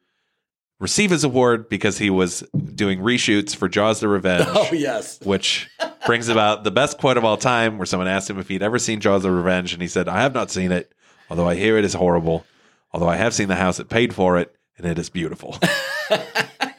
receive 0.79 1.11
his 1.11 1.25
award 1.25 1.68
because 1.68 1.99
he 1.99 2.11
was 2.11 2.41
doing 2.75 3.01
reshoots 3.01 3.57
for 3.57 3.68
Jaws: 3.68 4.01
The 4.01 4.09
Revenge. 4.09 4.47
oh 4.49 4.68
yes. 4.73 5.21
which 5.23 5.68
brings 6.07 6.29
about 6.29 6.64
the 6.64 6.71
best 6.71 6.99
quote 6.99 7.16
of 7.16 7.25
all 7.25 7.37
time, 7.37 7.79
where 7.79 7.87
someone 7.87 8.09
asked 8.09 8.29
him 8.29 8.39
if 8.39 8.49
he'd 8.49 8.62
ever 8.62 8.79
seen 8.79 9.01
Jaws 9.01 9.25
of 9.25 9.33
Revenge, 9.33 9.73
and 9.73 9.81
he 9.81 9.89
said, 9.89 10.09
I 10.09 10.23
have 10.23 10.35
not 10.35 10.51
seen 10.51 10.73
it, 10.73 10.93
although 11.31 11.49
I 11.49 11.55
hear 11.55 11.77
it 11.79 11.85
is 11.85 11.95
horrible. 11.95 12.45
Although 12.93 13.09
I 13.09 13.16
have 13.16 13.35
seen 13.35 13.49
the 13.49 13.57
house 13.57 13.77
that 13.77 13.89
paid 13.89 14.12
for 14.14 14.39
it, 14.39 14.55
and 14.77 14.87
it 14.87 14.99
is 14.99 15.11
beautiful. 15.11 15.57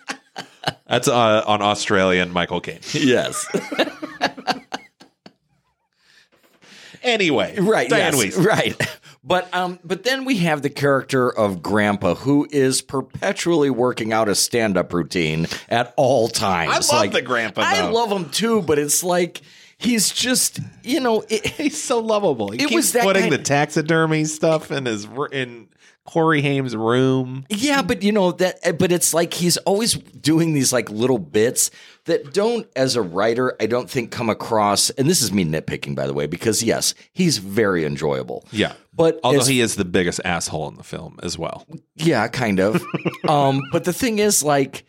That's 0.92 1.08
uh, 1.08 1.44
on 1.48 1.62
Australian 1.62 2.32
Michael 2.32 2.60
Caine. 2.62 2.80
Yes. 2.94 3.48
Anyway, 7.04 7.58
right 7.60 7.89
Dianne 7.89 8.24
yes, 8.24 8.38
right 8.38 8.80
but 9.24 9.52
um 9.56 9.80
but 9.84 10.04
then 10.04 10.24
we 10.24 10.38
have 10.38 10.62
the 10.62 10.70
character 10.70 11.32
of 11.36 11.64
grandpa 11.64 12.14
who 12.14 12.48
is 12.52 12.84
perpetually 12.84 13.72
working 13.72 14.14
out 14.14 14.30
a 14.30 14.36
stand-up 14.36 14.94
routine 14.94 15.48
at 15.70 15.96
all 15.98 16.28
times 16.28 16.92
I 16.92 17.02
love 17.04 17.12
the 17.14 17.24
grandpa, 17.24 17.62
i 17.62 17.82
though. 17.82 17.92
love 17.92 18.12
him 18.12 18.30
too 18.30 18.62
but 18.62 18.78
it's 18.78 19.04
like 19.04 19.42
he's 19.80 20.12
just 20.12 20.60
you 20.84 21.00
know 21.00 21.24
it, 21.28 21.48
He's 21.48 21.82
so 21.82 22.00
lovable. 22.00 22.52
He 22.52 22.62
It 22.64 22.72
was 22.72 22.92
that 22.94 23.04
putting 23.04 23.24
kind- 23.24 23.34
the 23.34 23.39
taxidermy 23.39 24.26
stuff 24.26 24.70
in 24.72 24.86
his 24.86 25.08
in 25.32 25.70
Corey 26.06 26.41
Haim's 26.41 26.76
room. 26.76 27.45
yeah 27.49 27.82
but 27.82 28.02
you 28.04 28.12
know 28.12 28.32
that 28.34 28.78
but 28.80 28.91
it's 28.91 29.14
like 29.14 29.34
he's 29.34 29.58
always 29.58 29.93
doing 29.93 30.54
these 30.54 30.74
like 30.74 30.89
little 30.89 31.20
bits 31.20 31.70
that 32.06 32.34
don't 32.34 32.68
as 32.76 32.95
a 32.95 33.02
writer 33.02 33.56
i 33.62 33.68
don't 33.68 33.89
think 33.89 34.12
come 34.12 34.30
across 34.30 34.89
and 34.91 35.08
this 35.08 35.22
is 35.22 35.32
me 35.32 35.45
nitpicking 35.45 35.95
by 35.95 36.08
the 36.08 36.14
way 36.14 36.26
because 36.26 36.64
yes 36.64 36.95
he's 37.14 37.38
very 37.38 37.86
enjoyable 37.86 38.43
Yeah, 38.52 38.74
but 38.93 39.20
although 39.24 39.45
he 39.45 39.62
is 39.62 39.76
the 39.76 39.86
biggest 39.86 40.20
asshole 40.26 40.68
in 40.70 40.76
the 40.76 40.84
film 40.84 41.20
as 41.24 41.38
well. 41.38 41.66
Yeah, 41.95 42.28
kind 42.28 42.60
of. 42.60 42.84
um, 43.30 43.62
but 43.72 43.84
the 43.86 43.93
thing 43.93 44.20
is, 44.20 44.43
like, 44.43 44.84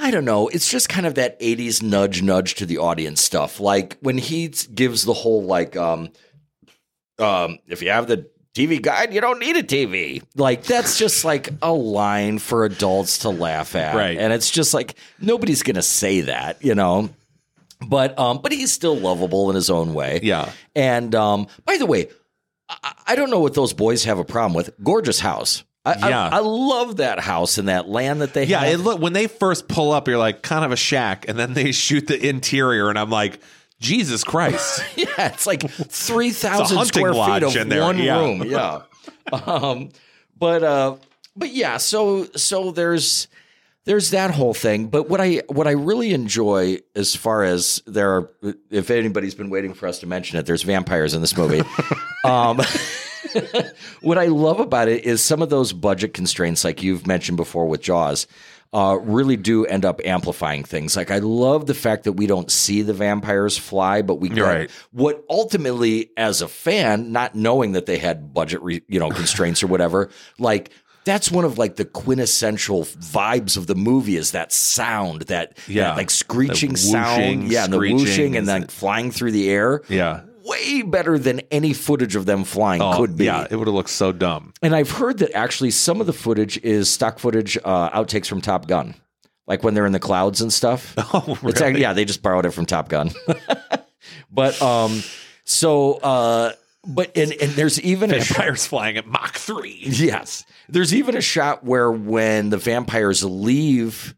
I 0.00 0.10
don't 0.10 0.24
know. 0.24 0.48
It's 0.48 0.68
just 0.68 0.88
kind 0.88 1.06
of 1.06 1.14
that 1.14 1.38
'80s 1.38 1.82
nudge, 1.82 2.22
nudge 2.22 2.54
to 2.56 2.66
the 2.66 2.78
audience 2.78 3.22
stuff. 3.22 3.60
Like 3.60 3.98
when 4.00 4.18
he 4.18 4.48
gives 4.48 5.04
the 5.04 5.12
whole 5.12 5.44
like, 5.44 5.76
um, 5.76 6.08
um, 7.18 7.58
if 7.68 7.82
you 7.82 7.90
have 7.90 8.08
the 8.08 8.28
TV 8.54 8.82
guide, 8.82 9.14
you 9.14 9.20
don't 9.20 9.38
need 9.38 9.56
a 9.56 9.62
TV. 9.62 10.22
Like 10.36 10.64
that's 10.64 10.98
just 10.98 11.24
like 11.24 11.50
a 11.62 11.72
line 11.72 12.38
for 12.38 12.64
adults 12.64 13.18
to 13.20 13.30
laugh 13.30 13.74
at, 13.74 13.94
Right. 13.94 14.18
And 14.18 14.32
it's 14.32 14.50
just 14.50 14.74
like 14.74 14.94
nobody's 15.20 15.62
gonna 15.62 15.82
say 15.82 16.22
that, 16.22 16.62
you 16.64 16.74
know. 16.74 17.08
But 17.80 18.18
um, 18.18 18.40
but 18.42 18.52
he's 18.52 18.70
still 18.70 18.96
lovable 18.96 19.48
in 19.50 19.56
his 19.56 19.70
own 19.70 19.94
way. 19.94 20.20
Yeah. 20.22 20.52
And 20.76 21.14
um, 21.14 21.46
by 21.64 21.78
the 21.78 21.86
way, 21.86 22.08
I, 22.68 22.92
I 23.08 23.14
don't 23.16 23.30
know 23.30 23.40
what 23.40 23.54
those 23.54 23.72
boys 23.72 24.04
have 24.04 24.18
a 24.18 24.24
problem 24.24 24.54
with. 24.54 24.70
Gorgeous 24.82 25.18
house. 25.18 25.64
I, 25.84 25.94
I- 25.94 26.08
Yeah. 26.10 26.28
I, 26.32 26.38
love 26.38 26.98
that 26.98 27.18
house 27.18 27.58
and 27.58 27.68
that 27.68 27.88
land 27.88 28.20
that 28.20 28.34
they 28.34 28.42
have. 28.42 28.48
Yeah, 28.50 28.60
have. 28.60 28.80
it 28.80 28.82
look 28.82 29.00
when 29.00 29.14
they 29.14 29.26
first 29.26 29.66
pull 29.66 29.90
up, 29.92 30.06
you're 30.06 30.18
like 30.18 30.42
kind 30.42 30.64
of 30.64 30.70
a 30.72 30.76
shack, 30.76 31.26
and 31.28 31.38
then 31.38 31.54
they 31.54 31.72
shoot 31.72 32.06
the 32.06 32.28
interior, 32.28 32.88
and 32.88 32.98
I'm 32.98 33.10
like, 33.10 33.40
Jesus 33.82 34.24
Christ! 34.24 34.82
yeah, 34.96 35.06
it's 35.18 35.46
like 35.46 35.68
three 35.70 36.28
It's 36.28 36.42
a 36.44 36.48
thousand 36.48 36.76
hunting 36.78 37.06
square 37.06 37.12
feet 37.12 37.42
of 37.42 37.56
in 37.56 37.68
there, 37.68 37.82
one 37.82 37.98
yeah. 37.98 38.18
room. 38.18 38.42
Yeah. 38.46 38.82
um, 39.32 39.90
but 40.38 40.62
uh, 40.62 40.96
but 41.36 41.50
yeah, 41.50 41.76
so 41.76 42.24
so 42.36 42.70
there's 42.70 43.28
there's 43.84 44.10
that 44.10 44.30
whole 44.30 44.54
thing. 44.54 44.86
But 44.86 45.08
what 45.08 45.20
I 45.20 45.42
what 45.48 45.66
I 45.66 45.72
really 45.72 46.12
enjoy 46.12 46.78
as 46.94 47.16
far 47.16 47.42
as 47.42 47.82
there 47.86 48.10
are, 48.16 48.30
if 48.70 48.90
anybody's 48.90 49.34
been 49.34 49.50
waiting 49.50 49.74
for 49.74 49.86
us 49.88 49.98
to 50.00 50.06
mention 50.06 50.38
it, 50.38 50.46
there's 50.46 50.62
vampires 50.62 51.14
in 51.14 51.20
this 51.20 51.36
movie. 51.36 51.62
um, 52.24 52.60
what 54.00 54.18
I 54.18 54.26
love 54.26 54.60
about 54.60 54.88
it 54.88 55.04
is 55.04 55.22
some 55.22 55.42
of 55.42 55.50
those 55.50 55.72
budget 55.72 56.14
constraints, 56.14 56.64
like 56.64 56.82
you've 56.82 57.06
mentioned 57.06 57.36
before 57.36 57.66
with 57.66 57.80
Jaws, 57.82 58.26
uh, 58.72 58.98
really 59.02 59.36
do 59.36 59.66
end 59.66 59.84
up 59.84 60.00
amplifying 60.04 60.64
things. 60.64 60.96
Like 60.96 61.10
I 61.10 61.18
love 61.18 61.66
the 61.66 61.74
fact 61.74 62.04
that 62.04 62.12
we 62.12 62.26
don't 62.26 62.50
see 62.50 62.82
the 62.82 62.94
vampires 62.94 63.58
fly, 63.58 64.00
but 64.02 64.14
we 64.16 64.30
get 64.30 64.42
right. 64.42 64.70
what 64.92 65.24
ultimately, 65.28 66.10
as 66.16 66.40
a 66.40 66.48
fan, 66.48 67.12
not 67.12 67.34
knowing 67.34 67.72
that 67.72 67.86
they 67.86 67.98
had 67.98 68.32
budget, 68.32 68.62
re, 68.62 68.82
you 68.88 68.98
know, 68.98 69.10
constraints 69.10 69.62
or 69.62 69.66
whatever, 69.66 70.10
like. 70.38 70.70
That's 71.04 71.32
one 71.32 71.44
of 71.44 71.58
like 71.58 71.74
the 71.74 71.84
quintessential 71.84 72.84
vibes 72.84 73.56
of 73.56 73.66
the 73.66 73.74
movie 73.74 74.14
is 74.14 74.30
that 74.30 74.52
sound, 74.52 75.22
that, 75.22 75.58
Yeah. 75.66 75.88
that 75.88 75.96
like 75.96 76.10
screeching 76.10 76.74
The 76.74 76.78
sound, 76.78 77.48
yeah, 77.50 77.64
and 77.64 77.72
the 77.72 77.78
whooshing 77.78 78.36
and 78.36 78.46
then 78.46 78.68
flying 78.68 79.10
through 79.10 79.32
the 79.32 79.50
air 79.50 79.82
Yeah, 79.88 80.20
way 80.44 80.82
better 80.82 81.18
than 81.18 81.40
any 81.50 81.72
footage 81.72 82.16
of 82.16 82.26
them 82.26 82.44
flying 82.44 82.80
Oh, 82.82 82.96
could 82.96 83.16
be. 83.16 83.24
Yeah, 83.26 83.46
it 83.50 83.56
would 83.56 83.66
have 83.68 83.74
looked 83.74 83.90
so 83.90 84.12
dumb. 84.12 84.52
And 84.62 84.74
I've 84.74 84.90
heard 84.90 85.18
that 85.18 85.32
actually 85.36 85.70
some 85.70 86.00
of 86.00 86.06
the 86.06 86.12
footage 86.12 86.58
is 86.62 86.88
stock 86.90 87.18
footage, 87.18 87.56
uh, 87.64 87.90
outtakes 87.90 88.26
from 88.26 88.40
Top 88.40 88.66
Gun, 88.66 88.94
like 89.46 89.62
when 89.62 89.74
they're 89.74 89.86
in 89.86 89.92
the 89.92 89.98
clouds 90.00 90.40
and 90.40 90.52
stuff. 90.52 90.94
Oh, 91.14 91.38
It's 91.44 91.60
yeah, 91.60 91.92
they 91.92 92.04
just 92.04 92.22
borrowed 92.22 92.46
it 92.46 92.50
from 92.52 92.66
Top 92.66 92.88
Gun. 92.88 93.10
but 94.30 94.60
um, 94.62 95.02
so 95.44 95.94
uh, 95.94 96.52
but 96.86 97.16
and 97.16 97.32
and 97.32 97.52
there's 97.52 97.80
even 97.80 98.12
a 98.12 98.18
Vampires 98.18 98.66
flying 98.66 98.96
at 98.96 99.06
Mach 99.06 99.36
three. 99.36 99.78
yes, 99.84 100.44
there's 100.68 100.94
even 100.94 101.16
a 101.16 101.20
shot 101.20 101.64
where 101.64 101.90
when 101.90 102.50
the 102.50 102.56
vampires 102.58 103.22
leave 103.24 104.14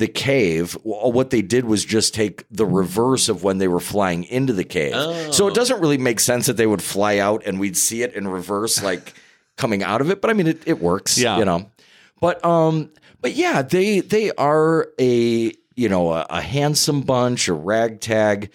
the 0.00 0.08
cave. 0.08 0.72
What 0.82 1.28
they 1.28 1.42
did 1.42 1.66
was 1.66 1.84
just 1.84 2.14
take 2.14 2.44
the 2.50 2.64
reverse 2.64 3.28
of 3.28 3.44
when 3.44 3.58
they 3.58 3.68
were 3.68 3.80
flying 3.80 4.24
into 4.24 4.54
the 4.54 4.64
cave. 4.64 4.94
So 5.32 5.46
it 5.46 5.54
doesn't 5.54 5.80
really 5.80 5.98
make 5.98 6.20
sense 6.20 6.46
that 6.46 6.56
they 6.56 6.66
would 6.66 6.82
fly 6.82 7.18
out 7.18 7.44
and 7.44 7.60
we'd 7.60 7.76
see 7.76 8.02
it 8.02 8.14
in 8.14 8.26
reverse, 8.26 8.82
like 8.90 9.12
coming 9.56 9.82
out 9.82 10.00
of 10.00 10.10
it. 10.10 10.22
But 10.22 10.30
I 10.30 10.32
mean, 10.32 10.46
it, 10.46 10.62
it 10.66 10.80
works. 10.80 11.18
Yeah. 11.18 11.38
you 11.38 11.44
know. 11.44 11.70
But 12.18 12.42
um, 12.44 12.90
but 13.20 13.34
yeah, 13.34 13.62
they 13.62 14.00
they 14.00 14.32
are 14.32 14.88
a 14.98 15.52
you 15.76 15.88
know 15.88 16.12
a, 16.12 16.26
a 16.30 16.40
handsome 16.40 17.02
bunch, 17.02 17.48
a 17.48 17.52
ragtag 17.52 18.50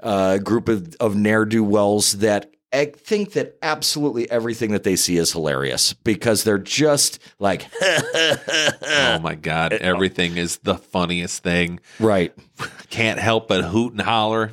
uh, 0.00 0.38
group 0.38 0.68
of, 0.68 0.94
of 1.00 1.16
ne'er 1.16 1.44
do 1.44 1.64
wells 1.64 2.12
that 2.12 2.53
I 2.74 2.86
think 2.86 3.32
that 3.32 3.56
absolutely 3.62 4.28
everything 4.30 4.72
that 4.72 4.82
they 4.82 4.96
see 4.96 5.16
is 5.16 5.30
hilarious 5.30 5.92
because 5.92 6.42
they're 6.42 6.58
just 6.58 7.20
like 7.38 7.68
oh 7.82 9.18
my 9.22 9.36
god, 9.36 9.72
everything 9.74 10.36
is 10.36 10.58
the 10.58 10.74
funniest 10.74 11.42
thing. 11.42 11.80
right. 12.00 12.34
Can't 12.90 13.18
help 13.18 13.48
but 13.48 13.64
hoot 13.64 13.92
and 13.92 14.00
holler. 14.00 14.52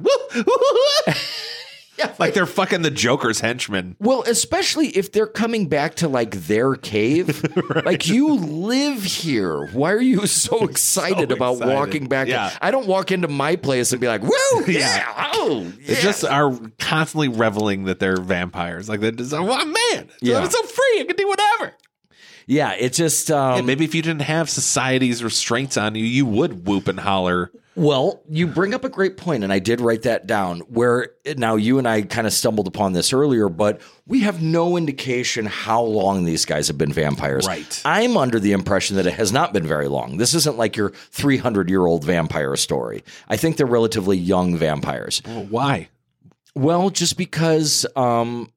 Yeah, 2.02 2.14
like 2.20 2.34
they're 2.34 2.46
fucking 2.46 2.82
the 2.82 2.92
Joker's 2.92 3.40
henchmen. 3.42 3.96
Well, 4.00 4.24
especially 4.28 4.88
if 4.90 5.12
they're 5.12 5.28
coming 5.28 5.68
back 5.68 5.96
to 5.96 6.08
like 6.08 6.32
their 6.48 6.76
cave. 6.76 7.44
Like 7.86 8.08
you 8.08 8.34
live 8.36 9.04
here. 9.04 9.66
Why 9.68 9.92
are 9.92 10.02
you 10.02 10.28
so 10.28 10.64
excited 10.70 11.32
about 11.32 11.54
excited. 11.56 11.74
walking 11.74 12.08
back? 12.08 12.28
Yeah. 12.28 12.52
I 12.62 12.70
don't 12.72 12.86
walk 12.88 13.12
into 13.12 13.28
my 13.28 13.56
place 13.56 13.92
and 13.92 14.00
be 14.02 14.08
like, 14.08 14.22
"Woo, 14.22 14.32
yeah, 14.68 15.30
oh, 15.34 15.72
They 15.86 15.94
yeah." 15.96 16.00
just 16.02 16.24
are 16.24 16.58
constantly 16.80 17.28
reveling 17.28 17.86
that 17.86 18.00
they're 18.00 18.18
vampires. 18.18 18.88
Like 18.90 19.00
they're 19.00 19.12
just, 19.12 19.32
well, 19.32 19.66
man, 19.66 20.10
Yeah. 20.22 20.40
I'm 20.40 20.50
so 20.50 20.62
free. 20.64 21.00
I 21.02 21.04
can 21.08 21.16
do 21.16 21.28
whatever. 21.28 21.74
yeah. 22.46 22.74
It 22.74 22.94
just 22.94 23.32
um, 23.32 23.60
And 23.60 23.68
maybe 23.68 23.86
if 23.86 23.96
you 23.96 24.02
didn't 24.02 24.22
have 24.24 24.50
society's 24.50 25.24
restraints 25.24 25.78
on 25.78 25.96
you, 25.96 26.04
you 26.04 26.26
would 26.26 26.68
whoop 26.68 26.88
and 26.88 27.00
holler. 27.00 27.52
Well, 27.76 28.22
you 28.30 28.48
bring 28.48 28.74
up 28.74 28.84
a 28.84 28.90
great 28.90 29.16
point, 29.16 29.44
and 29.44 29.54
I 29.54 29.60
did 29.60 29.80
write 29.80 30.02
that 30.02 30.28
down. 30.28 30.60
Where 30.62 31.12
now 31.38 31.56
you 31.56 31.78
and 31.78 31.88
I 31.88 32.02
kind 32.02 32.28
of 32.28 32.34
stumbled 32.34 32.68
upon 32.68 32.92
this 32.92 33.14
earlier, 33.14 33.48
but 33.48 33.80
we 34.06 34.22
have 34.22 34.42
no 34.42 34.76
indication 34.76 35.46
how 35.46 35.82
long 35.82 36.26
these 36.26 36.44
guys 36.44 36.68
have 36.68 36.78
been 36.78 36.92
vampires. 36.92 37.48
Right. 37.48 37.82
I'm 37.86 38.18
under 38.18 38.40
the 38.40 38.52
impression 38.52 38.98
that 38.98 39.08
it 39.08 39.14
has 39.14 39.32
not 39.32 39.54
been 39.54 39.66
very 39.66 39.88
long. 39.88 40.18
This 40.18 40.34
isn't 40.34 40.58
like 40.58 40.76
your 40.76 40.90
300 40.90 41.70
year 41.70 41.86
old 41.86 42.04
vampire 42.04 42.56
story. 42.58 43.04
I 43.30 43.38
think 43.38 43.56
they're 43.56 43.66
relatively 43.66 44.18
young 44.18 44.58
vampires. 44.58 45.22
Well, 45.26 45.46
why? 45.46 45.90
Well, 46.56 46.90
just 46.90 47.18
because. 47.18 47.86
Um, 47.96 48.52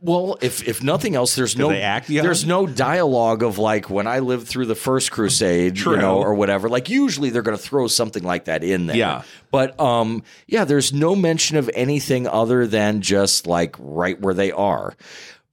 well, 0.00 0.38
if 0.40 0.66
if 0.66 0.82
nothing 0.82 1.14
else, 1.14 1.34
there's 1.34 1.56
no 1.56 1.68
there's 1.70 2.46
no 2.46 2.66
dialogue 2.66 3.42
of 3.42 3.58
like 3.58 3.90
when 3.90 4.06
I 4.06 4.20
lived 4.20 4.46
through 4.46 4.66
the 4.66 4.74
first 4.74 5.10
crusade, 5.10 5.76
True. 5.76 5.94
you 5.94 6.00
know, 6.00 6.18
or 6.18 6.34
whatever. 6.34 6.68
Like 6.68 6.88
usually 6.88 7.30
they're 7.30 7.42
going 7.42 7.56
to 7.56 7.62
throw 7.62 7.86
something 7.86 8.22
like 8.22 8.44
that 8.46 8.62
in 8.62 8.86
there. 8.86 8.96
Yeah. 8.96 9.22
But 9.50 9.78
um, 9.80 10.22
yeah, 10.46 10.64
there's 10.64 10.92
no 10.92 11.14
mention 11.14 11.56
of 11.56 11.70
anything 11.74 12.26
other 12.26 12.66
than 12.66 13.00
just 13.00 13.46
like 13.46 13.76
right 13.78 14.20
where 14.20 14.34
they 14.34 14.52
are. 14.52 14.94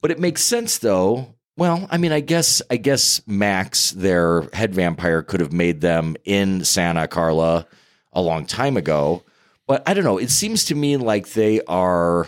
But 0.01 0.11
it 0.11 0.19
makes 0.19 0.43
sense 0.43 0.77
though. 0.79 1.35
Well, 1.57 1.87
I 1.91 1.97
mean, 1.97 2.11
I 2.11 2.21
guess 2.21 2.61
I 2.69 2.77
guess 2.77 3.21
Max, 3.27 3.91
their 3.91 4.43
head 4.53 4.73
vampire, 4.73 5.21
could 5.21 5.41
have 5.41 5.53
made 5.53 5.81
them 5.81 6.15
in 6.25 6.63
Santa 6.63 7.07
Carla 7.07 7.67
a 8.13 8.21
long 8.21 8.45
time 8.45 8.77
ago. 8.77 9.23
But 9.67 9.87
I 9.87 9.93
don't 9.93 10.03
know. 10.03 10.17
It 10.17 10.31
seems 10.31 10.65
to 10.65 10.75
me 10.75 10.97
like 10.97 11.29
they 11.29 11.61
are 11.61 12.27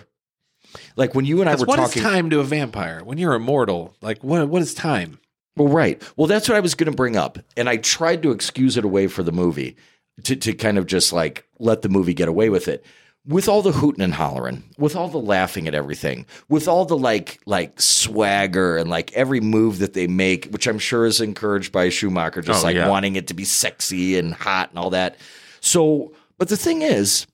like 0.95 1.15
when 1.15 1.25
you 1.25 1.41
and 1.41 1.49
I 1.49 1.55
were 1.55 1.65
What 1.65 1.79
is 1.79 1.87
talking. 1.89 2.03
time 2.03 2.29
to 2.31 2.39
a 2.39 2.43
vampire? 2.43 3.01
When 3.03 3.17
you're 3.17 3.33
immortal, 3.33 3.95
like 4.01 4.23
what? 4.23 4.47
What 4.49 4.61
is 4.61 4.73
time? 4.73 5.19
Well, 5.55 5.67
right. 5.67 6.01
Well, 6.17 6.27
that's 6.27 6.49
what 6.49 6.55
I 6.55 6.61
was 6.61 6.73
going 6.75 6.89
to 6.91 6.95
bring 6.95 7.15
up, 7.15 7.37
and 7.55 7.69
I 7.69 7.77
tried 7.77 8.23
to 8.23 8.31
excuse 8.31 8.75
it 8.77 8.85
away 8.85 9.07
for 9.07 9.21
the 9.23 9.31
movie 9.31 9.75
to 10.23 10.35
to 10.35 10.53
kind 10.53 10.77
of 10.77 10.85
just 10.87 11.13
like 11.13 11.47
let 11.59 11.81
the 11.81 11.89
movie 11.89 12.13
get 12.13 12.27
away 12.27 12.49
with 12.49 12.67
it. 12.67 12.85
With 13.25 13.47
all 13.47 13.61
the 13.61 13.71
hooting 13.71 14.01
and 14.03 14.13
hollering, 14.13 14.63
with 14.77 14.97
all 14.97 15.07
the 15.07 15.17
laughing 15.17 15.65
at 15.65 15.73
everything, 15.73 16.25
with 16.49 16.67
all 16.67 16.83
the 16.83 16.97
like 16.97 17.39
like 17.45 17.79
swagger 17.79 18.75
and 18.75 18.89
like 18.89 19.13
every 19.13 19.39
move 19.39 19.79
that 19.79 19.93
they 19.93 20.07
make, 20.07 20.47
which 20.47 20.67
I'm 20.67 20.77
sure 20.79 21.05
is 21.05 21.21
encouraged 21.21 21.71
by 21.71 21.87
Schumacher, 21.87 22.41
just 22.41 22.61
Oh, 22.61 22.67
like 22.67 22.75
yeah. 22.75 22.89
wanting 22.89 23.15
it 23.15 23.27
to 23.27 23.33
be 23.33 23.45
sexy 23.45 24.17
and 24.17 24.33
hot 24.33 24.71
and 24.71 24.77
all 24.79 24.89
that. 24.89 25.15
So, 25.61 26.11
but 26.37 26.49
the 26.49 26.57
thing 26.57 26.81
is, 26.81 27.25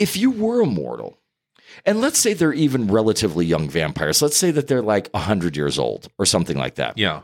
if 0.00 0.16
you 0.16 0.32
were 0.32 0.60
immortal, 0.62 1.16
and 1.86 2.00
let's 2.00 2.18
say 2.18 2.32
they're 2.34 2.52
even 2.52 2.88
relatively 2.88 3.44
young 3.46 3.68
vampires, 3.68 4.22
let's 4.22 4.36
say 4.36 4.50
that 4.52 4.68
they're 4.68 4.82
like 4.82 5.08
100 5.10 5.56
years 5.56 5.78
old 5.78 6.08
or 6.18 6.26
something 6.26 6.56
like 6.56 6.76
that. 6.76 6.98
Yeah. 6.98 7.22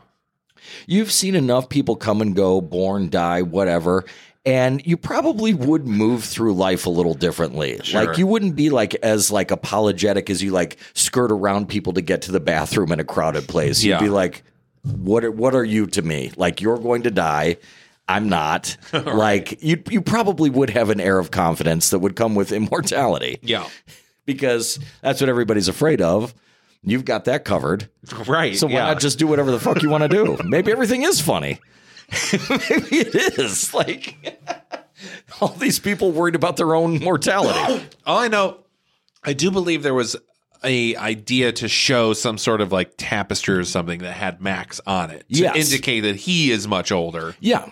You've 0.87 1.11
seen 1.11 1.35
enough 1.35 1.69
people 1.69 1.95
come 1.95 2.21
and 2.21 2.35
go, 2.35 2.61
born, 2.61 3.09
die, 3.09 3.41
whatever. 3.41 4.05
And 4.45 4.85
you 4.85 4.97
probably 4.97 5.53
would 5.53 5.87
move 5.87 6.23
through 6.23 6.53
life 6.53 6.85
a 6.85 6.89
little 6.89 7.13
differently. 7.13 7.79
Sure. 7.83 8.05
Like 8.05 8.17
you 8.17 8.25
wouldn't 8.27 8.55
be 8.55 8.69
like 8.69 8.95
as 8.95 9.31
like 9.31 9.51
apologetic 9.51 10.29
as 10.29 10.41
you 10.41 10.51
like 10.51 10.77
skirt 10.93 11.31
around 11.31 11.67
people 11.69 11.93
to 11.93 12.01
get 12.01 12.21
to 12.23 12.31
the 12.31 12.39
bathroom 12.39 12.91
in 12.91 12.99
a 12.99 13.03
crowded 13.03 13.47
place. 13.47 13.83
You'd 13.83 13.91
Yeah. 13.91 13.99
be 13.99 14.09
like, 14.09 14.43
what 14.83 15.23
are, 15.25 15.31
what 15.31 15.55
are 15.55 15.63
you 15.63 15.87
to 15.87 16.01
me? 16.01 16.31
Like 16.37 16.61
you're 16.61 16.77
going 16.77 17.03
to 17.03 17.11
die. 17.11 17.57
I'm 18.07 18.29
not. 18.29 18.75
Like 18.93 19.61
you 19.61 19.83
you 19.89 20.01
probably 20.01 20.49
would 20.49 20.69
have 20.71 20.89
an 20.89 20.99
air 20.99 21.19
of 21.19 21.31
confidence 21.31 21.89
that 21.91 21.99
would 21.99 22.15
come 22.15 22.33
with 22.33 22.51
immortality 22.51 23.37
Yeah. 23.43 23.67
Because 24.33 24.79
that's 25.01 25.19
what 25.21 25.29
everybody's 25.29 25.67
afraid 25.67 26.01
of. 26.01 26.33
You've 26.83 27.03
got 27.05 27.25
that 27.25 27.43
covered. 27.43 27.89
Right. 28.27 28.55
So 28.55 28.67
why 28.67 28.73
yeah. 28.73 28.85
not 28.85 28.99
just 28.99 29.19
do 29.19 29.27
whatever 29.27 29.51
the 29.51 29.59
fuck 29.59 29.81
you 29.81 29.89
want 29.89 30.03
to 30.03 30.07
do? 30.07 30.37
Maybe 30.45 30.71
everything 30.71 31.03
is 31.03 31.19
funny. 31.19 31.59
Maybe 32.33 32.97
it 32.97 33.37
is. 33.39 33.73
Like 33.73 34.41
all 35.41 35.49
these 35.49 35.79
people 35.79 36.11
worried 36.11 36.35
about 36.35 36.57
their 36.57 36.75
own 36.75 36.99
mortality. 36.99 37.83
All 38.05 38.19
I 38.19 38.27
know, 38.27 38.57
I 39.23 39.33
do 39.33 39.51
believe 39.51 39.83
there 39.83 39.93
was 39.93 40.15
a 40.63 40.95
idea 40.95 41.51
to 41.53 41.67
show 41.67 42.13
some 42.13 42.37
sort 42.37 42.61
of 42.61 42.71
like 42.71 42.93
tapestry 42.97 43.57
or 43.57 43.63
something 43.63 43.99
that 43.99 44.13
had 44.13 44.41
Max 44.41 44.79
on 44.85 45.09
it 45.11 45.19
to 45.31 45.39
Yes. 45.41 45.55
indicate 45.55 46.01
that 46.01 46.15
he 46.15 46.51
is 46.51 46.67
much 46.67 46.91
older, 46.91 47.35
Yeah. 47.39 47.69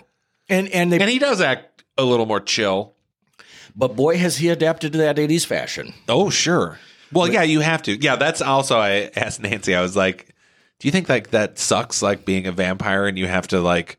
And 0.48 0.68
and 0.68 0.92
they 0.92 0.98
and 1.00 1.10
he 1.10 1.18
does 1.18 1.40
act 1.40 1.84
a 1.98 2.04
little 2.04 2.26
more 2.26 2.40
chill. 2.40 2.94
But 3.78 3.94
boy 3.96 4.18
has 4.18 4.36
he 4.38 4.48
adapted 4.48 4.92
to 4.92 4.98
that 4.98 5.16
80s 5.16 5.46
fashion. 5.46 5.94
Oh, 6.08 6.28
sure. 6.28 6.78
Well, 7.12 7.32
yeah, 7.32 7.44
you 7.44 7.60
have 7.60 7.82
to. 7.84 7.96
Yeah, 7.96 8.16
that's 8.16 8.42
also. 8.42 8.76
I 8.76 9.10
asked 9.16 9.40
Nancy. 9.40 9.74
I 9.74 9.80
was 9.80 9.96
like, 9.96 10.34
"Do 10.78 10.88
you 10.88 10.92
think 10.92 11.08
like 11.08 11.30
that 11.30 11.58
sucks? 11.58 12.02
Like 12.02 12.26
being 12.26 12.46
a 12.46 12.52
vampire 12.52 13.06
and 13.06 13.18
you 13.18 13.26
have 13.26 13.48
to 13.48 13.60
like 13.60 13.98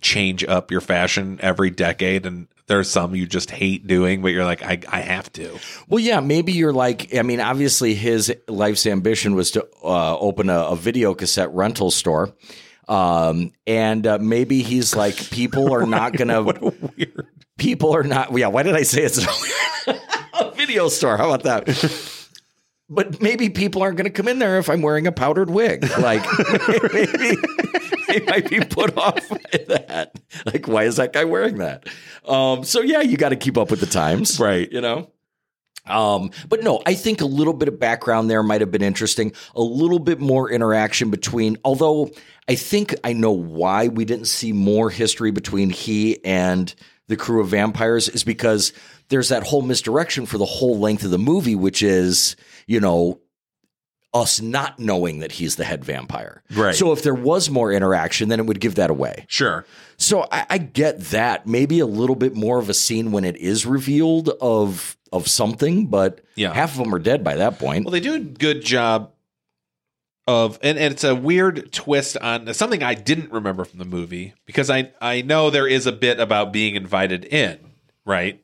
change 0.00 0.42
up 0.42 0.72
your 0.72 0.80
fashion 0.80 1.38
every 1.40 1.70
decade, 1.70 2.26
and 2.26 2.48
there's 2.66 2.90
some 2.90 3.14
you 3.14 3.26
just 3.26 3.50
hate 3.50 3.86
doing, 3.86 4.22
but 4.22 4.28
you're 4.28 4.44
like, 4.44 4.62
I, 4.62 4.80
I 4.88 5.00
have 5.00 5.30
to. 5.34 5.58
Well, 5.88 6.00
yeah, 6.00 6.20
maybe 6.20 6.52
you're 6.52 6.72
like, 6.72 7.14
I 7.14 7.22
mean, 7.22 7.38
obviously 7.38 7.94
his 7.94 8.34
life's 8.48 8.86
ambition 8.86 9.34
was 9.34 9.52
to 9.52 9.68
uh, 9.84 10.18
open 10.18 10.48
a, 10.50 10.58
a 10.60 10.76
video 10.76 11.14
cassette 11.14 11.52
rental 11.52 11.90
store. 11.90 12.34
Um, 12.88 13.52
and 13.66 14.06
uh, 14.06 14.18
maybe 14.18 14.62
he's 14.62 14.96
like, 14.96 15.16
people 15.30 15.72
are 15.72 15.86
not 15.86 16.14
going 16.14 16.28
to, 16.28 16.72
Weird. 16.96 17.28
People 17.58 17.94
are 17.94 18.02
not, 18.02 18.36
yeah, 18.36 18.48
why 18.48 18.62
did 18.62 18.74
I 18.74 18.82
say 18.82 19.02
it's 19.02 19.18
a 19.86 20.50
video 20.52 20.88
store? 20.88 21.16
How 21.16 21.30
about 21.30 21.44
that? 21.44 22.18
But 22.88 23.22
maybe 23.22 23.48
people 23.48 23.80
aren't 23.80 23.96
going 23.96 24.04
to 24.04 24.10
come 24.10 24.28
in 24.28 24.38
there 24.38 24.58
if 24.58 24.68
I'm 24.68 24.82
wearing 24.82 25.06
a 25.06 25.12
powdered 25.12 25.48
wig. 25.48 25.82
Like, 25.98 26.22
maybe 26.92 27.36
they 28.06 28.20
might 28.26 28.50
be 28.50 28.60
put 28.60 28.98
off 28.98 29.26
by 29.30 29.64
that. 29.68 30.12
Like, 30.44 30.68
why 30.68 30.84
is 30.84 30.96
that 30.96 31.14
guy 31.14 31.24
wearing 31.24 31.56
that? 31.58 31.88
Um, 32.28 32.64
so 32.64 32.82
yeah, 32.82 33.00
you 33.00 33.16
got 33.16 33.30
to 33.30 33.36
keep 33.36 33.56
up 33.56 33.70
with 33.70 33.80
the 33.80 33.86
times, 33.86 34.38
Right. 34.38 34.70
You 34.70 34.82
know. 34.82 35.10
Um, 35.86 36.32
but 36.50 36.62
no, 36.62 36.82
I 36.84 36.92
think 36.92 37.22
a 37.22 37.26
little 37.26 37.54
bit 37.54 37.68
of 37.68 37.78
background 37.80 38.28
there 38.28 38.42
might 38.42 38.60
have 38.60 38.70
been 38.70 38.82
interesting. 38.82 39.32
A 39.54 39.62
little 39.62 39.98
bit 39.98 40.20
more 40.20 40.50
interaction 40.50 41.10
between, 41.10 41.56
although 41.64 42.10
I 42.46 42.56
think 42.56 42.94
I 43.04 43.14
know 43.14 43.32
why 43.32 43.88
we 43.88 44.04
didn't 44.04 44.26
see 44.26 44.52
more 44.52 44.90
history 44.90 45.30
between 45.30 45.70
he 45.70 46.22
and 46.26 46.74
the 47.08 47.16
crew 47.16 47.40
of 47.40 47.48
vampires 47.48 48.08
is 48.08 48.24
because 48.24 48.72
there's 49.08 49.28
that 49.28 49.42
whole 49.44 49.62
misdirection 49.62 50.26
for 50.26 50.38
the 50.38 50.44
whole 50.44 50.78
length 50.78 51.04
of 51.04 51.10
the 51.10 51.18
movie, 51.18 51.54
which 51.54 51.82
is, 51.82 52.36
you 52.66 52.80
know, 52.80 53.20
us 54.14 54.40
not 54.42 54.78
knowing 54.78 55.20
that 55.20 55.32
he's 55.32 55.56
the 55.56 55.64
head 55.64 55.84
vampire. 55.84 56.42
Right. 56.54 56.74
So 56.74 56.92
if 56.92 57.02
there 57.02 57.14
was 57.14 57.48
more 57.48 57.72
interaction, 57.72 58.28
then 58.28 58.40
it 58.40 58.46
would 58.46 58.60
give 58.60 58.74
that 58.74 58.90
away. 58.90 59.24
Sure. 59.26 59.64
So 59.96 60.26
I, 60.30 60.46
I 60.50 60.58
get 60.58 61.00
that. 61.06 61.46
Maybe 61.46 61.80
a 61.80 61.86
little 61.86 62.16
bit 62.16 62.34
more 62.34 62.58
of 62.58 62.68
a 62.68 62.74
scene 62.74 63.10
when 63.10 63.24
it 63.24 63.36
is 63.36 63.64
revealed 63.66 64.28
of 64.40 64.96
of 65.12 65.28
something, 65.28 65.86
but 65.88 66.22
Yeah. 66.36 66.54
half 66.54 66.72
of 66.72 66.78
them 66.78 66.94
are 66.94 66.98
dead 66.98 67.22
by 67.22 67.36
that 67.36 67.58
point. 67.58 67.84
Well, 67.84 67.92
they 67.92 68.00
do 68.00 68.14
a 68.14 68.18
good 68.20 68.62
job 68.64 69.12
of, 70.26 70.58
and, 70.62 70.78
and 70.78 70.92
it's 70.92 71.04
a 71.04 71.14
weird 71.14 71.72
twist 71.72 72.16
on 72.16 72.52
something 72.54 72.82
I 72.82 72.94
didn't 72.94 73.32
remember 73.32 73.64
from 73.64 73.78
the 73.80 73.84
movie 73.84 74.34
because 74.46 74.70
I 74.70 74.92
I 75.00 75.22
know 75.22 75.50
there 75.50 75.66
is 75.66 75.86
a 75.86 75.92
bit 75.92 76.20
about 76.20 76.52
being 76.52 76.76
invited 76.76 77.24
in, 77.24 77.58
right? 78.04 78.40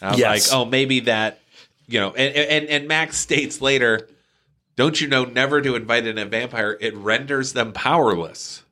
And 0.00 0.08
I 0.08 0.10
was 0.12 0.18
Yes. 0.20 0.52
like, 0.52 0.56
oh, 0.60 0.64
maybe 0.64 1.00
that, 1.00 1.40
you 1.88 1.98
know, 2.00 2.10
and, 2.14 2.34
and 2.36 2.68
and 2.68 2.88
Max 2.88 3.16
states 3.18 3.60
later, 3.60 4.08
don't 4.76 5.00
you 5.00 5.08
know, 5.08 5.24
never 5.24 5.60
to 5.60 5.74
invite 5.74 6.06
in 6.06 6.16
a 6.18 6.24
vampire, 6.26 6.76
it 6.80 6.94
renders 6.96 7.52
them 7.54 7.72
powerless, 7.72 8.62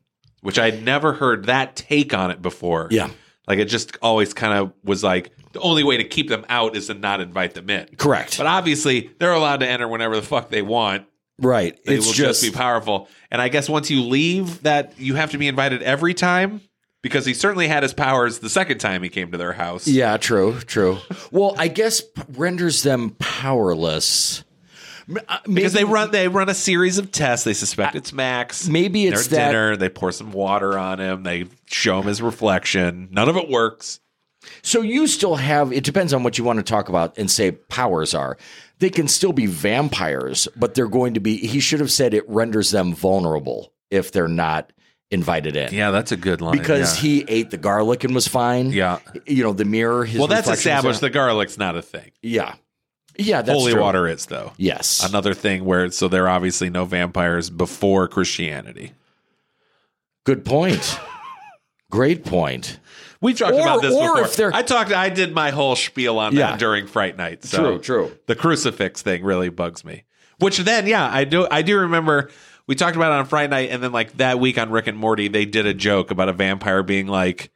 which 0.42 0.58
I'd 0.60 0.84
never 0.84 1.14
heard 1.14 1.46
that 1.46 1.74
take 1.76 2.14
on 2.14 2.30
it 2.30 2.40
before. 2.40 2.86
Yeah. 2.92 3.10
Like 3.48 3.58
it 3.58 3.64
just 3.64 3.96
always 4.00 4.32
kind 4.32 4.56
of 4.56 4.72
was 4.84 5.02
like 5.02 5.32
the 5.52 5.60
only 5.60 5.82
way 5.82 5.96
to 5.96 6.04
keep 6.04 6.28
them 6.28 6.46
out 6.48 6.76
is 6.76 6.86
to 6.86 6.94
not 6.94 7.20
invite 7.20 7.54
them 7.54 7.68
in. 7.68 7.88
Correct. 7.96 8.38
But 8.38 8.46
obviously, 8.46 9.10
they're 9.18 9.32
allowed 9.32 9.60
to 9.60 9.68
enter 9.68 9.88
whenever 9.88 10.14
the 10.14 10.22
fuck 10.22 10.48
they 10.50 10.62
want. 10.62 11.06
Right. 11.38 11.78
They 11.84 11.96
it's 11.96 12.06
will 12.06 12.12
just, 12.12 12.40
just 12.40 12.52
be 12.52 12.56
powerful. 12.56 13.08
And 13.30 13.40
I 13.40 13.48
guess 13.48 13.68
once 13.68 13.90
you 13.90 14.02
leave, 14.02 14.62
that 14.62 14.94
you 14.98 15.14
have 15.14 15.30
to 15.32 15.38
be 15.38 15.48
invited 15.48 15.82
every 15.82 16.14
time 16.14 16.60
because 17.02 17.26
he 17.26 17.34
certainly 17.34 17.66
had 17.68 17.82
his 17.82 17.92
powers 17.94 18.38
the 18.40 18.48
second 18.50 18.78
time 18.78 19.02
he 19.02 19.08
came 19.08 19.32
to 19.32 19.38
their 19.38 19.52
house. 19.52 19.86
Yeah, 19.88 20.16
true, 20.18 20.60
true. 20.60 20.98
Well, 21.30 21.54
I 21.58 21.68
guess 21.68 22.00
p- 22.00 22.22
renders 22.34 22.82
them 22.82 23.16
powerless. 23.18 24.44
M- 25.08 25.18
uh, 25.28 25.38
Because 25.52 25.72
they 25.72 25.84
run 25.84 26.10
they 26.12 26.28
run 26.28 26.48
a 26.48 26.54
series 26.54 26.98
of 26.98 27.10
tests. 27.10 27.44
They 27.44 27.54
suspect 27.54 27.96
it's 27.96 28.12
Max. 28.12 28.68
maybe 28.68 29.06
it's 29.06 29.26
Their 29.26 29.38
that- 29.38 29.46
dinner. 29.48 29.76
They 29.76 29.88
pour 29.88 30.12
some 30.12 30.30
water 30.32 30.78
on 30.78 31.00
him. 31.00 31.22
They 31.24 31.46
show 31.66 32.00
him 32.00 32.06
his 32.06 32.22
reflection. 32.22 33.08
None 33.10 33.28
of 33.28 33.36
it 33.36 33.48
works. 33.48 33.98
So 34.62 34.80
you 34.80 35.06
still 35.06 35.36
have. 35.36 35.72
It 35.72 35.84
depends 35.84 36.12
on 36.12 36.22
what 36.24 36.36
you 36.38 36.44
want 36.44 36.58
to 36.58 36.62
talk 36.64 36.88
about 36.88 37.16
and 37.18 37.30
say 37.30 37.52
powers 37.52 38.12
are. 38.14 38.36
They 38.82 38.90
can 38.90 39.06
still 39.06 39.32
be 39.32 39.46
vampires, 39.46 40.48
but 40.56 40.74
they're 40.74 40.88
going 40.88 41.14
to 41.14 41.20
be. 41.20 41.36
He 41.36 41.60
should 41.60 41.78
have 41.78 41.92
said 41.92 42.14
it 42.14 42.28
renders 42.28 42.72
them 42.72 42.92
vulnerable 42.96 43.72
if 43.92 44.10
they're 44.10 44.26
not 44.26 44.72
invited 45.08 45.54
in. 45.54 45.72
Yeah, 45.72 45.92
that's 45.92 46.10
a 46.10 46.16
good 46.16 46.40
line. 46.40 46.58
Because 46.58 46.96
he 46.96 47.24
ate 47.28 47.52
the 47.52 47.58
garlic 47.58 48.02
and 48.02 48.12
was 48.12 48.26
fine. 48.26 48.72
Yeah. 48.72 48.98
You 49.24 49.44
know 49.44 49.52
the 49.52 49.64
mirror. 49.64 50.04
His 50.04 50.18
well, 50.18 50.26
that's 50.26 50.48
established. 50.48 51.00
The 51.00 51.10
garlic's 51.10 51.56
not 51.56 51.76
a 51.76 51.82
thing. 51.82 52.10
yeah. 52.22 52.56
Yeah. 53.16 53.42
That's 53.42 53.56
Holy 53.56 53.70
true. 53.70 53.82
water 53.82 54.08
is 54.08 54.26
though. 54.26 54.52
Yes. 54.56 55.08
Another 55.08 55.32
thing 55.32 55.64
where 55.64 55.88
so 55.92 56.08
there 56.08 56.24
are 56.24 56.30
obviously 56.30 56.68
no 56.68 56.84
vampires 56.84 57.50
before 57.50 58.08
Christianity. 58.08 58.94
Good 60.24 60.44
point. 60.44 60.98
Great 61.88 62.24
point. 62.24 62.80
We've 63.22 63.38
talked 63.38 63.54
Or- 63.54 63.60
about 63.60 63.80
this 63.82 63.94
or 63.94 64.08
before. 64.16 64.20
if 64.24 64.36
they're- 64.36 64.50
I 64.52 64.62
talked. 64.62 64.92
I 64.92 65.08
did 65.08 65.32
my 65.32 65.50
whole 65.50 65.76
spiel 65.76 66.18
on 66.18 66.34
Yeah. 66.34 66.50
that 66.50 66.58
during 66.58 66.86
Fright 66.86 67.16
Night. 67.16 67.44
So 67.44 67.58
True, 67.58 67.78
true. 67.78 68.12
The 68.26 68.34
crucifix 68.34 69.00
thing 69.00 69.22
really 69.24 69.48
bugs 69.48 69.84
me. 69.84 70.04
Which 70.38 70.58
then, 70.58 70.86
yeah, 70.86 71.08
I 71.10 71.24
do. 71.24 71.46
I 71.50 71.62
do 71.62 71.78
remember 71.78 72.30
we 72.66 72.74
talked 72.74 72.96
about 72.96 73.12
it 73.12 73.18
on 73.20 73.26
Fright 73.26 73.48
Night, 73.48 73.70
and 73.70 73.82
then 73.82 73.92
like 73.92 74.16
that 74.18 74.40
week 74.40 74.58
on 74.58 74.70
Rick 74.70 74.88
and 74.88 74.98
Morty, 74.98 75.28
they 75.28 75.44
did 75.44 75.66
a 75.66 75.72
joke 75.74 76.10
about 76.10 76.28
a 76.28 76.32
vampire 76.32 76.82
being 76.82 77.06
like, 77.06 77.50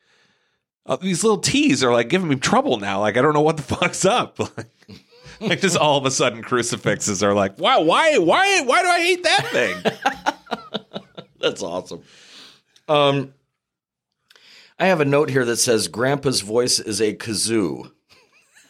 oh, 0.87 0.97
"These 0.97 1.25
little 1.25 1.39
teas 1.39 1.83
are 1.83 1.93
like 1.93 2.09
giving 2.09 2.29
me 2.29 2.37
trouble 2.37 2.79
now. 2.79 3.01
Like 3.01 3.17
I 3.17 3.23
don't 3.23 3.35
know 3.35 3.41
what 3.41 3.57
the 3.57 3.63
fuck's 3.75 4.05
up." 4.05 4.39
Like, 4.39 4.67
like 5.41 5.61
just 5.61 5.77
all 5.77 5.99
of 5.99 6.07
a 6.07 6.11
sudden, 6.13 6.43
crucifixes 6.43 7.25
are 7.25 7.35
like, 7.35 7.59
"Wow, 7.59 7.81
why, 7.81 8.19
why, 8.19 8.61
why 8.61 8.83
do 8.83 8.89
I 8.89 9.01
hate 9.01 9.23
that 9.25 9.47
thing?" 9.49 11.03
That's 11.41 11.63
awesome. 11.63 12.03
Um, 12.89 13.33
I 14.78 14.86
have 14.86 15.01
a 15.01 15.07
note 15.07 15.31
here 15.31 15.44
that 15.44 15.57
says 15.57 15.89
Grandpa's 15.89 16.43
voice 16.43 16.78
is 16.78 17.01
a 17.01 17.15
kazoo. 17.15 17.90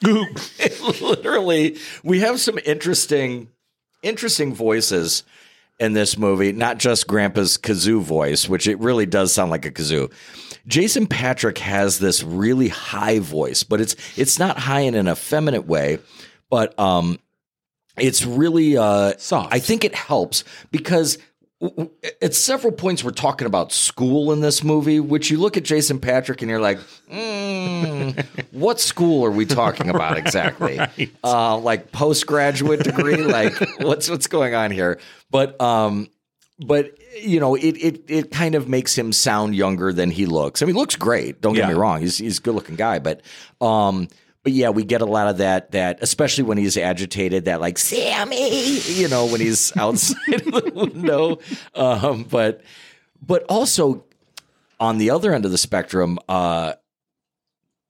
Literally, 1.00 1.78
we 2.04 2.20
have 2.20 2.38
some 2.38 2.58
interesting, 2.64 3.48
interesting 4.02 4.54
voices 4.54 5.24
in 5.80 5.94
this 5.94 6.16
movie. 6.16 6.52
Not 6.52 6.78
just 6.78 7.08
Grandpa's 7.08 7.58
kazoo 7.58 8.00
voice, 8.00 8.48
which 8.48 8.68
it 8.68 8.78
really 8.78 9.06
does 9.06 9.32
sound 9.32 9.50
like 9.50 9.66
a 9.66 9.70
kazoo. 9.70 10.12
Jason 10.66 11.06
Patric 11.06 11.58
has 11.58 11.98
this 11.98 12.22
really 12.22 12.68
high 12.68 13.18
voice, 13.18 13.62
but 13.62 13.80
it's 13.80 13.96
it's 14.16 14.38
not 14.38 14.58
high 14.58 14.80
in 14.80 14.94
an 14.94 15.08
effeminate 15.08 15.66
way, 15.66 15.98
but 16.50 16.78
um, 16.78 17.18
it's 17.96 18.24
really 18.24 18.76
uh, 18.76 19.14
Soft. 19.18 19.52
I 19.52 19.58
think 19.58 19.84
it 19.84 19.94
helps 19.94 20.44
because 20.70 21.18
at 22.22 22.34
several 22.34 22.72
points 22.72 23.02
we're 23.02 23.10
talking 23.12 23.46
about 23.46 23.72
school 23.72 24.32
in 24.32 24.40
this 24.40 24.62
movie, 24.62 25.00
which 25.00 25.30
you 25.30 25.38
look 25.38 25.56
at 25.56 25.62
Jason 25.64 25.98
Patric 25.98 26.42
and 26.42 26.50
you're 26.50 26.60
like, 26.60 26.78
mm, 27.10 28.26
what 28.52 28.78
school 28.78 29.24
are 29.24 29.30
we 29.30 29.46
talking 29.46 29.88
about 29.88 30.18
exactly? 30.18 30.78
uh, 31.24 31.56
like 31.58 31.92
postgraduate 31.92 32.80
degree, 32.84 33.16
like 33.22 33.54
what's 33.78 34.10
what's 34.10 34.26
going 34.26 34.54
on 34.54 34.70
here? 34.70 35.00
But 35.30 35.58
um, 35.60 36.08
but 36.58 36.92
you 37.20 37.40
know, 37.40 37.54
it 37.54 37.76
it 37.76 38.04
it 38.10 38.30
kind 38.30 38.54
of 38.54 38.68
makes 38.68 38.96
him 38.96 39.12
sound 39.12 39.54
younger 39.56 39.92
than 39.92 40.10
he 40.10 40.26
looks. 40.26 40.60
I 40.62 40.66
mean, 40.66 40.74
he 40.74 40.80
looks 40.80 40.96
great. 40.96 41.40
Don't 41.40 41.54
get 41.54 41.60
Yeah. 41.62 41.68
me 41.68 41.74
wrong; 41.74 42.00
he's 42.02 42.18
he's 42.18 42.38
a 42.38 42.42
good 42.42 42.54
looking 42.54 42.76
guy, 42.76 42.98
but 42.98 43.22
um. 43.60 44.08
But 44.47 44.52
yeah, 44.52 44.70
we 44.70 44.85
get 44.85 45.01
a 45.01 45.06
lot 45.06 45.27
of 45.27 45.39
that. 45.39 45.73
That 45.73 45.98
especially 46.02 46.44
when 46.44 46.56
he's 46.56 46.77
agitated, 46.77 47.47
that 47.47 47.60
like 47.60 47.78
Sammy, 47.78 48.78
you 48.78 49.09
know, 49.09 49.27
when 49.27 49.40
he's 49.40 49.77
outside 49.77 50.35
of 50.35 50.52
the 50.52 50.73
window. 50.73 51.40
Um, 51.74 52.23
but 52.23 52.60
but 53.20 53.43
also 53.48 54.05
on 54.78 54.98
the 54.98 55.10
other 55.10 55.35
end 55.35 55.47
of 55.47 55.51
the 55.51 55.59
spectrum, 55.59 56.20
uh, 56.28 56.74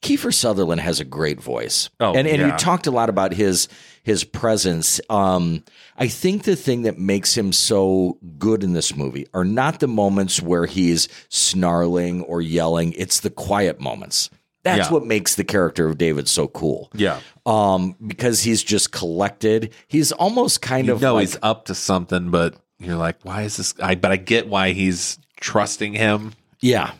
Kiefer 0.00 0.32
Sutherland 0.32 0.80
has 0.80 0.98
a 0.98 1.04
great 1.04 1.42
voice. 1.42 1.90
Oh, 2.00 2.14
and 2.14 2.26
and 2.26 2.40
yeah. 2.40 2.52
you 2.52 2.56
talked 2.56 2.86
a 2.86 2.90
lot 2.90 3.10
about 3.10 3.34
his 3.34 3.68
his 4.02 4.24
presence. 4.24 4.98
Um, 5.10 5.62
I 5.98 6.08
think 6.08 6.44
the 6.44 6.56
thing 6.56 6.84
that 6.84 6.98
makes 6.98 7.36
him 7.36 7.52
so 7.52 8.16
good 8.38 8.64
in 8.64 8.72
this 8.72 8.96
movie 8.96 9.26
are 9.34 9.44
not 9.44 9.80
the 9.80 9.88
moments 9.88 10.40
where 10.40 10.64
he's 10.64 11.10
snarling 11.28 12.22
or 12.22 12.40
yelling. 12.40 12.94
It's 12.94 13.20
the 13.20 13.28
quiet 13.28 13.78
moments. 13.78 14.30
That's 14.66 14.88
Yeah. 14.88 14.92
what 14.92 15.06
makes 15.06 15.36
the 15.36 15.44
character 15.44 15.86
of 15.88 15.96
David 15.96 16.28
so 16.28 16.48
cool. 16.48 16.90
Yeah. 16.92 17.20
Um, 17.46 17.94
because 18.04 18.42
he's 18.42 18.62
just 18.64 18.90
collected. 18.90 19.72
He's 19.86 20.10
almost 20.10 20.60
kind 20.60 20.88
You 20.88 20.94
of 20.94 21.00
know 21.00 21.14
like, 21.14 21.28
he's 21.28 21.38
up 21.42 21.66
to 21.66 21.74
something, 21.74 22.30
but 22.30 22.56
you're 22.80 22.96
like, 22.96 23.16
why 23.22 23.42
is 23.42 23.56
this? 23.58 23.74
I 23.80 23.94
but 23.94 24.10
I 24.10 24.16
get 24.16 24.48
why 24.48 24.72
he's 24.72 25.18
trusting 25.40 25.92
him. 25.94 26.32
Yeah. 26.60 26.90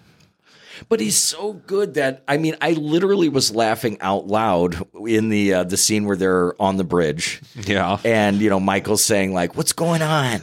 But 0.88 1.00
he's 1.00 1.16
so 1.16 1.54
good 1.54 1.94
that 1.94 2.22
I 2.28 2.36
mean, 2.36 2.54
I 2.60 2.72
literally 2.72 3.28
was 3.28 3.52
laughing 3.54 3.96
out 4.00 4.26
loud 4.26 4.76
in 5.06 5.30
the 5.30 5.54
uh, 5.54 5.64
the 5.64 5.76
scene 5.76 6.04
where 6.04 6.16
they're 6.16 6.54
on 6.62 6.76
the 6.76 6.84
bridge, 6.84 7.40
Yeah. 7.54 7.98
and 8.04 8.40
you 8.40 8.50
know 8.50 8.60
Michael's 8.60 9.02
saying 9.02 9.32
like, 9.32 9.56
"What's 9.56 9.72
going 9.72 10.02
on?" 10.02 10.40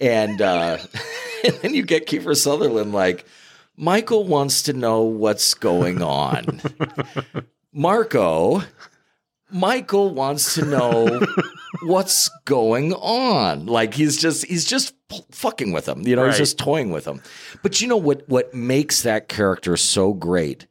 and 0.00 0.40
uh, 0.40 0.78
and 1.44 1.54
then 1.62 1.74
you 1.74 1.82
get 1.82 2.06
Kiefer 2.06 2.36
Sutherland 2.36 2.92
like, 2.92 3.26
"Michael 3.76 4.24
wants 4.24 4.62
to 4.64 4.72
know 4.72 5.02
what's 5.02 5.54
going 5.54 6.02
on." 6.02 6.60
Marco, 7.72 8.62
Michael 9.50 10.12
wants 10.14 10.54
to 10.54 10.64
know 10.64 11.20
what's 11.82 12.30
going 12.44 12.92
on. 12.94 13.66
Like 13.66 13.94
he's 13.94 14.16
just 14.16 14.46
he's 14.46 14.64
just 14.64 14.94
fucking 15.30 15.72
with 15.72 15.88
him. 15.88 16.06
You 16.06 16.16
know, 16.16 16.26
he's 16.26 16.38
just 16.38 16.58
toying 16.58 16.90
with 16.90 17.06
him. 17.06 17.22
But 17.62 17.80
you 17.80 17.88
know 17.88 17.96
what 17.96 18.28
what 18.28 18.54
makes 18.54 19.02
that 19.02 19.28
character 19.28 19.76
so 19.76 20.12
great 20.12 20.66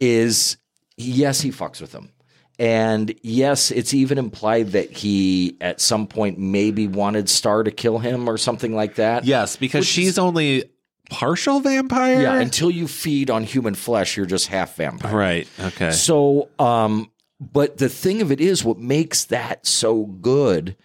is 0.00 0.56
yes, 0.96 1.40
he 1.40 1.50
fucks 1.50 1.80
with 1.80 1.92
him. 1.92 2.10
And 2.58 3.12
yes, 3.22 3.72
it's 3.72 3.92
even 3.92 4.16
implied 4.16 4.72
that 4.72 4.92
he 4.92 5.56
at 5.60 5.80
some 5.80 6.06
point 6.06 6.38
maybe 6.38 6.86
wanted 6.86 7.28
Star 7.28 7.64
to 7.64 7.70
kill 7.72 7.98
him 7.98 8.28
or 8.28 8.38
something 8.38 8.74
like 8.74 8.94
that. 8.94 9.24
Yes, 9.24 9.56
because 9.56 9.86
she's 9.86 10.18
only 10.18 10.70
partial 11.14 11.60
vampire. 11.60 12.22
Yeah, 12.22 12.40
until 12.40 12.70
you 12.70 12.88
feed 12.88 13.30
on 13.30 13.44
human 13.44 13.74
flesh, 13.74 14.16
you're 14.16 14.26
just 14.26 14.48
half 14.48 14.76
vampire. 14.76 15.14
right. 15.16 15.48
Okay. 15.60 15.92
So, 15.92 16.48
um, 16.58 17.10
but 17.40 17.78
the 17.78 17.88
thing 17.88 18.20
of 18.20 18.32
it 18.32 18.40
is, 18.40 18.64
what 18.64 18.78
makes 18.78 19.24
that 19.26 19.66
so 19.66 20.04
good 20.06 20.76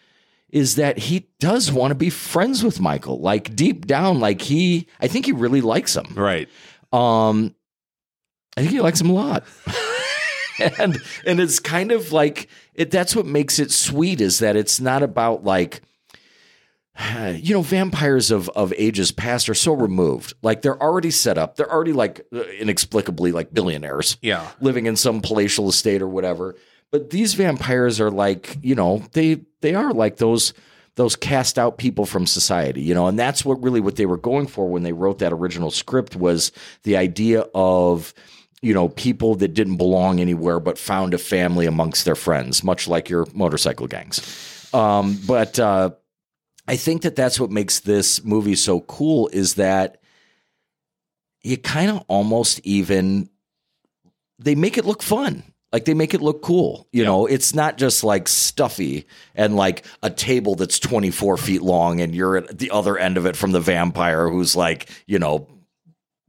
is 0.49 0.75
that 0.75 0.97
he 0.97 1.27
does 1.39 1.71
want 1.71 1.91
to 1.91 1.95
be 1.95 2.09
friends 2.09 2.63
with 2.63 2.79
Michael. 2.79 3.19
Like 3.19 3.55
deep 3.55 3.85
down, 3.85 4.19
like 4.19 4.41
he, 4.41 4.87
I 4.99 5.07
think 5.07 5.25
he 5.25 5.31
really 5.31 5.61
likes 5.61 5.95
him. 5.95 6.13
right. 6.15 6.49
Um, 6.91 7.55
I 8.57 8.61
think 8.61 8.71
he 8.71 8.81
likes 8.81 8.99
him 8.99 9.09
a 9.09 9.13
lot. 9.13 9.43
and 10.79 10.97
and 11.25 11.39
it's 11.39 11.59
kind 11.59 11.91
of 11.91 12.11
like 12.11 12.49
it. 12.73 12.91
That's 12.91 13.15
what 13.15 13.25
makes 13.25 13.59
it 13.59 13.71
sweet 13.71 14.21
is 14.21 14.39
that 14.39 14.55
it's 14.55 14.79
not 14.79 15.03
about 15.03 15.43
like. 15.43 15.81
You 17.31 17.53
know, 17.55 17.61
vampires 17.61 18.31
of, 18.31 18.49
of 18.49 18.73
ages 18.77 19.11
past 19.11 19.49
are 19.49 19.53
so 19.53 19.73
removed. 19.73 20.33
Like 20.41 20.61
they're 20.61 20.81
already 20.81 21.11
set 21.11 21.37
up. 21.37 21.55
They're 21.55 21.71
already 21.71 21.93
like 21.93 22.21
uh, 22.33 22.41
inexplicably 22.59 23.31
like 23.31 23.53
billionaires 23.53 24.17
Yeah. 24.21 24.47
living 24.59 24.85
in 24.85 24.95
some 24.95 25.21
palatial 25.21 25.69
estate 25.69 26.01
or 26.01 26.07
whatever. 26.07 26.55
But 26.91 27.09
these 27.11 27.35
vampires 27.35 27.99
are 28.01 28.11
like, 28.11 28.57
you 28.61 28.75
know, 28.75 29.03
they 29.13 29.41
they 29.61 29.75
are 29.75 29.93
like 29.93 30.17
those 30.17 30.53
those 30.95 31.15
cast 31.15 31.57
out 31.57 31.77
people 31.77 32.05
from 32.05 32.25
society, 32.25 32.81
you 32.81 32.93
know, 32.93 33.07
and 33.07 33.17
that's 33.17 33.45
what 33.45 33.61
really 33.63 33.79
what 33.79 33.95
they 33.95 34.05
were 34.05 34.17
going 34.17 34.47
for 34.47 34.67
when 34.67 34.83
they 34.83 34.91
wrote 34.91 35.19
that 35.19 35.31
original 35.31 35.71
script 35.71 36.15
was 36.15 36.51
the 36.83 36.97
idea 36.97 37.45
of 37.55 38.13
you 38.61 38.73
know 38.73 38.89
people 38.89 39.35
that 39.35 39.53
didn't 39.53 39.77
belong 39.77 40.19
anywhere 40.19 40.59
but 40.59 40.77
found 40.77 41.13
a 41.13 41.17
family 41.17 41.65
amongst 41.67 42.03
their 42.05 42.15
friends, 42.15 42.63
much 42.63 42.87
like 42.87 43.07
your 43.09 43.25
motorcycle 43.33 43.87
gangs. 43.87 44.19
Um, 44.73 45.17
but 45.25 45.57
uh, 45.59 45.91
I 46.69 46.75
think 46.75 47.01
that 47.01 47.15
that's 47.15 47.39
what 47.39 47.49
makes 47.49 47.79
this 47.79 48.23
movie 48.23 48.53
so 48.55 48.81
cool 48.81 49.27
is 49.33 49.55
that 49.55 49.97
you 51.41 51.57
kind 51.57 51.89
of 51.89 52.03
almost 52.07 52.59
even 52.63 53.27
they 54.37 54.53
make 54.53 54.77
it 54.77 54.85
look 54.85 55.01
fun. 55.01 55.43
Like 55.73 55.85
they 55.85 55.95
make 55.95 56.13
it 56.13 56.21
look 56.21 56.43
cool. 56.43 56.87
You 56.91 57.03
know, 57.03 57.25
it's 57.25 57.55
not 57.55 57.79
just 57.79 58.03
like 58.03 58.27
stuffy 58.27 59.07
and 59.33 59.55
like 59.55 59.83
a 60.03 60.11
table 60.11 60.53
that's 60.53 60.77
24 60.79 61.37
feet 61.37 61.63
long 61.63 62.01
and 62.01 62.13
you're 62.13 62.37
at 62.37 62.59
the 62.59 62.69
other 62.69 62.99
end 62.99 63.17
of 63.17 63.25
it 63.25 63.35
from 63.35 63.51
the 63.51 63.59
vampire 63.59 64.29
who's 64.29 64.55
like, 64.55 64.91
you 65.07 65.17
know, 65.17 65.47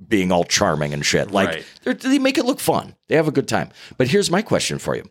being 0.09 0.33
all 0.33 0.45
charming 0.45 0.95
and 0.95 1.05
shit. 1.05 1.31
Like 1.31 1.65
Right. 1.85 2.01
they 2.01 2.19
make 2.19 2.39
it 2.39 2.47
look 2.47 2.61
fun. 2.61 2.97
They 3.09 3.17
have 3.17 3.29
a 3.29 3.33
good 3.33 3.47
time. 3.49 3.71
But 3.99 4.09
here's 4.09 4.31
my 4.31 4.41
question 4.41 4.79
for 4.79 4.97
you, 4.97 5.05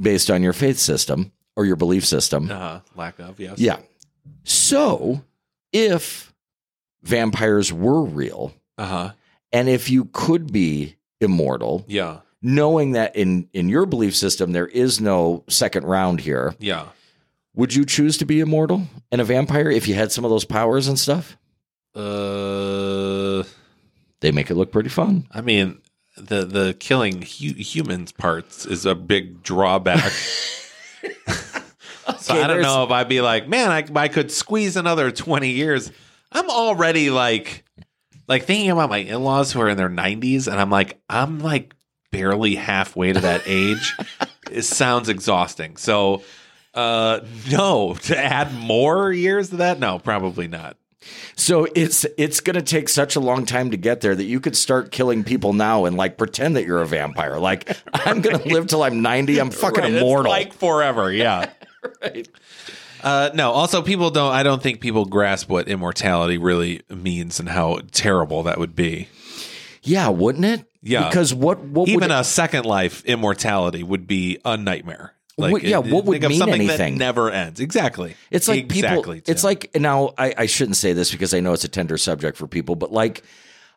based 0.00 0.30
on 0.32 0.42
your 0.42 0.52
faith 0.52 0.78
system 0.78 1.30
or 1.54 1.64
your 1.64 1.76
belief 1.76 2.04
system. 2.04 2.50
Uh, 2.50 2.80
lack 2.96 3.20
of 3.20 3.38
yes. 3.38 3.60
Yeah. 3.60 3.78
So 4.44 5.22
if 5.72 6.32
vampires 7.02 7.72
were 7.72 8.02
real, 8.02 8.52
Uh 8.78 8.86
huh. 8.86 9.12
and 9.52 9.68
if 9.68 9.90
you 9.90 10.06
could 10.12 10.52
be 10.52 10.96
immortal, 11.20 11.84
Yeah. 11.88 12.20
knowing 12.40 12.92
that 12.92 13.14
in 13.16 13.48
in 13.52 13.68
your 13.68 13.86
belief 13.86 14.16
system 14.16 14.52
there 14.52 14.66
is 14.68 15.00
no 15.00 15.44
second 15.48 15.84
round 15.84 16.20
here, 16.20 16.54
Yeah. 16.58 16.86
would 17.54 17.74
you 17.74 17.84
choose 17.84 18.16
to 18.18 18.24
be 18.24 18.40
immortal 18.40 18.88
and 19.10 19.20
a 19.20 19.24
vampire 19.24 19.70
if 19.70 19.86
you 19.88 19.94
had 19.94 20.10
some 20.12 20.24
of 20.24 20.30
those 20.30 20.44
powers 20.44 20.88
and 20.88 20.98
stuff? 20.98 21.36
Uh, 21.94 23.44
They 24.20 24.30
make 24.32 24.50
it 24.50 24.54
look 24.54 24.70
pretty 24.72 24.88
fun. 24.88 25.26
I 25.32 25.40
mean, 25.40 25.78
the 26.16 26.44
the 26.44 26.74
killing 26.78 27.22
hu- 27.22 27.54
humans 27.54 28.12
parts 28.12 28.64
is 28.66 28.86
a 28.86 28.94
big 28.94 29.42
drawback. 29.42 30.12
so 32.18 32.34
I 32.34 32.46
don't 32.46 32.62
know 32.62 32.84
if 32.84 32.90
I'd 32.90 33.08
be 33.08 33.20
like, 33.20 33.48
man, 33.48 33.70
I, 33.70 33.84
I 34.00 34.08
could 34.08 34.30
squeeze 34.30 34.76
another 34.76 35.10
twenty 35.10 35.50
years. 35.50 35.90
I'm 36.30 36.48
already 36.48 37.10
like, 37.10 37.64
like 38.28 38.44
thinking 38.44 38.70
about 38.70 38.88
my 38.90 38.98
in 38.98 39.22
laws 39.22 39.52
who 39.52 39.60
are 39.60 39.68
in 39.68 39.76
their 39.76 39.90
90s, 39.90 40.46
and 40.50 40.58
I'm 40.58 40.70
like, 40.70 40.98
I'm 41.10 41.40
like 41.40 41.74
barely 42.10 42.54
halfway 42.54 43.12
to 43.12 43.20
that 43.20 43.42
age. 43.46 43.94
it 44.50 44.62
sounds 44.62 45.10
exhausting. 45.10 45.76
So, 45.76 46.22
uh, 46.72 47.20
no, 47.50 47.94
to 47.94 48.18
add 48.18 48.54
more 48.54 49.12
years 49.12 49.50
to 49.50 49.56
that, 49.56 49.78
no, 49.78 49.98
probably 49.98 50.48
not. 50.48 50.78
So 51.36 51.66
it's 51.74 52.06
it's 52.16 52.40
going 52.40 52.54
to 52.54 52.62
take 52.62 52.88
such 52.88 53.16
a 53.16 53.20
long 53.20 53.44
time 53.44 53.72
to 53.72 53.76
get 53.76 54.00
there 54.02 54.14
that 54.14 54.24
you 54.24 54.38
could 54.40 54.56
start 54.56 54.92
killing 54.92 55.24
people 55.24 55.52
now 55.52 55.84
and 55.84 55.96
like 55.96 56.16
pretend 56.16 56.56
that 56.56 56.64
you're 56.64 56.80
a 56.80 56.86
vampire. 56.86 57.38
Like 57.38 57.76
I'm 57.92 58.20
going 58.20 58.38
to 58.42 58.48
live 58.48 58.68
till 58.68 58.82
I'm 58.84 59.02
90. 59.02 59.38
I'm 59.38 59.50
fucking 59.50 59.82
Right, 59.82 59.92
it's 59.92 60.00
immortal. 60.00 60.30
like 60.30 60.52
forever. 60.54 61.12
Yeah. 61.12 61.50
Right. 62.02 62.28
Uh, 63.02 63.30
no. 63.34 63.50
Also, 63.50 63.82
people 63.82 64.10
don't. 64.10 64.32
I 64.32 64.42
don't 64.42 64.62
think 64.62 64.80
people 64.80 65.04
grasp 65.04 65.48
what 65.48 65.68
immortality 65.68 66.38
really 66.38 66.82
means 66.88 67.40
and 67.40 67.48
how 67.48 67.80
terrible 67.90 68.44
that 68.44 68.58
would 68.58 68.76
be. 68.76 69.08
Yeah, 69.82 70.08
wouldn't 70.08 70.44
it? 70.44 70.64
Yeah. 70.82 71.08
Because 71.08 71.34
what 71.34 71.60
what 71.60 71.88
Even 71.88 72.02
would 72.02 72.10
a 72.10 72.24
second 72.24 72.64
life 72.66 73.04
immortality 73.04 73.82
would 73.82 74.06
be 74.06 74.38
a 74.44 74.56
nightmare. 74.56 75.14
What- 75.36 75.62
yeah, 75.62 75.78
what 75.78 76.04
would 76.04 76.14
think 76.14 76.24
of 76.24 76.30
mean 76.30 76.38
something 76.38 76.60
anything? 76.60 76.94
that 76.94 77.04
never 77.04 77.30
ends? 77.30 77.58
Exactly. 77.58 78.14
It's 78.30 78.46
like 78.46 78.64
exactly. 78.64 79.16
people. 79.16 79.32
It's 79.32 79.42
like 79.42 79.74
now. 79.74 80.14
I, 80.18 80.34
I 80.38 80.46
shouldn't 80.46 80.76
say 80.76 80.92
this 80.92 81.10
because 81.10 81.34
I 81.34 81.40
know 81.40 81.52
it's 81.52 81.64
a 81.64 81.68
tender 81.68 81.96
subject 81.96 82.36
for 82.36 82.46
people, 82.46 82.76
but 82.76 82.92
like 82.92 83.24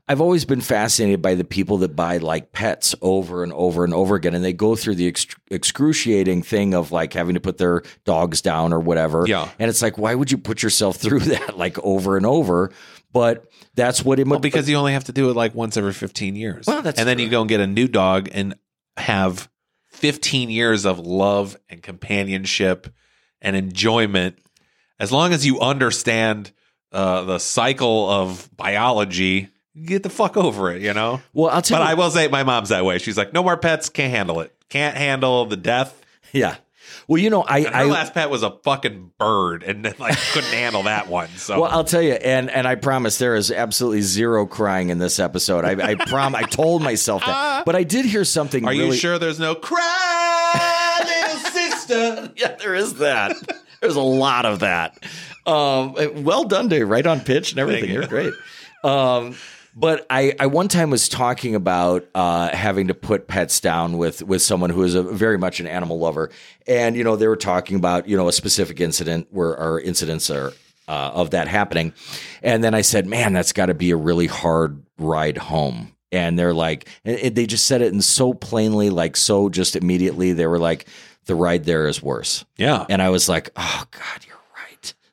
I've 0.08 0.22
always 0.22 0.46
been 0.46 0.62
fascinated 0.62 1.22
by 1.22 1.34
the 1.34 1.44
people 1.44 1.78
that 1.80 1.96
buy 1.96 2.18
like 2.18 2.52
pets 2.52 2.94
over 3.02 3.44
and 3.44 3.52
over 3.54 3.84
and 3.84 3.94
over 3.94 4.16
again, 4.16 4.36
and 4.36 4.46
they 4.46 4.54
go 4.54 4.76
through 4.76 4.96
the 4.96 5.08
ex- 5.08 5.26
excruciating 5.50 6.44
thing 6.44 6.76
of 6.76 6.92
like 6.92 7.14
having 7.14 7.34
to 7.34 7.42
put 7.42 7.58
their 7.58 7.82
dogs 8.04 8.42
down 8.42 8.72
or 8.72 8.80
whatever. 8.80 9.26
Yeah. 9.28 9.50
and 9.58 9.68
it's 9.70 9.82
like, 9.82 9.98
why 9.98 10.14
would 10.14 10.32
you 10.32 10.38
put 10.38 10.62
yourself 10.62 10.96
through 11.02 11.22
that 11.22 11.58
like 11.58 11.80
over 11.80 12.18
and 12.18 12.26
over? 12.26 12.72
But 13.12 13.50
that's 13.76 14.04
what 14.04 14.20
it 14.20 14.28
Well, 14.28 14.40
because 14.40 14.70
you 14.70 14.76
only 14.76 14.94
have 14.94 15.06
to 15.06 15.14
do 15.14 15.30
it 15.30 15.36
like 15.36 15.56
once 15.56 15.78
every 15.78 15.94
15 15.94 16.36
years. 16.36 16.68
Well, 16.68 16.82
that's 16.82 17.00
and 17.00 17.08
then 17.08 17.18
you 17.18 17.30
go 17.30 17.42
and 17.42 17.50
get 17.50 17.62
a 17.62 17.68
new 17.68 17.88
dog 17.88 18.30
and 18.32 18.56
have 18.98 19.50
15 19.94 20.50
years 20.50 20.86
of 20.86 21.00
love 21.00 21.58
and 21.70 21.82
companionship 21.82 22.94
and 23.42 23.56
enjoyment. 23.56 24.38
As 25.00 25.12
long 25.12 25.34
as 25.34 25.46
you 25.46 25.62
understand 25.62 26.52
uh, 26.92 27.24
the 27.24 27.40
cycle 27.40 28.10
of 28.10 28.50
biology, 28.56 29.50
get 29.84 30.04
the 30.04 30.10
fuck 30.10 30.38
over 30.38 30.72
it, 30.72 30.82
you 30.82 30.94
know? 30.94 31.22
well, 31.34 31.50
I'll 31.52 31.62
tell 31.62 31.80
you 31.80 31.84
But 31.84 31.90
you. 31.90 31.92
I 31.92 31.94
will 31.96 32.12
say 32.12 32.28
my 32.28 32.44
mom's 32.44 32.70
that 32.70 32.86
way. 32.86 32.98
She's 32.98 33.18
like, 33.18 33.34
no 33.34 33.44
more 33.44 33.58
pets, 33.58 33.90
can't 33.90 34.12
handle 34.12 34.40
it. 34.42 34.54
Can't 34.70 34.96
handle 34.96 35.46
the 35.46 35.58
death. 35.58 36.02
yeah. 36.32 36.56
Well, 37.08 37.22
you 37.22 37.30
know, 37.30 37.42
I, 37.44 37.60
And 37.60 37.68
her 37.68 37.82
I 37.82 37.84
last 37.86 38.14
pet 38.16 38.32
was 38.32 38.42
a 38.42 38.50
fucking 38.64 39.12
bird 39.20 39.62
and 39.62 39.86
then, 39.86 39.94
like 40.00 40.18
couldn't 40.34 40.52
handle 40.52 40.84
that 40.84 41.08
one. 41.08 41.28
So 41.38 41.62
Well, 41.62 41.72
I'll 41.72 41.84
tell 41.84 42.02
you, 42.02 42.14
and 42.14 42.50
and 42.50 42.68
I 42.68 42.76
promise 42.76 43.20
there 43.20 43.36
is 43.36 43.52
absolutely 43.52 44.02
zero 44.02 44.48
crying 44.48 44.90
in 44.90 44.98
this 44.98 45.20
episode. 45.20 45.66
I, 45.66 45.92
I 45.92 45.96
prom, 45.96 46.34
I 46.34 46.44
told 46.44 46.82
myself 46.82 47.24
that, 47.26 47.64
but 47.66 47.76
I 47.76 47.84
did 47.84 48.06
hear 48.06 48.24
something. 48.24 48.66
are 48.66 48.72
really, 48.72 48.86
you 48.88 48.94
sure 48.94 49.20
there's 49.20 49.40
no 49.40 49.54
cry, 49.54 51.00
little 51.06 51.52
sister? 51.52 52.32
Yeah, 52.38 52.56
there 52.56 52.74
is 52.76 52.96
that. 52.96 53.36
There's 53.82 53.96
a 53.96 54.02
lot 54.02 54.46
of 54.46 54.60
that. 54.60 54.98
Um, 55.46 56.24
well 56.24 56.46
done, 56.46 56.70
Dave. 56.70 56.90
Right 56.90 57.06
on 57.06 57.20
pitch 57.20 57.52
and 57.52 57.60
everything. 57.60 57.90
You. 57.90 57.96
You're 57.96 58.08
great. 58.08 58.34
Um, 58.84 59.36
but 59.76 60.06
I, 60.10 60.34
I 60.40 60.48
one 60.48 60.70
time 60.70 60.90
was 60.90 61.10
talking 61.10 61.54
about 61.54 62.08
uh, 62.16 62.56
having 62.56 62.88
to 62.88 62.94
put 62.94 63.28
pets 63.28 63.60
down 63.60 63.98
with 63.98 64.24
with 64.24 64.42
someone 64.42 64.70
who 64.70 64.84
is 64.84 64.96
a 64.96 65.04
very 65.04 65.38
much 65.38 65.60
an 65.60 65.68
animal 65.68 66.00
lover, 66.00 66.32
and 66.66 66.96
you 66.96 67.04
know 67.04 67.16
they 67.16 67.28
were 67.28 67.36
talking 67.36 67.76
about 67.78 68.08
you 68.08 68.16
know 68.16 68.28
a 68.28 68.34
specific 68.34 68.80
incident 68.80 69.28
where 69.32 69.58
our 69.58 69.80
incidents 69.80 70.30
are 70.30 70.54
uh, 70.88 71.12
of 71.14 71.32
that 71.32 71.48
happening, 71.48 71.94
and 72.42 72.64
then 72.64 72.74
I 72.74 72.82
said, 72.82 73.06
man, 73.06 73.34
that's 73.34 73.52
got 73.52 73.66
to 73.68 73.74
be 73.74 73.92
a 73.92 73.98
really 73.98 74.28
hard 74.28 74.82
ride 74.98 75.38
home. 75.38 75.92
And 76.12 76.40
they're 76.40 76.54
like, 76.54 76.88
and 77.04 77.36
they 77.36 77.46
just 77.46 77.68
said 77.68 77.82
it 77.82 77.92
in 77.92 78.02
so 78.02 78.34
plainly, 78.34 78.90
like 78.90 79.18
so 79.18 79.50
just 79.50 79.76
immediately. 79.76 80.32
They 80.32 80.48
were 80.48 80.60
like, 80.60 80.88
the 81.26 81.36
ride 81.36 81.66
there 81.66 81.88
is 81.88 82.02
worse. 82.02 82.46
Yeah. 82.56 82.86
And 82.88 83.02
I 83.02 83.10
was 83.10 83.28
like, 83.28 83.50
oh 83.58 83.84
God, 83.92 84.26
you're. 84.26 84.35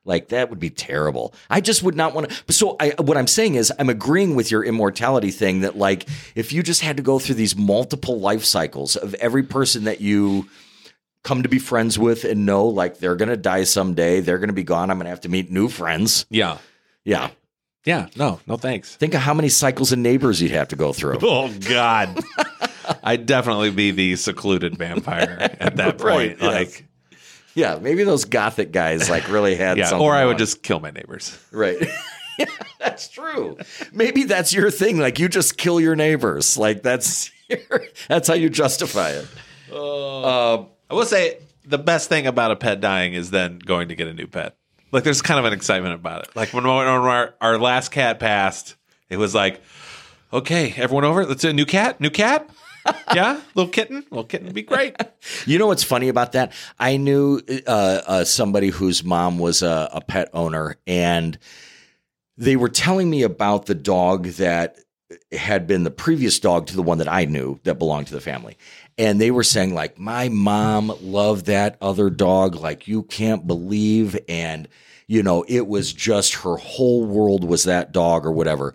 Like 0.04 0.28
that 0.28 0.50
would 0.50 0.58
be 0.58 0.70
terrible. 0.70 1.32
I 1.48 1.60
just 1.60 1.82
would 1.84 1.94
not 1.94 2.12
want 2.14 2.30
to. 2.30 2.52
So 2.52 2.76
I, 2.80 2.90
what 2.98 3.16
I'm 3.16 3.28
saying 3.28 3.54
is, 3.54 3.72
I'm 3.78 3.88
agreeing 3.88 4.34
with 4.34 4.50
your 4.50 4.64
immortality 4.64 5.30
thing. 5.30 5.60
That 5.60 5.76
like, 5.78 6.08
if 6.34 6.52
you 6.52 6.62
just 6.62 6.80
had 6.80 6.96
to 6.96 7.02
go 7.04 7.18
through 7.20 7.36
these 7.36 7.54
multiple 7.56 8.18
life 8.18 8.44
cycles 8.44 8.96
of 8.96 9.14
every 9.14 9.44
person 9.44 9.84
that 9.84 10.00
you 10.00 10.48
come 11.22 11.44
to 11.44 11.48
be 11.48 11.60
friends 11.60 11.98
with 12.00 12.24
and 12.24 12.44
know, 12.44 12.66
like 12.66 12.98
they're 12.98 13.14
gonna 13.14 13.36
die 13.36 13.62
someday, 13.62 14.18
they're 14.20 14.38
gonna 14.38 14.52
be 14.52 14.64
gone. 14.64 14.90
I'm 14.90 14.98
gonna 14.98 15.08
have 15.10 15.20
to 15.20 15.28
meet 15.28 15.52
new 15.52 15.68
friends. 15.68 16.26
Yeah. 16.30 16.58
Yeah. 17.04 17.30
Yeah. 17.84 18.08
No, 18.16 18.40
no 18.46 18.56
thanks. 18.56 18.96
Think 18.96 19.14
of 19.14 19.20
how 19.20 19.34
many 19.34 19.48
cycles 19.48 19.92
of 19.92 19.98
neighbors 20.00 20.42
you'd 20.42 20.50
have 20.52 20.68
to 20.68 20.76
go 20.76 20.92
through. 20.92 21.18
Oh 21.22 21.48
God. 21.68 22.18
I'd 23.04 23.26
definitely 23.26 23.70
be 23.70 23.92
the 23.92 24.16
secluded 24.16 24.76
vampire 24.76 25.56
at 25.60 25.76
that 25.76 26.00
Right, 26.00 26.36
point. 26.38 26.42
yes. 26.42 26.82
Like 27.54 27.56
Yeah, 27.74 27.78
maybe 27.80 28.04
those 28.04 28.24
gothic 28.24 28.72
guys 28.72 29.08
like 29.10 29.28
really 29.28 29.54
had 29.54 29.76
yeah. 29.78 29.86
something. 29.86 30.06
Or 30.06 30.14
I 30.14 30.24
would 30.24 30.32
going. 30.32 30.38
just 30.38 30.62
kill 30.62 30.80
my 30.80 30.90
neighbors. 30.90 31.38
Right. 31.52 31.76
yeah, 32.38 32.46
that's 32.78 33.08
true. 33.08 33.58
Maybe 33.92 34.24
that's 34.24 34.52
your 34.52 34.70
thing. 34.70 34.98
Like 34.98 35.18
you 35.18 35.28
just 35.28 35.56
kill 35.58 35.80
your 35.80 35.96
neighbors. 35.96 36.56
Like 36.56 36.82
that's 36.82 37.30
your, 37.48 37.58
that's 38.08 38.28
how 38.28 38.34
you 38.34 38.48
justify 38.50 39.10
it. 39.10 39.26
Uh, 39.70 40.58
I 40.62 40.94
will 40.94 41.04
say 41.06 41.38
the 41.64 41.78
best 41.78 42.08
thing 42.08 42.26
about 42.26 42.50
a 42.50 42.56
pet 42.56 42.80
dying 42.80 43.14
is 43.14 43.30
then 43.30 43.58
going 43.58 43.88
to 43.88 43.94
get 43.94 44.08
a 44.08 44.12
new 44.12 44.26
pet. 44.26 44.56
Like 44.90 45.04
there's 45.04 45.22
kind 45.22 45.38
of 45.38 45.46
an 45.46 45.52
excitement 45.54 45.94
about 45.94 46.24
it. 46.24 46.36
Like 46.36 46.52
when, 46.52 46.64
when 46.64 46.86
our, 46.86 47.34
our 47.40 47.58
last 47.58 47.90
cat 47.90 48.20
passed, 48.20 48.76
it 49.08 49.16
was 49.16 49.34
like, 49.34 49.62
okay, 50.32 50.74
everyone 50.76 51.04
over. 51.04 51.24
Let's 51.24 51.40
do 51.42 51.48
a 51.48 51.52
new 51.52 51.64
cat. 51.64 52.00
New 52.00 52.10
cat. 52.10 52.48
Yeah, 53.14 53.40
little 53.54 53.70
kitten. 53.70 54.04
Little 54.10 54.24
kitten 54.24 54.46
would 54.46 54.54
be 54.54 54.62
great. 54.62 54.96
you 55.46 55.58
know 55.58 55.66
what's 55.66 55.84
funny 55.84 56.08
about 56.08 56.32
that? 56.32 56.52
I 56.78 56.96
knew 56.96 57.40
uh, 57.66 58.00
uh, 58.06 58.24
somebody 58.24 58.68
whose 58.68 59.04
mom 59.04 59.38
was 59.38 59.62
a, 59.62 59.90
a 59.92 60.00
pet 60.00 60.30
owner, 60.32 60.76
and 60.86 61.38
they 62.38 62.56
were 62.56 62.70
telling 62.70 63.10
me 63.10 63.22
about 63.22 63.66
the 63.66 63.74
dog 63.74 64.26
that 64.26 64.78
had 65.30 65.66
been 65.66 65.84
the 65.84 65.90
previous 65.90 66.38
dog 66.38 66.66
to 66.66 66.76
the 66.76 66.82
one 66.82 66.98
that 66.98 67.08
I 67.08 67.24
knew 67.24 67.60
that 67.64 67.78
belonged 67.78 68.06
to 68.08 68.14
the 68.14 68.20
family. 68.20 68.56
And 68.98 69.20
they 69.20 69.30
were 69.30 69.44
saying, 69.44 69.74
like, 69.74 69.98
my 69.98 70.28
mom 70.28 70.92
loved 71.00 71.46
that 71.46 71.76
other 71.80 72.10
dog 72.10 72.54
like 72.54 72.88
you 72.88 73.02
can't 73.02 73.46
believe. 73.46 74.18
And, 74.28 74.68
you 75.06 75.22
know, 75.22 75.44
it 75.48 75.66
was 75.66 75.92
just 75.92 76.34
her 76.36 76.56
whole 76.56 77.04
world 77.04 77.44
was 77.44 77.64
that 77.64 77.92
dog 77.92 78.26
or 78.26 78.32
whatever. 78.32 78.74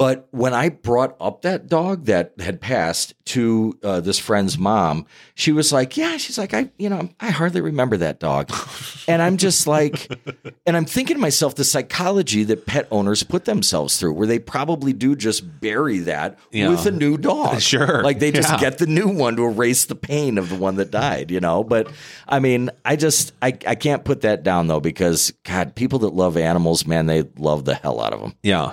But 0.00 0.28
when 0.30 0.54
I 0.54 0.70
brought 0.70 1.14
up 1.20 1.42
that 1.42 1.66
dog 1.68 2.06
that 2.06 2.32
had 2.40 2.58
passed 2.58 3.12
to 3.26 3.78
uh, 3.82 4.00
this 4.00 4.18
friend's 4.18 4.56
mom, 4.56 5.04
she 5.34 5.52
was 5.52 5.74
like, 5.74 5.94
"Yeah." 5.98 6.16
She's 6.16 6.38
like, 6.38 6.54
"I, 6.54 6.70
you 6.78 6.88
know, 6.88 7.10
I 7.20 7.28
hardly 7.28 7.60
remember 7.60 7.98
that 7.98 8.18
dog," 8.18 8.50
and 9.06 9.20
I'm 9.20 9.36
just 9.36 9.66
like, 9.66 10.10
and 10.66 10.74
I'm 10.74 10.86
thinking 10.86 11.16
to 11.16 11.20
myself, 11.20 11.54
the 11.54 11.64
psychology 11.64 12.44
that 12.44 12.64
pet 12.64 12.88
owners 12.90 13.22
put 13.22 13.44
themselves 13.44 13.98
through, 14.00 14.14
where 14.14 14.26
they 14.26 14.38
probably 14.38 14.94
do 14.94 15.14
just 15.14 15.60
bury 15.60 15.98
that 15.98 16.38
Yeah. 16.50 16.70
with 16.70 16.86
a 16.86 16.90
new 16.92 17.18
dog. 17.18 17.60
Sure. 17.70 18.02
like 18.02 18.20
they 18.20 18.32
just 18.32 18.48
Yeah. 18.48 18.58
get 18.58 18.78
the 18.78 18.86
new 18.86 19.06
one 19.08 19.36
to 19.36 19.44
erase 19.44 19.84
the 19.84 19.94
pain 19.96 20.38
of 20.38 20.48
the 20.48 20.56
one 20.56 20.76
that 20.76 20.90
died. 20.90 21.30
You 21.30 21.40
know, 21.40 21.62
but 21.62 21.92
I 22.26 22.38
mean, 22.38 22.70
I 22.86 22.96
just 22.96 23.32
I 23.42 23.48
I 23.66 23.74
can't 23.74 24.02
put 24.02 24.22
that 24.22 24.44
down 24.44 24.66
though 24.68 24.80
because 24.80 25.34
God, 25.44 25.74
people 25.74 25.98
that 25.98 26.14
love 26.14 26.38
animals, 26.38 26.86
man, 26.86 27.04
they 27.04 27.24
love 27.36 27.66
the 27.66 27.74
hell 27.74 28.00
out 28.00 28.14
of 28.14 28.20
them. 28.22 28.32
Yeah. 28.42 28.72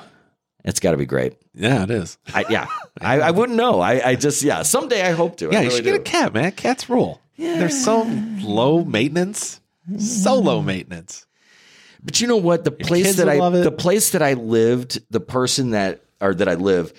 It's 0.68 0.82
got 0.82 0.92
to 0.92 0.98
be 0.98 1.06
great. 1.06 1.38
Yeah, 1.54 1.84
it 1.84 1.90
is. 1.90 2.18
I, 2.34 2.44
yeah, 2.50 2.68
I, 3.00 3.22
I 3.22 3.32
wouldn't 3.32 3.58
know. 3.58 3.80
I, 3.80 4.10
I 4.10 4.16
just 4.16 4.44
yeah. 4.44 4.64
Someday 4.64 5.02
I 5.02 5.12
hope 5.12 5.38
to. 5.38 5.46
Yeah, 5.46 5.62
you 5.62 5.70
really 5.70 5.76
should 5.78 5.86
get 5.86 5.96
a 5.96 6.00
cat, 6.00 6.34
man. 6.34 6.52
Cats 6.52 6.90
rule. 6.90 7.22
Yeah. 7.38 7.58
They're 7.58 7.70
so 7.70 8.04
low 8.42 8.84
maintenance. 8.84 9.62
So 9.98 10.36
low 10.36 10.62
maintenance. 10.62 11.26
But 12.04 12.20
you 12.20 12.28
know 12.28 12.36
what? 12.36 12.66
The 12.66 12.72
place 12.72 13.16
that 13.16 13.30
I 13.30 13.50
the 13.50 13.72
place 13.72 14.12
that 14.12 14.22
I 14.22 14.34
lived, 14.34 15.00
the 15.10 15.22
person 15.22 15.72
that 15.72 16.04
or 16.20 16.36
that 16.36 16.50
I 16.50 16.56
live, 16.56 16.92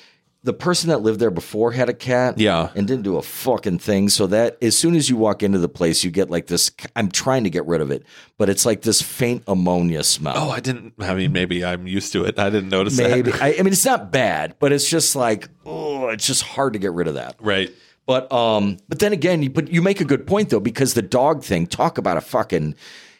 the 0.44 0.52
person 0.52 0.88
that 0.90 1.02
lived 1.02 1.18
there 1.20 1.30
before 1.32 1.72
had 1.72 1.88
a 1.88 1.92
cat, 1.92 2.38
Yeah. 2.38 2.70
and 2.76 2.86
didn't 2.86 3.02
do 3.02 3.16
a 3.16 3.22
fucking 3.22 3.80
thing. 3.80 4.08
So 4.08 4.26
that 4.28 4.56
as 4.62 4.78
soon 4.78 4.94
as 4.94 5.10
you 5.10 5.16
walk 5.16 5.42
into 5.42 5.58
the 5.58 5.68
place, 5.68 6.04
you 6.04 6.10
get 6.10 6.30
like 6.30 6.46
this. 6.46 6.70
I'm 6.94 7.10
trying 7.10 7.44
to 7.44 7.50
get 7.50 7.66
rid 7.66 7.80
of 7.80 7.90
it, 7.90 8.04
but 8.38 8.48
it's 8.48 8.64
like 8.64 8.82
this 8.82 9.02
faint 9.02 9.42
ammonia 9.48 10.04
smell. 10.04 10.34
Oh, 10.36 10.50
I 10.50 10.60
didn't. 10.60 10.94
I 11.00 11.14
mean, 11.14 11.32
maybe 11.32 11.64
I'm 11.64 11.86
used 11.86 12.12
to 12.12 12.24
it. 12.24 12.38
I 12.38 12.50
didn't 12.50 12.68
notice 12.70 12.96
Maybe 12.96 13.30
that. 13.32 13.42
I, 13.42 13.56
I 13.58 13.62
mean 13.62 13.72
it's 13.72 13.84
not 13.84 14.12
bad, 14.12 14.54
but 14.60 14.72
it's 14.72 14.88
just 14.88 15.16
like 15.16 15.48
oh, 15.66 16.08
it's 16.08 16.26
just 16.26 16.42
hard 16.42 16.72
to 16.74 16.78
get 16.78 16.92
rid 16.92 17.08
of 17.08 17.14
that. 17.14 17.34
Right. 17.40 17.70
But 18.06 18.32
um, 18.32 18.78
but 18.88 19.00
then 19.00 19.12
again, 19.12 19.42
you, 19.42 19.50
but 19.50 19.68
you 19.68 19.82
make 19.82 20.00
a 20.00 20.04
good 20.04 20.26
point 20.26 20.48
though 20.50 20.60
because 20.60 20.94
the 20.94 21.02
dog 21.02 21.42
thing. 21.44 21.66
Talk 21.66 21.98
about 21.98 22.16
a 22.16 22.22
fucking, 22.22 22.74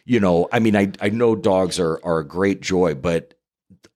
you 0.05 0.19
know. 0.19 0.47
I 0.51 0.57
mean, 0.59 0.75
I 0.75 0.91
I 0.99 1.09
know 1.09 1.35
dogs 1.35 1.79
are 1.79 1.99
are 2.03 2.19
a 2.19 2.25
great 2.27 2.61
joy, 2.61 2.95
but 2.95 3.35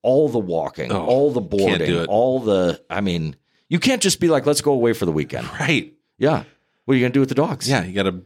all 0.04 0.30
the 0.30 0.38
walking, 0.40 0.92
Oh, 0.92 1.04
all 1.06 1.32
the 1.32 1.42
boarding, 1.42 2.06
all 2.06 2.40
the. 2.40 2.80
I 2.90 3.02
mean, 3.02 3.36
you 3.70 3.80
can't 3.80 4.02
just 4.02 4.20
be 4.20 4.28
like, 4.30 4.46
let's 4.46 4.62
go 4.62 4.72
away 4.74 4.94
for 4.94 5.06
the 5.06 5.12
weekend. 5.12 5.50
Right. 5.60 5.94
Yeah. 6.20 6.44
What 6.86 6.94
are 6.94 6.98
you 6.98 7.04
gonna 7.04 7.14
do 7.14 7.20
with 7.22 7.30
the 7.30 7.36
dogs? 7.36 7.68
Yeah. 7.68 7.84
You 7.84 7.94
got 7.94 8.04
to 8.04 8.22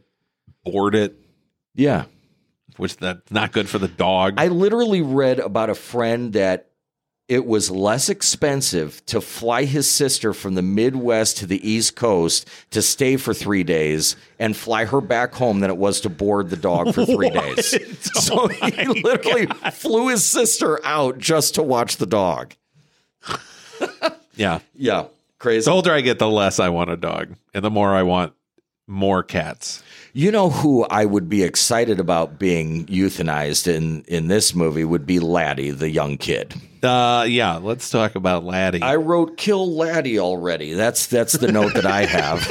board 0.64 0.94
it, 0.94 1.16
Yeah. 1.74 2.04
which 2.76 2.96
that's 2.98 3.30
not 3.30 3.52
good 3.52 3.68
for 3.68 3.78
the 3.78 3.88
dog. 3.88 4.34
I 4.36 4.48
literally 4.48 5.00
read 5.00 5.38
about 5.38 5.70
a 5.70 5.74
friend 5.74 6.32
that 6.34 6.67
it 7.28 7.44
was 7.44 7.70
less 7.70 8.08
expensive 8.08 9.04
to 9.04 9.20
fly 9.20 9.64
his 9.64 9.88
sister 9.88 10.32
from 10.32 10.54
the 10.54 10.62
Midwest 10.62 11.36
to 11.38 11.46
the 11.46 11.68
East 11.68 11.94
Coast 11.94 12.48
to 12.70 12.80
stay 12.80 13.18
for 13.18 13.34
three 13.34 13.62
days 13.62 14.16
and 14.38 14.56
fly 14.56 14.86
her 14.86 15.02
back 15.02 15.34
home 15.34 15.60
than 15.60 15.68
it 15.68 15.76
was 15.76 16.00
to 16.00 16.08
board 16.08 16.48
the 16.48 16.56
dog 16.56 16.94
for 16.94 17.04
three 17.04 17.28
days. 17.30 17.74
Oh 17.74 18.20
so 18.20 18.48
he 18.48 18.86
literally 18.86 19.46
flew 19.72 20.08
his 20.08 20.24
sister 20.24 20.84
out 20.86 21.18
just 21.18 21.54
to 21.56 21.62
watch 21.62 21.98
the 21.98 22.06
dog. 22.06 22.54
yeah. 24.34 24.60
Yeah, 24.74 25.08
crazy. 25.38 25.66
The 25.66 25.72
older 25.72 25.92
I 25.92 26.00
get, 26.00 26.18
the 26.18 26.30
less 26.30 26.58
I 26.58 26.70
want 26.70 26.88
a 26.88 26.96
dog, 26.96 27.34
and 27.52 27.62
the 27.62 27.70
more 27.70 27.94
I 27.94 28.04
want 28.04 28.32
more 28.86 29.22
cats. 29.22 29.82
You 30.18 30.32
know 30.32 30.50
who 30.50 30.84
I 30.84 31.04
would 31.04 31.28
be 31.28 31.44
excited 31.44 32.00
about 32.00 32.40
being 32.40 32.86
euthanized 32.86 33.72
in 33.72 34.02
in 34.08 34.26
this 34.26 34.52
movie 34.52 34.84
would 34.84 35.06
be 35.06 35.20
Laddie, 35.20 35.70
the 35.70 35.88
young 35.88 36.16
kid. 36.16 36.56
Uh, 36.82 37.24
yeah. 37.28 37.58
Let's 37.58 37.88
talk 37.88 38.16
about 38.16 38.42
Laddie. 38.42 38.82
I 38.82 38.96
wrote 38.96 39.36
"kill 39.36 39.76
Laddie" 39.76 40.18
already. 40.18 40.72
That's 40.72 41.06
that's 41.06 41.34
the 41.34 41.52
note 41.52 41.74
that 41.74 41.86
I 41.86 42.04
have. 42.04 42.48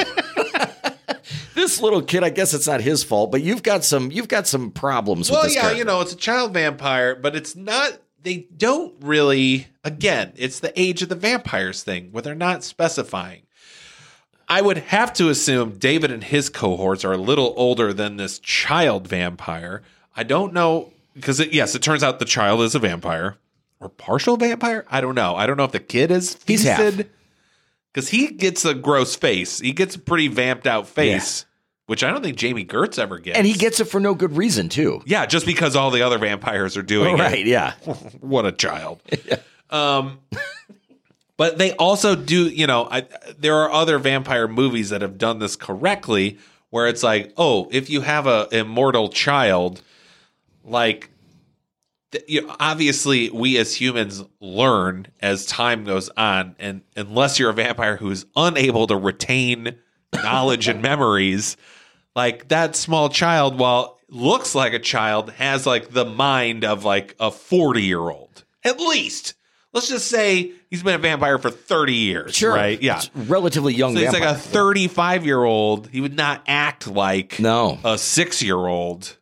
this 1.55 1.81
little 1.81 2.01
kid, 2.01 2.23
I 2.23 2.29
guess 2.29 2.53
it's 2.53 2.67
not 2.67 2.79
his 2.79 3.03
fault, 3.03 3.33
but 3.33 3.41
you've 3.41 3.63
got 3.63 3.83
some 3.83 4.11
you've 4.13 4.29
got 4.29 4.47
some 4.47 4.71
problems 4.71 5.29
well, 5.29 5.41
with 5.41 5.49
this 5.49 5.55
yeah, 5.55 5.63
character. 5.63 5.77
you 5.79 5.83
know, 5.83 5.99
it's 5.99 6.13
a 6.13 6.15
child 6.15 6.53
vampire, 6.53 7.17
but 7.17 7.35
it's 7.35 7.53
not. 7.57 7.99
They 8.23 8.47
don't 8.55 8.95
really. 9.01 9.67
Again, 9.83 10.31
it's 10.37 10.61
the 10.61 10.71
age 10.79 11.01
of 11.01 11.09
the 11.09 11.15
vampires 11.15 11.83
thing, 11.83 12.13
where 12.13 12.21
they're 12.21 12.33
not 12.33 12.63
specifying. 12.63 13.41
I 14.47 14.61
would 14.61 14.77
have 14.77 15.11
to 15.13 15.29
assume 15.29 15.77
David 15.77 16.09
and 16.11 16.23
his 16.23 16.49
cohorts 16.49 17.03
are 17.03 17.11
a 17.13 17.17
little 17.17 17.53
older 17.57 17.91
than 17.93 18.17
this 18.17 18.39
child 18.39 19.07
vampire. 19.07 19.81
I 20.15 20.23
don't 20.23 20.53
know 20.53 20.91
because 21.13 21.39
it, 21.39 21.53
yes, 21.53 21.75
it 21.75 21.81
turns 21.81 22.03
out 22.03 22.19
the 22.19 22.25
child 22.25 22.61
is 22.61 22.73
a 22.75 22.79
vampire 22.79 23.35
or 23.79 23.89
partial 23.89 24.37
vampire. 24.37 24.85
I 24.89 25.01
don't 25.01 25.15
know. 25.15 25.35
I 25.35 25.47
don't 25.47 25.57
know 25.57 25.63
if 25.65 25.71
the 25.71 25.79
kid 25.79 26.11
is 26.11 26.37
He's 26.47 26.63
half. 26.63 26.79
feasted 26.79 27.09
because 27.93 28.09
he 28.09 28.27
gets 28.27 28.63
a 28.65 28.73
gross 28.73 29.15
face. 29.15 29.59
He 29.59 29.71
gets 29.73 29.95
a 29.95 29.99
pretty 29.99 30.27
vamped 30.29 30.65
out 30.67 30.87
face, 30.87 31.45
which 31.87 32.03
I 32.03 32.09
don't 32.11 32.23
think 32.23 32.37
Jami 32.37 32.63
Gertz 32.65 32.97
ever 32.97 33.17
gets. 33.19 33.37
and 33.37 33.45
he 33.45 33.53
gets 33.53 33.79
it 33.79 33.85
for 33.85 33.99
no 33.99 34.13
good 34.15 34.37
reason 34.37 34.69
too. 34.69 35.01
Yeah, 35.05 35.25
just 35.25 35.45
because 35.45 35.75
all 35.75 35.91
the 35.91 36.03
other 36.03 36.17
vampires 36.19 36.77
are 36.77 36.83
doing 36.83 37.15
Right? 37.19 37.33
it. 37.33 37.35
Right, 37.35 37.45
yeah. 37.45 37.73
What 38.21 38.45
a 38.45 38.51
child. 38.53 39.01
Um, 39.69 40.19
but 41.37 41.59
they 41.59 41.71
also 41.73 42.15
do, 42.15 42.47
you 42.47 42.65
know, 42.65 42.87
I, 42.89 43.05
there 43.37 43.55
are 43.57 43.71
other 43.71 43.99
vampire 43.99 44.47
movies 44.47 44.89
that 44.89 45.01
have 45.01 45.17
done 45.19 45.37
this 45.39 45.55
correctly, 45.55 46.39
where 46.71 46.87
it's 46.87 47.03
like, 47.03 47.31
oh, 47.37 47.69
if 47.71 47.89
you 47.89 48.01
have 48.01 48.25
a 48.25 48.47
immortal 48.51 49.09
child, 49.09 49.81
like, 50.63 51.11
th- 52.11 52.25
you 52.27 52.41
know, 52.41 52.55
obviously 52.59 53.29
we 53.29 53.57
as 53.57 53.79
humans 53.79 54.23
learn 54.41 55.07
as 55.21 55.45
time 55.45 55.83
goes 55.83 56.09
on, 56.17 56.55
and 56.57 56.81
unless 56.95 57.39
you're 57.39 57.51
a 57.51 57.53
vampire 57.53 57.97
who's 57.97 58.25
unable 58.35 58.87
to 58.87 58.97
retain 58.97 59.75
knowledge 60.13 60.67
and 60.67 60.81
memories, 60.81 61.55
like 62.15 62.47
that 62.47 62.75
small 62.75 63.09
child, 63.09 63.59
while 63.59 63.99
looks 64.09 64.55
like 64.55 64.73
a 64.73 64.79
child, 64.79 65.31
has 65.33 65.67
like 65.67 65.91
the 65.91 66.05
mind 66.05 66.65
of 66.65 66.83
like 66.83 67.15
a 67.19 67.29
40 67.29 67.83
year 67.83 67.99
old. 67.99 68.43
At 68.63 68.79
least. 68.79 69.35
Let's 69.73 69.89
just 69.89 70.07
say 70.07 70.53
he's 70.69 70.81
been 70.81 70.95
a 70.95 70.99
vampire 70.99 71.37
for 71.37 71.49
30 71.49 71.93
years. 71.93 72.41
Right? 72.41 72.81
Yeah. 72.81 72.97
It's 72.97 73.11
relatively 73.15 73.73
young. 73.73 73.93
So 73.93 73.99
he's 73.99 74.11
vampire. 74.11 74.29
like 74.29 74.37
a 74.37 74.41
35 74.41 75.25
year 75.25 75.43
old. 75.43 75.89
He 75.89 76.01
would 76.01 76.15
not 76.15 76.43
act 76.47 76.87
like 76.87 77.39
no. 77.39 77.77
a 77.83 77.97
six 77.97 78.41
year 78.41 78.57
old. 78.57 79.17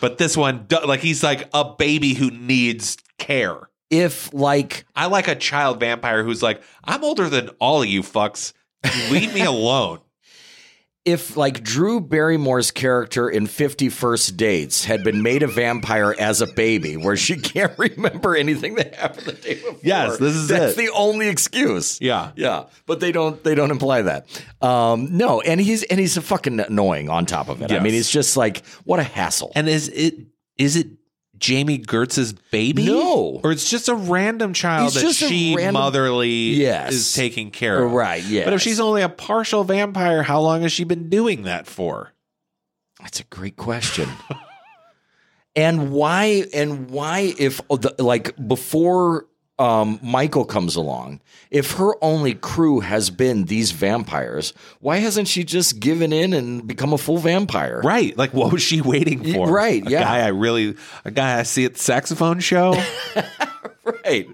But 0.00 0.18
this 0.18 0.36
one, 0.36 0.66
like, 0.86 1.00
he's 1.00 1.22
like 1.22 1.48
a 1.54 1.64
baby 1.64 2.14
who 2.14 2.30
needs 2.30 2.98
care. 3.18 3.68
If 3.90 4.32
like 4.34 4.86
I 4.96 5.06
like 5.06 5.28
a 5.28 5.34
child 5.34 5.80
vampire 5.80 6.24
who's 6.24 6.42
like, 6.42 6.62
I'm 6.82 7.04
older 7.04 7.28
than 7.28 7.50
all 7.60 7.82
of 7.82 7.88
you 7.88 8.02
fucks. 8.02 8.52
Leave 9.10 9.34
me 9.34 9.42
alone. 9.44 10.00
If 11.04 11.36
like 11.36 11.62
Drew 11.62 12.00
Barrymore's 12.00 12.70
character 12.70 13.28
in 13.28 13.46
Fifty 13.46 13.88
First 13.88 14.36
Dates 14.36 14.84
had 14.84 15.04
been 15.04 15.22
made 15.22 15.42
a 15.42 15.46
vampire 15.46 16.14
as 16.18 16.40
a 16.40 16.46
baby, 16.46 16.96
where 16.96 17.16
she 17.16 17.36
can't 17.40 17.78
remember 17.78 18.34
anything 18.34 18.76
that 18.76 18.94
happened 18.94 19.26
the 19.26 19.32
day 19.32 19.54
before. 19.54 19.78
Yes, 19.82 20.16
this 20.18 20.34
is 20.34 20.48
that's 20.48 20.72
it. 20.72 20.76
the 20.76 20.90
only 20.92 21.28
excuse. 21.28 22.00
Yeah. 22.00 22.32
Yeah, 22.36 22.64
but 22.86 23.00
they 23.00 23.12
don't 23.12 23.42
they 23.44 23.54
don't 23.54 23.70
imply 23.70 24.02
that. 24.02 24.26
Um, 24.62 25.16
no, 25.16 25.40
and 25.42 25.60
he's 25.60 25.82
and 25.84 26.00
he's 26.00 26.16
a 26.16 26.22
fucking 26.22 26.58
annoying 26.60 27.10
on 27.10 27.26
top 27.26 27.48
of 27.48 27.60
it. 27.60 27.70
I 27.70 27.80
mean, 27.80 27.92
he's 27.92 28.10
just 28.10 28.36
like 28.36 28.64
what 28.84 28.98
a 28.98 29.04
hassle. 29.04 29.52
And 29.54 29.68
is 29.68 29.88
it 29.90 30.14
is 30.56 30.76
it 30.76 30.88
Jami 31.38 31.78
Gertz's 31.78 32.32
baby? 32.32 32.86
No. 32.86 33.40
Or 33.42 33.52
it's 33.52 33.68
just 33.68 33.88
a 33.88 33.94
random 33.94 34.52
child 34.52 34.86
It's 34.86 34.94
that 34.96 35.00
just 35.02 35.22
a 35.22 35.28
she 35.28 35.54
random- 35.56 35.74
motherly 35.74 36.54
Yes. 36.54 36.92
is 36.92 37.12
taking 37.12 37.50
care 37.50 37.82
of. 37.84 37.92
Right, 37.92 38.22
yes. 38.24 38.44
But 38.44 38.54
if 38.54 38.62
she's 38.62 38.80
only 38.80 39.02
a 39.02 39.08
partial 39.08 39.64
vampire, 39.64 40.22
how 40.22 40.40
long 40.40 40.62
has 40.62 40.72
she 40.72 40.84
been 40.84 41.08
doing 41.08 41.42
that 41.42 41.66
for? 41.66 42.12
That's 43.00 43.20
a 43.20 43.24
great 43.24 43.56
question. 43.56 44.08
and 45.56 45.90
why? 45.92 46.44
And 46.54 46.90
why? 46.90 47.34
If 47.38 47.60
oh, 47.68 47.76
the, 47.76 47.94
like 47.98 48.34
before 48.48 49.26
um, 49.58 50.00
Michael 50.02 50.44
comes 50.44 50.76
along, 50.76 51.20
if 51.50 51.72
her 51.72 51.92
only 52.02 52.34
crew 52.34 52.80
has 52.80 53.10
been 53.10 53.44
these 53.44 53.70
vampires, 53.70 54.52
why 54.80 54.96
hasn't 54.98 55.28
she 55.28 55.44
just 55.44 55.78
given 55.78 56.12
in 56.12 56.32
and 56.32 56.66
become 56.66 56.92
a 56.92 56.98
full 56.98 57.18
vampire? 57.18 57.80
Right. 57.84 58.16
Like 58.18 58.34
what 58.34 58.52
was 58.52 58.62
she 58.62 58.80
waiting 58.80 59.32
for? 59.32 59.48
right, 59.52 59.86
A 59.86 59.90
yeah. 59.90 60.00
guy 60.02 60.20
I 60.20 60.28
really 60.28 60.74
a 61.04 61.10
guy 61.10 61.38
I 61.38 61.44
see 61.44 61.64
at 61.64 61.74
the 61.74 61.80
saxophone 61.80 62.40
show. 62.40 62.74
Right. 63.84 64.26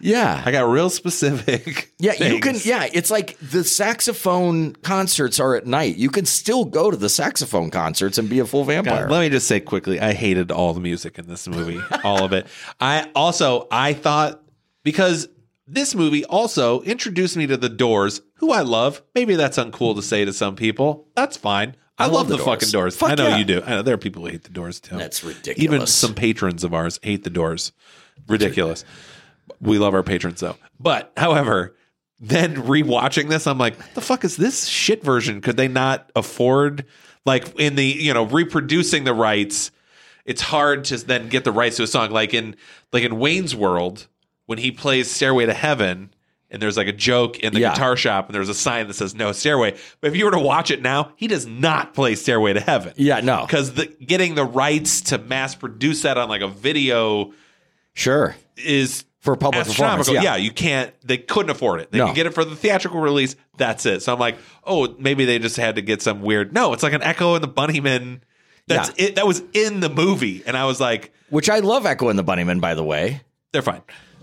Yeah. 0.00 0.42
I 0.44 0.52
got 0.52 0.68
real 0.68 0.90
specific. 0.90 1.92
Yeah, 2.00 2.12
you 2.22 2.38
can. 2.38 2.54
Yeah, 2.62 2.86
it's 2.92 3.10
like 3.10 3.36
the 3.40 3.64
saxophone 3.64 4.74
concerts 4.74 5.40
are 5.40 5.56
at 5.56 5.66
night. 5.66 5.96
You 5.96 6.10
can 6.10 6.26
still 6.26 6.64
go 6.64 6.92
to 6.92 6.96
the 6.96 7.08
saxophone 7.08 7.70
concerts 7.70 8.18
and 8.18 8.28
be 8.28 8.38
a 8.38 8.46
full 8.46 8.64
vampire. 8.64 9.02
God, 9.02 9.10
let 9.10 9.20
me 9.20 9.28
just 9.30 9.48
say 9.48 9.58
quickly, 9.58 9.98
I 9.98 10.12
hated 10.12 10.52
all 10.52 10.72
the 10.74 10.80
music 10.80 11.18
in 11.18 11.26
this 11.26 11.48
movie, 11.48 11.80
all 12.04 12.22
of 12.22 12.32
it. 12.32 12.46
I 12.78 13.10
also 13.16 13.66
I 13.72 13.94
thought 13.94 14.40
because 14.84 15.28
this 15.66 15.94
movie 15.94 16.24
also 16.24 16.82
introduced 16.82 17.36
me 17.36 17.48
to 17.48 17.56
the 17.56 17.68
Doors, 17.68 18.20
who 18.34 18.52
I 18.52 18.60
love. 18.60 19.02
Maybe 19.14 19.34
that's 19.34 19.58
uncool 19.58 19.96
to 19.96 20.02
say 20.02 20.24
to 20.24 20.32
some 20.32 20.54
people. 20.54 21.08
That's 21.16 21.36
fine. 21.36 21.74
I, 21.98 22.04
love, 22.04 22.14
love 22.14 22.28
the, 22.28 22.36
the 22.36 22.44
fucking 22.44 22.70
Doors. 22.70 22.94
Doors. 22.94 22.96
Fuck 22.96 23.10
I 23.10 23.14
know 23.16 23.28
yeah. 23.28 23.36
you 23.38 23.44
do. 23.44 23.62
I 23.66 23.70
know 23.70 23.82
there 23.82 23.94
are 23.94 23.98
people 23.98 24.24
who 24.24 24.30
hate 24.30 24.44
the 24.44 24.50
Doors 24.50 24.78
too. 24.78 24.96
That's 24.96 25.24
ridiculous. 25.24 25.58
Even 25.58 25.86
some 25.86 26.14
patrons 26.14 26.62
of 26.62 26.72
ours 26.72 27.00
hate 27.02 27.24
the 27.24 27.30
Doors. 27.30 27.72
Ridiculous. 28.28 28.84
We 29.60 29.78
love 29.78 29.94
our 29.94 30.02
patrons 30.02 30.40
though. 30.40 30.56
But 30.80 31.12
however, 31.16 31.74
then 32.20 32.56
rewatching 32.56 33.28
this, 33.28 33.46
I'm 33.46 33.58
like, 33.58 33.94
the 33.94 34.00
fuck 34.00 34.24
is 34.24 34.36
this 34.36 34.66
shit 34.66 35.02
version? 35.04 35.40
Could 35.40 35.56
they 35.56 35.68
not 35.68 36.10
afford 36.16 36.84
like 37.24 37.58
in 37.58 37.74
the 37.76 37.84
you 37.84 38.12
know 38.14 38.24
reproducing 38.24 39.04
the 39.04 39.14
rights? 39.14 39.70
It's 40.24 40.42
hard 40.42 40.84
to 40.84 40.98
then 40.98 41.28
get 41.28 41.44
the 41.44 41.52
rights 41.52 41.76
to 41.78 41.84
a 41.84 41.86
song 41.86 42.10
like 42.10 42.34
in 42.34 42.56
like 42.92 43.02
in 43.02 43.18
Wayne's 43.18 43.54
World 43.56 44.06
when 44.46 44.58
he 44.58 44.70
plays 44.70 45.10
Stairway 45.10 45.46
to 45.46 45.54
Heaven. 45.54 46.10
And 46.50 46.62
there's 46.62 46.78
like 46.78 46.86
a 46.86 46.92
joke 46.94 47.38
in 47.40 47.52
the 47.52 47.60
Yeah. 47.60 47.74
guitar 47.74 47.94
shop, 47.94 48.26
and 48.26 48.34
there's 48.34 48.48
a 48.48 48.54
sign 48.54 48.86
that 48.88 48.94
says 48.94 49.14
"No 49.14 49.32
Stairway." 49.32 49.76
But 50.00 50.08
if 50.08 50.16
you 50.16 50.24
were 50.24 50.30
to 50.30 50.38
watch 50.38 50.70
it 50.70 50.80
now, 50.80 51.12
he 51.16 51.26
does 51.26 51.46
not 51.46 51.92
play 51.92 52.14
"Stairway 52.14 52.54
to 52.54 52.60
Heaven." 52.60 52.94
Yeah, 52.96 53.20
no. 53.20 53.42
because 53.44 53.74
the 53.74 53.84
getting 53.86 54.34
the 54.34 54.46
rights 54.46 55.02
to 55.02 55.18
mass 55.18 55.54
produce 55.54 56.00
that 56.02 56.16
on 56.16 56.30
like 56.30 56.40
a 56.40 56.48
video 56.48 57.34
sure. 57.92 58.34
is 58.56 59.04
For 59.28 59.36
public 59.36 59.66
performance, 59.66 60.08
astronomical. 60.08 60.24
yeah. 60.24 60.36
you 60.36 60.50
can't. 60.50 60.92
They 61.06 61.18
couldn't 61.18 61.50
afford 61.50 61.80
it. 61.80 61.90
They 61.92 61.98
No. 61.98 62.06
could 62.06 62.14
get 62.14 62.26
it 62.26 62.34
for 62.34 62.44
the 62.44 62.56
theatrical 62.56 63.00
release. 63.00 63.36
That's 63.58 63.84
it. 63.86 64.02
So 64.02 64.12
I'm 64.12 64.18
like, 64.18 64.38
oh, 64.64 64.94
maybe 64.98 65.24
they 65.26 65.38
just 65.38 65.56
had 65.56 65.74
to 65.76 65.82
get 65.82 66.00
some 66.00 66.22
weird. 66.22 66.54
No, 66.54 66.72
it's 66.72 66.82
like 66.82 66.94
an 66.94 67.02
Echo 67.02 67.34
and 67.34 67.44
the 67.44 67.48
Bunnymen. 67.48 68.20
That's 68.68 68.90
Yeah. 68.96 69.06
it. 69.08 69.14
That 69.16 69.26
was 69.26 69.42
in 69.52 69.80
the 69.80 69.88
movie, 69.90 70.42
and 70.46 70.56
I 70.56 70.64
was 70.64 70.80
like, 70.80 71.12
Which 71.30 71.50
I 71.50 71.58
love 71.58 71.84
Echo 71.84 72.08
and 72.08 72.18
the 72.18 72.24
Bunnymen, 72.24 72.60
by 72.60 72.74
the 72.74 72.84
way. 72.84 73.20
they're 73.52 73.60
fine. 73.62 73.82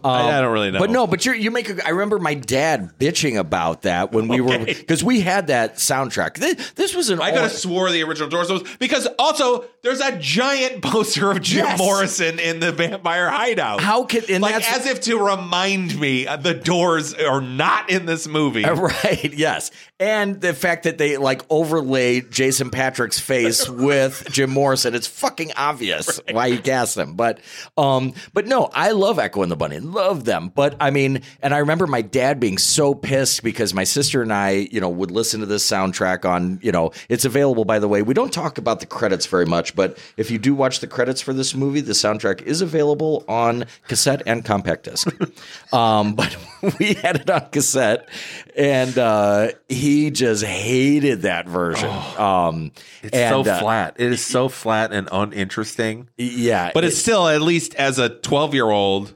I, 0.10 0.38
I 0.38 0.41
don't 0.41 0.53
really 0.53 0.72
know. 0.72 0.80
But 0.80 0.90
no, 0.91 1.07
but 1.07 1.26
you 1.26 1.34
you 1.34 1.52
make. 1.52 1.69
A, 1.69 1.86
I 1.86 1.90
remember 1.90 2.19
my 2.19 2.34
dad 2.36 2.91
bitching 2.99 3.38
about 3.40 3.84
that 3.84 4.11
when 4.11 4.27
we 4.27 4.41
were 4.41 4.53
Okay. 4.53 4.73
because 4.73 5.03
we 5.03 5.22
had 5.22 5.48
that 5.48 5.76
soundtrack. 5.76 6.36
This, 6.38 6.72
this 6.72 6.95
was 6.95 7.10
an. 7.10 7.22
I 7.22 7.32
could 7.32 7.41
have 7.41 7.52
swore 7.52 7.90
the 7.91 8.03
original 8.03 8.30
Doors 8.30 8.49
was 8.49 8.64
because 8.80 9.07
also 9.19 9.65
there's 9.82 10.02
a 10.02 10.18
giant 10.19 10.82
poster 10.84 11.32
of 11.32 11.41
Jim 11.41 11.65
Yes. 11.65 11.77
Morrison 11.80 12.40
in 12.40 12.60
the 12.60 12.72
vampire 12.72 13.30
hideout. 13.30 13.82
How 13.82 14.03
could- 14.03 14.30
and 14.30 14.41
like 14.41 14.53
that's- 14.56 14.80
as 14.82 14.86
if 14.88 15.02
to 15.02 15.18
remind 15.18 15.99
me 15.99 16.27
uh, 16.27 16.38
the 16.38 16.53
Doors 16.53 17.14
are 17.14 17.41
not 17.41 17.90
in 17.90 18.06
this 18.06 18.27
movie. 18.27 18.64
Right, 18.76 19.34
yes. 19.34 19.72
And 19.97 20.41
the 20.41 20.53
fact 20.53 20.84
that 20.84 20.97
they 20.97 21.15
like 21.15 21.41
overlay 21.49 22.19
Jason 22.19 22.69
Patric's 22.69 23.17
face 23.17 23.69
with 23.69 24.27
Jim 24.30 24.49
Morrison, 24.49 24.93
it's 24.93 25.07
fucking 25.07 25.53
obvious 25.55 26.19
why 26.31 26.47
you 26.47 26.59
cast 26.59 26.97
him. 26.97 27.13
But 27.13 27.39
um 27.77 28.13
but 28.34 28.45
no, 28.45 28.69
I 28.73 28.91
love 28.91 29.19
Echo 29.19 29.41
and 29.41 29.49
the 29.49 29.55
Bunny. 29.55 29.80
Love 29.80 30.26
them. 30.26 30.51
But 30.53 30.76
I 30.81 30.91
mean, 30.91 31.22
and 31.41 31.53
I 31.53 31.59
remember 31.59 31.88
my 31.88 32.01
dad 32.01 32.41
being 32.41 32.57
so 32.57 32.93
pissed 32.93 33.41
because 33.41 33.73
my 33.73 33.85
sister 33.85 34.22
and 34.22 34.34
I, 34.34 34.67
you 34.69 34.81
know, 34.81 34.89
would 34.89 35.11
listen 35.11 35.39
to 35.39 35.45
this 35.45 35.65
soundtrack 35.65 36.30
on, 36.30 36.59
you 36.61 36.73
know, 36.73 36.91
it's 37.07 37.23
available 37.23 37.63
by 37.63 37.80
the 37.80 37.88
way. 37.88 38.01
We 38.01 38.13
don't 38.13 38.34
talk 38.34 38.57
about 38.57 38.81
the 38.81 38.85
credits 38.88 39.26
very 39.26 39.45
much, 39.45 39.77
but 39.77 39.97
if 40.17 40.30
you 40.30 40.38
do 40.38 40.53
watch 40.53 40.81
the 40.81 40.88
credits 40.88 41.22
for 41.22 41.31
this 41.31 41.55
movie, 41.55 41.80
the 41.80 41.93
soundtrack 41.93 42.41
is 42.41 42.59
available 42.59 43.23
on 43.30 43.63
cassette 43.88 44.23
and 44.26 44.43
compact 44.43 44.84
disc. 44.84 45.07
um 45.72 46.15
but 46.15 46.35
we 46.80 46.95
had 46.95 47.15
it 47.15 47.30
on 47.30 47.49
cassette 47.51 48.09
and 48.57 48.98
uh 48.98 49.49
he 49.68 50.11
just 50.11 50.44
hated 50.44 51.23
that 51.23 51.48
version. 51.48 51.90
um 52.18 52.72
It's 53.03 53.15
and, 53.15 53.45
so 53.45 53.52
uh, 53.52 53.60
flat. 53.60 53.95
It 53.98 54.11
is 54.11 54.26
so 54.26 54.49
flat 54.49 54.91
and 54.91 55.07
uninteresting. 55.11 56.10
Yeah. 56.18 56.72
But 56.73 56.84
it's 56.84 56.98
still 56.98 57.27
at 57.27 57.41
least 57.41 57.76
as 57.76 57.99
a 57.99 58.10
12 58.10 58.53
year 58.53 58.69
old 58.69 59.15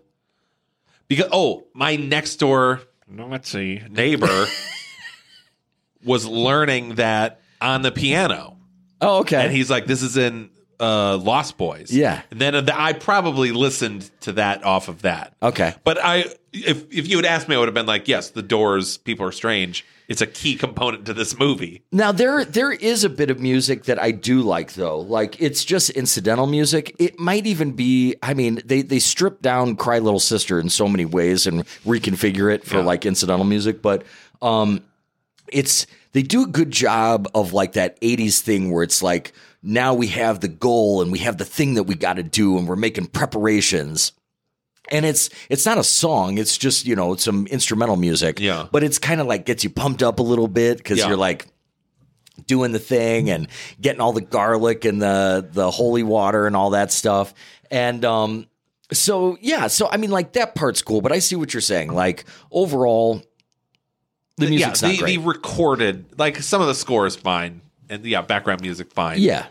because 1.07 1.29
oh, 1.31 1.65
my 1.73 1.95
next 1.95 2.35
door 2.37 2.81
no, 3.07 3.27
neighbor 3.89 4.45
was 6.03 6.25
learning 6.25 6.95
that 6.95 7.41
on 7.59 7.81
the 7.81 7.91
piano. 7.91 8.57
Oh, 9.01 9.19
okay. 9.19 9.45
and 9.45 9.51
he's 9.51 9.69
like, 9.69 9.85
"This 9.85 10.01
is 10.01 10.17
in 10.17 10.49
uh, 10.79 11.17
Lost 11.17 11.57
Boys." 11.57 11.91
Yeah. 11.91 12.21
and 12.31 12.39
then 12.39 12.55
uh, 12.55 12.65
I 12.73 12.93
probably 12.93 13.51
listened 13.51 14.09
to 14.21 14.33
that 14.33 14.63
off 14.63 14.87
of 14.87 15.01
that. 15.03 15.33
Okay. 15.41 15.73
but 15.83 15.97
I, 16.03 16.25
if 16.53 16.85
if 16.91 17.07
you 17.07 17.17
had 17.17 17.25
asked 17.25 17.47
me, 17.47 17.55
I 17.55 17.59
would 17.59 17.67
have 17.67 17.75
been 17.75 17.85
like, 17.85 18.07
"Yes, 18.07 18.29
The 18.31 18.41
Doors, 18.41 18.97
People 18.97 19.25
Are 19.27 19.31
Strange. 19.31 19.85
It's 20.07 20.21
a 20.21 20.25
key 20.27 20.55
component 20.55 21.05
to 21.05 21.13
this 21.13 21.37
movie." 21.37 21.83
Now 21.91 22.11
there 22.11 22.43
there 22.43 22.71
is 22.71 23.03
a 23.03 23.09
bit 23.09 23.29
of 23.29 23.39
music 23.39 23.83
that 23.83 24.01
I 24.01 24.09
do 24.09 24.41
like 24.41 24.73
though. 24.73 24.99
Like 25.01 25.39
it's 25.39 25.63
just 25.63 25.91
incidental 25.91 26.47
music. 26.47 26.95
It 26.97 27.19
might 27.19 27.45
even 27.45 27.73
be 27.73 28.15
I 28.23 28.33
mean, 28.33 28.61
they 28.65 28.81
they 28.81 28.97
strip 28.99 29.41
down 29.43 29.75
Cry 29.75 29.99
Little 29.99 30.19
Sister 30.19 30.59
in 30.59 30.69
so 30.69 30.87
many 30.87 31.05
ways 31.05 31.45
and 31.45 31.63
reconfigure 31.85 32.51
it 32.51 32.65
for 32.65 32.77
Yeah. 32.77 32.83
like 32.85 33.05
incidental 33.05 33.45
music, 33.45 33.83
but 33.83 34.03
um 34.41 34.81
it's 35.51 35.85
they 36.13 36.21
do 36.23 36.43
a 36.43 36.47
good 36.47 36.71
job 36.71 37.27
of 37.35 37.53
like 37.53 37.73
that 37.73 37.99
80s 38.01 38.39
thing 38.41 38.71
where 38.71 38.83
it's 38.83 39.01
like 39.03 39.33
now 39.61 39.93
we 39.93 40.07
have 40.07 40.39
the 40.39 40.47
goal 40.47 41.01
and 41.01 41.11
we 41.11 41.19
have 41.19 41.37
the 41.37 41.45
thing 41.45 41.73
that 41.75 41.83
we 41.83 41.95
got 41.95 42.15
to 42.15 42.23
do 42.23 42.57
and 42.57 42.67
we're 42.67 42.75
making 42.75 43.07
preparations 43.07 44.13
and 44.91 45.05
it's 45.05 45.29
it's 45.49 45.65
not 45.65 45.77
a 45.77 45.83
song 45.83 46.37
it's 46.37 46.57
just 46.57 46.85
you 46.85 46.95
know 46.95 47.15
some 47.15 47.45
instrumental 47.47 47.95
music 47.95 48.39
Yeah. 48.39 48.67
but 48.71 48.83
it's 48.83 48.97
kind 48.97 49.21
of 49.21 49.27
like 49.27 49.45
gets 49.45 49.63
you 49.63 49.69
pumped 49.69 50.01
up 50.01 50.19
a 50.19 50.23
little 50.23 50.47
bit 50.47 50.77
because 50.77 50.97
Yeah. 50.97 51.09
you're 51.09 51.17
like 51.17 51.45
doing 52.47 52.71
the 52.71 52.79
thing 52.79 53.29
and 53.29 53.47
getting 53.81 53.99
all 54.01 54.13
the 54.13 54.21
garlic 54.21 54.85
and 54.85 55.01
the 55.01 55.47
the 55.51 55.69
holy 55.69 56.03
water 56.03 56.47
and 56.47 56.55
all 56.55 56.69
that 56.71 56.91
stuff 56.91 57.33
and 57.69 58.05
um 58.05 58.47
so 58.93 59.37
yeah 59.41 59.67
so 59.67 59.87
i 59.91 59.97
mean 59.97 60.09
like 60.09 60.33
that 60.33 60.55
part's 60.55 60.81
cool 60.81 61.01
but 61.01 61.11
i 61.11 61.19
see 61.19 61.35
what 61.35 61.53
you're 61.53 61.61
saying 61.61 61.93
like 61.93 62.23
overall 62.49 63.21
the 64.39 64.49
music's 64.49 64.81
yeah, 64.81 64.87
not 64.87 64.95
the, 64.95 65.01
great 65.03 65.17
the 65.19 65.25
recorded, 65.25 66.05
like 66.17 66.37
some 66.37 66.61
of 66.61 66.67
the 66.67 66.75
score 66.75 67.05
is 67.05 67.15
fine, 67.15 67.61
and 67.89 68.05
yeah, 68.05 68.21
background 68.21 68.61
music 68.61 68.91
fine. 68.91 69.19
yeah 69.19 69.47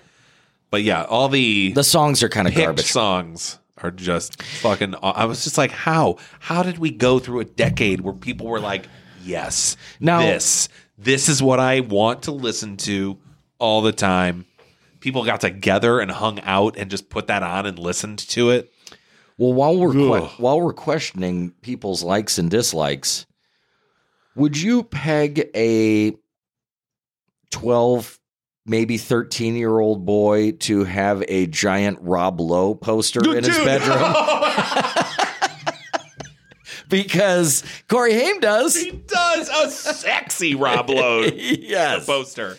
but 0.70 0.82
yeah, 0.82 1.04
all 1.04 1.28
the 1.28 1.72
the 1.72 1.84
songs 1.84 2.22
are 2.22 2.28
kind 2.28 2.46
of 2.46 2.54
garbage 2.54 2.92
songs 2.92 3.58
are 3.78 3.90
just 3.90 4.42
fucking. 4.42 4.94
I 5.02 5.24
was 5.24 5.44
just 5.44 5.56
like, 5.56 5.70
how? 5.70 6.16
How 6.40 6.62
did 6.62 6.78
we 6.78 6.90
go 6.90 7.18
through 7.18 7.40
a 7.40 7.44
decade 7.44 8.00
where 8.00 8.14
people 8.14 8.46
were 8.46 8.60
like, 8.60 8.86
yes, 9.22 9.76
Now- 10.00 10.20
this, 10.20 10.68
this 10.98 11.28
is 11.28 11.42
what 11.42 11.60
I 11.60 11.80
want 11.80 12.24
to 12.24 12.32
listen 12.32 12.76
to 12.78 13.18
all 13.58 13.82
the 13.82 13.92
time. 13.92 14.46
People 15.00 15.24
got 15.24 15.40
together 15.40 16.00
and 16.00 16.10
hung 16.10 16.40
out 16.40 16.76
and 16.76 16.90
just 16.90 17.08
put 17.08 17.28
that 17.28 17.42
on 17.42 17.66
and 17.66 17.78
listened 17.78 18.18
to 18.30 18.50
it. 18.50 18.72
Well, 19.36 19.52
while 19.52 19.78
we're 19.78 19.92
que- 19.92 20.12
Ugh. 20.12 20.30
while 20.38 20.60
we're 20.60 20.72
questioning 20.72 21.52
people's 21.62 22.02
likes 22.02 22.38
and 22.38 22.50
dislikes, 22.50 23.24
would 24.38 24.60
you 24.60 24.84
peg 24.84 25.50
a 25.54 26.14
twelve, 27.50 28.18
maybe 28.66 28.98
thirteen 28.98 29.56
year 29.56 29.78
old 29.78 30.04
boy 30.06 30.52
to 30.52 30.84
have 30.84 31.22
a 31.28 31.46
giant 31.46 31.98
Rob 32.00 32.40
Lowe 32.40 32.74
poster 32.74 33.20
in 33.36 33.44
his 33.44 33.56
bedroom? 33.58 33.98
because 36.88 37.62
Corey 37.88 38.14
Haim 38.14 38.40
does. 38.40 38.76
he 38.80 38.92
does 38.92 39.48
a 39.48 39.70
sexy 39.70 40.54
Rob 40.54 40.88
Lowe 40.90 41.22
yes. 41.34 42.06
poster. 42.06 42.56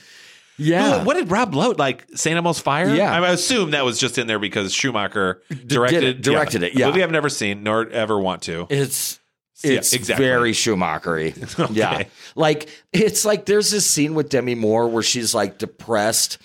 Yeah. 0.58 1.00
Who- 1.00 1.06
What 1.06 1.16
did 1.16 1.32
Rob 1.32 1.56
Lowe 1.56 1.72
like? 1.78 2.06
Saint 2.16 2.36
Elmo's 2.36 2.60
Fire? 2.60 2.94
Yeah. 2.94 3.14
I 3.14 3.30
assume 3.30 3.72
that 3.72 3.86
was 3.86 3.98
just 4.00 4.18
in 4.18 4.28
there 4.28 4.40
because 4.40 4.74
Schumacher 4.74 5.42
directed 5.66 6.22
directed 6.22 6.64
it, 6.64 6.78
yeah. 6.78 6.88
movie 6.88 7.02
I've 7.02 7.12
never 7.12 7.30
seen 7.30 7.64
nor 7.64 7.88
ever 7.90 8.20
want 8.20 8.42
to. 8.44 8.68
It's 8.70 9.19
Yeah, 9.64 9.74
it's 9.78 9.94
exactly. 9.94 10.26
very 10.26 10.54
Schumachery. 10.54 11.34
Okay. 11.60 11.74
Yeah. 11.74 12.04
Like 12.36 12.70
it's 12.94 13.26
like 13.26 13.46
there's 13.46 13.72
this 13.72 13.86
scene 13.86 14.14
with 14.16 14.30
Demi 14.30 14.56
Moore 14.56 14.88
where 14.88 15.04
she's 15.04 15.34
like 15.36 15.58
depressed, 15.58 16.38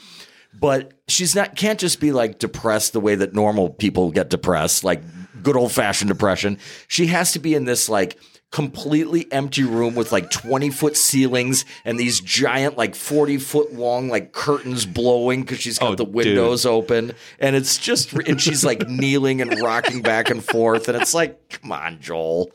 but 0.58 0.92
she's 1.08 1.34
not 1.34 1.56
can't 1.56 1.78
just 1.78 2.00
be 2.00 2.12
like 2.12 2.38
depressed 2.38 2.92
the 2.92 3.00
way 3.00 3.14
that 3.14 3.34
normal 3.34 3.70
people 3.70 4.10
get 4.10 4.30
depressed, 4.30 4.82
like 4.84 5.02
good 5.42 5.56
old 5.56 5.72
fashioned 5.72 6.08
depression. 6.08 6.58
She 6.88 7.06
has 7.06 7.32
to 7.32 7.38
be 7.38 7.54
in 7.54 7.64
this 7.64 7.88
like 7.88 8.18
completely 8.50 9.30
empty 9.32 9.64
room 9.64 9.96
with 9.96 10.12
like 10.12 10.30
20 10.30 10.70
foot 10.70 10.96
ceilings 10.96 11.64
and 11.84 11.98
these 11.98 12.20
giant 12.20 12.76
like 12.78 12.94
40 12.94 13.38
foot 13.38 13.72
long 13.74 14.08
like 14.08 14.30
curtains 14.32 14.86
blowing 14.86 15.42
because 15.42 15.58
she's 15.60 15.76
got 15.78 15.90
Oh, 15.90 15.94
the 15.96 16.04
dude. 16.04 16.14
windows 16.14 16.64
open 16.64 17.14
and 17.40 17.56
it's 17.56 17.76
just 17.78 18.12
and 18.12 18.40
she's 18.40 18.64
like 18.64 18.88
kneeling 18.88 19.40
and 19.42 19.60
rocking 19.60 20.02
back 20.02 20.30
and 20.30 20.42
forth 20.42 20.88
and 20.88 20.96
it's 20.96 21.12
like 21.14 21.48
come 21.48 21.72
on 21.72 21.98
joel 22.00 22.52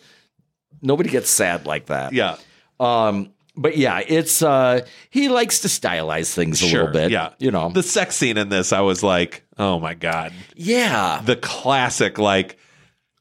nobody 0.82 1.10
gets 1.10 1.30
sad 1.30 1.66
like 1.66 1.88
that 1.88 2.14
Yeah. 2.14 2.38
um 2.80 3.32
but 3.56 3.78
yeah 3.78 4.00
it's 4.08 4.42
uh 4.42 4.82
he 5.10 5.28
likes 5.30 5.60
to 5.62 5.68
stylize 5.68 6.34
things 6.34 6.62
a 6.62 6.66
Sure. 6.68 6.80
little 6.86 6.94
bit 6.94 7.12
Yeah. 7.12 7.30
you 7.40 7.52
know 7.52 7.70
The 7.70 7.84
sex 7.84 8.16
scene 8.16 8.38
in 8.38 8.50
this, 8.50 8.72
I 8.74 8.82
was 8.82 9.04
like, 9.04 9.44
oh 9.58 9.80
my 9.80 9.94
God. 9.94 10.32
yeah 10.56 11.22
The 11.26 11.36
classic, 11.36 12.18
like, 12.18 12.58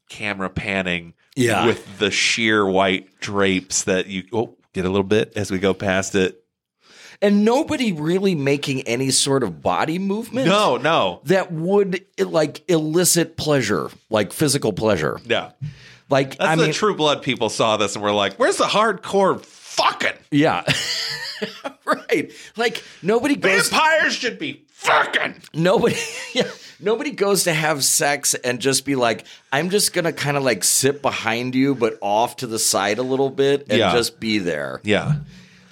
camera 0.08 0.48
panning 0.50 1.14
Yeah. 1.36 1.66
with 1.66 1.98
the 1.98 2.10
sheer 2.10 2.64
white 2.66 3.18
drapes 3.20 3.84
that 3.84 4.06
you 4.06 4.24
oh, 4.32 4.56
get 4.72 4.84
a 4.84 4.88
little 4.88 5.02
bit 5.04 5.32
as 5.36 5.50
we 5.50 5.58
go 5.58 5.74
past 5.74 6.14
it. 6.14 6.42
and 7.20 7.44
nobody 7.44 7.90
really 7.92 8.34
making 8.36 8.82
any 8.82 9.10
sort 9.10 9.42
of 9.42 9.60
body 9.60 9.98
movement 9.98 10.46
No, 10.46 10.76
no. 10.76 11.20
that 11.24 11.50
would 11.50 12.04
like 12.20 12.62
elicit 12.70 13.36
pleasure 13.36 13.90
like 14.08 14.32
physical 14.32 14.72
pleasure 14.72 15.18
Yeah. 15.26 15.50
Like 16.10 16.36
That's 16.38 16.48
i 16.50 16.56
the 16.56 16.62
mean 16.64 16.72
True 16.72 16.94
Blood 16.94 17.22
people 17.22 17.48
saw 17.48 17.76
this 17.76 17.94
and 17.94 18.02
were 18.02 18.12
like, 18.12 18.34
where's 18.36 18.56
the 18.56 18.64
hardcore 18.64 19.40
fucking? 19.44 20.12
yeah 20.30 20.64
right 21.84 22.32
like 22.56 22.82
nobody 23.02 23.36
goes 23.36 23.68
Vampires 23.68 24.14
should 24.14 24.38
be 24.38 24.64
fucking. 24.70 25.34
nobody 25.54 25.96
yeah, 26.34 26.50
nobody 26.80 27.10
goes 27.10 27.44
to 27.44 27.52
have 27.52 27.84
sex 27.84 28.34
and 28.34 28.60
just 28.60 28.84
be 28.84 28.94
like 28.94 29.24
i'm 29.52 29.70
just 29.70 29.92
gonna 29.92 30.12
kind 30.12 30.36
of 30.36 30.42
like 30.42 30.64
sit 30.64 31.00
behind 31.02 31.54
you 31.54 31.74
but 31.74 31.98
off 32.00 32.36
to 32.36 32.46
the 32.46 32.58
side 32.58 32.98
a 32.98 33.02
little 33.02 33.30
bit 33.30 33.66
and 33.70 33.78
Yeah. 33.78 33.92
just 33.92 34.18
be 34.20 34.38
there 34.38 34.80
Yeah. 34.84 35.16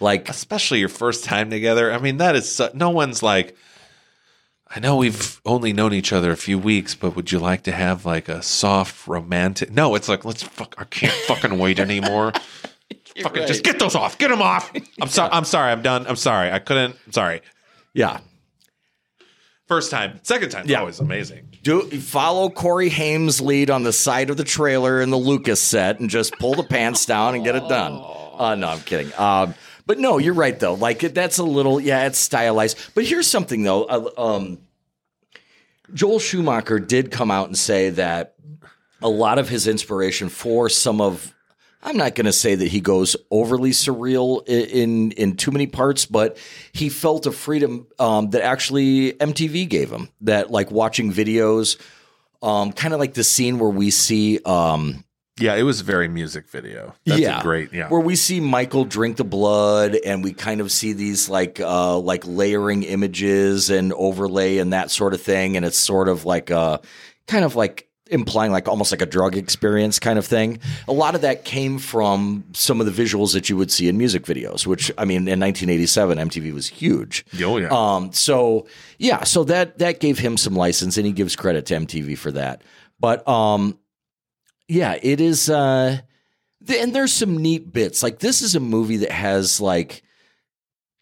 like 0.01 0.29
especially 0.29 0.79
your 0.81 0.89
first 0.89 1.25
time 1.25 1.51
together. 1.51 1.93
I 1.93 1.99
mean, 1.99 2.19
that 2.19 2.37
is 2.37 2.51
so, 2.51 2.71
no 2.75 2.91
one's 2.91 3.23
like. 3.23 3.57
I 4.69 4.81
know 4.81 4.97
we've 4.97 5.41
only 5.47 5.73
known 5.73 5.93
each 5.95 6.13
other 6.13 6.33
a 6.33 6.37
few 6.37 6.59
weeks, 6.59 6.95
but 6.95 7.15
would 7.17 7.31
you 7.33 7.39
like 7.39 7.63
to 7.65 7.73
have 7.73 8.05
like 8.05 8.29
a 8.29 8.43
soft 8.43 9.07
romantic? 9.07 9.71
No, 9.73 9.95
it's 9.95 10.09
like 10.09 10.25
let's 10.25 10.43
fuck. 10.43 10.75
I 10.77 10.85
can't 10.85 11.13
fucking 11.13 11.59
wait 11.59 11.79
anymore. 11.79 12.33
fucking 13.23 13.41
right. 13.41 13.49
just 13.49 13.63
get 13.65 13.79
those 13.79 13.95
off. 13.95 14.19
Get 14.19 14.29
them 14.29 14.43
off. 14.43 14.73
I'm 15.01 15.09
sorry. 15.09 15.31
I'm 15.33 15.45
sorry. 15.45 15.73
I'm 15.73 15.83
done. 15.83 16.07
I'm 16.07 16.17
sorry. 16.17 16.51
I 16.51 16.59
couldn't. 16.59 16.97
I'm 17.07 17.13
sorry. 17.13 17.41
yeah 17.95 18.21
First 19.67 19.91
time. 19.91 20.21
Second 20.23 20.51
time. 20.51 20.67
Yeah. 20.69 20.81
Always 20.81 21.01
amazing. 21.01 21.49
do 21.63 21.83
follow 21.91 22.51
corey 22.51 22.89
haim's 22.89 23.41
lead 23.41 23.69
on 23.71 23.83
the 23.83 23.93
side 23.93 24.31
of 24.31 24.37
the 24.37 24.45
trailer 24.45 25.01
in 25.01 25.11
the 25.11 25.17
lucas 25.17 25.61
set 25.61 25.99
and 25.99 26.09
just 26.09 26.39
pull 26.39 26.55
the 26.55 26.63
pants 26.63 27.05
down 27.07 27.35
and 27.35 27.43
get 27.43 27.57
it 27.57 27.69
done 27.69 28.01
uh, 28.39 28.55
no 28.55 28.69
i'm 28.69 28.81
kidding 28.81 29.13
um, 29.19 29.55
but 29.87 29.99
no 29.99 30.19
you're 30.19 30.35
right 30.35 30.59
though 30.61 30.75
like 30.75 30.99
that's 31.15 31.39
a 31.39 31.45
little 31.45 31.81
yeah 31.81 32.07
it's 32.07 32.19
stylized 32.19 32.77
but 32.95 33.05
here's 33.05 33.27
something 33.27 33.63
though 33.63 33.85
uh, 33.85 34.11
um, 34.19 34.59
joel 35.95 36.19
schumacher 36.19 36.79
did 36.79 37.11
come 37.11 37.31
out 37.31 37.47
and 37.47 37.57
say 37.57 37.91
that 37.91 38.35
a 39.03 39.09
lot 39.09 39.39
of 39.39 39.49
his 39.49 39.67
inspiration 39.67 40.29
for 40.29 40.69
some 40.69 41.01
of 41.01 41.33
I'm 41.83 41.97
not 41.99 42.17
going 42.17 42.25
to 42.27 42.33
say 42.33 42.57
that 42.57 42.67
he 42.67 42.81
goes 42.81 43.15
overly 43.31 43.71
surreal 43.71 44.43
i- 44.49 44.53
in 44.53 45.13
in 45.13 45.37
too 45.37 45.53
many 45.53 45.69
parts, 45.69 46.05
but 46.05 46.37
he 46.73 46.89
felt 46.89 47.27
a 47.27 47.31
freedom 47.31 47.87
um, 48.01 48.31
that 48.31 48.43
actually 48.43 49.13
MTV 49.13 49.69
gave 49.69 49.93
him. 49.93 50.09
That 50.23 50.51
like 50.51 50.73
watching 50.73 51.13
videos, 51.13 51.79
um, 52.43 52.73
kind 52.73 52.93
of 52.93 52.99
like 52.99 53.15
the 53.15 53.23
scene 53.23 53.61
where 53.61 53.71
we 53.71 53.93
see, 53.93 54.41
um, 54.45 55.05
Yeah, 55.39 55.55
it 55.55 55.65
was 55.65 55.83
a 55.83 55.85
very 55.85 56.09
music 56.09 56.49
video. 56.49 56.95
That's 57.05 57.21
yeah, 57.21 57.41
a 57.41 57.43
great. 57.43 57.73
Yeah, 57.73 57.89
where 57.89 58.01
we 58.01 58.17
see 58.17 58.41
Michael 58.41 58.87
drink 58.87 59.19
the 59.19 59.25
blood, 59.25 59.97
and 60.05 60.25
we 60.25 60.33
kind 60.33 60.63
of 60.63 60.73
see 60.73 60.95
these 60.95 61.29
like 61.29 61.61
uh, 61.61 61.99
like 61.99 62.25
layering 62.27 62.83
images 62.85 63.69
and 63.69 63.93
overlay 63.93 64.59
and 64.59 64.73
that 64.73 64.91
sort 64.91 65.13
of 65.13 65.21
thing, 65.21 65.57
and 65.57 65.67
it's 65.67 65.77
sort 65.77 66.09
of 66.09 66.25
like 66.25 66.51
uh, 66.51 66.79
kind 67.27 67.45
of 67.45 67.55
like 67.55 67.87
implying 68.11 68.53
like 68.53 68.69
almost 68.69 68.93
like 68.93 69.03
a 69.03 69.07
drug 69.07 69.37
experience 69.37 69.99
kind 69.99 70.19
of 70.19 70.25
thing. 70.25 70.59
A 70.89 70.93
lot 70.93 71.15
of 71.15 71.21
that 71.23 71.45
came 71.45 71.79
from 71.79 72.45
some 72.55 72.81
of 72.81 72.87
the 72.87 73.03
visuals 73.03 73.33
that 73.35 73.51
you 73.51 73.57
would 73.57 73.71
see 73.71 73.89
in 73.89 73.99
music 73.99 74.25
videos, 74.25 74.67
which 74.67 74.91
I 74.97 75.05
mean, 75.05 75.29
in 75.29 75.41
1987, 75.41 76.19
MTV 76.19 76.55
was 76.55 76.67
huge. 76.67 77.27
Oh, 77.43 77.59
yeah. 77.59 77.69
Um, 77.71 78.13
so 78.13 78.67
yeah, 78.99 79.25
so 79.25 79.45
that 79.45 79.79
that 79.79 80.01
gave 80.01 80.19
him 80.19 80.37
some 80.37 80.55
license, 80.55 80.97
and 80.97 81.07
he 81.07 81.13
gives 81.13 81.37
credit 81.37 81.67
to 81.67 81.75
MTV 81.75 82.17
for 82.17 82.33
that. 82.33 82.63
But 82.99 83.27
um, 83.29 83.79
yeah, 84.69 84.99
it 85.03 85.21
is. 85.21 85.49
Uh, 85.49 85.99
th- 86.67 86.83
and 86.83 86.95
there's 86.95 87.13
some 87.13 87.39
neat 87.39 87.73
bits. 87.73 88.03
Like 88.03 88.19
this 88.19 88.43
is 88.43 88.55
a 88.55 88.61
movie 88.61 88.99
that 88.99 89.13
has 89.13 89.61
like 89.61 90.03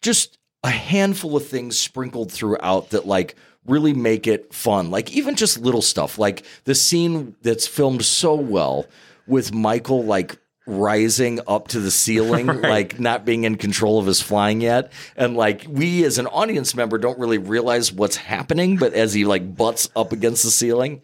just 0.01 0.37
a 0.63 0.69
handful 0.69 1.35
of 1.35 1.47
things 1.47 1.77
sprinkled 1.77 2.31
throughout 2.31 2.89
that 2.89 3.05
like 3.05 3.35
really 3.65 3.93
make 3.93 4.27
it 4.27 4.53
fun. 4.53 4.91
Like 4.91 5.11
even 5.15 5.35
just 5.35 5.59
little 5.59 5.81
stuff, 5.81 6.17
like 6.17 6.45
the 6.65 6.75
scene 6.75 7.35
that's 7.41 7.67
filmed 7.67 8.05
so 8.05 8.35
well 8.35 8.85
with 9.27 9.53
Michael 9.53 10.03
like 10.03 10.37
rising 10.67 11.39
up 11.47 11.67
to 11.69 11.79
the 11.79 11.91
ceiling, 11.91 12.47
like 12.61 12.99
not 12.99 13.25
being 13.25 13.43
in 13.43 13.55
control 13.55 13.99
of 13.99 14.05
his 14.05 14.21
flying 14.21 14.61
yet. 14.61 14.91
And 15.15 15.35
like 15.35 15.65
we 15.67 16.03
as 16.03 16.17
an 16.17 16.27
audience 16.27 16.75
member 16.75 16.97
don't 16.97 17.19
really 17.19 17.37
realize 17.37 17.91
what's 17.91 18.15
happening, 18.15 18.77
but 18.77 18.93
as 18.93 19.13
he 19.13 19.25
like 19.25 19.55
butts 19.55 19.89
up 19.95 20.11
against 20.11 20.43
the 20.43 20.51
ceiling, 20.51 21.01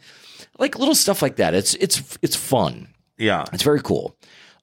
like 0.59 0.77
little 0.77 0.95
stuff 0.95 1.21
like 1.21 1.37
that. 1.37 1.53
It's 1.53 1.73
it's 1.75 2.17
it's 2.21 2.35
fun. 2.35 2.87
yeah. 3.17 3.45
It's 3.53 3.63
very 3.63 3.81
cool. 3.81 4.15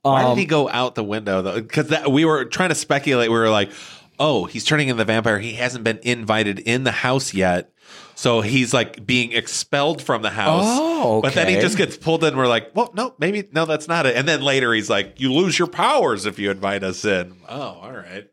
Why 0.02 0.22
Um, 0.22 0.34
did 0.36 0.40
he 0.40 0.46
go 0.46 0.68
out 0.68 0.94
the 0.94 1.04
window 1.04 1.42
though? 1.42 1.60
Because 1.60 1.92
we 2.08 2.24
were 2.24 2.44
trying 2.44 2.68
to 2.70 2.74
speculate. 2.74 3.30
We 3.30 3.36
were 3.36 3.50
like, 3.50 3.70
"Oh, 4.18 4.44
he's 4.44 4.64
turning 4.64 4.88
into 4.88 4.98
the 4.98 5.04
vampire. 5.04 5.38
He 5.38 5.54
hasn't 5.54 5.84
been 5.84 5.98
invited 6.02 6.60
in 6.60 6.84
the 6.84 6.92
house 6.92 7.34
yet, 7.34 7.72
so 8.14 8.40
he's 8.40 8.72
like 8.72 9.04
being 9.04 9.32
expelled 9.32 10.00
from 10.00 10.22
the 10.22 10.30
house." 10.30 10.64
Oh, 10.66 11.20
But 11.20 11.34
then 11.34 11.48
he 11.48 11.54
just 11.60 11.76
gets 11.76 11.96
pulled 11.96 12.22
in. 12.24 12.36
We're 12.36 12.46
like, 12.48 12.70
"Well, 12.74 12.90
no, 12.94 13.14
maybe 13.18 13.48
no, 13.52 13.64
that's 13.64 13.88
not 13.88 14.06
it." 14.06 14.14
And 14.16 14.26
then 14.28 14.40
later 14.40 14.72
he's 14.72 14.88
like, 14.88 15.20
"You 15.20 15.32
lose 15.32 15.58
your 15.58 15.68
powers 15.68 16.26
if 16.26 16.38
you 16.38 16.50
invite 16.52 16.84
us 16.84 17.04
in." 17.04 17.34
Oh, 17.48 17.80
all 17.82 17.92
right. 17.92 18.28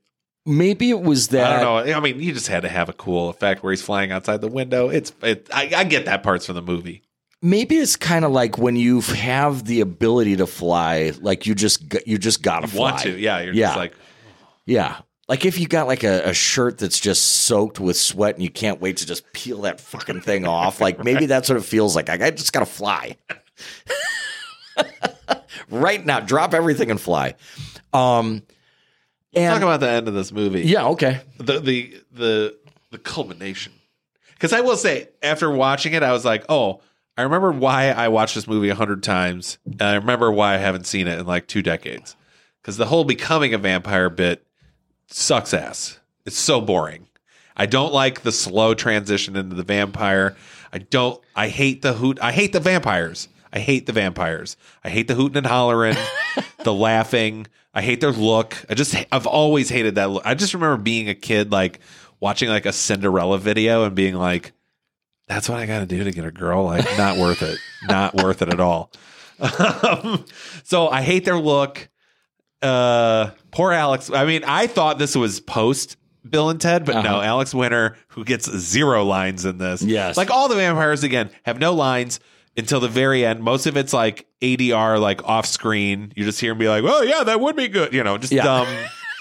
Maybe 0.46 0.92
it 0.92 1.02
was 1.02 1.30
that. 1.30 1.60
I 1.60 1.64
don't 1.64 1.88
know. 1.88 1.94
I 1.94 2.00
mean, 2.00 2.20
you 2.20 2.32
just 2.32 2.48
had 2.48 2.62
to 2.62 2.70
have 2.70 2.88
a 2.88 2.94
cool 2.94 3.30
effect 3.30 3.64
where 3.64 3.72
he's 3.74 3.82
flying 3.82 4.12
outside 4.12 4.42
the 4.42 4.48
window. 4.48 4.90
It's 4.90 5.12
it. 5.24 5.50
I, 5.52 5.72
I 5.76 5.84
get 5.86 6.06
that 6.06 6.22
parts 6.22 6.46
from 6.46 6.54
the 6.56 6.62
movie. 6.62 7.02
Maybe 7.46 7.78
it's 7.78 7.96
kind 7.96 8.26
of 8.26 8.32
like 8.32 8.58
when 8.58 8.76
you 8.76 9.02
have 9.02 9.66
the 9.66 9.82
ability 9.82 10.38
to 10.38 10.48
fly, 10.48 11.14
like 11.22 11.46
you 11.46 11.56
just 11.56 11.84
you 12.06 12.18
just 12.18 12.42
gotta 12.42 12.68
fly. 12.68 12.92
Want 12.92 13.04
to? 13.04 13.18
Yeah. 13.18 13.40
You're 13.42 13.54
Yeah. 13.54 13.68
just 13.68 13.78
like, 13.78 13.94
yeah. 14.66 14.98
Like 15.28 15.46
if 15.46 15.60
you 15.60 15.68
got 15.68 15.88
like 15.88 16.04
a, 16.04 16.30
a 16.30 16.34
shirt 16.34 16.78
that's 16.78 17.00
just 17.00 17.24
soaked 17.24 17.80
with 17.80 17.98
sweat 17.98 18.36
and 18.36 18.44
you 18.44 18.50
can't 18.50 18.80
wait 18.82 18.98
to 18.98 19.08
just 19.08 19.32
peel 19.34 19.62
that 19.62 19.80
fucking 19.80 20.22
thing 20.22 20.46
off. 20.46 20.82
Like 20.82 21.04
maybe 21.04 21.26
that's 21.26 21.50
what 21.50 21.58
it 21.58 21.64
feels 21.64 21.96
like. 21.96 22.10
Like, 22.10 22.22
I 22.22 22.32
just 22.32 22.54
gotta 22.54 22.66
fly. 22.66 23.16
right 25.70 26.06
now, 26.06 26.20
drop 26.20 26.54
everything 26.54 26.92
and 26.92 27.00
fly. 27.00 27.36
Um, 27.94 28.44
and 29.34 29.54
talk 29.54 29.62
about 29.64 29.80
the 29.80 29.90
end 29.90 30.08
of 30.08 30.14
this 30.14 30.32
movie. 30.32 30.62
yeah, 30.62 30.88
okay. 30.90 31.22
the 31.38 31.60
the 31.60 32.02
the 32.12 32.58
the 32.92 32.98
culmination. 32.98 33.74
Because 34.34 34.54
I 34.54 34.62
will 34.62 34.78
say, 34.78 35.10
after 35.24 35.50
watching 35.50 35.94
it, 35.94 36.04
I 36.04 36.12
was 36.12 36.26
like, 36.26 36.46
oh, 36.50 36.82
I 37.18 37.22
remember 37.22 37.52
why 37.52 37.90
I 37.92 38.10
watched 38.10 38.36
this 38.36 38.48
movie 38.48 38.70
a 38.70 38.76
hundred 38.76 39.02
times, 39.02 39.58
and 39.66 39.82
I 39.82 39.96
remember 39.96 40.32
why 40.32 40.56
I 40.56 40.58
haven't 40.58 40.86
seen 40.86 41.08
it 41.08 41.20
in 41.20 41.26
like 41.26 41.48
two 41.48 41.62
decades. 41.62 42.16
Because 42.62 42.78
the 42.78 42.88
whole 42.88 43.04
becoming 43.04 43.54
a 43.54 43.58
vampire 43.58 44.10
bit 44.10 44.46
sucks 45.08 45.54
ass. 45.54 46.00
It's 46.26 46.38
so 46.38 46.60
boring. 46.60 47.08
I 47.56 47.68
don't 47.68 47.94
like 47.94 48.22
the 48.22 48.32
slow 48.32 48.74
transition 48.74 49.36
into 49.36 49.56
the 49.56 49.64
vampire. 49.64 50.36
I 50.74 50.80
don't. 50.80 51.22
I 51.36 51.48
hate 51.48 51.82
the 51.82 51.94
hoot. 51.94 52.20
I 52.22 52.32
hate 52.32 52.52
the 52.52 52.60
vampires. 52.60 53.30
I 53.54 53.60
hate 53.60 53.86
the 53.86 53.94
vampires. 53.94 54.58
I 54.84 54.90
hate 54.90 55.08
the 55.08 55.16
hooting 55.16 55.38
and 55.38 55.48
hollering, 55.48 55.96
the 56.64 56.74
laughing. 56.74 57.48
I 57.74 57.82
hate 57.82 58.02
their 58.02 58.12
look. 58.12 58.58
I 58.70 58.74
just. 58.74 58.94
I've 59.12 59.28
always 59.28 59.70
hated 59.70 59.96
that 59.96 60.10
look. 60.10 60.24
I 60.26 60.34
just 60.34 60.54
remember 60.54 60.82
being 60.82 61.08
a 61.08 61.16
kid, 61.16 61.52
like 61.52 61.80
watching 62.20 62.50
like 62.50 62.66
a 62.66 62.74
Cinderella 62.74 63.38
video 63.38 63.86
and 63.86 63.96
being 63.96 64.16
like, 64.16 64.52
"That's 65.28 65.48
what 65.50 65.60
I 65.60 65.66
got 65.66 65.80
to 65.80 65.86
do 65.86 66.04
to 66.04 66.12
get 66.12 66.26
a 66.26 66.32
girl." 66.32 66.66
Like, 66.66 66.86
not 66.98 67.18
worth 67.18 67.42
it. 67.42 67.60
Not 67.88 68.14
worth 68.16 68.42
it 68.42 68.50
at 68.50 68.60
all. 68.60 68.92
Um, 69.40 70.26
so 70.64 70.88
I 70.90 71.02
hate 71.02 71.26
their 71.26 71.38
look 71.40 71.90
uh 72.62 73.32
poor 73.52 73.74
alex 73.74 74.10
i 74.10 74.24
mean 74.26 74.42
i 74.48 74.66
thought 74.66 74.98
this 74.98 75.14
was 75.16 75.42
post 75.42 75.98
bill 76.28 76.50
and 76.50 76.60
ted 76.60 76.86
but 76.86 76.94
no 77.04 77.18
Uh-huh. 77.18 77.22
alex 77.22 77.54
winter 77.54 77.98
who 78.08 78.24
gets 78.24 78.50
zero 78.50 79.04
lines 79.04 79.44
in 79.44 79.58
this 79.58 79.82
Yes. 79.84 80.16
like 80.16 80.32
all 80.32 80.48
the 80.48 80.56
vampires 80.56 81.04
again 81.04 81.30
have 81.44 81.60
no 81.60 81.74
lines 81.74 82.22
until 82.56 82.80
the 82.80 82.88
very 82.88 83.26
end 83.26 83.42
most 83.44 83.68
of 83.68 83.76
it's 83.76 83.92
like 83.92 84.26
adr 84.42 85.00
like 85.00 85.22
off 85.28 85.46
screen 85.46 86.14
you 86.16 86.24
just 86.24 86.40
hear 86.40 86.54
him 86.54 86.58
be 86.58 86.70
like 86.70 86.84
oh 86.88 87.02
yeah 87.02 87.24
that 87.26 87.42
would 87.42 87.58
be 87.58 87.68
good 87.68 87.94
you 87.94 88.04
know 88.06 88.18
just 88.18 88.32
Yeah. 88.32 88.44
dumb 88.46 88.68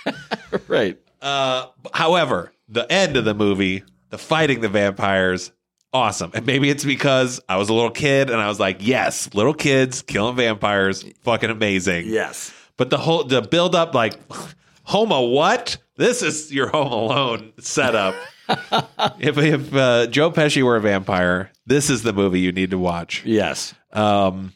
Right. 0.69 0.97
uh 1.21 1.67
however 1.93 2.53
the 2.69 2.91
end 2.91 3.17
of 3.17 3.25
the 3.25 3.35
movie 3.35 3.83
the 4.11 4.17
fighting 4.19 4.61
the 4.61 4.69
vampires 4.69 5.51
awesome 5.95 6.31
and 6.35 6.45
maybe 6.45 6.69
it's 6.69 6.85
because 6.85 7.41
i 7.49 7.57
was 7.57 7.69
a 7.69 7.73
little 7.73 7.91
kid 7.91 8.29
and 8.29 8.41
i 8.41 8.49
was 8.49 8.59
like 8.61 8.79
yes 8.81 9.33
little 9.33 9.55
kids 9.55 10.03
killing 10.03 10.35
vampires 10.37 11.05
fucking 11.23 11.49
amazing 11.51 12.07
Yes. 12.07 12.53
but 12.77 12.91
the 12.91 12.99
whole 12.99 13.25
the 13.25 13.41
build 13.41 13.75
up 13.75 13.95
like 13.95 14.15
Homa 14.87 15.23
what? 15.23 15.79
This 15.97 16.21
is 16.21 16.53
your 16.53 16.69
Home 16.69 16.93
Alone 16.93 17.53
setup. 17.59 18.15
if 19.19 19.39
if 19.39 19.75
uh, 19.75 20.07
Joe 20.09 20.31
Pesci 20.31 20.63
were 20.63 20.77
a 20.77 20.81
vampire, 20.81 21.51
this 21.65 21.89
is 21.89 22.03
the 22.03 22.13
movie 22.13 22.41
you 22.41 22.53
need 22.53 22.71
to 22.73 22.77
watch. 22.79 23.23
Yes. 23.25 23.73
Um, 23.95 24.53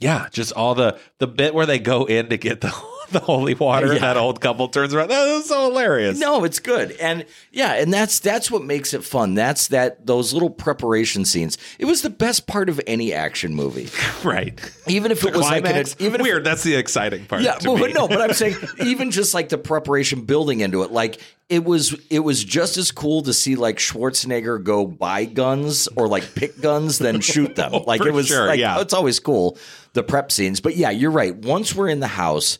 yeah, 0.00 0.26
just 0.32 0.50
all 0.54 0.74
the 0.74 0.98
the 1.18 1.28
bit 1.28 1.54
where 1.54 1.66
they 1.66 1.78
go 1.78 2.04
in 2.06 2.30
to 2.30 2.36
get 2.36 2.62
the 2.62 2.70
the 3.12 3.20
holy 3.20 3.54
water. 3.54 3.86
Yeah. 3.86 3.92
and 3.92 4.02
That 4.02 4.16
old 4.16 4.40
couple 4.40 4.68
turns 4.68 4.92
around. 4.92 5.08
That 5.08 5.24
was 5.36 5.46
so 5.46 5.68
hilarious. 5.68 6.18
No, 6.18 6.44
it's 6.44 6.58
good. 6.58 6.92
And 6.92 7.24
yeah, 7.52 7.74
and 7.74 7.92
that's 7.92 8.18
that's 8.18 8.50
what 8.50 8.64
makes 8.64 8.92
it 8.92 9.04
fun. 9.04 9.34
That's 9.34 9.68
that 9.68 10.06
those 10.06 10.32
little 10.32 10.50
preparation 10.50 11.24
scenes. 11.24 11.56
It 11.78 11.84
was 11.84 12.02
the 12.02 12.10
best 12.10 12.46
part 12.46 12.68
of 12.68 12.80
any 12.86 13.12
action 13.12 13.54
movie. 13.54 13.88
right. 14.24 14.58
Even 14.86 15.12
if 15.12 15.24
it 15.24 15.32
was 15.32 15.42
like 15.42 15.64
an, 15.64 15.70
Climax. 15.70 15.96
even 15.98 16.20
if 16.20 16.24
Weird. 16.24 16.44
That's 16.44 16.62
the 16.62 16.74
exciting 16.74 17.26
part. 17.26 17.42
Yeah, 17.42 17.54
to 17.54 17.78
but, 17.78 17.92
no, 17.92 18.08
but 18.08 18.20
I'm 18.20 18.32
saying 18.34 18.56
even 18.84 19.10
just 19.10 19.34
like 19.34 19.48
the 19.48 19.58
preparation 19.58 20.24
building 20.24 20.60
into 20.60 20.82
it, 20.82 20.90
like 20.90 21.20
it 21.48 21.64
was 21.64 21.94
it 22.10 22.20
was 22.20 22.44
just 22.44 22.76
as 22.76 22.92
cool 22.92 23.22
to 23.22 23.32
see 23.32 23.56
like 23.56 23.78
Schwarzenegger 23.78 24.62
go 24.62 24.86
buy 24.86 25.24
guns 25.24 25.88
or 25.96 26.08
like 26.08 26.34
pick 26.34 26.60
guns 26.60 26.98
than 26.98 27.20
shoot 27.20 27.56
them. 27.56 27.70
Oh, 27.74 27.78
like 27.86 28.00
Oh, 28.00 28.04
for 28.04 28.08
it 28.08 28.14
was 28.14 28.26
sure, 28.28 28.46
like 28.46 28.58
yeah. 28.58 28.80
it's 28.80 28.94
always 28.94 29.20
cool 29.20 29.58
the 29.92 30.02
prep 30.02 30.30
scenes. 30.32 30.60
But 30.60 30.76
yeah, 30.76 30.90
you're 30.90 31.10
right. 31.10 31.34
Once 31.34 31.74
we're 31.74 31.88
in 31.88 32.00
the 32.00 32.06
house, 32.06 32.58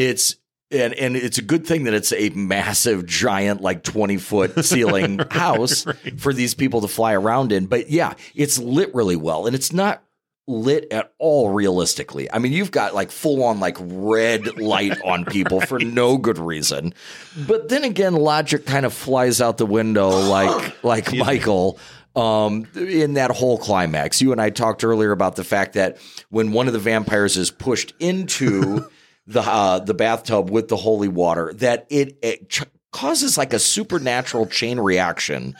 it's 0.00 0.36
and 0.70 0.94
and 0.94 1.16
it's 1.16 1.36
a 1.36 1.42
good 1.42 1.66
thing 1.66 1.84
that 1.84 1.94
it's 1.94 2.12
a 2.12 2.30
massive 2.30 3.04
giant 3.04 3.60
like 3.60 3.82
20 3.82 4.16
foot 4.16 4.64
ceiling 4.64 5.20
house 5.30 5.84
for 6.16 6.32
these 6.32 6.54
people 6.54 6.80
to 6.80 6.88
fly 6.88 7.12
around 7.12 7.52
in. 7.52 7.66
But 7.66 7.90
yeah 7.90 8.14
it's 8.34 8.58
lit 8.58 8.94
really 8.94 9.16
well 9.16 9.46
and 9.46 9.54
it's 9.54 9.72
not 9.72 10.02
lit 10.48 10.90
at 10.90 11.12
all 11.18 11.50
realistically. 11.50 12.32
I 12.32 12.38
mean 12.38 12.52
you've 12.52 12.70
got 12.70 12.94
like 12.94 13.10
full 13.10 13.44
on 13.44 13.60
like 13.60 13.76
red 13.78 14.58
light 14.58 14.98
on 15.04 15.26
people 15.26 15.60
for 15.60 15.78
no 15.78 16.16
good 16.16 16.38
reason. 16.38 16.94
But 17.46 17.68
then 17.68 17.84
again 17.84 18.14
logic 18.14 18.64
kind 18.64 18.86
of 18.86 18.94
flies 18.94 19.42
out 19.42 19.58
the 19.58 19.66
window 19.66 20.08
like 20.30 20.82
like 20.82 21.12
michael 21.12 21.78
um, 22.16 22.66
in 22.74 23.14
that 23.14 23.30
whole 23.30 23.58
climax. 23.58 24.20
You 24.20 24.32
and 24.32 24.40
I 24.40 24.50
talked 24.50 24.82
earlier 24.82 25.12
about 25.12 25.36
the 25.36 25.44
fact 25.44 25.74
that 25.74 25.98
when 26.30 26.52
one 26.52 26.66
of 26.66 26.72
the 26.72 26.80
vampires 26.80 27.36
is 27.36 27.50
pushed 27.50 27.92
into 28.00 28.88
the 29.30 29.42
uh, 29.42 29.78
the 29.78 29.94
bathtub 29.94 30.50
with 30.50 30.68
the 30.68 30.76
holy 30.76 31.08
water, 31.08 31.52
that 31.54 31.86
it, 31.88 32.18
it 32.22 32.48
ch- 32.48 32.64
causes 32.92 33.38
like 33.38 33.52
a 33.52 33.58
supernatural 33.58 34.46
chain 34.46 34.80
reaction 34.80 35.54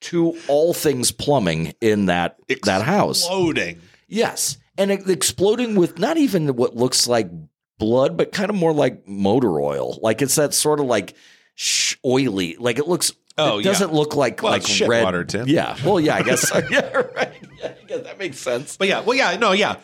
to 0.00 0.36
all 0.48 0.74
things 0.74 1.10
plumbing 1.10 1.74
in 1.80 2.06
that 2.06 2.36
that 2.64 2.82
house. 2.82 3.20
Exploding. 3.20 3.80
Yes, 4.06 4.58
and 4.76 4.90
it, 4.90 5.08
exploding 5.08 5.74
with 5.74 5.98
not 5.98 6.18
even 6.18 6.54
what 6.56 6.76
looks 6.76 7.08
like 7.08 7.30
blood, 7.78 8.16
but 8.16 8.30
kind 8.32 8.50
of 8.50 8.56
more 8.56 8.72
like 8.72 9.08
motor 9.08 9.60
oil. 9.60 9.98
Like 10.02 10.20
it's 10.20 10.34
that 10.34 10.52
sort 10.52 10.80
of 10.80 10.86
like 10.86 11.14
sh- 11.54 11.96
oily. 12.04 12.56
Like 12.58 12.78
it 12.78 12.86
looks. 12.86 13.12
Oh, 13.36 13.58
it 13.58 13.64
yeah. 13.64 13.72
doesn't 13.72 13.92
look 13.92 14.14
like 14.14 14.42
Well, 14.42 14.52
like 14.52 14.64
red 14.86 15.02
water, 15.02 15.24
Tim. 15.24 15.48
Yeah. 15.48 15.76
Well, 15.84 15.98
yeah, 15.98 16.14
I 16.16 16.22
guess. 16.22 16.52
yeah. 16.70 16.88
Right. 16.92 17.32
I 17.64 17.74
guess 17.88 18.02
that 18.02 18.18
makes 18.18 18.38
sense. 18.38 18.76
But 18.76 18.86
yeah, 18.88 19.00
well, 19.00 19.16
yeah, 19.16 19.36
no, 19.36 19.52
yeah. 19.52 19.76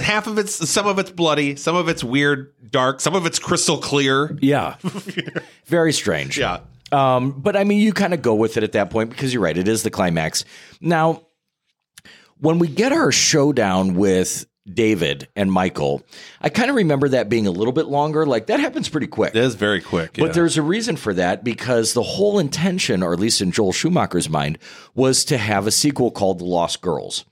Half 0.00 0.26
of 0.26 0.38
it's 0.38 0.68
some 0.68 0.86
of 0.86 0.98
it's 0.98 1.10
bloody, 1.10 1.56
some 1.56 1.76
of 1.76 1.88
it's 1.88 2.02
weird, 2.04 2.52
dark, 2.70 3.00
some 3.00 3.14
of 3.14 3.26
it's 3.26 3.38
crystal 3.38 3.78
clear. 3.78 4.36
Yeah. 4.40 4.76
Very 5.66 5.92
strange. 5.92 6.38
Yeah. 6.38 6.60
Um, 6.90 7.32
but 7.32 7.56
I 7.56 7.64
mean, 7.64 7.80
you 7.80 7.92
kind 7.92 8.14
of 8.14 8.22
go 8.22 8.34
with 8.34 8.56
it 8.56 8.62
at 8.62 8.72
that 8.72 8.90
point 8.90 9.10
because 9.10 9.32
you're 9.32 9.42
right. 9.42 9.56
It 9.56 9.68
is 9.68 9.82
the 9.82 9.90
climax. 9.90 10.44
Now, 10.80 11.22
when 12.38 12.58
we 12.58 12.68
get 12.68 12.92
our 12.92 13.10
showdown 13.12 13.94
with 13.94 14.46
David 14.70 15.28
and 15.34 15.50
Michael, 15.50 16.02
I 16.40 16.48
kind 16.48 16.70
of 16.70 16.76
remember 16.76 17.08
that 17.10 17.28
being 17.28 17.46
a 17.46 17.50
little 17.50 17.72
bit 17.72 17.86
longer. 17.86 18.26
Like 18.26 18.46
that 18.46 18.60
happens 18.60 18.88
pretty 18.88 19.06
quick. 19.06 19.34
It 19.34 19.40
is 19.40 19.54
very 19.54 19.80
quick. 19.80 20.14
But 20.14 20.26
yeah. 20.26 20.32
there's 20.32 20.58
a 20.58 20.62
reason 20.62 20.96
for 20.96 21.14
that 21.14 21.44
because 21.44 21.94
the 21.94 22.02
whole 22.02 22.38
intention, 22.38 23.02
or 23.02 23.12
at 23.12 23.20
least 23.20 23.40
in 23.40 23.52
Joel 23.52 23.72
Schumacher's 23.72 24.28
mind, 24.28 24.58
was 24.94 25.24
to 25.26 25.38
have 25.38 25.66
a 25.66 25.70
sequel 25.70 26.10
called 26.10 26.38
The 26.40 26.44
Lost 26.44 26.82
Girls. 26.82 27.24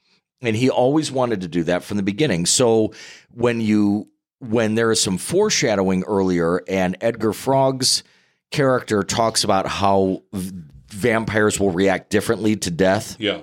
And 0.42 0.56
he 0.56 0.70
always 0.70 1.12
wanted 1.12 1.42
to 1.42 1.48
do 1.48 1.62
that 1.64 1.84
from 1.84 1.96
the 1.98 2.02
beginning. 2.02 2.46
So 2.46 2.92
when 3.32 3.60
you 3.60 4.08
when 4.38 4.74
there 4.74 4.90
is 4.90 5.02
some 5.02 5.18
foreshadowing 5.18 6.02
earlier 6.04 6.62
and 6.66 6.96
Edgar 7.02 7.34
Frog's 7.34 8.02
character 8.50 9.02
talks 9.02 9.44
about 9.44 9.66
how 9.66 10.22
v- 10.32 10.52
vampires 10.88 11.60
will 11.60 11.70
react 11.70 12.08
differently 12.08 12.56
to 12.56 12.70
death, 12.70 13.16
yeah. 13.20 13.42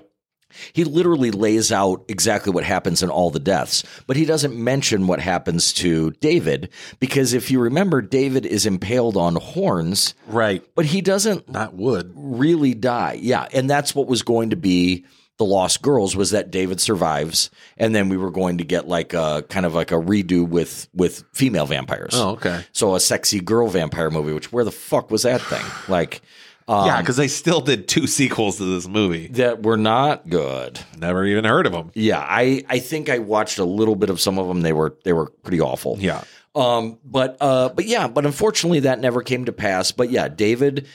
he 0.73 0.83
literally 0.83 1.29
lays 1.29 1.71
out 1.71 2.03
exactly 2.07 2.51
what 2.51 2.63
happens 2.63 3.03
in 3.03 3.11
all 3.11 3.29
the 3.29 3.39
deaths, 3.39 3.83
but 4.07 4.17
he 4.17 4.25
doesn't 4.25 4.55
mention 4.55 5.05
what 5.05 5.19
happens 5.19 5.71
to 5.73 6.11
David 6.13 6.69
because 6.99 7.33
if 7.33 7.51
you 7.51 7.59
remember, 7.61 8.01
David 8.01 8.45
is 8.47 8.65
impaled 8.65 9.15
on 9.17 9.35
horns, 9.35 10.15
Right. 10.25 10.65
but 10.73 10.85
he 10.87 11.01
doesn't 11.01 11.47
Not 11.47 11.75
wood. 11.75 12.11
really 12.15 12.73
die. 12.73 13.19
Yeah, 13.21 13.47
and 13.53 13.69
that's 13.69 13.93
what 13.93 14.07
was 14.07 14.23
going 14.23 14.49
to 14.49 14.55
be 14.57 15.05
the 15.37 15.45
Lost 15.45 15.81
Girls 15.81 16.15
was 16.15 16.31
that 16.31 16.49
David 16.51 16.81
survives, 16.81 17.49
and 17.77 17.93
then 17.93 18.09
we 18.09 18.17
were 18.17 18.31
going 18.31 18.57
to 18.57 18.63
get 18.63 18.87
like 18.87 19.13
a 19.13 19.43
kind 19.49 19.65
of 19.65 19.75
like 19.75 19.91
a 19.91 19.95
redo 19.95 20.47
with 20.47 20.87
with 20.93 21.23
female 21.33 21.65
vampires. 21.65 22.13
Oh, 22.15 22.31
okay. 22.31 22.65
So 22.71 22.95
a 22.95 22.99
sexy 22.99 23.39
girl 23.39 23.67
vampire 23.67 24.09
movie. 24.09 24.33
Which 24.33 24.51
where 24.51 24.63
the 24.63 24.71
fuck 24.71 25.11
was 25.11 25.23
that 25.23 25.41
thing? 25.41 25.65
Like. 25.87 26.21
Um, 26.69 26.85
yeah, 26.85 26.99
because 26.99 27.15
they 27.15 27.29
still 27.29 27.61
did 27.61 27.87
two 27.87 28.07
sequels 28.07 28.57
to 28.57 28.65
this 28.65 28.89
movie. 28.89 29.27
that 29.29 29.63
were 29.63 29.77
not 29.77 30.27
good. 30.27 30.77
Never 30.97 31.23
even 31.23 31.45
heard 31.45 31.65
of 31.65 31.71
them. 31.71 31.91
Yeah, 31.93 32.19
I 32.19 32.65
I 32.67 32.79
think 32.79 33.07
I 33.09 33.19
watched 33.19 33.57
a 33.57 33.63
little 33.63 33.95
bit 33.95 34.09
of 34.09 34.19
some 34.19 34.37
of 34.37 34.49
them. 34.49 34.59
They 34.63 34.73
were 34.73 34.97
they 35.05 35.13
were 35.13 35.27
pretty 35.43 35.61
awful. 35.61 35.95
Yeah. 35.97 36.25
Um, 36.55 36.99
but 37.05 37.37
uh, 37.39 37.69
but 37.69 37.85
yeah, 37.85 38.09
but 38.09 38.25
unfortunately 38.25 38.81
that 38.81 38.99
never 38.99 39.21
came 39.21 39.45
to 39.45 39.53
pass. 39.53 39.93
But 39.93 40.09
yeah, 40.09 40.27
David 40.27 40.87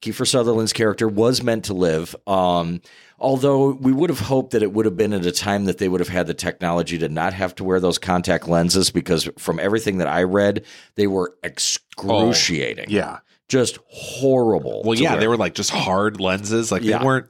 Kiefer 0.00 0.26
Sutherland's 0.28 0.72
character 0.72 1.08
was 1.08 1.42
meant 1.42 1.64
to 1.64 1.74
live. 1.74 2.14
Um, 2.28 2.80
although 3.18 3.72
we 3.72 3.92
would 3.92 4.10
have 4.10 4.20
hoped 4.20 4.52
that 4.52 4.62
it 4.62 4.72
would 4.72 4.84
have 4.84 4.96
been 4.96 5.12
at 5.12 5.24
a 5.26 5.32
time 5.32 5.64
that 5.64 5.78
they 5.78 5.88
would 5.88 6.00
have 6.00 6.08
had 6.08 6.26
the 6.26 6.34
technology 6.34 6.98
to 6.98 7.08
not 7.08 7.32
have 7.32 7.54
to 7.56 7.64
wear 7.64 7.80
those 7.80 7.98
contact 7.98 8.48
lenses, 8.48 8.90
because 8.90 9.28
from 9.38 9.58
everything 9.58 9.98
that 9.98 10.08
I 10.08 10.22
read, 10.24 10.64
they 10.96 11.06
were 11.06 11.34
excruciating. 11.42 12.86
Oh, 12.88 12.92
yeah. 12.92 13.18
just 13.48 13.78
horrible. 13.88 14.82
Well, 14.84 14.98
yeah, 14.98 15.12
wear. 15.12 15.20
they 15.20 15.28
were 15.28 15.36
like 15.36 15.54
just 15.54 15.70
hard 15.70 16.20
lenses. 16.20 16.70
Like 16.72 16.82
Yeah. 16.82 16.98
they 16.98 17.04
weren't 17.04 17.26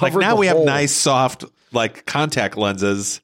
like 0.00 0.14
now 0.14 0.36
we 0.36 0.46
have 0.48 0.58
nice 0.58 0.92
soft 0.92 1.44
like 1.72 2.04
contact 2.06 2.56
lenses. 2.56 3.20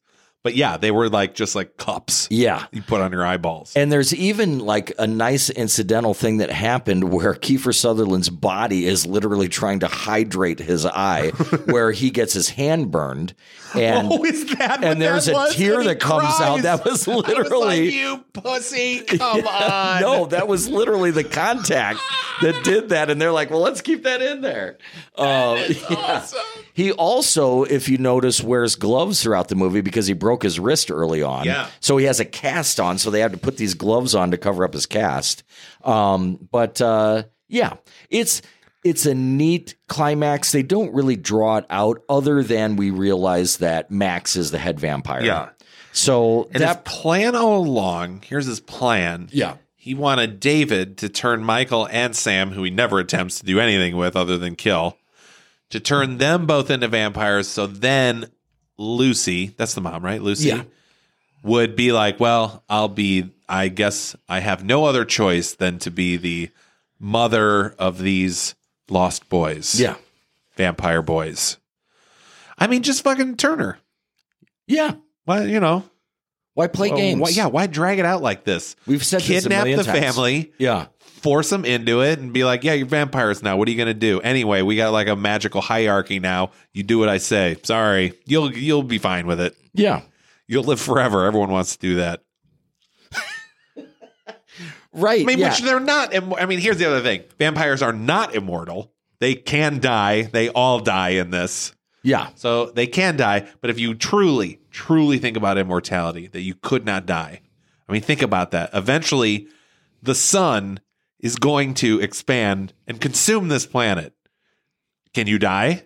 But 0.46 0.54
yeah, 0.54 0.76
they 0.76 0.92
were 0.92 1.08
like 1.08 1.34
just 1.34 1.56
like 1.56 1.76
cups 1.76 2.28
yeah. 2.30 2.66
you 2.70 2.80
put 2.80 3.00
on 3.00 3.10
your 3.10 3.26
eyeballs. 3.26 3.72
And 3.74 3.90
there's 3.90 4.14
even 4.14 4.60
like 4.60 4.92
a 4.96 5.04
nice 5.04 5.50
incidental 5.50 6.14
thing 6.14 6.36
that 6.36 6.52
happened 6.52 7.12
where 7.12 7.34
Kiefer 7.34 7.74
Sutherland's 7.74 8.30
body 8.30 8.86
is 8.86 9.04
literally 9.06 9.48
trying 9.48 9.80
to 9.80 9.88
hydrate 9.88 10.60
his 10.60 10.86
eye, 10.86 11.30
where 11.64 11.90
he 11.90 12.10
gets 12.10 12.32
his 12.32 12.50
hand 12.50 12.92
burned. 12.92 13.34
And 13.74 14.06
oh, 14.12 14.24
is 14.24 14.46
that? 14.54 14.84
and 14.84 15.02
there's 15.02 15.26
that 15.26 15.50
a 15.50 15.52
tear 15.52 15.82
that 15.82 15.98
comes 15.98 16.40
out. 16.40 16.62
That 16.62 16.84
was 16.84 17.08
I 17.08 17.16
was 17.16 17.26
literally 17.26 17.86
like, 17.86 17.92
you 17.92 18.24
pussy. 18.32 19.00
Come 19.00 19.48
on. 19.48 20.00
no, 20.00 20.26
that 20.26 20.46
was 20.46 20.68
literally 20.68 21.10
the 21.10 21.24
contact 21.24 21.98
that 22.40 22.62
did 22.62 22.90
that. 22.90 23.10
And 23.10 23.20
they're 23.20 23.32
like, 23.32 23.50
well, 23.50 23.62
let's 23.62 23.80
keep 23.80 24.04
that 24.04 24.22
in 24.22 24.42
there. 24.42 24.78
Uh, 25.16 25.60
yeah. 25.90 26.24
He 26.72 26.92
also, 26.92 27.64
if 27.64 27.88
you 27.88 27.98
notice, 27.98 28.42
wears 28.42 28.76
gloves 28.76 29.22
throughout 29.22 29.48
the 29.48 29.54
movie 29.56 29.80
because 29.80 30.06
he 30.06 30.12
broke 30.12 30.35
his 30.42 30.58
wrist 30.60 30.90
early 30.90 31.22
on. 31.22 31.44
Yeah. 31.44 31.68
So 31.80 31.96
he 31.96 32.06
has 32.06 32.20
a 32.20 32.24
cast 32.24 32.80
on, 32.80 32.98
so 32.98 33.10
they 33.10 33.20
had 33.20 33.32
to 33.32 33.38
put 33.38 33.56
these 33.56 33.74
gloves 33.74 34.14
on 34.14 34.30
to 34.30 34.38
cover 34.38 34.64
up 34.64 34.72
his 34.72 34.86
cast. 34.86 35.42
Um, 35.84 36.48
but 36.50 36.80
uh, 36.80 37.24
yeah, 37.48 37.74
it's 38.10 38.42
it's 38.84 39.06
a 39.06 39.14
neat 39.14 39.74
climax. 39.88 40.52
They 40.52 40.62
don't 40.62 40.94
really 40.94 41.16
draw 41.16 41.56
it 41.56 41.66
out, 41.70 42.02
other 42.08 42.42
than 42.42 42.76
we 42.76 42.90
realize 42.90 43.56
that 43.58 43.90
Max 43.90 44.36
is 44.36 44.50
the 44.50 44.58
head 44.58 44.78
vampire. 44.78 45.22
Yeah. 45.22 45.48
So 45.92 46.48
And 46.52 46.62
that 46.62 46.84
plan 46.84 47.34
all 47.34 47.58
along, 47.66 48.22
here's 48.26 48.46
his 48.46 48.60
plan. 48.60 49.28
Yeah. 49.32 49.56
He 49.74 49.94
wanted 49.94 50.40
David 50.40 50.98
to 50.98 51.08
turn 51.08 51.42
Michael 51.42 51.88
and 51.90 52.14
Sam, 52.14 52.50
who 52.50 52.64
he 52.64 52.70
never 52.70 52.98
attempts 52.98 53.38
to 53.40 53.46
do 53.46 53.60
anything 53.60 53.96
with 53.96 54.14
other 54.16 54.36
than 54.36 54.56
kill, 54.56 54.98
to 55.70 55.80
turn 55.80 56.18
them 56.18 56.44
both 56.44 56.70
into 56.70 56.88
vampires. 56.88 57.48
So 57.48 57.66
then 57.66 58.26
Lucy, 58.78 59.48
that's 59.56 59.74
the 59.74 59.80
mom, 59.80 60.04
right? 60.04 60.20
Lucy 60.22 60.48
Yeah. 60.48 60.64
would 61.42 61.76
be 61.76 61.92
like, 61.92 62.20
well, 62.20 62.62
I'll 62.68 62.88
be, 62.88 63.30
I 63.48 63.68
guess 63.68 64.14
I 64.28 64.40
have 64.40 64.64
no 64.64 64.84
other 64.84 65.04
choice 65.04 65.54
than 65.54 65.78
to 65.80 65.90
be 65.90 66.16
the 66.16 66.50
mother 66.98 67.70
of 67.78 67.98
these 67.98 68.54
lost 68.88 69.28
boys. 69.28 69.78
yeah. 69.80 69.96
Vampire 70.56 71.02
boys. 71.02 71.58
I 72.58 72.66
mean, 72.66 72.82
just 72.82 73.02
fucking 73.04 73.36
turn 73.36 73.58
her. 73.58 73.78
Yeah. 74.66 74.94
Well, 75.26 75.46
you 75.46 75.60
know, 75.60 75.84
Why 76.56 76.66
play 76.68 76.88
Well, 76.88 76.96
games? 76.98 77.20
why- 77.20 77.28
yeah, 77.28 77.46
why 77.46 77.66
drag 77.68 77.98
it 77.98 78.04
out 78.06 78.22
like 78.22 78.42
this? 78.44 78.74
We've 78.86 79.04
said 79.04 79.20
Kidnap 79.20 79.66
the 79.66 79.74
times. 79.84 79.86
family, 79.86 80.52
Yeah. 80.58 80.86
force 81.20 81.50
them 81.50 81.64
into 81.66 82.00
it, 82.00 82.18
and 82.18 82.32
be 82.32 82.44
like, 82.44 82.64
"Yeah, 82.64 82.72
you're 82.72 82.86
vampires 82.86 83.42
now. 83.42 83.58
What 83.58 83.68
are 83.68 83.70
you 83.70 83.76
gonna 83.76 83.92
do?" 83.92 84.20
Anyway, 84.22 84.62
we 84.62 84.74
got 84.74 84.90
like 84.92 85.06
a 85.06 85.14
magical 85.16 85.60
hierarchy 85.60 86.18
now. 86.18 86.52
You 86.72 86.82
do 86.82 86.98
what 86.98 87.10
I 87.10 87.18
say. 87.18 87.56
Sorry, 87.62 88.14
you'll 88.24 88.52
you'll 88.56 88.82
be 88.82 88.96
fine 88.98 89.26
with 89.26 89.38
it. 89.38 89.54
Yeah. 89.74 90.00
You'll 90.48 90.64
live 90.64 90.80
forever. 90.80 91.26
Everyone 91.26 91.50
wants 91.50 91.76
to 91.76 91.78
do 91.78 91.94
that. 91.96 92.22
Right. 94.92 95.20
I 95.20 95.24
mean, 95.24 95.38
yeah. 95.38 95.50
which 95.50 95.60
they're 95.60 95.78
not. 95.78 96.14
im- 96.14 96.32
I 96.34 96.46
mean, 96.46 96.58
here's 96.58 96.78
the 96.78 96.86
other 96.86 97.02
thing: 97.02 97.22
vampires 97.38 97.82
are 97.82 97.92
not 97.92 98.34
immortal. 98.34 98.92
They 99.20 99.34
can 99.34 99.78
die. 99.80 100.22
They 100.22 100.48
all 100.48 100.80
die 100.80 101.10
in 101.10 101.30
this. 101.30 101.72
Yeah. 102.06 102.28
So 102.36 102.66
they 102.66 102.86
can 102.86 103.16
die, 103.16 103.48
but 103.60 103.68
if 103.68 103.80
you 103.80 103.92
truly, 103.92 104.60
truly 104.70 105.18
think 105.18 105.36
about 105.36 105.58
immortality, 105.58 106.28
that 106.28 106.42
you 106.42 106.54
could 106.54 106.86
not 106.86 107.04
die. 107.04 107.40
I 107.88 107.92
mean, 107.92 108.00
think 108.00 108.22
about 108.22 108.52
that. 108.52 108.70
Eventually, 108.72 109.48
the 110.00 110.14
sun 110.14 110.78
is 111.18 111.34
going 111.34 111.74
to 111.74 112.00
expand 112.00 112.72
and 112.86 113.00
consume 113.00 113.48
this 113.48 113.66
planet. 113.66 114.14
Can 115.14 115.26
you 115.26 115.40
die? 115.40 115.82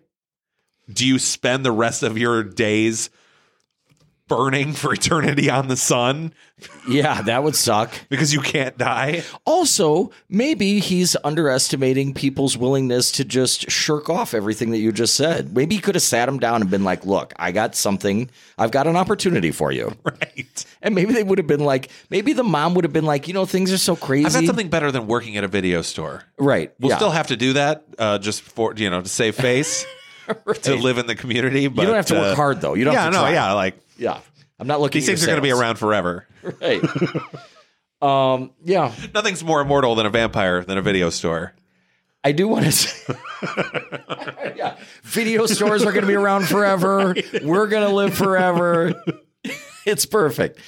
Do 0.93 1.07
you 1.07 1.19
spend 1.19 1.65
the 1.65 1.73
rest 1.73 2.03
of 2.03 2.19
your 2.19 2.43
days 2.43 3.09
burning 4.31 4.73
for 4.73 4.95
eternity 4.95 5.51
on 5.51 5.67
the 5.67 5.77
sun 5.77 6.33
Yeah. 6.89 7.23
That 7.23 7.43
would 7.43 7.57
suck. 7.57 7.93
because 8.09 8.33
you 8.33 8.41
can't 8.41 8.79
die? 8.79 9.25
Also, 9.45 10.11
maybe 10.29 10.79
he's 10.79 11.17
underestimating 11.25 12.15
people's 12.15 12.57
willingness 12.57 13.11
to 13.13 13.25
just 13.25 13.71
shirk 13.71 14.09
off 14.09 14.33
everything 14.33 14.71
that 14.71 14.79
you 14.79 14.93
just 14.93 15.15
said. 15.15 15.55
Maybe 15.55 15.75
he 15.75 15.81
could 15.81 15.95
have 15.97 16.03
sat 16.03 16.29
him 16.29 16.39
down 16.39 16.61
and 16.61 16.71
been 16.71 16.85
like, 16.85 17.05
look, 17.05 17.33
I 17.37 17.51
got 17.51 17.75
something. 17.75 18.31
I've 18.57 18.71
got 18.71 18.87
an 18.87 18.97
opportunity 18.97 19.51
for 19.51 19.73
you. 19.73 19.93
Right. 20.05 20.65
And 20.83 20.95
maybe 20.95 21.13
they 21.13 21.23
would 21.23 21.39
have 21.39 21.47
been 21.47 21.61
like, 21.61 21.91
maybe 22.11 22.33
the 22.33 22.45
mom 22.45 22.75
would 22.75 22.85
have 22.85 22.93
been 22.93 23.05
like, 23.05 23.27
you 23.27 23.35
know, 23.35 23.47
things 23.47 23.73
are 23.73 23.79
so 23.79 23.97
crazy. 23.97 24.27
I've 24.27 24.33
got 24.33 24.45
something 24.45 24.69
better 24.69 24.93
than 24.93 25.07
working 25.07 25.37
at 25.37 25.45
a 25.45 25.49
video 25.49 25.83
store. 25.83 26.25
Right. 26.39 26.73
We'll 26.79 26.91
yeah. 26.91 26.97
still 26.97 27.11
have 27.11 27.29
to 27.29 27.37
do 27.37 27.55
that 27.55 27.85
uh, 27.99 28.19
just 28.19 28.43
for 28.43 28.75
you 28.77 28.91
know 28.91 29.01
to 29.01 29.09
save 29.09 29.37
face 29.37 29.87
to 30.63 30.75
live 30.75 30.99
in 30.99 31.07
the 31.07 31.15
community. 31.15 31.69
But 31.69 31.83
you 31.83 31.87
don't 31.89 31.97
have 31.97 32.07
to 32.07 32.15
work 32.15 32.33
uh, 32.33 32.37
hard, 32.37 32.61
though. 32.61 32.75
You 32.75 32.85
don't 32.85 32.95
yeah, 32.95 33.05
have 33.05 33.13
to 33.13 33.19
no, 33.19 33.23
try. 33.25 33.33
yeah, 33.33 33.53
like 33.53 33.79
yeah. 34.01 34.21
I'm 34.59 34.67
not 34.67 34.81
looking 34.81 35.01
these 35.01 35.07
things 35.07 35.23
are 35.23 35.27
going 35.27 35.37
to 35.37 35.43
be 35.43 35.53
around 35.53 35.77
forever. 35.77 36.27
Right. 36.61 36.83
um, 38.03 38.53
yeah. 38.65 38.93
Nothing's 39.13 39.45
more 39.45 39.61
immortal 39.61 39.95
than 39.95 40.07
a 40.07 40.11
vampire 40.11 40.65
than 40.65 40.79
a 40.79 40.83
video 40.83 41.11
store. 41.11 41.55
I 42.25 42.33
do 42.33 42.49
want 42.49 42.65
to 42.65 42.73
say, 42.73 43.15
yeah, 44.57 44.77
video 45.03 45.47
stores 45.47 45.83
are 45.85 45.93
going 45.93 46.03
to 46.03 46.09
be 46.09 46.15
around 46.15 46.47
forever. 46.49 47.15
We're 47.43 47.67
going 47.67 47.87
to 47.87 47.95
live 47.95 48.15
forever. 48.15 48.93
It's 49.87 50.07
perfect. 50.07 50.59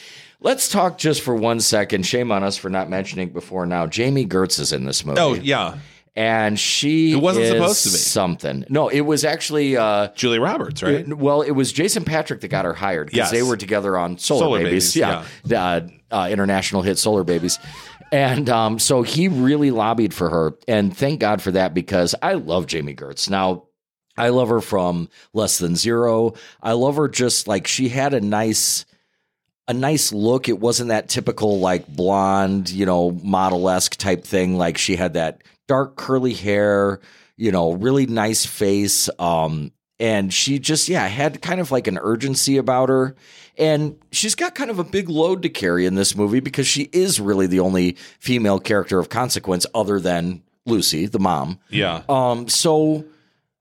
Let's 0.41 0.69
talk 0.69 0.99
just 0.99 1.23
for 1.23 1.35
one 1.35 1.61
second. 1.61 2.05
Shame 2.05 2.33
on 2.33 2.43
us 2.43 2.57
for 2.57 2.69
not 2.69 2.89
mentioning 2.91 3.31
before 3.31 3.65
now. 3.67 3.87
Jami 3.87 4.27
Gertz 4.27 4.59
is 4.59 4.73
in 4.73 4.85
this 4.85 5.05
movie. 5.05 5.21
Oh 5.21 5.35
yeah, 5.35 5.79
and 6.15 6.59
she 6.61 7.13
It 7.13 7.17
wasn't 7.23 7.47
supposed 7.47 7.83
to 7.85 7.89
be. 7.91 7.97
something. 7.97 8.65
No, 8.69 8.89
it 8.89 9.01
was 9.03 9.25
actually. 9.25 9.77
Uh, 9.77 10.09
Julie 10.15 10.39
Roberts, 10.39 10.83
right? 10.83 10.95
it- 11.09 11.17
well, 11.19 11.43
it 11.43 11.53
was 11.53 11.73
Jason 11.73 12.05
Patric 12.05 12.41
that 12.43 12.49
got 12.49 12.65
her 12.65 12.75
hired 12.75 13.07
because 13.07 13.17
Yes. 13.17 13.31
they 13.31 13.43
were 13.43 13.57
together 13.57 13.97
on 13.97 14.19
Solar, 14.19 14.41
Solar 14.41 14.59
Babies. 14.59 14.95
Babies, 14.95 14.97
yeah, 14.97 15.25
Uh, 15.59 15.81
uh, 16.15 16.29
international 16.31 16.83
hit 16.83 16.99
Solar 16.99 17.25
Babies. 17.25 17.59
And 18.13 18.51
um, 18.51 18.79
so 18.79 19.01
he 19.03 19.29
really 19.29 19.71
lobbied 19.71 20.13
for 20.13 20.29
her, 20.29 20.53
and 20.69 20.95
thank 20.95 21.19
God 21.21 21.41
for 21.41 21.51
that 21.53 21.73
because 21.73 22.15
I 22.21 22.35
love 22.35 22.67
Jami 22.67 22.95
Gertz. 22.95 23.31
Now, 23.31 23.63
I 24.19 24.29
love 24.29 24.51
her 24.51 24.61
from 24.61 25.09
Less 25.33 25.57
Than 25.57 25.77
Zero. 25.77 26.35
I 26.63 26.73
love 26.73 26.97
her 26.97 27.09
just 27.09 27.49
like 27.49 27.67
she 27.67 27.89
had 27.89 28.13
a 28.13 28.21
nice 28.21 28.85
a 29.69 29.73
nice 29.73 30.13
look. 30.13 30.51
It 30.51 30.59
wasn't 30.61 30.89
that 30.91 31.09
typical 31.09 31.59
like 31.61 31.87
blonde, 31.87 32.69
you 32.69 32.85
know, 32.85 33.13
model 33.23 33.71
esque 33.71 33.97
type 33.97 34.25
thing. 34.25 34.59
Like 34.59 34.77
she 34.77 34.97
had 34.97 35.15
that 35.15 35.43
dark 35.73 35.97
curly 35.97 36.35
hair, 36.35 37.01
you 37.39 37.51
know, 37.51 37.73
really 37.73 38.05
nice 38.05 38.45
face. 38.45 39.09
Um, 39.19 39.73
and 39.99 40.31
she 40.31 40.59
just, 40.59 40.87
yeah, 40.87 41.09
had 41.09 41.41
kind 41.41 41.63
of 41.63 41.71
like 41.71 41.87
an 41.87 41.97
urgency 41.97 42.59
about 42.59 42.91
her. 42.91 43.17
And 43.57 43.97
she's 44.11 44.35
got 44.35 44.55
kind 44.55 44.71
of 44.71 44.79
a 44.79 44.85
big 44.85 45.09
load 45.09 45.41
to 45.45 45.49
carry 45.49 45.87
in 45.87 45.95
this 45.95 46.15
movie 46.15 46.41
because 46.41 46.67
she 46.67 46.91
is 46.93 47.21
really 47.21 47.47
the 47.47 47.61
only 47.61 47.93
female 48.21 48.61
character 48.61 48.99
of 48.99 49.09
consequence 49.09 49.65
other 49.75 49.99
than 49.99 50.43
Lucy, 50.67 51.07
the 51.07 51.19
mom. 51.19 51.59
Yeah. 51.71 52.03
Um, 52.07 52.49
so 52.49 53.07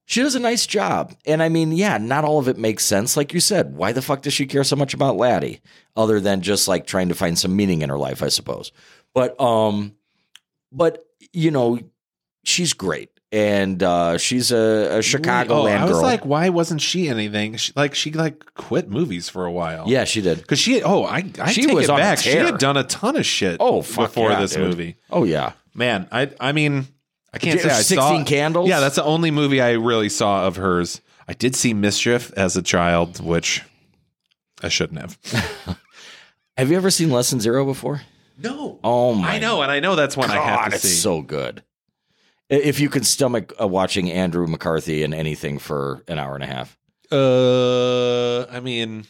she 0.03 0.21
does 0.21 0.35
a 0.35 0.39
nice 0.41 0.67
job. 0.67 1.15
And 1.25 1.41
I 1.41 1.47
mean, 1.47 1.71
yeah, 1.71 1.97
not 1.97 2.25
all 2.25 2.39
of 2.39 2.49
it 2.49 2.57
makes 2.57 2.83
sense. 2.83 3.15
Like 3.15 3.33
you 3.33 3.39
said, 3.39 3.73
why 3.73 3.93
the 3.93 4.01
fuck 4.01 4.21
does 4.21 4.33
she 4.33 4.47
care 4.47 4.65
so 4.65 4.75
much 4.75 4.93
about 4.93 5.15
Laddie? 5.15 5.61
Other 5.95 6.19
than 6.19 6.41
just 6.41 6.67
like 6.67 6.85
trying 6.85 7.07
to 7.07 7.15
find 7.15 7.39
some 7.39 7.55
meaning 7.55 7.81
in 7.81 7.89
her 7.89 7.97
life, 7.97 8.21
I 8.21 8.27
suppose. 8.27 8.73
But 9.13 9.39
um, 9.39 9.95
but 10.73 11.05
you 11.33 11.51
know, 11.51 11.79
she's 12.43 12.73
great. 12.73 13.09
And 13.33 13.81
uh, 13.81 14.17
she's 14.17 14.51
a, 14.51 14.97
a 14.97 14.99
Chicagoland 14.99 15.49
oh, 15.49 15.65
I 15.67 15.83
was 15.85 15.93
girl. 15.93 16.01
like, 16.01 16.25
why 16.25 16.49
wasn't 16.49 16.81
she 16.81 17.07
anything? 17.07 17.55
She, 17.55 17.71
like 17.77 17.95
she 17.95 18.11
like 18.11 18.53
quit 18.55 18.89
movies 18.89 19.29
for 19.29 19.45
a 19.45 19.51
while. 19.51 19.85
yeah, 19.87 20.03
she 20.03 20.19
did. 20.19 20.39
Because 20.41 20.59
she, 20.59 20.83
oh, 20.83 21.03
I, 21.03 21.23
I 21.39 21.51
She 21.53 21.65
take 21.65 21.73
was 21.75 21.85
it 21.85 21.91
on 21.91 21.99
a 21.99 22.01
back. 22.01 22.19
She 22.19 22.31
tear. 22.31 22.45
had 22.47 22.57
done 22.57 22.75
a 22.75 22.83
ton 22.83 23.15
of 23.15 23.25
shit. 23.25 23.55
Oh, 23.61 23.81
fuck 23.81 24.09
before 24.09 24.31
yeah, 24.31 24.41
this 24.41 24.51
dude. 24.53 24.67
movie. 24.67 24.97
Oh 25.09 25.23
yeah. 25.23 25.53
Man, 25.73 26.09
I, 26.11 26.29
I 26.41 26.51
mean, 26.51 26.87
I 27.33 27.37
can't 27.37 27.61
say 27.61 27.69
I 27.69 27.81
16 27.81 27.97
saw 27.97 28.23
Candles? 28.25 28.67
Yeah, 28.67 28.81
that's 28.81 28.95
the 28.97 29.05
only 29.05 29.31
movie 29.31 29.61
I 29.61 29.71
really 29.75 30.09
saw 30.09 30.45
of 30.45 30.57
hers. 30.57 30.99
I 31.25 31.31
did 31.31 31.55
see 31.55 31.73
Mischief 31.73 32.33
as 32.35 32.57
a 32.57 32.61
child, 32.61 33.23
which 33.23 33.63
I 34.61 34.67
shouldn't 34.67 34.99
have. 34.99 35.17
Have 36.57 36.69
you 36.69 36.75
ever 36.75 36.91
seen 36.91 37.09
Less 37.09 37.29
Than 37.29 37.39
Zero 37.39 37.63
before? 37.63 38.01
No, 38.37 38.79
Oh 38.83 39.13
my 39.13 39.35
I 39.35 39.39
know, 39.39 39.61
and 39.61 39.71
I 39.71 39.79
know 39.79 39.95
that's 39.95 40.17
one 40.17 40.29
I 40.29 40.35
have 40.35 40.69
to 40.71 40.75
it's 40.75 40.83
see. 40.83 40.95
so 40.95 41.21
good. 41.21 41.63
I- 42.51 42.55
If 42.55 42.79
you 42.79 42.89
can 42.89 43.03
stomach 43.03 43.53
uh, 43.59 43.67
watching 43.67 44.11
Andrew 44.11 44.45
McCarthy 44.47 45.03
in 45.03 45.13
anything 45.13 45.57
for 45.59 46.03
an 46.07 46.19
hour 46.19 46.35
and 46.35 46.43
a 46.43 46.47
half, 46.47 46.77
uh, 47.11 48.45
I 48.51 48.59
mean, 48.59 49.05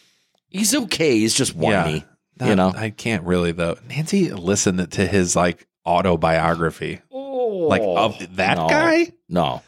he's 0.49 0.75
okay. 0.75 1.17
He's 1.19 1.33
just 1.33 1.55
whiny. 1.55 2.03
that- 2.37 2.47
you 2.49 2.55
know? 2.55 2.71
I 2.75 2.89
can't 2.91 3.23
really 3.23 3.51
though. 3.51 3.77
Nancy 3.87 4.31
listened 4.31 4.91
to 4.91 5.05
his 5.07 5.35
like 5.35 5.67
autobiography, 5.85 7.01
like 7.11 7.81
of 7.83 8.35
that 8.37 8.57
no. 8.57 8.67
guy. 8.69 9.11
No, 9.29 9.61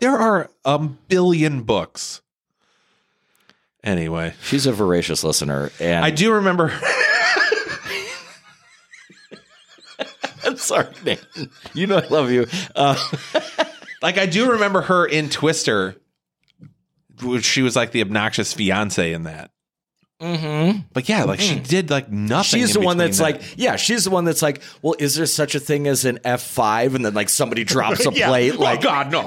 There 0.00 0.16
are 0.16 0.50
a 0.64 0.78
billion 0.78 1.62
books. 1.62 2.20
Anyway, 3.84 4.34
she's 4.42 4.66
a 4.66 4.72
voracious 4.72 5.22
listener, 5.22 5.70
and 5.80 6.04
I 6.04 6.10
do 6.10 6.32
remember. 6.34 6.72
I'm 10.50 10.56
sorry, 10.56 10.88
Nathan. 11.04 11.50
You 11.74 11.86
know 11.86 11.98
I 11.98 12.06
love 12.08 12.30
you. 12.30 12.46
Uh, 12.74 12.96
Like 14.02 14.18
I 14.18 14.26
do 14.26 14.52
remember 14.52 14.82
her 14.82 15.06
in 15.06 15.30
Twister. 15.30 15.96
which 17.22 17.44
She 17.46 17.62
was 17.62 17.74
like 17.74 17.92
the 17.92 18.02
obnoxious 18.02 18.52
fiance 18.52 19.10
in 19.12 19.22
that. 19.22 19.50
mhm. 20.20 20.84
But 20.92 21.08
yeah, 21.08 21.24
like 21.24 21.40
she 21.40 21.58
did 21.58 21.88
like 21.90 22.10
nothing. 22.10 22.60
She's 22.60 22.76
in 22.76 22.82
the 22.82 22.86
one 22.86 22.98
that's 22.98 23.16
that. 23.18 23.22
like, 23.24 23.42
yeah, 23.56 23.76
she's 23.76 24.04
the 24.04 24.10
one 24.10 24.26
that's 24.26 24.42
like, 24.42 24.60
well, 24.82 24.94
is 24.98 25.14
there 25.16 25.24
such 25.26 25.54
a 25.54 25.60
thing 25.60 25.86
as 25.88 26.04
an 26.04 26.18
F 26.24 26.42
five? 26.42 26.94
And 26.94 27.04
then 27.06 27.14
like 27.14 27.30
somebody 27.30 27.64
drops 27.64 28.04
a 28.06 28.12
Yeah. 28.14 28.28
plate, 28.28 28.54
Oh, 28.56 28.62
like, 28.62 28.82
God, 28.82 29.10
no. 29.10 29.24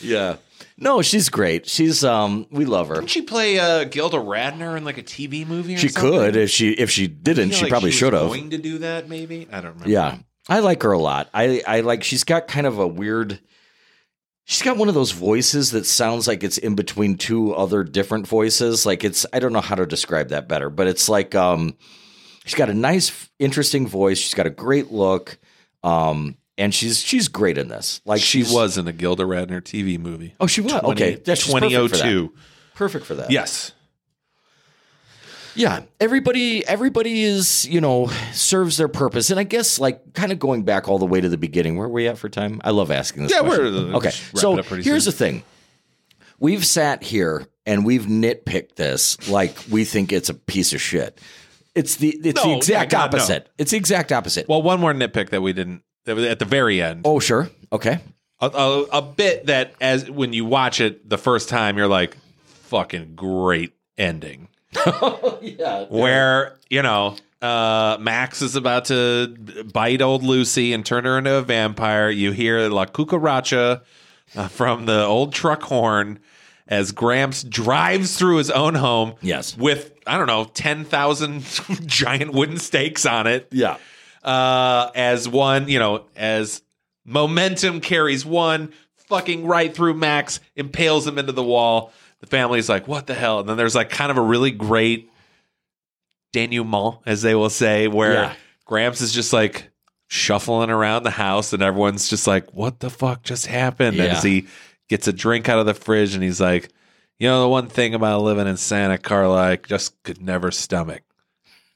yeah. 0.00 0.36
No, 0.82 1.00
she's 1.00 1.28
great. 1.28 1.68
She's 1.68 2.02
um, 2.04 2.46
we 2.50 2.64
love 2.64 2.88
her. 2.88 2.96
Didn't 2.96 3.10
she 3.10 3.22
play 3.22 3.58
uh, 3.58 3.84
Gilda 3.84 4.16
Radner 4.18 4.76
in 4.76 4.84
like 4.84 4.98
a 4.98 5.02
TV 5.02 5.46
movie? 5.46 5.76
Or 5.76 5.78
She 5.78 5.88
something? 5.88 6.10
could 6.10 6.36
if 6.36 6.50
she 6.50 6.72
if 6.72 6.90
she 6.90 7.06
didn't, 7.06 7.52
she 7.52 7.62
like 7.62 7.70
probably 7.70 7.92
should 7.92 8.12
have. 8.12 8.26
Going 8.26 8.50
to 8.50 8.58
do 8.58 8.78
that, 8.78 9.08
maybe. 9.08 9.46
I 9.50 9.60
don't 9.60 9.74
remember. 9.74 9.88
Yeah. 9.88 10.18
I 10.48 10.58
like 10.58 10.82
her 10.82 10.90
a 10.90 10.98
lot. 10.98 11.30
I, 11.32 11.62
I 11.68 11.80
like 11.82 12.02
she's 12.02 12.24
got 12.24 12.48
kind 12.48 12.66
of 12.66 12.78
a 12.80 12.86
weird 12.86 13.38
she's 14.44 14.62
got 14.62 14.76
one 14.76 14.88
of 14.88 14.94
those 14.94 15.12
voices 15.12 15.70
that 15.70 15.86
sounds 15.86 16.26
like 16.26 16.42
it's 16.42 16.58
in 16.58 16.74
between 16.74 17.16
two 17.16 17.54
other 17.54 17.84
different 17.84 18.26
voices. 18.26 18.84
Like 18.84 19.04
it's 19.04 19.24
I 19.32 19.38
don't 19.38 19.52
know 19.52 19.60
how 19.60 19.76
to 19.76 19.86
describe 19.86 20.30
that 20.30 20.48
better, 20.48 20.68
but 20.68 20.88
it's 20.88 21.08
like 21.08 21.36
um 21.36 21.76
she's 22.44 22.56
got 22.56 22.70
a 22.70 22.74
nice 22.74 23.30
interesting 23.38 23.86
voice, 23.86 24.18
she's 24.18 24.34
got 24.34 24.46
a 24.48 24.50
great 24.50 24.90
look. 24.90 25.38
Um 25.84 26.36
and 26.58 26.74
she's 26.74 27.00
she's 27.00 27.28
great 27.28 27.58
in 27.58 27.68
this. 27.68 28.00
Like 28.04 28.20
she 28.20 28.42
was 28.42 28.78
in 28.78 28.86
a 28.88 28.92
Gilda 28.92 29.24
Radner 29.24 29.60
TV 29.60 29.98
movie. 29.98 30.34
Oh, 30.40 30.46
she 30.46 30.60
was. 30.60 30.72
okay. 30.74 31.12
Yeah, 31.24 31.34
perfect 31.34 31.42
for 31.44 31.60
that. 31.60 31.68
2002. 31.70 32.34
Perfect 32.74 33.06
for 33.06 33.14
that. 33.16 33.30
Yes. 33.30 33.72
Yeah, 35.54 35.82
everybody 36.00 36.66
everybody 36.66 37.22
is, 37.24 37.68
you 37.68 37.80
know, 37.80 38.06
serves 38.32 38.78
their 38.78 38.88
purpose. 38.88 39.30
And 39.30 39.38
I 39.38 39.44
guess 39.44 39.78
like 39.78 40.14
kind 40.14 40.32
of 40.32 40.38
going 40.38 40.62
back 40.62 40.88
all 40.88 40.98
the 40.98 41.04
way 41.06 41.20
to 41.20 41.28
the 41.28 41.36
beginning, 41.36 41.76
where 41.76 41.86
are 41.86 41.90
we 41.90 42.08
at 42.08 42.16
for 42.16 42.30
time? 42.30 42.60
I 42.64 42.70
love 42.70 42.90
asking 42.90 43.24
this 43.24 43.32
Yeah, 43.32 43.40
question. 43.40 43.64
we're- 43.74 43.94
okay. 43.96 44.10
So 44.34 44.58
up 44.58 44.64
pretty 44.66 44.82
here's 44.82 45.04
soon. 45.04 45.10
the 45.12 45.16
thing. 45.16 45.42
We've 46.38 46.64
sat 46.64 47.02
here 47.02 47.46
and 47.66 47.84
we've 47.84 48.04
nitpicked 48.06 48.76
this 48.76 49.28
like 49.28 49.58
we 49.70 49.84
think 49.84 50.10
it's 50.12 50.30
a 50.30 50.34
piece 50.34 50.72
of 50.72 50.80
shit. 50.80 51.20
It's 51.74 51.96
the 51.96 52.08
it's 52.24 52.42
the 52.42 52.52
exact 52.56 52.92
yeah, 52.92 52.98
God, 52.98 53.12
no. 53.12 53.18
opposite. 53.18 53.48
It's 53.58 53.70
the 53.72 53.76
exact 53.76 54.10
opposite. 54.10 54.48
Well, 54.48 54.62
one 54.62 54.80
more 54.80 54.92
nitpick 54.94 55.30
that 55.30 55.42
we 55.42 55.52
didn't 55.52 55.82
at 56.06 56.38
the 56.38 56.44
very 56.44 56.82
end. 56.82 57.02
oh, 57.04 57.18
sure. 57.20 57.48
Okay. 57.72 57.98
A, 58.40 58.46
a, 58.46 58.82
a 58.98 59.02
bit 59.02 59.46
that 59.46 59.74
as 59.80 60.10
when 60.10 60.32
you 60.32 60.44
watch 60.44 60.80
it 60.80 61.08
the 61.08 61.18
first 61.18 61.48
time, 61.48 61.76
you're 61.78 61.86
like, 61.88 62.16
fucking 62.44 63.14
great 63.14 63.72
ending. 63.98 64.48
Yeah. 65.42 65.84
where 65.90 66.56
you 66.70 66.82
know 66.82 67.16
uh, 67.42 67.98
Max 68.00 68.40
is 68.42 68.54
about 68.56 68.86
to 68.86 69.26
bite 69.72 70.00
old 70.00 70.22
Lucy 70.22 70.72
and 70.72 70.86
turn 70.86 71.04
her 71.04 71.18
into 71.18 71.34
a 71.34 71.42
vampire. 71.42 72.08
You 72.08 72.30
hear 72.32 72.68
La 72.68 72.86
Cucaracha 72.86 73.82
uh, 74.36 74.48
from 74.48 74.86
the 74.86 75.04
old 75.04 75.32
truck 75.34 75.62
horn 75.62 76.20
as 76.68 76.92
Gramps 76.92 77.42
drives 77.42 78.16
through 78.16 78.36
his 78.38 78.50
own 78.50 78.74
home. 78.76 79.14
Yes. 79.20 79.56
with 79.58 79.92
I 80.06 80.16
don't 80.16 80.28
know 80.28 80.44
ten 80.54 80.84
thousand 80.84 81.42
giant 81.86 82.32
wooden 82.32 82.58
stakes 82.58 83.04
on 83.04 83.26
it. 83.26 83.48
Yeah. 83.50 83.76
Uh, 84.22 84.90
as 84.94 85.28
one, 85.28 85.68
you 85.68 85.78
know, 85.78 86.04
as 86.16 86.62
momentum 87.04 87.80
carries 87.80 88.24
one 88.24 88.72
fucking 89.08 89.44
right 89.46 89.74
through 89.74 89.94
Max, 89.94 90.40
impales 90.56 91.06
him 91.06 91.18
into 91.18 91.32
the 91.32 91.42
wall. 91.42 91.92
The 92.20 92.26
family's 92.26 92.68
like, 92.68 92.86
what 92.86 93.06
the 93.06 93.14
hell? 93.14 93.40
And 93.40 93.48
then 93.48 93.56
there's 93.56 93.74
like 93.74 93.90
kind 93.90 94.10
of 94.10 94.16
a 94.16 94.22
really 94.22 94.52
great 94.52 95.10
denouement, 96.32 97.00
as 97.04 97.22
they 97.22 97.34
will 97.34 97.50
say, 97.50 97.88
where 97.88 98.12
Yeah. 98.14 98.34
Gramps 98.64 99.00
is 99.00 99.12
just 99.12 99.32
like 99.32 99.70
shuffling 100.08 100.70
around 100.70 101.02
the 101.02 101.10
house 101.10 101.52
and 101.52 101.62
everyone's 101.62 102.08
just 102.08 102.26
like, 102.26 102.52
what 102.54 102.80
the 102.80 102.90
fuck 102.90 103.22
just 103.22 103.46
happened? 103.46 103.96
Yeah. 103.96 104.04
As 104.04 104.22
he 104.22 104.46
gets 104.88 105.08
a 105.08 105.12
drink 105.12 105.48
out 105.48 105.58
of 105.58 105.66
the 105.66 105.74
fridge 105.74 106.14
and 106.14 106.22
he's 106.22 106.40
like, 106.40 106.68
you 107.18 107.28
know, 107.28 107.42
the 107.42 107.48
one 107.48 107.68
thing 107.68 107.94
about 107.94 108.22
living 108.22 108.46
in 108.46 108.56
Santa 108.56 108.98
Carla, 108.98 109.36
I 109.50 109.56
just 109.56 110.00
could 110.04 110.20
never 110.22 110.50
stomach 110.50 111.02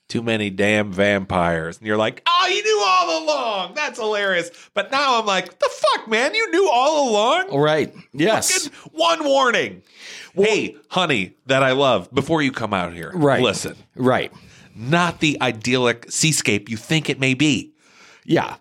too 0.08 0.22
many 0.22 0.50
damn 0.50 0.92
vampires. 0.92 1.78
And 1.78 1.86
you're 1.86 1.96
like, 1.96 2.22
oh, 2.26 2.46
you 2.48 2.62
knew 2.62 2.82
all 2.86 3.24
along. 3.24 3.74
That's 3.74 3.98
hilarious. 3.98 4.50
But 4.74 4.90
now 4.92 5.18
I'm 5.18 5.26
like, 5.26 5.58
the 5.58 5.70
fuck, 5.70 6.08
man? 6.08 6.34
You 6.34 6.50
knew 6.52 6.68
all 6.72 7.10
along? 7.10 7.48
All 7.50 7.60
right. 7.60 7.92
Yes. 8.12 8.68
Fucking 8.68 8.90
one 8.98 9.24
warning. 9.24 9.82
hey, 10.34 10.76
honey, 10.90 11.34
that 11.46 11.62
I 11.62 11.72
love, 11.72 12.12
before 12.12 12.42
you 12.42 12.52
come 12.52 12.72
out 12.74 12.92
here, 12.92 13.10
Right. 13.14 13.42
listen, 13.42 13.74
Right. 13.94 14.32
not 14.74 15.20
the 15.20 15.38
idyllic 15.40 16.10
seascape 16.10 16.68
you 16.68 16.76
think 16.76 17.08
it 17.10 17.18
may 17.18 17.34
be. 17.34 17.72
Yeah. 18.24 18.56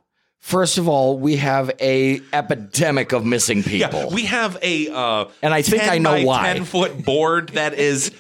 First 0.46 0.78
of 0.78 0.88
all, 0.88 1.18
we 1.18 1.38
have 1.38 1.72
a 1.82 2.22
epidemic 2.32 3.14
of 3.14 3.26
missing 3.26 3.64
people. 3.64 4.00
Yeah, 4.00 4.14
we 4.14 4.26
have 4.26 4.60
a 4.62 4.90
uh, 4.90 5.26
And 5.42 5.52
I 5.56 5.64
think 5.64 5.82
I 5.90 5.98
know 5.98 6.24
why. 6.24 6.54
ten 6.54 6.66
foot 6.66 7.04
board 7.04 7.50
that 7.50 7.74
is 7.74 8.12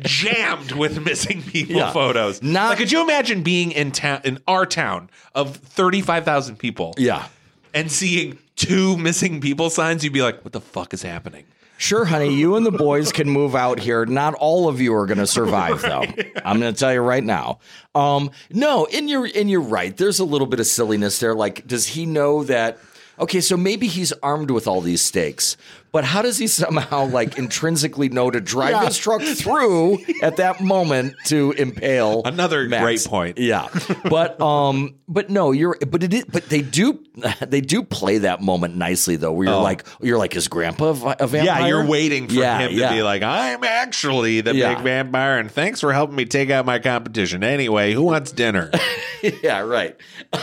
jammed 0.00 0.72
with 0.72 1.00
missing 1.04 1.42
people 1.42 1.76
Yeah. 1.76 1.92
photos. 1.92 2.42
Not- 2.42 2.70
like, 2.70 2.78
could 2.78 2.90
you 2.90 3.02
imagine 3.04 3.44
being 3.44 3.70
in 3.70 3.92
town 3.92 4.20
in 4.24 4.40
our 4.48 4.66
town 4.66 5.10
of 5.32 5.56
thirty 5.58 6.00
five 6.00 6.24
thousand 6.24 6.56
people? 6.58 6.92
yeah. 6.98 7.26
and 7.72 7.88
seeing 7.88 8.36
two 8.56 8.96
missing 8.96 9.40
people 9.40 9.70
signs, 9.70 10.02
you'd 10.02 10.12
be 10.12 10.22
like, 10.22 10.42
"What 10.44 10.52
the 10.52 10.60
fuck 10.60 10.92
is 10.92 11.02
happening?" 11.02 11.44
Sure, 11.80 12.04
honey, 12.04 12.34
you 12.34 12.56
and 12.56 12.66
the 12.66 12.70
boys 12.70 13.10
can 13.10 13.30
move 13.30 13.56
out 13.56 13.80
here. 13.80 14.04
Not 14.04 14.34
all 14.34 14.68
of 14.68 14.82
you 14.82 14.94
are 14.94 15.06
going 15.06 15.16
to 15.16 15.26
survive, 15.26 15.80
though. 15.80 16.02
I'm 16.44 16.60
going 16.60 16.74
to 16.74 16.78
tell 16.78 16.92
you 16.92 17.00
right 17.00 17.24
now. 17.24 17.60
Um, 17.94 18.32
no, 18.50 18.84
and 18.92 19.08
you're 19.08 19.26
and 19.34 19.50
you're 19.50 19.62
right. 19.62 19.96
There's 19.96 20.18
a 20.18 20.26
little 20.26 20.46
bit 20.46 20.60
of 20.60 20.66
silliness 20.66 21.20
there. 21.20 21.34
Like, 21.34 21.66
does 21.66 21.86
he 21.86 22.04
know 22.04 22.44
that? 22.44 22.76
Okay, 23.18 23.40
so 23.40 23.56
maybe 23.56 23.86
he's 23.86 24.12
armed 24.22 24.50
with 24.50 24.66
all 24.66 24.82
these 24.82 25.00
stakes, 25.00 25.56
But 25.92 26.04
how 26.04 26.22
does 26.22 26.38
he 26.38 26.46
somehow 26.46 27.06
like 27.06 27.36
intrinsically 27.36 28.08
know 28.10 28.30
to 28.30 28.40
drive 28.40 28.86
his 28.86 28.96
truck 28.96 29.22
through 29.22 29.98
at 30.22 30.36
that 30.36 30.60
moment 30.60 31.14
to 31.26 31.52
impale 31.52 32.22
Another 32.24 32.68
Max? 32.68 32.82
great 32.82 33.04
point. 33.04 33.38
Yeah, 33.38 33.68
but 34.08 34.40
um, 34.40 34.94
but 35.08 35.30
no, 35.30 35.50
you're 35.50 35.76
but 35.88 36.02
it 36.04 36.14
is, 36.14 36.24
but 36.26 36.48
they 36.48 36.62
do 36.62 37.00
they 37.40 37.60
do 37.60 37.82
play 37.82 38.18
that 38.18 38.40
moment 38.40 38.76
nicely 38.76 39.16
though. 39.16 39.32
Where 39.32 39.46
you're 39.48 39.56
Oh. 39.56 39.62
like 39.62 39.84
you're 40.00 40.18
like 40.18 40.32
his 40.32 40.46
Grandpa 40.48 40.90
a 41.18 41.26
vampire? 41.26 41.44
Yeah, 41.44 41.66
you're 41.66 41.84
waiting 41.86 42.28
for 42.28 42.34
Yeah, 42.34 42.58
him 42.60 42.70
to 42.70 42.76
yeah. 42.76 42.92
be 42.94 43.02
like, 43.02 43.22
I'm 43.22 43.64
actually 43.64 44.40
the 44.42 44.54
Yeah. 44.54 44.74
big 44.74 44.84
vampire, 44.84 45.38
and 45.38 45.50
thanks 45.50 45.80
for 45.80 45.92
helping 45.92 46.14
me 46.16 46.24
take 46.24 46.50
out 46.50 46.66
my 46.66 46.78
competition. 46.78 47.42
Anyway, 47.42 47.92
who 47.94 48.02
wants 48.02 48.30
dinner? 48.30 48.70
yeah, 49.42 49.58
right. 49.60 49.96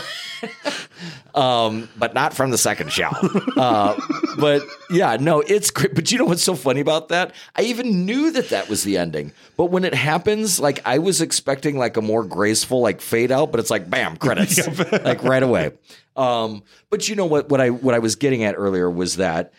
um, 1.37 1.87
but 1.95 2.15
not 2.15 2.33
from 2.33 2.49
the 2.49 2.57
second 2.57 2.91
show. 2.91 3.09
Uh, 3.55 3.99
but 4.37 4.63
yeah, 4.89 5.17
no, 5.19 5.41
it's 5.41 5.71
great. 5.71 5.93
But 5.93 6.11
you 6.11 6.17
know 6.17 6.25
what's 6.25 6.43
so 6.43 6.55
funny 6.55 6.79
about 6.79 7.09
that? 7.09 7.33
I 7.55 7.63
even 7.63 8.05
knew 8.05 8.31
that 8.31 8.49
that 8.49 8.69
was 8.69 8.83
the 8.83 8.97
ending. 8.97 9.31
But 9.55 9.65
when 9.65 9.85
it 9.85 9.93
happens, 9.93 10.59
like 10.59 10.79
I 10.85 10.97
was 10.99 11.21
expecting 11.21 11.77
like 11.77 11.97
a 11.97 12.01
more 12.01 12.23
graceful 12.23 12.81
like 12.81 13.01
fade 13.01 13.31
out, 13.31 13.51
but 13.51 13.59
it's 13.59 13.69
like 13.69 13.89
bam, 13.89 14.17
credits, 14.17 14.67
like 14.91 15.23
right 15.23 15.43
away. 15.43 15.71
Um, 16.15 16.63
but 16.89 17.07
you 17.07 17.15
know 17.15 17.25
what? 17.25 17.49
What 17.49 17.61
I 17.61 17.69
what 17.69 17.93
I 17.93 17.99
was 17.99 18.15
getting 18.15 18.43
at 18.43 18.55
earlier 18.57 18.89
was 18.89 19.17
that 19.17 19.53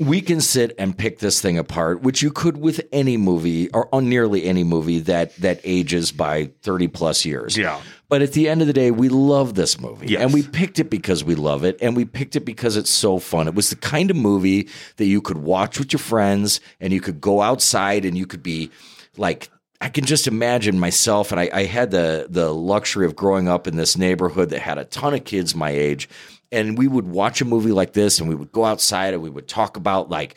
we 0.00 0.20
can 0.20 0.40
sit 0.40 0.74
and 0.78 0.96
pick 0.96 1.18
this 1.18 1.40
thing 1.40 1.58
apart, 1.58 2.02
which 2.02 2.20
you 2.22 2.30
could 2.30 2.56
with 2.56 2.80
any 2.92 3.16
movie 3.16 3.68
or 3.70 3.94
on 3.94 4.08
nearly 4.08 4.44
any 4.44 4.64
movie 4.64 5.00
that 5.00 5.36
that 5.36 5.60
ages 5.64 6.10
by 6.10 6.50
30 6.62 6.88
plus 6.88 7.24
years. 7.24 7.56
Yeah. 7.56 7.80
But 8.14 8.22
at 8.22 8.30
the 8.30 8.48
end 8.48 8.60
of 8.60 8.68
the 8.68 8.72
day, 8.72 8.92
we 8.92 9.08
love 9.08 9.56
this 9.56 9.80
movie. 9.80 10.06
Yes. 10.06 10.22
And 10.22 10.32
we 10.32 10.44
picked 10.44 10.78
it 10.78 10.88
because 10.88 11.24
we 11.24 11.34
love 11.34 11.64
it. 11.64 11.76
And 11.82 11.96
we 11.96 12.04
picked 12.04 12.36
it 12.36 12.44
because 12.44 12.76
it's 12.76 12.88
so 12.88 13.18
fun. 13.18 13.48
It 13.48 13.56
was 13.56 13.70
the 13.70 13.74
kind 13.74 14.08
of 14.08 14.16
movie 14.16 14.68
that 14.98 15.06
you 15.06 15.20
could 15.20 15.38
watch 15.38 15.80
with 15.80 15.92
your 15.92 15.98
friends 15.98 16.60
and 16.78 16.92
you 16.92 17.00
could 17.00 17.20
go 17.20 17.42
outside 17.42 18.04
and 18.04 18.16
you 18.16 18.24
could 18.24 18.44
be 18.44 18.70
like 19.16 19.50
I 19.80 19.88
can 19.88 20.04
just 20.04 20.28
imagine 20.28 20.78
myself, 20.78 21.32
and 21.32 21.40
I, 21.40 21.50
I 21.52 21.64
had 21.64 21.90
the 21.90 22.28
the 22.30 22.54
luxury 22.54 23.04
of 23.04 23.16
growing 23.16 23.48
up 23.48 23.66
in 23.66 23.74
this 23.74 23.98
neighborhood 23.98 24.50
that 24.50 24.60
had 24.60 24.78
a 24.78 24.84
ton 24.84 25.12
of 25.12 25.24
kids 25.24 25.56
my 25.56 25.70
age, 25.70 26.08
and 26.52 26.78
we 26.78 26.86
would 26.86 27.08
watch 27.08 27.40
a 27.40 27.44
movie 27.44 27.72
like 27.72 27.94
this, 27.94 28.20
and 28.20 28.28
we 28.28 28.36
would 28.36 28.52
go 28.52 28.64
outside 28.64 29.12
and 29.12 29.24
we 29.24 29.28
would 29.28 29.48
talk 29.48 29.76
about 29.76 30.08
like 30.08 30.36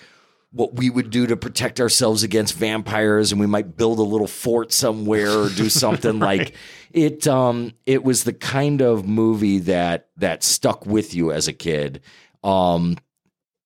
what 0.52 0.76
we 0.76 0.90
would 0.90 1.10
do 1.10 1.28
to 1.28 1.36
protect 1.38 1.80
ourselves 1.80 2.24
against 2.24 2.56
vampires, 2.56 3.32
and 3.32 3.40
we 3.41 3.48
might 3.48 3.76
build 3.78 3.99
a 3.99 4.03
little 4.03 4.28
fort 4.28 4.72
somewhere 4.72 5.30
or 5.30 5.49
do 5.49 5.69
something 5.69 6.19
like 6.19 6.56
it. 6.91 7.28
Um, 7.28 7.74
it 7.86 8.03
was 8.03 8.24
the 8.24 8.34
kind 8.34 8.82
of 8.82 9.07
movie 9.07 9.60
that 9.60 10.07
that 10.18 10.44
stuck 10.44 10.86
with 10.86 11.14
you 11.14 11.32
as 11.32 11.48
a 11.48 11.53
kid. 11.53 12.02
Um, 12.44 12.98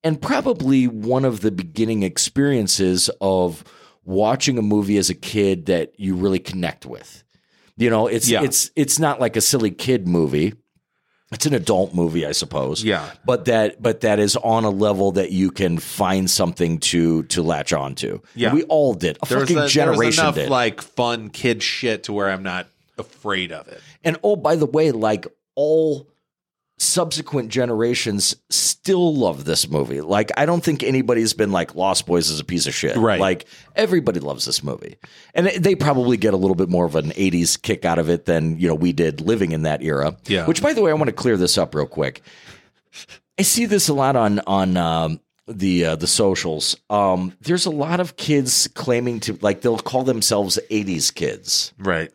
and 0.03 0.19
probably 0.19 0.87
one 0.87 1.25
of 1.25 1.41
the 1.41 1.51
beginning 1.51 2.01
experiences 2.01 3.09
of 3.21 3.63
watching 4.03 4.57
a 4.57 4.61
movie 4.63 4.97
as 4.97 5.11
a 5.11 5.15
kid 5.15 5.67
that 5.67 5.93
you 5.99 6.15
really 6.15 6.39
connect 6.39 6.87
with. 6.87 7.23
You 7.77 7.89
know, 7.91 8.07
it's 8.07 8.27
Yeah. 8.29 8.41
it's 8.43 8.71
it's 8.75 8.97
not 8.97 9.19
like 9.19 9.35
a 9.35 9.41
silly 9.41 9.69
kid 9.71 10.07
movie. 10.07 10.53
It's 11.31 11.45
an 11.45 11.53
adult 11.53 11.93
movie, 11.93 12.25
I 12.25 12.33
suppose. 12.33 12.83
Yeah. 12.83 13.09
But 13.25 13.45
that 13.45 13.81
but 13.81 14.01
that 14.01 14.19
is 14.19 14.35
on 14.35 14.65
a 14.65 14.69
level 14.69 15.13
that 15.13 15.31
you 15.31 15.49
can 15.51 15.77
find 15.79 16.29
something 16.29 16.79
to 16.79 17.23
to 17.23 17.41
latch 17.41 17.71
onto. 17.73 18.19
Yeah. 18.35 18.53
We 18.53 18.63
all 18.63 18.93
did. 18.93 19.17
A 19.23 19.25
There 19.27 19.39
was, 19.39 19.49
fucking 19.49 19.63
a- 19.63 19.67
generation 19.69 20.23
enough 20.25 20.35
did. 20.35 20.49
like 20.49 20.81
fun 20.81 21.29
kid 21.29 21.63
shit 21.63 22.03
to 22.03 22.13
where 22.13 22.29
I'm 22.29 22.43
not 22.43 22.67
afraid 22.97 23.51
of 23.51 23.67
it. 23.69 23.79
And 24.03 24.17
oh, 24.23 24.35
by 24.35 24.55
the 24.57 24.65
way, 24.65 24.91
like 24.91 25.25
all 25.55 26.07
subsequent 26.81 27.49
generations 27.49 28.35
still 28.49 29.15
love 29.15 29.45
this 29.45 29.69
movie. 29.69 30.01
Like 30.01 30.31
I 30.35 30.45
don't 30.45 30.63
think 30.63 30.81
anybody's 30.83 31.33
been 31.33 31.51
like 31.51 31.75
Lost 31.75 32.07
Boys 32.07 32.29
is 32.29 32.39
a 32.39 32.43
piece 32.43 32.65
of 32.65 32.73
shit. 32.73 32.97
Right. 32.97 33.19
Like 33.19 33.45
everybody 33.75 34.19
loves 34.19 34.45
this 34.45 34.63
movie. 34.63 34.97
And 35.35 35.45
they- 35.47 35.75
probably 35.75 36.17
get 36.17 36.33
a 36.33 36.37
little 36.37 36.55
bit 36.55 36.69
more 36.69 36.85
of 36.85 36.95
an 36.95 37.09
80s 37.11 37.59
kick 37.61 37.85
out 37.85 37.97
of 37.97 38.09
it 38.09 38.25
than, 38.25 38.59
you 38.59 38.67
know, 38.67 38.75
we 38.75 38.93
did 38.93 39.19
living 39.21 39.51
in 39.51 39.63
that 39.63 39.81
era. 39.81 40.15
Yeah. 40.25 40.45
Which 40.45 40.61
by 40.61 40.73
the 40.73 40.81
way, 40.81 40.91
I 40.91 40.93
want 40.93 41.07
to 41.07 41.13
clear 41.13 41.37
this 41.37 41.57
up 41.57 41.73
real 41.73 41.87
quick. 41.87 42.21
I 43.39 43.43
see 43.43 43.65
this 43.65 43.87
a 43.89 43.93
lot 43.93 44.15
on 44.15 44.39
on 44.45 44.77
um 44.77 45.19
the 45.47 45.85
uh, 45.85 45.95
the 45.95 46.07
socials. 46.07 46.77
Um, 46.89 47.33
there's 47.41 47.65
a 47.65 47.71
lot 47.71 47.99
of 47.99 48.15
kids 48.15 48.67
claiming 48.75 49.19
to 49.21 49.37
like 49.41 49.61
they'll 49.61 49.77
call 49.79 50.03
themselves 50.03 50.59
80s 50.69 51.13
kids. 51.13 51.73
Right. 51.79 52.11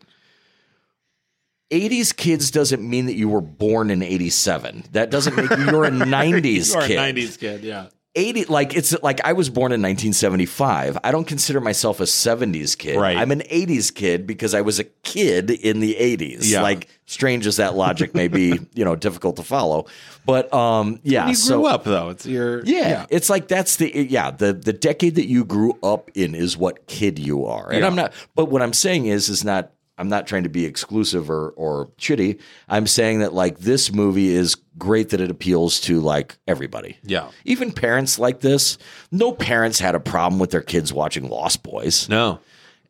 80s 1.70 2.16
kids 2.16 2.50
doesn't 2.50 2.88
mean 2.88 3.06
that 3.06 3.14
you 3.16 3.28
were 3.28 3.40
born 3.40 3.90
in 3.90 4.02
87. 4.02 4.84
That 4.92 5.10
doesn't 5.10 5.34
make 5.36 5.50
you 5.50 5.64
you're 5.66 5.84
a 5.84 5.90
90s 5.90 6.72
You're 6.72 6.82
a 6.82 6.86
kid. 6.86 6.98
90s 6.98 7.38
kid, 7.38 7.64
yeah. 7.64 7.86
80 8.14 8.44
like 8.46 8.74
it's 8.74 8.96
like 9.02 9.20
I 9.26 9.34
was 9.34 9.50
born 9.50 9.72
in 9.72 9.82
1975. 9.82 10.96
I 11.04 11.10
don't 11.12 11.26
consider 11.26 11.60
myself 11.60 12.00
a 12.00 12.04
70s 12.04 12.78
kid. 12.78 12.96
Right. 12.98 13.14
I'm 13.14 13.30
an 13.30 13.40
80s 13.40 13.94
kid 13.94 14.26
because 14.26 14.54
I 14.54 14.62
was 14.62 14.78
a 14.78 14.84
kid 14.84 15.50
in 15.50 15.80
the 15.80 15.94
80s. 16.00 16.50
Yeah. 16.50 16.62
Like 16.62 16.88
strange 17.04 17.46
as 17.46 17.56
that 17.58 17.74
logic 17.74 18.14
may 18.14 18.28
be, 18.28 18.58
you 18.74 18.86
know, 18.86 18.96
difficult 18.96 19.36
to 19.36 19.42
follow. 19.42 19.84
But 20.24 20.50
um 20.54 20.98
yeah, 21.02 21.24
You 21.26 21.34
grew 21.34 21.34
so 21.34 21.66
up 21.66 21.84
though. 21.84 22.08
It's 22.08 22.24
your 22.24 22.64
yeah, 22.64 23.04
it's 23.10 23.28
like 23.28 23.48
that's 23.48 23.76
the 23.76 23.92
yeah 24.08 24.30
the 24.30 24.54
the 24.54 24.72
decade 24.72 25.16
that 25.16 25.26
you 25.26 25.44
grew 25.44 25.78
up 25.82 26.10
in 26.14 26.34
is 26.34 26.56
what 26.56 26.86
kid 26.86 27.18
you 27.18 27.44
are, 27.44 27.70
and 27.70 27.80
Yeah. 27.80 27.86
I'm 27.86 27.96
not. 27.96 28.14
But 28.34 28.46
what 28.46 28.62
I'm 28.62 28.72
saying 28.72 29.06
is 29.06 29.28
is 29.28 29.44
not. 29.44 29.72
I'm 29.98 30.08
not 30.08 30.26
trying 30.26 30.42
to 30.42 30.48
be 30.50 30.64
exclusive 30.66 31.30
or 31.30 31.50
or 31.50 31.86
shitty. 31.98 32.38
I'm 32.68 32.86
saying 32.86 33.20
that 33.20 33.32
like 33.32 33.58
this 33.58 33.92
movie 33.92 34.28
is 34.34 34.54
great 34.78 35.08
that 35.10 35.20
it 35.20 35.30
appeals 35.30 35.80
to 35.82 36.00
like 36.00 36.36
everybody. 36.46 36.98
Yeah. 37.02 37.30
even 37.44 37.72
parents 37.72 38.18
like 38.18 38.40
this. 38.40 38.76
No 39.10 39.32
parents 39.32 39.78
had 39.80 39.94
a 39.94 40.00
problem 40.00 40.38
with 40.38 40.50
their 40.50 40.60
kids 40.62 40.92
watching 40.92 41.28
Lost 41.30 41.62
Boys, 41.62 42.08
No. 42.10 42.40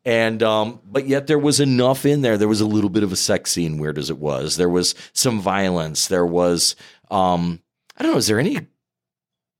and 0.03 0.43
um, 0.43 0.81
but 0.85 1.07
yet 1.07 1.27
there 1.27 1.39
was 1.39 1.59
enough 1.61 2.05
in 2.05 2.21
there. 2.23 2.37
There 2.37 2.47
was 2.49 2.59
a 2.61 2.65
little 2.67 2.89
bit 2.89 3.03
of 3.03 3.11
a 3.13 3.15
sex 3.15 3.51
scene, 3.51 3.77
weird 3.77 3.97
as 3.97 4.09
it 4.09 4.17
was. 4.19 4.57
There 4.57 4.67
was 4.69 4.93
some 5.13 5.39
violence. 5.39 6.07
There 6.07 6.25
was 6.25 6.75
um, 7.09 7.61
I 7.97 8.03
don't 8.03 8.11
know. 8.11 8.17
Is 8.17 8.27
there 8.27 8.39
any? 8.39 8.67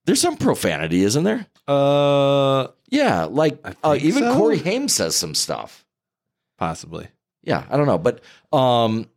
There's 0.05 0.21
some 0.21 0.35
profanity, 0.37 1.03
isn't 1.03 1.23
there? 1.23 1.47
Uh 1.67 2.67
Yeah, 2.89 3.23
like 3.25 3.59
uh, 3.83 3.97
even 3.99 4.23
so. 4.23 4.35
Corey 4.35 4.57
Haim 4.59 4.87
says 4.89 5.15
some 5.15 5.33
stuff. 5.35 5.85
possibly. 6.57 7.07
Yeah, 7.47 7.63
I 7.69 7.77
don't 7.77 7.87
know, 7.87 7.97
but 7.97 8.19
um, 8.51 9.07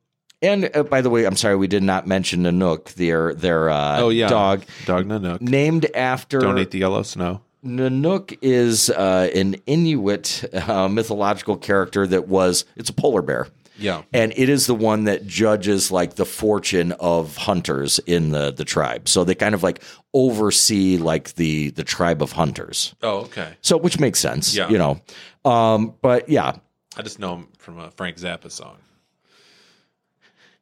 and 0.40 0.70
uh, 0.74 0.85
by 0.85 1.01
the 1.01 1.11
way, 1.11 1.24
I'm 1.27 1.36
sorry 1.36 1.57
we 1.57 1.66
did 1.66 1.82
not 1.82 2.07
mention 2.07 2.44
Nanook, 2.44 2.94
their 2.94 3.35
their 3.35 3.69
uh, 3.70 4.01
Oh 4.01 4.09
yeah. 4.11 4.28
dog 4.28 4.62
Dog 4.86 5.07
Nanook. 5.07 5.40
named 5.40 5.86
after 5.94 6.39
Don't 6.39 6.59
eat 6.59 6.70
the 6.70 6.78
yellow 6.78 7.02
snow. 7.02 7.40
Nanook 7.65 8.39
is 8.40 8.89
uh, 8.89 9.28
an 9.35 9.57
Inuit 9.66 10.44
uh, 10.69 10.89
mythological 10.89 11.57
character 11.57 12.07
that 12.07 12.28
was 12.28 12.65
it's 12.77 12.89
a 12.89 12.93
polar 12.94 13.20
bear. 13.23 13.48
Yeah. 13.77 14.02
And 14.12 14.32
it 14.36 14.48
is 14.51 14.66
the 14.66 14.74
one 14.74 15.05
that 15.05 15.27
judges 15.27 15.90
like 15.90 16.15
the 16.16 16.24
fortune 16.27 16.93
of 17.01 17.36
hunters 17.36 17.98
in 18.07 18.31
the 18.31 18.51
the 18.52 18.65
tribe. 18.65 19.09
So 19.09 19.24
they 19.24 19.35
kind 19.35 19.55
of 19.55 19.62
like 19.62 19.82
oversee 20.15 20.98
like 20.98 21.35
the 21.35 21.70
the 21.70 21.85
tribe 21.85 22.23
of 22.23 22.32
hunters. 22.32 22.94
Oh, 23.02 23.20
okay. 23.23 23.55
So 23.62 23.77
which 23.77 23.98
makes 23.98 24.19
sense, 24.20 24.55
Yeah. 24.55 24.69
you 24.69 24.78
know. 24.78 25.01
Um, 25.44 25.94
but 26.02 26.28
yeah, 26.28 26.57
I 26.97 27.02
just 27.02 27.19
know 27.19 27.36
him 27.36 27.48
from 27.60 27.78
a 27.78 27.90
Frank 27.90 28.16
Zappa 28.16 28.50
song. 28.50 28.76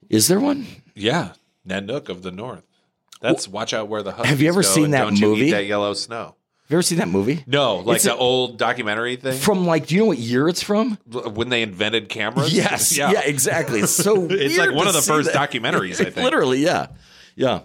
is 0.08 0.28
there 0.28 0.40
one? 0.40 0.66
Yeah. 0.94 1.32
Nanook 1.66 2.08
of 2.08 2.22
the 2.22 2.30
North. 2.30 2.64
That's 3.20 3.48
watch 3.48 3.74
out 3.74 3.88
where 3.88 4.02
the 4.02 4.12
Huskies 4.12 4.30
Have 4.30 4.40
you 4.40 4.48
ever 4.48 4.62
go 4.62 4.68
seen 4.68 4.84
and 4.86 4.94
that 4.94 5.02
don't 5.04 5.16
you 5.20 5.28
movie? 5.28 5.46
eat 5.46 5.50
that 5.50 5.66
yellow 5.66 5.92
snow. 5.94 6.34
Have 6.64 6.70
you 6.70 6.76
ever 6.76 6.82
seen 6.82 6.98
that 6.98 7.08
movie? 7.08 7.42
No, 7.46 7.76
like 7.76 7.96
It's 7.96 8.04
the 8.04 8.12
a- 8.14 8.16
old 8.16 8.58
documentary 8.58 9.16
thing 9.16 9.38
From 9.38 9.66
like, 9.66 9.86
do 9.86 9.94
you 9.94 10.02
know 10.02 10.06
what 10.08 10.18
year 10.18 10.48
it's 10.48 10.62
from? 10.62 10.98
when 11.10 11.48
they 11.48 11.62
invented 11.62 12.08
cameras. 12.08 12.52
Yes. 12.52 12.96
Yeah. 12.96 13.20
exactly. 13.24 13.80
It's 13.80 13.92
so 13.92 14.24
It's 14.30 14.56
weird 14.56 14.68
like 14.68 14.76
one 14.76 14.84
to 14.84 14.88
of 14.90 14.94
the 14.94 15.00
see 15.02 15.10
first 15.12 15.32
that. 15.32 15.50
documentaries. 15.50 16.00
I 16.00 16.04
think. 16.10 16.16
Literally, 16.24 16.58
yeah. 16.64 16.88
Yeah. 17.36 17.60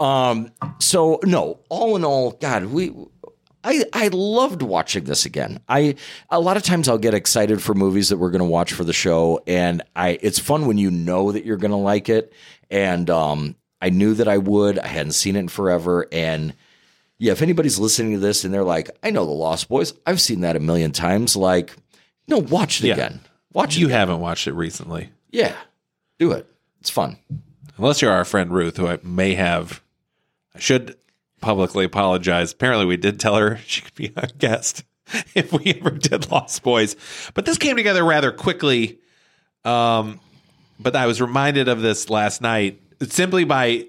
Um, 0.00 0.50
so 0.78 1.20
no, 1.24 1.60
all 1.68 1.96
in 1.96 2.04
all, 2.04 2.32
God, 2.32 2.66
we 2.66 2.92
I 3.64 3.84
I 3.92 4.08
loved 4.08 4.62
watching 4.62 5.04
this 5.04 5.24
again. 5.26 5.58
I 5.68 5.94
a 6.30 6.38
lot 6.38 6.56
of 6.56 6.62
times 6.62 6.88
I'll 6.88 6.98
get 6.98 7.14
excited 7.14 7.62
for 7.62 7.74
movies 7.74 8.10
that 8.10 8.18
we're 8.18 8.30
gonna 8.30 8.44
watch 8.44 8.72
for 8.72 8.84
the 8.84 8.92
show, 8.92 9.42
and 9.46 9.82
I 9.96 10.18
it's 10.22 10.38
fun 10.38 10.66
when 10.66 10.78
you 10.78 10.90
know 10.90 11.32
that 11.32 11.44
you're 11.44 11.56
gonna 11.56 11.78
like 11.80 12.08
it. 12.08 12.32
And 12.70 13.08
um 13.10 13.56
I 13.80 13.90
knew 13.90 14.14
that 14.14 14.28
I 14.28 14.38
would. 14.38 14.78
I 14.78 14.86
hadn't 14.86 15.12
seen 15.12 15.36
it 15.36 15.40
in 15.40 15.48
forever. 15.48 16.06
And 16.12 16.54
yeah, 17.18 17.32
if 17.32 17.42
anybody's 17.42 17.78
listening 17.78 18.12
to 18.12 18.18
this 18.18 18.44
and 18.44 18.52
they're 18.52 18.64
like, 18.64 18.90
I 19.02 19.10
know 19.10 19.24
the 19.24 19.30
Lost 19.32 19.68
Boys, 19.68 19.92
I've 20.06 20.20
seen 20.20 20.40
that 20.40 20.56
a 20.56 20.60
million 20.60 20.90
times, 20.90 21.36
like, 21.36 21.74
no, 22.26 22.38
watch 22.38 22.82
it 22.82 22.88
Yeah. 22.88 22.94
again. 22.94 23.20
Watch 23.52 23.76
it. 23.76 23.80
You 23.80 23.86
again. 23.86 23.98
haven't 24.00 24.20
watched 24.20 24.46
it 24.46 24.52
recently, 24.54 25.10
Yeah. 25.30 25.54
Do 26.18 26.32
it. 26.32 26.46
It's 26.80 26.90
fun. 26.90 27.18
unless 27.76 28.00
you're 28.02 28.10
our 28.12 28.24
friend 28.24 28.50
Ruth, 28.52 28.76
who 28.76 28.86
I 28.88 28.98
may 29.02 29.34
have. 29.34 29.80
I 30.54 30.60
should 30.60 30.96
publicly 31.44 31.84
apologize. 31.84 32.52
Apparently, 32.52 32.86
we 32.86 32.96
did 32.96 33.20
tell 33.20 33.36
her 33.36 33.58
she 33.66 33.82
could 33.82 33.94
be 33.94 34.12
our 34.16 34.28
guest 34.38 34.84
if 35.34 35.52
we 35.52 35.74
ever 35.74 35.90
did 35.90 36.30
Lost 36.30 36.62
Boys, 36.62 36.96
but 37.34 37.44
this 37.44 37.58
came 37.58 37.76
together 37.76 38.04
rather 38.04 38.32
quickly. 38.32 38.98
Um, 39.64 40.20
but 40.80 40.96
I 40.96 41.06
was 41.06 41.20
reminded 41.20 41.68
of 41.68 41.80
this 41.80 42.10
last 42.10 42.40
night 42.40 42.80
simply 43.00 43.44
by 43.44 43.86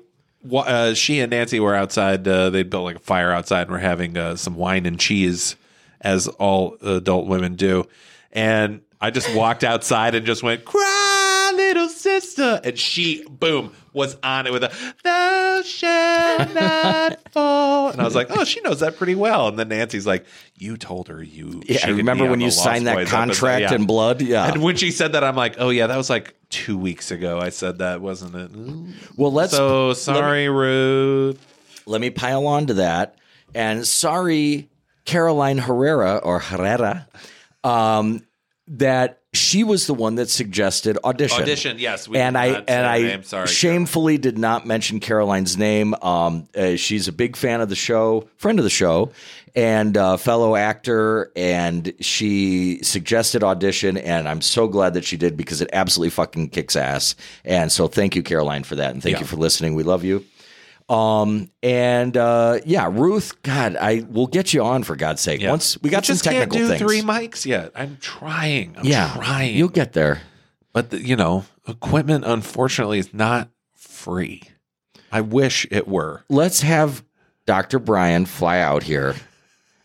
uh, 0.54 0.94
she 0.94 1.20
and 1.20 1.32
Nancy 1.32 1.60
were 1.60 1.74
outside. 1.76 2.28
Uh, 2.28 2.50
they 2.50 2.64
built 2.64 2.84
like 2.84 2.98
a 2.98 3.00
fire 3.00 3.32
outside 3.32 3.64
and 3.64 3.72
were 3.72 3.80
having 3.80 4.18
uh, 4.18 4.36
some 4.36 4.56
wine 4.56 4.86
and 4.86 5.00
cheese, 5.00 5.56
as 6.02 6.28
all 6.28 6.78
adult 6.82 7.28
women 7.28 7.56
do. 7.56 7.88
And 8.32 8.82
I 9.02 9.12
just 9.12 9.34
walked 9.36 9.64
outside 9.64 10.16
and 10.16 10.26
just 10.26 10.44
went, 10.44 10.66
"Cry, 10.66 11.15
little 11.56 11.90
sister," 11.90 12.60
and 12.64 12.78
she, 12.78 13.26
boom, 13.30 13.74
was 13.94 14.18
on 14.24 14.48
it 14.48 14.54
with 14.54 14.64
a 14.64 14.72
"Thou 15.04 15.62
shalt 15.64 16.54
not 16.54 17.20
fall," 17.32 17.90
and 17.90 18.02
I 18.02 18.04
was 18.04 18.16
like, 18.16 18.28
"Oh, 18.30 18.44
she 18.44 18.62
knows 18.62 18.80
that 18.82 18.98
pretty 18.98 19.16
well." 19.16 19.48
And 19.48 19.58
then 19.60 19.70
Nancy's 19.70 20.06
like, 20.08 20.26
"You 20.56 20.78
told 20.78 21.08
her 21.08 21.22
you." 21.24 21.62
Yeah, 21.68 21.88
remember 21.88 22.30
when 22.30 22.42
you 22.42 22.52
signed 22.52 22.88
that 22.88 22.96
Boys 22.96 23.04
episode." 23.08 23.16
contract 23.18 23.62
Yeah. 23.62 23.74
in 23.76 23.86
blood? 23.86 24.22
Yeah. 24.22 24.52
And 24.52 24.62
when 24.64 24.76
she 24.76 24.92
said 24.92 25.14
that, 25.14 25.24
I'm 25.24 25.36
like, 25.36 25.56
oh 25.60 25.70
yeah, 25.70 25.88
that 25.88 25.98
was 25.98 26.10
like 26.10 26.36
two 26.50 26.78
weeks 26.78 27.12
ago. 27.12 27.40
I 27.40 27.50
said 27.50 27.80
that, 27.80 28.02
wasn't 28.02 28.36
it? 28.36 28.96
Well, 29.18 29.32
let's 29.32 29.52
So 29.54 29.94
sorry, 29.94 30.48
Ruth. 30.50 31.40
let 31.86 32.02
me 32.02 32.10
pile 32.10 32.48
on 32.48 32.68
to 32.68 32.74
that. 32.76 33.16
And 33.54 33.86
sorry, 33.88 34.70
Caroline 35.06 35.58
Herrera 35.58 36.18
or 36.18 36.40
Herrera, 36.40 37.08
um, 37.64 38.26
that 38.68 39.22
she 39.36 39.64
was 39.64 39.88
the 39.88 39.94
one 39.94 40.16
that 40.16 40.30
suggested 40.30 40.98
audition. 41.04 41.42
Audition, 41.42 41.78
yes. 41.80 42.08
We 42.08 42.18
and 42.18 42.38
I 42.38 42.48
and 42.68 42.86
I 42.86 43.02
name. 43.02 43.24
Sorry, 43.24 43.48
shamefully 43.48 44.18
did 44.18 44.38
not 44.38 44.66
mention 44.66 45.00
Caroline's 45.00 45.58
name. 45.58 45.94
Um, 46.02 46.48
uh, 46.56 46.76
she's 46.76 47.08
a 47.08 47.12
big 47.12 47.36
fan 47.36 47.62
of 47.62 47.70
the 47.70 47.76
show, 47.76 48.28
friend 48.38 48.60
of 48.60 48.64
the 48.64 48.70
show, 48.70 49.12
and 49.56 49.96
uh, 49.98 50.18
fellow 50.18 50.56
actor. 50.56 51.32
And 51.36 51.94
she 52.00 52.80
suggested 52.84 53.44
audition, 53.44 53.98
and 53.98 54.28
I'm 54.28 54.42
so 54.42 54.68
glad 54.68 54.94
that 54.96 55.06
she 55.06 55.18
did 55.18 55.38
because 55.38 55.62
it 55.62 55.70
absolutely 55.74 56.12
fucking 56.12 56.50
kicks 56.50 56.76
ass. 56.76 57.16
And 57.44 57.72
so 57.72 57.88
thank 57.88 58.16
you, 58.16 58.24
Caroline, 58.24 58.64
for 58.64 58.76
that, 58.76 58.94
and 58.94 59.02
thank 59.04 59.16
Yeah. 59.16 59.20
you 59.22 59.26
for 59.28 59.38
listening. 59.38 59.76
We 59.76 59.84
love 59.84 60.04
you. 60.04 60.26
Um 60.88 61.50
and 61.64 62.16
uh 62.16 62.60
yeah, 62.66 62.88
Ruth, 62.92 63.42
God, 63.42 63.76
I 63.76 64.06
will 64.10 64.28
get 64.28 64.54
you 64.54 64.64
on 64.64 64.84
for 64.84 64.96
God's 64.96 65.22
sake. 65.22 65.42
Yeah. 65.42 65.50
Once 65.50 65.82
we 65.82 65.90
got 65.90 66.08
You 66.08 66.14
some 66.14 66.14
just 66.16 66.24
can't 66.26 66.36
technical 66.52 66.60
do 66.60 66.68
things. 66.68 66.80
three 66.82 67.02
mics 67.02 67.46
yet. 67.46 67.72
I'm 67.76 67.98
trying. 68.02 68.76
I'm 68.78 68.86
yeah, 68.86 69.12
trying. 69.16 69.56
you'll 69.56 69.70
get 69.70 69.94
there. 69.94 70.22
but 70.74 70.92
the, 70.92 71.02
you 71.02 71.16
know, 71.16 71.46
equipment 71.68 72.24
unfortunately 72.26 73.00
is 73.00 73.14
not 73.14 73.50
free. 73.74 74.44
I 75.12 75.22
wish 75.22 75.66
it 75.72 75.88
were. 75.88 76.24
Let's 76.30 76.62
have 76.62 77.04
Dr. 77.48 77.80
Brian 77.80 78.26
fly 78.26 78.60
out 78.60 78.84
here 78.84 79.16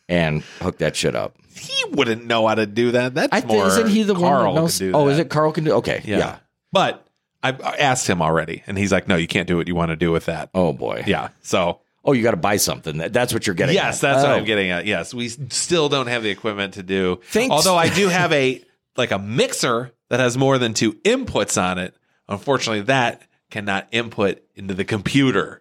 and 0.09 0.43
hook 0.61 0.79
that 0.79 0.97
shit 0.97 1.15
up. 1.15 1.37
He 1.55 1.83
wouldn't 1.93 2.27
know 2.27 2.47
how 2.47 2.55
to 2.57 2.67
do 2.67 2.91
that. 2.93 3.15
That's 3.15 3.29
I 3.33 3.41
think 3.41 3.53
more. 3.53 3.67
isn't 3.69 3.89
he 3.89 4.03
the 4.03 4.15
Carl 4.15 4.47
one 4.47 4.55
that 4.55 4.61
knows? 4.61 4.83
Oh, 4.83 5.07
that. 5.07 5.13
is 5.13 5.19
it 5.19 5.31
Carl 5.31 5.53
can 5.53 5.65
do? 5.65 5.73
Okay, 5.75 6.03
yeah. 6.05 6.19
Yeah. 6.19 6.37
But 6.73 7.07
I 7.43 7.51
asked 7.53 8.07
him 8.07 8.21
already, 8.23 8.63
and 8.67 8.77
he's 8.77 8.93
like, 8.93 9.09
"No, 9.09 9.17
you 9.17 9.27
can't 9.27 9.49
do 9.49 9.57
what 9.57 9.67
you 9.69 9.75
want 9.75 9.91
to 9.91 9.97
do 9.97 10.13
with 10.13 10.27
that." 10.27 10.51
Oh 10.55 10.73
boy. 10.73 11.05
Yeah. 11.07 11.29
So 11.43 11.81
Oh, 12.03 12.13
you 12.13 12.23
got 12.23 12.31
to 12.31 12.39
buy 12.39 12.57
something. 12.57 12.97
That- 12.97 13.13
That's 13.13 13.35
what 13.35 13.47
you're 13.47 13.53
getting. 13.55 13.75
Yes, 13.75 14.03
at. 14.03 14.15
that's 14.15 14.23
what 14.25 14.33
Oh. 14.33 14.37
I'm 14.37 14.45
getting 14.47 14.71
at. 14.71 14.87
Yes, 14.87 15.13
we 15.13 15.29
still 15.29 15.91
don't 15.91 16.07
have 16.07 16.23
the 16.23 16.31
equipment 16.31 16.75
to 16.75 16.83
do. 16.83 17.21
Thanks. 17.27 17.53
Although 17.53 17.77
I 17.77 17.91
do 17.91 18.09
have 18.21 18.33
a 18.33 18.65
like 18.97 19.11
a 19.11 19.19
mixer 19.19 19.93
that 20.09 20.19
has 20.19 20.37
more 20.39 20.57
than 20.59 20.73
two 20.75 20.95
inputs 21.05 21.61
on 21.63 21.79
it. 21.79 21.95
Unfortunately, 22.29 22.81
that 22.83 23.23
cannot 23.51 23.87
input 23.93 24.43
into 24.55 24.73
the 24.75 24.85
computer. 24.85 25.61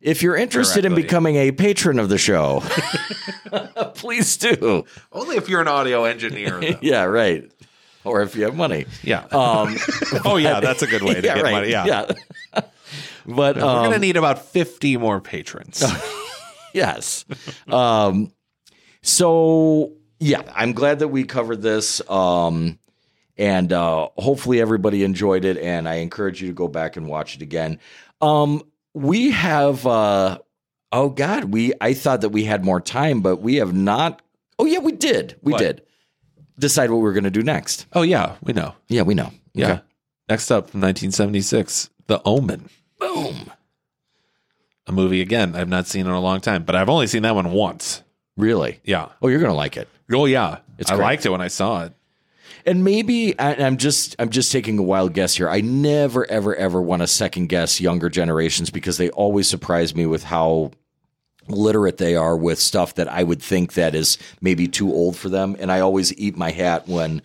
If 0.00 0.22
you're 0.22 0.36
interested 0.36 0.84
in 0.84 0.94
becoming 0.94 1.36
a 1.36 1.52
patron 1.52 1.98
of 1.98 2.08
the 2.08 2.18
show, 2.18 2.62
please 3.94 4.36
do. 4.36 4.84
Only 5.12 5.36
if 5.36 5.48
you're 5.48 5.60
an 5.60 5.68
audio 5.68 6.04
engineer. 6.04 6.76
Yeah, 6.80 7.04
right. 7.04 7.50
Or 8.06 8.22
if 8.22 8.36
you 8.36 8.44
have 8.44 8.54
money. 8.56 8.86
yeah. 9.02 9.26
Um, 9.32 9.76
oh 10.24 10.36
yeah, 10.36 10.60
that's 10.60 10.82
a 10.82 10.86
good 10.86 11.02
way 11.02 11.14
to 11.14 11.20
yeah, 11.24 11.34
get 11.34 11.42
right. 11.44 11.52
money. 11.52 11.70
Yeah. 11.70 11.86
yeah. 11.86 12.60
but 13.26 13.56
We're 13.56 13.62
um, 13.64 13.84
gonna 13.84 13.98
need 13.98 14.16
about 14.16 14.38
50 14.46 14.96
more 14.96 15.20
patrons. 15.20 15.82
yes. 16.72 17.24
Um, 17.68 18.32
so 19.02 19.92
yeah, 20.18 20.42
I'm 20.54 20.72
glad 20.72 21.00
that 21.00 21.08
we 21.08 21.24
covered 21.24 21.62
this. 21.62 22.00
Um, 22.10 22.78
and 23.36 23.72
uh, 23.72 24.08
hopefully 24.16 24.60
everybody 24.60 25.04
enjoyed 25.04 25.44
it. 25.44 25.58
And 25.58 25.88
I 25.88 25.96
encourage 25.96 26.40
you 26.40 26.48
to 26.48 26.54
go 26.54 26.68
back 26.68 26.96
and 26.96 27.06
watch 27.06 27.36
it 27.36 27.42
again. 27.42 27.78
Um, 28.20 28.62
we 28.94 29.30
have, 29.30 29.86
uh, 29.86 30.38
oh 30.90 31.10
God, 31.10 31.44
we 31.44 31.72
I 31.80 31.92
thought 31.92 32.22
that 32.22 32.30
we 32.30 32.44
had 32.44 32.64
more 32.64 32.80
time, 32.80 33.20
but 33.20 33.36
we 33.42 33.56
have 33.56 33.74
not. 33.74 34.22
Oh 34.58 34.64
yeah, 34.64 34.78
we 34.78 34.92
did. 34.92 35.36
We 35.42 35.52
What? 35.52 35.58
did 35.58 35.82
decide 36.58 36.90
what 36.90 36.98
we 36.98 37.08
are 37.08 37.12
going 37.12 37.24
to 37.24 37.30
do 37.30 37.42
next. 37.42 37.86
oh 37.92 38.02
yeah, 38.02 38.36
we 38.42 38.52
know. 38.52 38.74
Yeah, 38.88 39.02
we 39.02 39.14
know. 39.14 39.32
Yeah. 39.54 39.72
Okay. 39.72 39.80
Next 40.28 40.50
up 40.50 40.70
from 40.70 40.80
1976, 40.80 41.90
The 42.08 42.20
Omen. 42.24 42.68
Boom. 42.98 43.50
A 44.88 44.92
movie 44.92 45.20
again 45.20 45.54
I've 45.56 45.68
not 45.68 45.86
seen 45.86 46.06
in 46.06 46.12
a 46.12 46.20
long 46.20 46.40
time, 46.40 46.62
but 46.64 46.74
I've 46.76 46.88
only 46.88 47.06
seen 47.06 47.22
that 47.22 47.34
one 47.34 47.52
once. 47.52 48.02
Really? 48.36 48.80
Yeah. 48.84 49.08
Oh, 49.22 49.28
you're 49.28 49.40
going 49.40 49.50
to 49.50 49.56
like 49.56 49.76
it. 49.76 49.88
Oh 50.12 50.26
yeah. 50.26 50.58
It's 50.78 50.90
I 50.90 50.96
great. 50.96 51.04
liked 51.04 51.26
it 51.26 51.30
when 51.30 51.40
I 51.40 51.48
saw 51.48 51.84
it. 51.84 51.92
And 52.64 52.84
maybe 52.84 53.38
I, 53.38 53.54
I'm 53.54 53.76
just 53.76 54.16
I'm 54.18 54.30
just 54.30 54.50
taking 54.52 54.78
a 54.78 54.82
wild 54.82 55.12
guess 55.14 55.36
here. 55.36 55.48
I 55.48 55.60
never 55.60 56.28
ever 56.30 56.54
ever 56.54 56.82
want 56.82 57.02
to 57.02 57.06
second 57.06 57.46
guess 57.48 57.80
younger 57.80 58.08
generations 58.08 58.70
because 58.70 58.98
they 58.98 59.08
always 59.10 59.48
surprise 59.48 59.94
me 59.94 60.04
with 60.06 60.24
how 60.24 60.72
literate 61.48 61.98
they 61.98 62.16
are 62.16 62.36
with 62.36 62.58
stuff 62.58 62.94
that 62.94 63.08
I 63.08 63.22
would 63.22 63.42
think 63.42 63.74
that 63.74 63.94
is 63.94 64.18
maybe 64.40 64.66
too 64.68 64.92
old 64.92 65.16
for 65.16 65.28
them. 65.28 65.56
And 65.58 65.70
I 65.70 65.80
always 65.80 66.16
eat 66.18 66.36
my 66.36 66.50
hat 66.50 66.88
when 66.88 67.22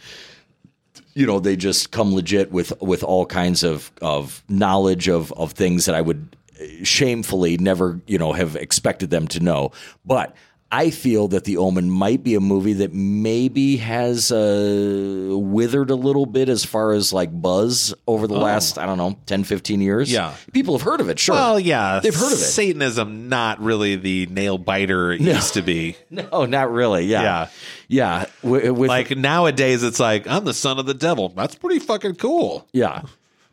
you 1.13 1.25
know 1.25 1.39
they 1.39 1.55
just 1.55 1.91
come 1.91 2.13
legit 2.13 2.51
with 2.51 2.73
with 2.81 3.03
all 3.03 3.25
kinds 3.25 3.63
of 3.63 3.91
of 4.01 4.43
knowledge 4.47 5.07
of 5.07 5.31
of 5.33 5.53
things 5.53 5.85
that 5.85 5.95
I 5.95 6.01
would 6.01 6.35
shamefully 6.83 7.57
never 7.57 7.99
you 8.07 8.17
know 8.17 8.33
have 8.33 8.55
expected 8.55 9.09
them 9.09 9.27
to 9.29 9.39
know. 9.39 9.71
But 10.05 10.35
I 10.71 10.89
feel 10.89 11.27
that 11.29 11.43
The 11.43 11.57
Omen 11.57 11.89
might 11.89 12.23
be 12.23 12.35
a 12.35 12.39
movie 12.39 12.73
that 12.73 12.93
maybe 12.93 13.77
has 13.77 14.31
uh, 14.31 15.27
withered 15.37 15.89
a 15.89 15.95
little 15.95 16.25
bit 16.25 16.47
as 16.47 16.63
far 16.63 16.93
as 16.93 17.11
like 17.11 17.29
buzz 17.41 17.93
over 18.07 18.25
the 18.25 18.37
last, 18.37 18.77
I 18.77 18.85
don't 18.85 18.97
know, 18.97 19.17
10, 19.25 19.43
15 19.43 19.81
years. 19.81 20.11
Yeah. 20.11 20.33
People 20.53 20.77
have 20.77 20.83
heard 20.83 21.01
of 21.01 21.09
it, 21.09 21.19
sure. 21.19 21.35
Well, 21.35 21.59
yeah, 21.59 21.99
They've 21.99 22.15
heard 22.15 22.27
of 22.31 22.39
it. 22.39 22.43
Satanism, 22.43 23.27
not 23.27 23.59
really 23.61 23.97
the 23.97 24.27
nail 24.27 24.57
biter 24.57 25.11
it 25.11 25.19
used 25.19 25.55
to 25.55 25.61
be. 25.61 25.97
no, 26.09 26.45
not 26.45 26.71
really. 26.71 27.05
Yeah. 27.05 27.21
Yeah. 27.21 27.47
Yeah. 27.89 28.25
With, 28.41 28.69
with 28.71 28.87
Like 28.89 29.11
nowadays, 29.17 29.83
it's 29.83 29.99
like 29.99 30.25
I'm 30.27 30.45
the 30.45 30.53
son 30.53 30.79
of 30.79 30.85
the 30.85 30.93
devil. 30.93 31.29
That's 31.29 31.55
pretty 31.55 31.79
fucking 31.79 32.15
cool. 32.15 32.65
Yeah. 32.71 33.01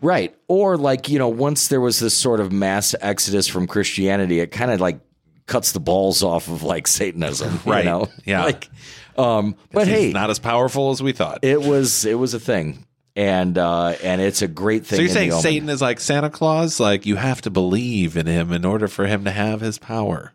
Right. 0.01 0.37
Or 0.47 0.77
like, 0.77 1.09
you 1.09 1.19
know, 1.19 1.29
once 1.29 1.67
there 1.67 1.81
was 1.81 1.99
this 1.99 2.15
sort 2.15 2.39
of 2.39 2.53
mass 2.53 2.95
exodus 3.01 3.49
from 3.49 3.67
Christianity, 3.67 4.39
it 4.39 4.53
kind 4.53 4.71
of 4.71 4.81
like 4.81 5.01
cuts 5.49 5.73
the 5.73 5.81
balls 5.81 6.23
off 6.23 6.47
of 6.47 6.63
like 6.63 6.87
Satanism. 6.87 7.59
Right. 7.67 7.85
You 7.85 7.91
know? 7.91 8.09
Yeah. 8.25 8.45
Like 8.45 8.71
um 9.17 9.57
but 9.73 9.89
He's 9.89 9.97
hey, 9.97 10.13
not 10.13 10.31
as 10.31 10.39
powerful 10.39 10.91
as 10.93 11.03
we 11.03 11.11
thought. 11.13 11.41
it 11.43 11.61
was 11.61 12.05
it 12.05 12.15
was 12.19 12.35
a 12.35 12.41
thing. 12.41 12.85
And 13.17 13.59
uh 13.59 13.97
and 14.05 14.21
it's 14.21 14.43
a 14.43 14.47
great 14.49 14.87
thing. 14.87 14.97
so 14.99 15.03
you're 15.03 15.09
in 15.09 15.15
saying 15.15 15.33
Satan 15.43 15.69
is 15.69 15.83
like 15.83 15.99
Santa 15.99 16.31
Claus? 16.31 16.79
Like 16.79 17.05
you 17.07 17.17
have 17.17 17.41
to 17.43 17.51
believe 17.51 18.17
in 18.17 18.27
him 18.27 18.53
in 18.53 18.65
order 18.65 18.87
for 18.87 19.07
him 19.07 19.25
to 19.25 19.33
have 19.33 19.61
his 19.61 19.77
power. 19.79 20.35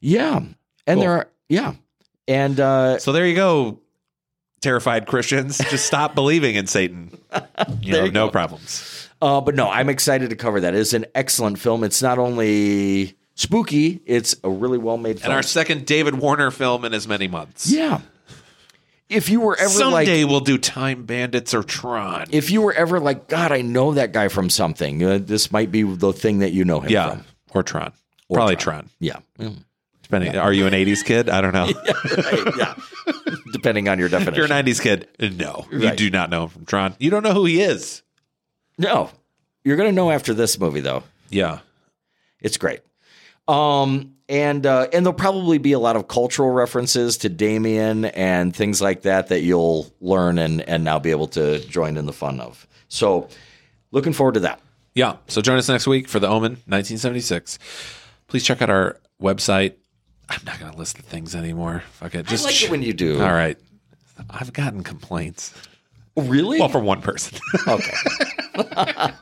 Yeah. 0.00 0.36
And 0.36 0.54
Cool. 0.86 1.00
there 1.00 1.12
are 1.12 1.28
yeah. 1.48 1.74
And 2.28 2.60
uh 2.60 2.98
So 3.00 3.10
there 3.12 3.26
you 3.26 3.34
go, 3.34 3.80
terrified 4.62 5.06
Christians. 5.06 5.58
Just 5.70 5.86
stop 5.86 6.14
believing 6.14 6.54
in 6.54 6.66
Satan. 6.66 7.18
You 7.80 7.92
know, 7.92 8.04
you 8.04 8.12
no 8.12 8.26
go. 8.26 8.30
problems. 8.32 9.08
uh 9.20 9.40
but 9.40 9.54
no, 9.56 9.68
I'm 9.68 9.88
excited 9.88 10.30
to 10.30 10.36
cover 10.36 10.60
that. 10.60 10.74
It's 10.74 10.92
an 10.92 11.06
excellent 11.14 11.58
film. 11.58 11.82
It's 11.84 12.00
not 12.02 12.18
only 12.18 13.16
spooky, 13.34 14.00
it's 14.06 14.34
a 14.44 14.50
really 14.50 14.78
well 14.78 14.96
made 14.96 15.18
film. 15.20 15.30
And 15.30 15.36
our 15.36 15.42
second 15.42 15.86
David 15.86 16.16
Warner 16.18 16.50
film 16.50 16.84
in 16.84 16.94
as 16.94 17.06
many 17.08 17.28
months. 17.28 17.70
yeah. 17.70 18.00
If 19.10 19.28
you 19.28 19.40
were 19.42 19.54
ever 19.56 19.84
like 19.90 20.06
Someday 20.06 20.24
we'll 20.24 20.40
do 20.40 20.56
Time 20.56 21.04
Bandits 21.04 21.52
or 21.52 21.62
Tron. 21.62 22.24
if 22.30 22.50
you 22.50 22.62
were 22.62 22.72
ever 22.72 22.98
like, 22.98 23.28
God, 23.28 23.52
I 23.52 23.60
know 23.60 23.92
that 23.94 24.12
guy 24.12 24.28
from 24.28 24.48
something, 24.48 25.04
uh, 25.04 25.18
this 25.20 25.52
might 25.52 25.70
be 25.70 25.82
the 25.82 26.12
thing 26.12 26.38
that 26.38 26.52
you 26.52 26.64
know 26.64 26.80
him 26.80 26.90
yeah, 26.90 27.10
from. 27.10 27.24
or 27.54 27.62
Tron. 27.62 27.92
Probably 28.32 28.56
Tron. 28.56 28.88
Yeah. 29.00 29.18
Mm. 29.38 29.62
Depending, 30.02 30.36
are 30.36 30.52
you 30.52 30.66
an 30.66 30.72
'80s 30.72 31.04
kid? 31.04 31.28
I 31.28 31.40
don't 31.42 31.52
know. 31.52 31.66
Right, 32.16 32.56
yeah. 32.58 32.74
Depending 33.52 33.88
on 33.88 33.98
your 33.98 34.08
definition. 34.08 34.32
If 34.34 34.36
you're 34.38 34.48
definition. 34.48 34.90
a 34.90 34.94
'90s 34.96 35.08
kid, 35.18 35.38
no, 35.38 35.66
you 35.70 35.90
do 35.94 36.10
not 36.10 36.30
know 36.30 36.44
him 36.44 36.48
from 36.48 36.64
Tron. 36.66 36.94
You 36.98 37.10
don't 37.10 37.22
know 37.22 37.32
who 37.34 37.44
he 37.44 37.60
is. 37.60 38.02
no. 38.78 39.10
You're 39.64 39.76
going 39.76 39.88
to 39.88 39.94
know 39.94 40.10
after 40.10 40.34
this 40.34 40.58
movie, 40.60 40.80
though. 40.80 41.04
Yeah, 41.30 41.60
It's 42.40 42.58
great. 42.58 42.80
Um, 43.48 44.14
and 44.28 44.64
uh, 44.64 44.88
and 44.92 45.04
there'll 45.04 45.12
probably 45.18 45.58
be 45.58 45.72
a 45.72 45.78
lot 45.78 45.96
of 45.96 46.08
cultural 46.08 46.50
references 46.50 47.18
to 47.18 47.28
Damien 47.28 48.06
and 48.06 48.56
things 48.56 48.80
like 48.80 49.02
that 49.02 49.28
that 49.28 49.42
you'll 49.42 49.92
learn 50.00 50.38
and 50.38 50.62
and 50.62 50.82
now 50.82 50.98
be 50.98 51.10
able 51.10 51.26
to 51.28 51.58
join 51.68 51.96
in 51.98 52.06
the 52.06 52.12
fun 52.12 52.40
of. 52.40 52.66
So, 52.88 53.28
looking 53.90 54.12
forward 54.14 54.34
to 54.34 54.40
that. 54.40 54.60
yeah. 54.94 55.16
So 55.26 55.42
join 55.42 55.58
us 55.58 55.68
next 55.68 55.86
week 55.86 56.08
for 56.08 56.20
The 56.20 56.28
Omen, 56.28 56.52
1976. 56.66 57.58
Please 58.28 58.44
check 58.44 58.62
out 58.62 58.70
our 58.70 58.98
website. 59.20 59.74
I'm 60.30 60.40
not 60.46 60.58
going 60.58 60.72
to 60.72 60.78
list 60.78 60.96
the 60.96 61.02
things 61.02 61.34
anymore. 61.34 61.82
Fuck 61.92 62.14
it. 62.14 62.26
Just 62.26 62.44
I 62.44 62.48
like 62.48 62.62
it 62.62 62.70
when 62.70 62.82
you 62.82 62.94
do. 62.94 63.20
All 63.20 63.32
right. 63.32 63.58
I've 64.30 64.52
gotten 64.54 64.82
complaints. 64.82 65.52
Really? 66.16 66.58
Well, 66.60 66.68
from 66.70 66.84
one 66.84 67.02
person. 67.02 67.38
okay. 67.68 67.92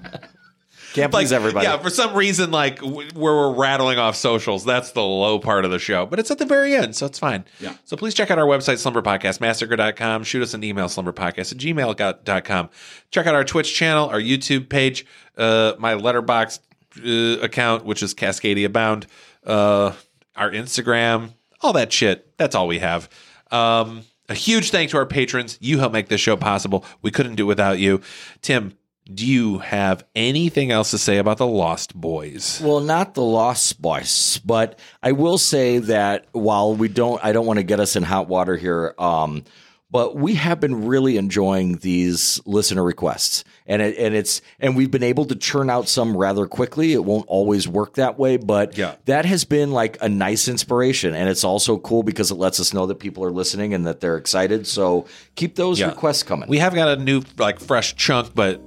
Can't 0.92 1.12
please 1.12 1.30
Like, 1.32 1.36
everybody. 1.36 1.66
Yeah, 1.66 1.78
for 1.78 1.90
some 1.90 2.14
reason, 2.14 2.50
like 2.50 2.80
w- 2.80 3.08
where 3.14 3.34
we're 3.34 3.54
rattling 3.54 3.98
off 3.98 4.16
socials, 4.16 4.64
that's 4.64 4.92
the 4.92 5.02
low 5.02 5.38
part 5.38 5.64
of 5.64 5.70
the 5.70 5.78
show, 5.78 6.06
but 6.06 6.18
it's 6.18 6.30
at 6.30 6.38
the 6.38 6.46
very 6.46 6.74
end, 6.74 6.94
so 6.96 7.06
it's 7.06 7.18
fine. 7.18 7.44
Yeah. 7.60 7.74
So 7.84 7.96
please 7.96 8.14
check 8.14 8.30
out 8.30 8.38
our 8.38 8.46
website, 8.46 8.78
Slumber 8.78 9.02
Podcast 9.02 9.38
slumberpodcastmassacre.com. 9.38 10.24
Shoot 10.24 10.42
us 10.42 10.54
an 10.54 10.64
email, 10.64 10.86
slumberpodcast 10.86 11.52
at 11.52 11.58
gmail.com. 11.58 12.70
Check 13.10 13.26
out 13.26 13.34
our 13.34 13.44
Twitch 13.44 13.74
channel, 13.74 14.08
our 14.08 14.20
YouTube 14.20 14.68
page, 14.68 15.06
uh, 15.36 15.74
my 15.78 15.94
Letterboxd 15.94 16.60
uh, 17.04 17.40
account, 17.42 17.84
which 17.84 18.02
is 18.02 18.14
Cascadia 18.14 18.72
Bound, 18.72 19.06
uh, 19.46 19.92
our 20.36 20.50
Instagram, 20.50 21.32
all 21.60 21.72
that 21.72 21.92
shit. 21.92 22.36
That's 22.38 22.54
all 22.54 22.66
we 22.66 22.78
have. 22.80 23.08
Um, 23.50 24.02
a 24.28 24.34
huge 24.34 24.70
thank 24.70 24.90
to 24.90 24.96
our 24.96 25.06
patrons. 25.06 25.58
You 25.60 25.78
help 25.78 25.92
make 25.92 26.08
this 26.08 26.20
show 26.20 26.36
possible. 26.36 26.84
We 27.02 27.10
couldn't 27.10 27.34
do 27.34 27.44
it 27.44 27.48
without 27.48 27.78
you. 27.78 28.00
Tim, 28.40 28.74
do 29.12 29.26
you 29.26 29.58
have 29.58 30.04
anything 30.14 30.70
else 30.70 30.90
to 30.92 30.98
say 30.98 31.18
about 31.18 31.38
the 31.38 31.46
Lost 31.46 31.94
Boys? 31.94 32.60
Well, 32.62 32.80
not 32.80 33.14
the 33.14 33.22
Lost 33.22 33.80
Boys, 33.82 34.40
but 34.44 34.78
I 35.02 35.12
will 35.12 35.38
say 35.38 35.78
that 35.78 36.26
while 36.32 36.74
we 36.74 36.88
don't, 36.88 37.22
I 37.24 37.32
don't 37.32 37.46
want 37.46 37.58
to 37.58 37.64
get 37.64 37.80
us 37.80 37.96
in 37.96 38.02
hot 38.04 38.28
water 38.28 38.56
here. 38.56 38.94
Um, 38.98 39.44
but 39.90 40.16
we 40.16 40.36
have 40.36 40.58
been 40.58 40.86
really 40.86 41.18
enjoying 41.18 41.76
these 41.76 42.40
listener 42.46 42.82
requests, 42.82 43.44
and 43.66 43.82
it, 43.82 43.98
and 43.98 44.14
it's 44.14 44.40
and 44.58 44.74
we've 44.74 44.90
been 44.90 45.02
able 45.02 45.26
to 45.26 45.34
churn 45.36 45.68
out 45.68 45.86
some 45.86 46.16
rather 46.16 46.46
quickly. 46.46 46.94
It 46.94 47.04
won't 47.04 47.26
always 47.28 47.68
work 47.68 47.96
that 47.96 48.18
way, 48.18 48.38
but 48.38 48.78
Yeah. 48.78 48.94
that 49.04 49.26
has 49.26 49.44
been 49.44 49.70
like 49.70 49.98
a 50.00 50.08
nice 50.08 50.48
inspiration, 50.48 51.14
and 51.14 51.28
it's 51.28 51.44
also 51.44 51.76
cool 51.76 52.04
because 52.04 52.30
it 52.30 52.36
lets 52.36 52.58
us 52.58 52.72
know 52.72 52.86
that 52.86 53.00
people 53.00 53.22
are 53.22 53.30
listening 53.30 53.74
and 53.74 53.86
that 53.86 54.00
they're 54.00 54.16
excited. 54.16 54.66
So 54.66 55.04
keep 55.34 55.56
those 55.56 55.78
Yeah. 55.78 55.88
requests 55.88 56.22
coming. 56.22 56.48
We 56.48 56.56
have 56.58 56.74
got 56.74 56.88
a 56.96 56.96
new, 57.02 57.20
like, 57.36 57.60
fresh 57.60 57.94
chunk, 57.94 58.34
but 58.34 58.62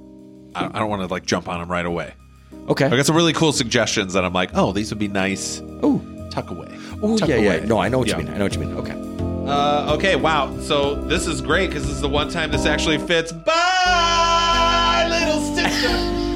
I 0.56 0.70
I 0.74 0.78
don't 0.78 0.88
want 0.90 1.02
to 1.02 1.08
like 1.08 1.26
jump 1.26 1.48
on 1.48 1.60
them 1.60 1.70
right 1.70 1.86
away. 1.86 2.14
okay. 2.68 2.86
I 2.86 2.90
got 2.96 3.06
some 3.06 3.16
really 3.16 3.32
cool 3.32 3.52
suggestions 3.52 4.12
that 4.14 4.24
I'm 4.24 4.32
like, 4.32 4.50
oh, 4.54 4.72
these 4.72 4.90
would 4.90 4.98
be 4.98 5.08
nice. 5.08 5.62
Oh, 5.82 6.00
Tuck 6.30 6.50
away. 6.50 6.68
oh, 7.02 7.16
yeah, 7.26 7.36
yeah. 7.36 7.64
No, 7.64 7.78
I 7.78 7.88
know 7.88 7.98
what 7.98 8.08
Yeah. 8.08 8.18
you 8.18 8.24
mean. 8.24 8.34
I 8.34 8.38
know 8.38 8.44
what 8.44 8.54
you 8.54 8.60
mean. 8.60 8.74
Okay. 8.76 8.94
Uh, 9.48 9.94
okay, 9.94 10.16
wow. 10.16 10.54
So 10.60 10.94
this 10.96 11.26
is 11.26 11.40
great 11.40 11.68
because 11.68 11.84
this 11.84 11.92
is 11.94 12.00
the 12.00 12.08
one 12.08 12.28
time 12.30 12.50
this 12.50 12.66
actually 12.66 12.98
fits. 12.98 13.32
Bye, 13.32 15.06
little 15.08 15.40
sister. 15.54 16.32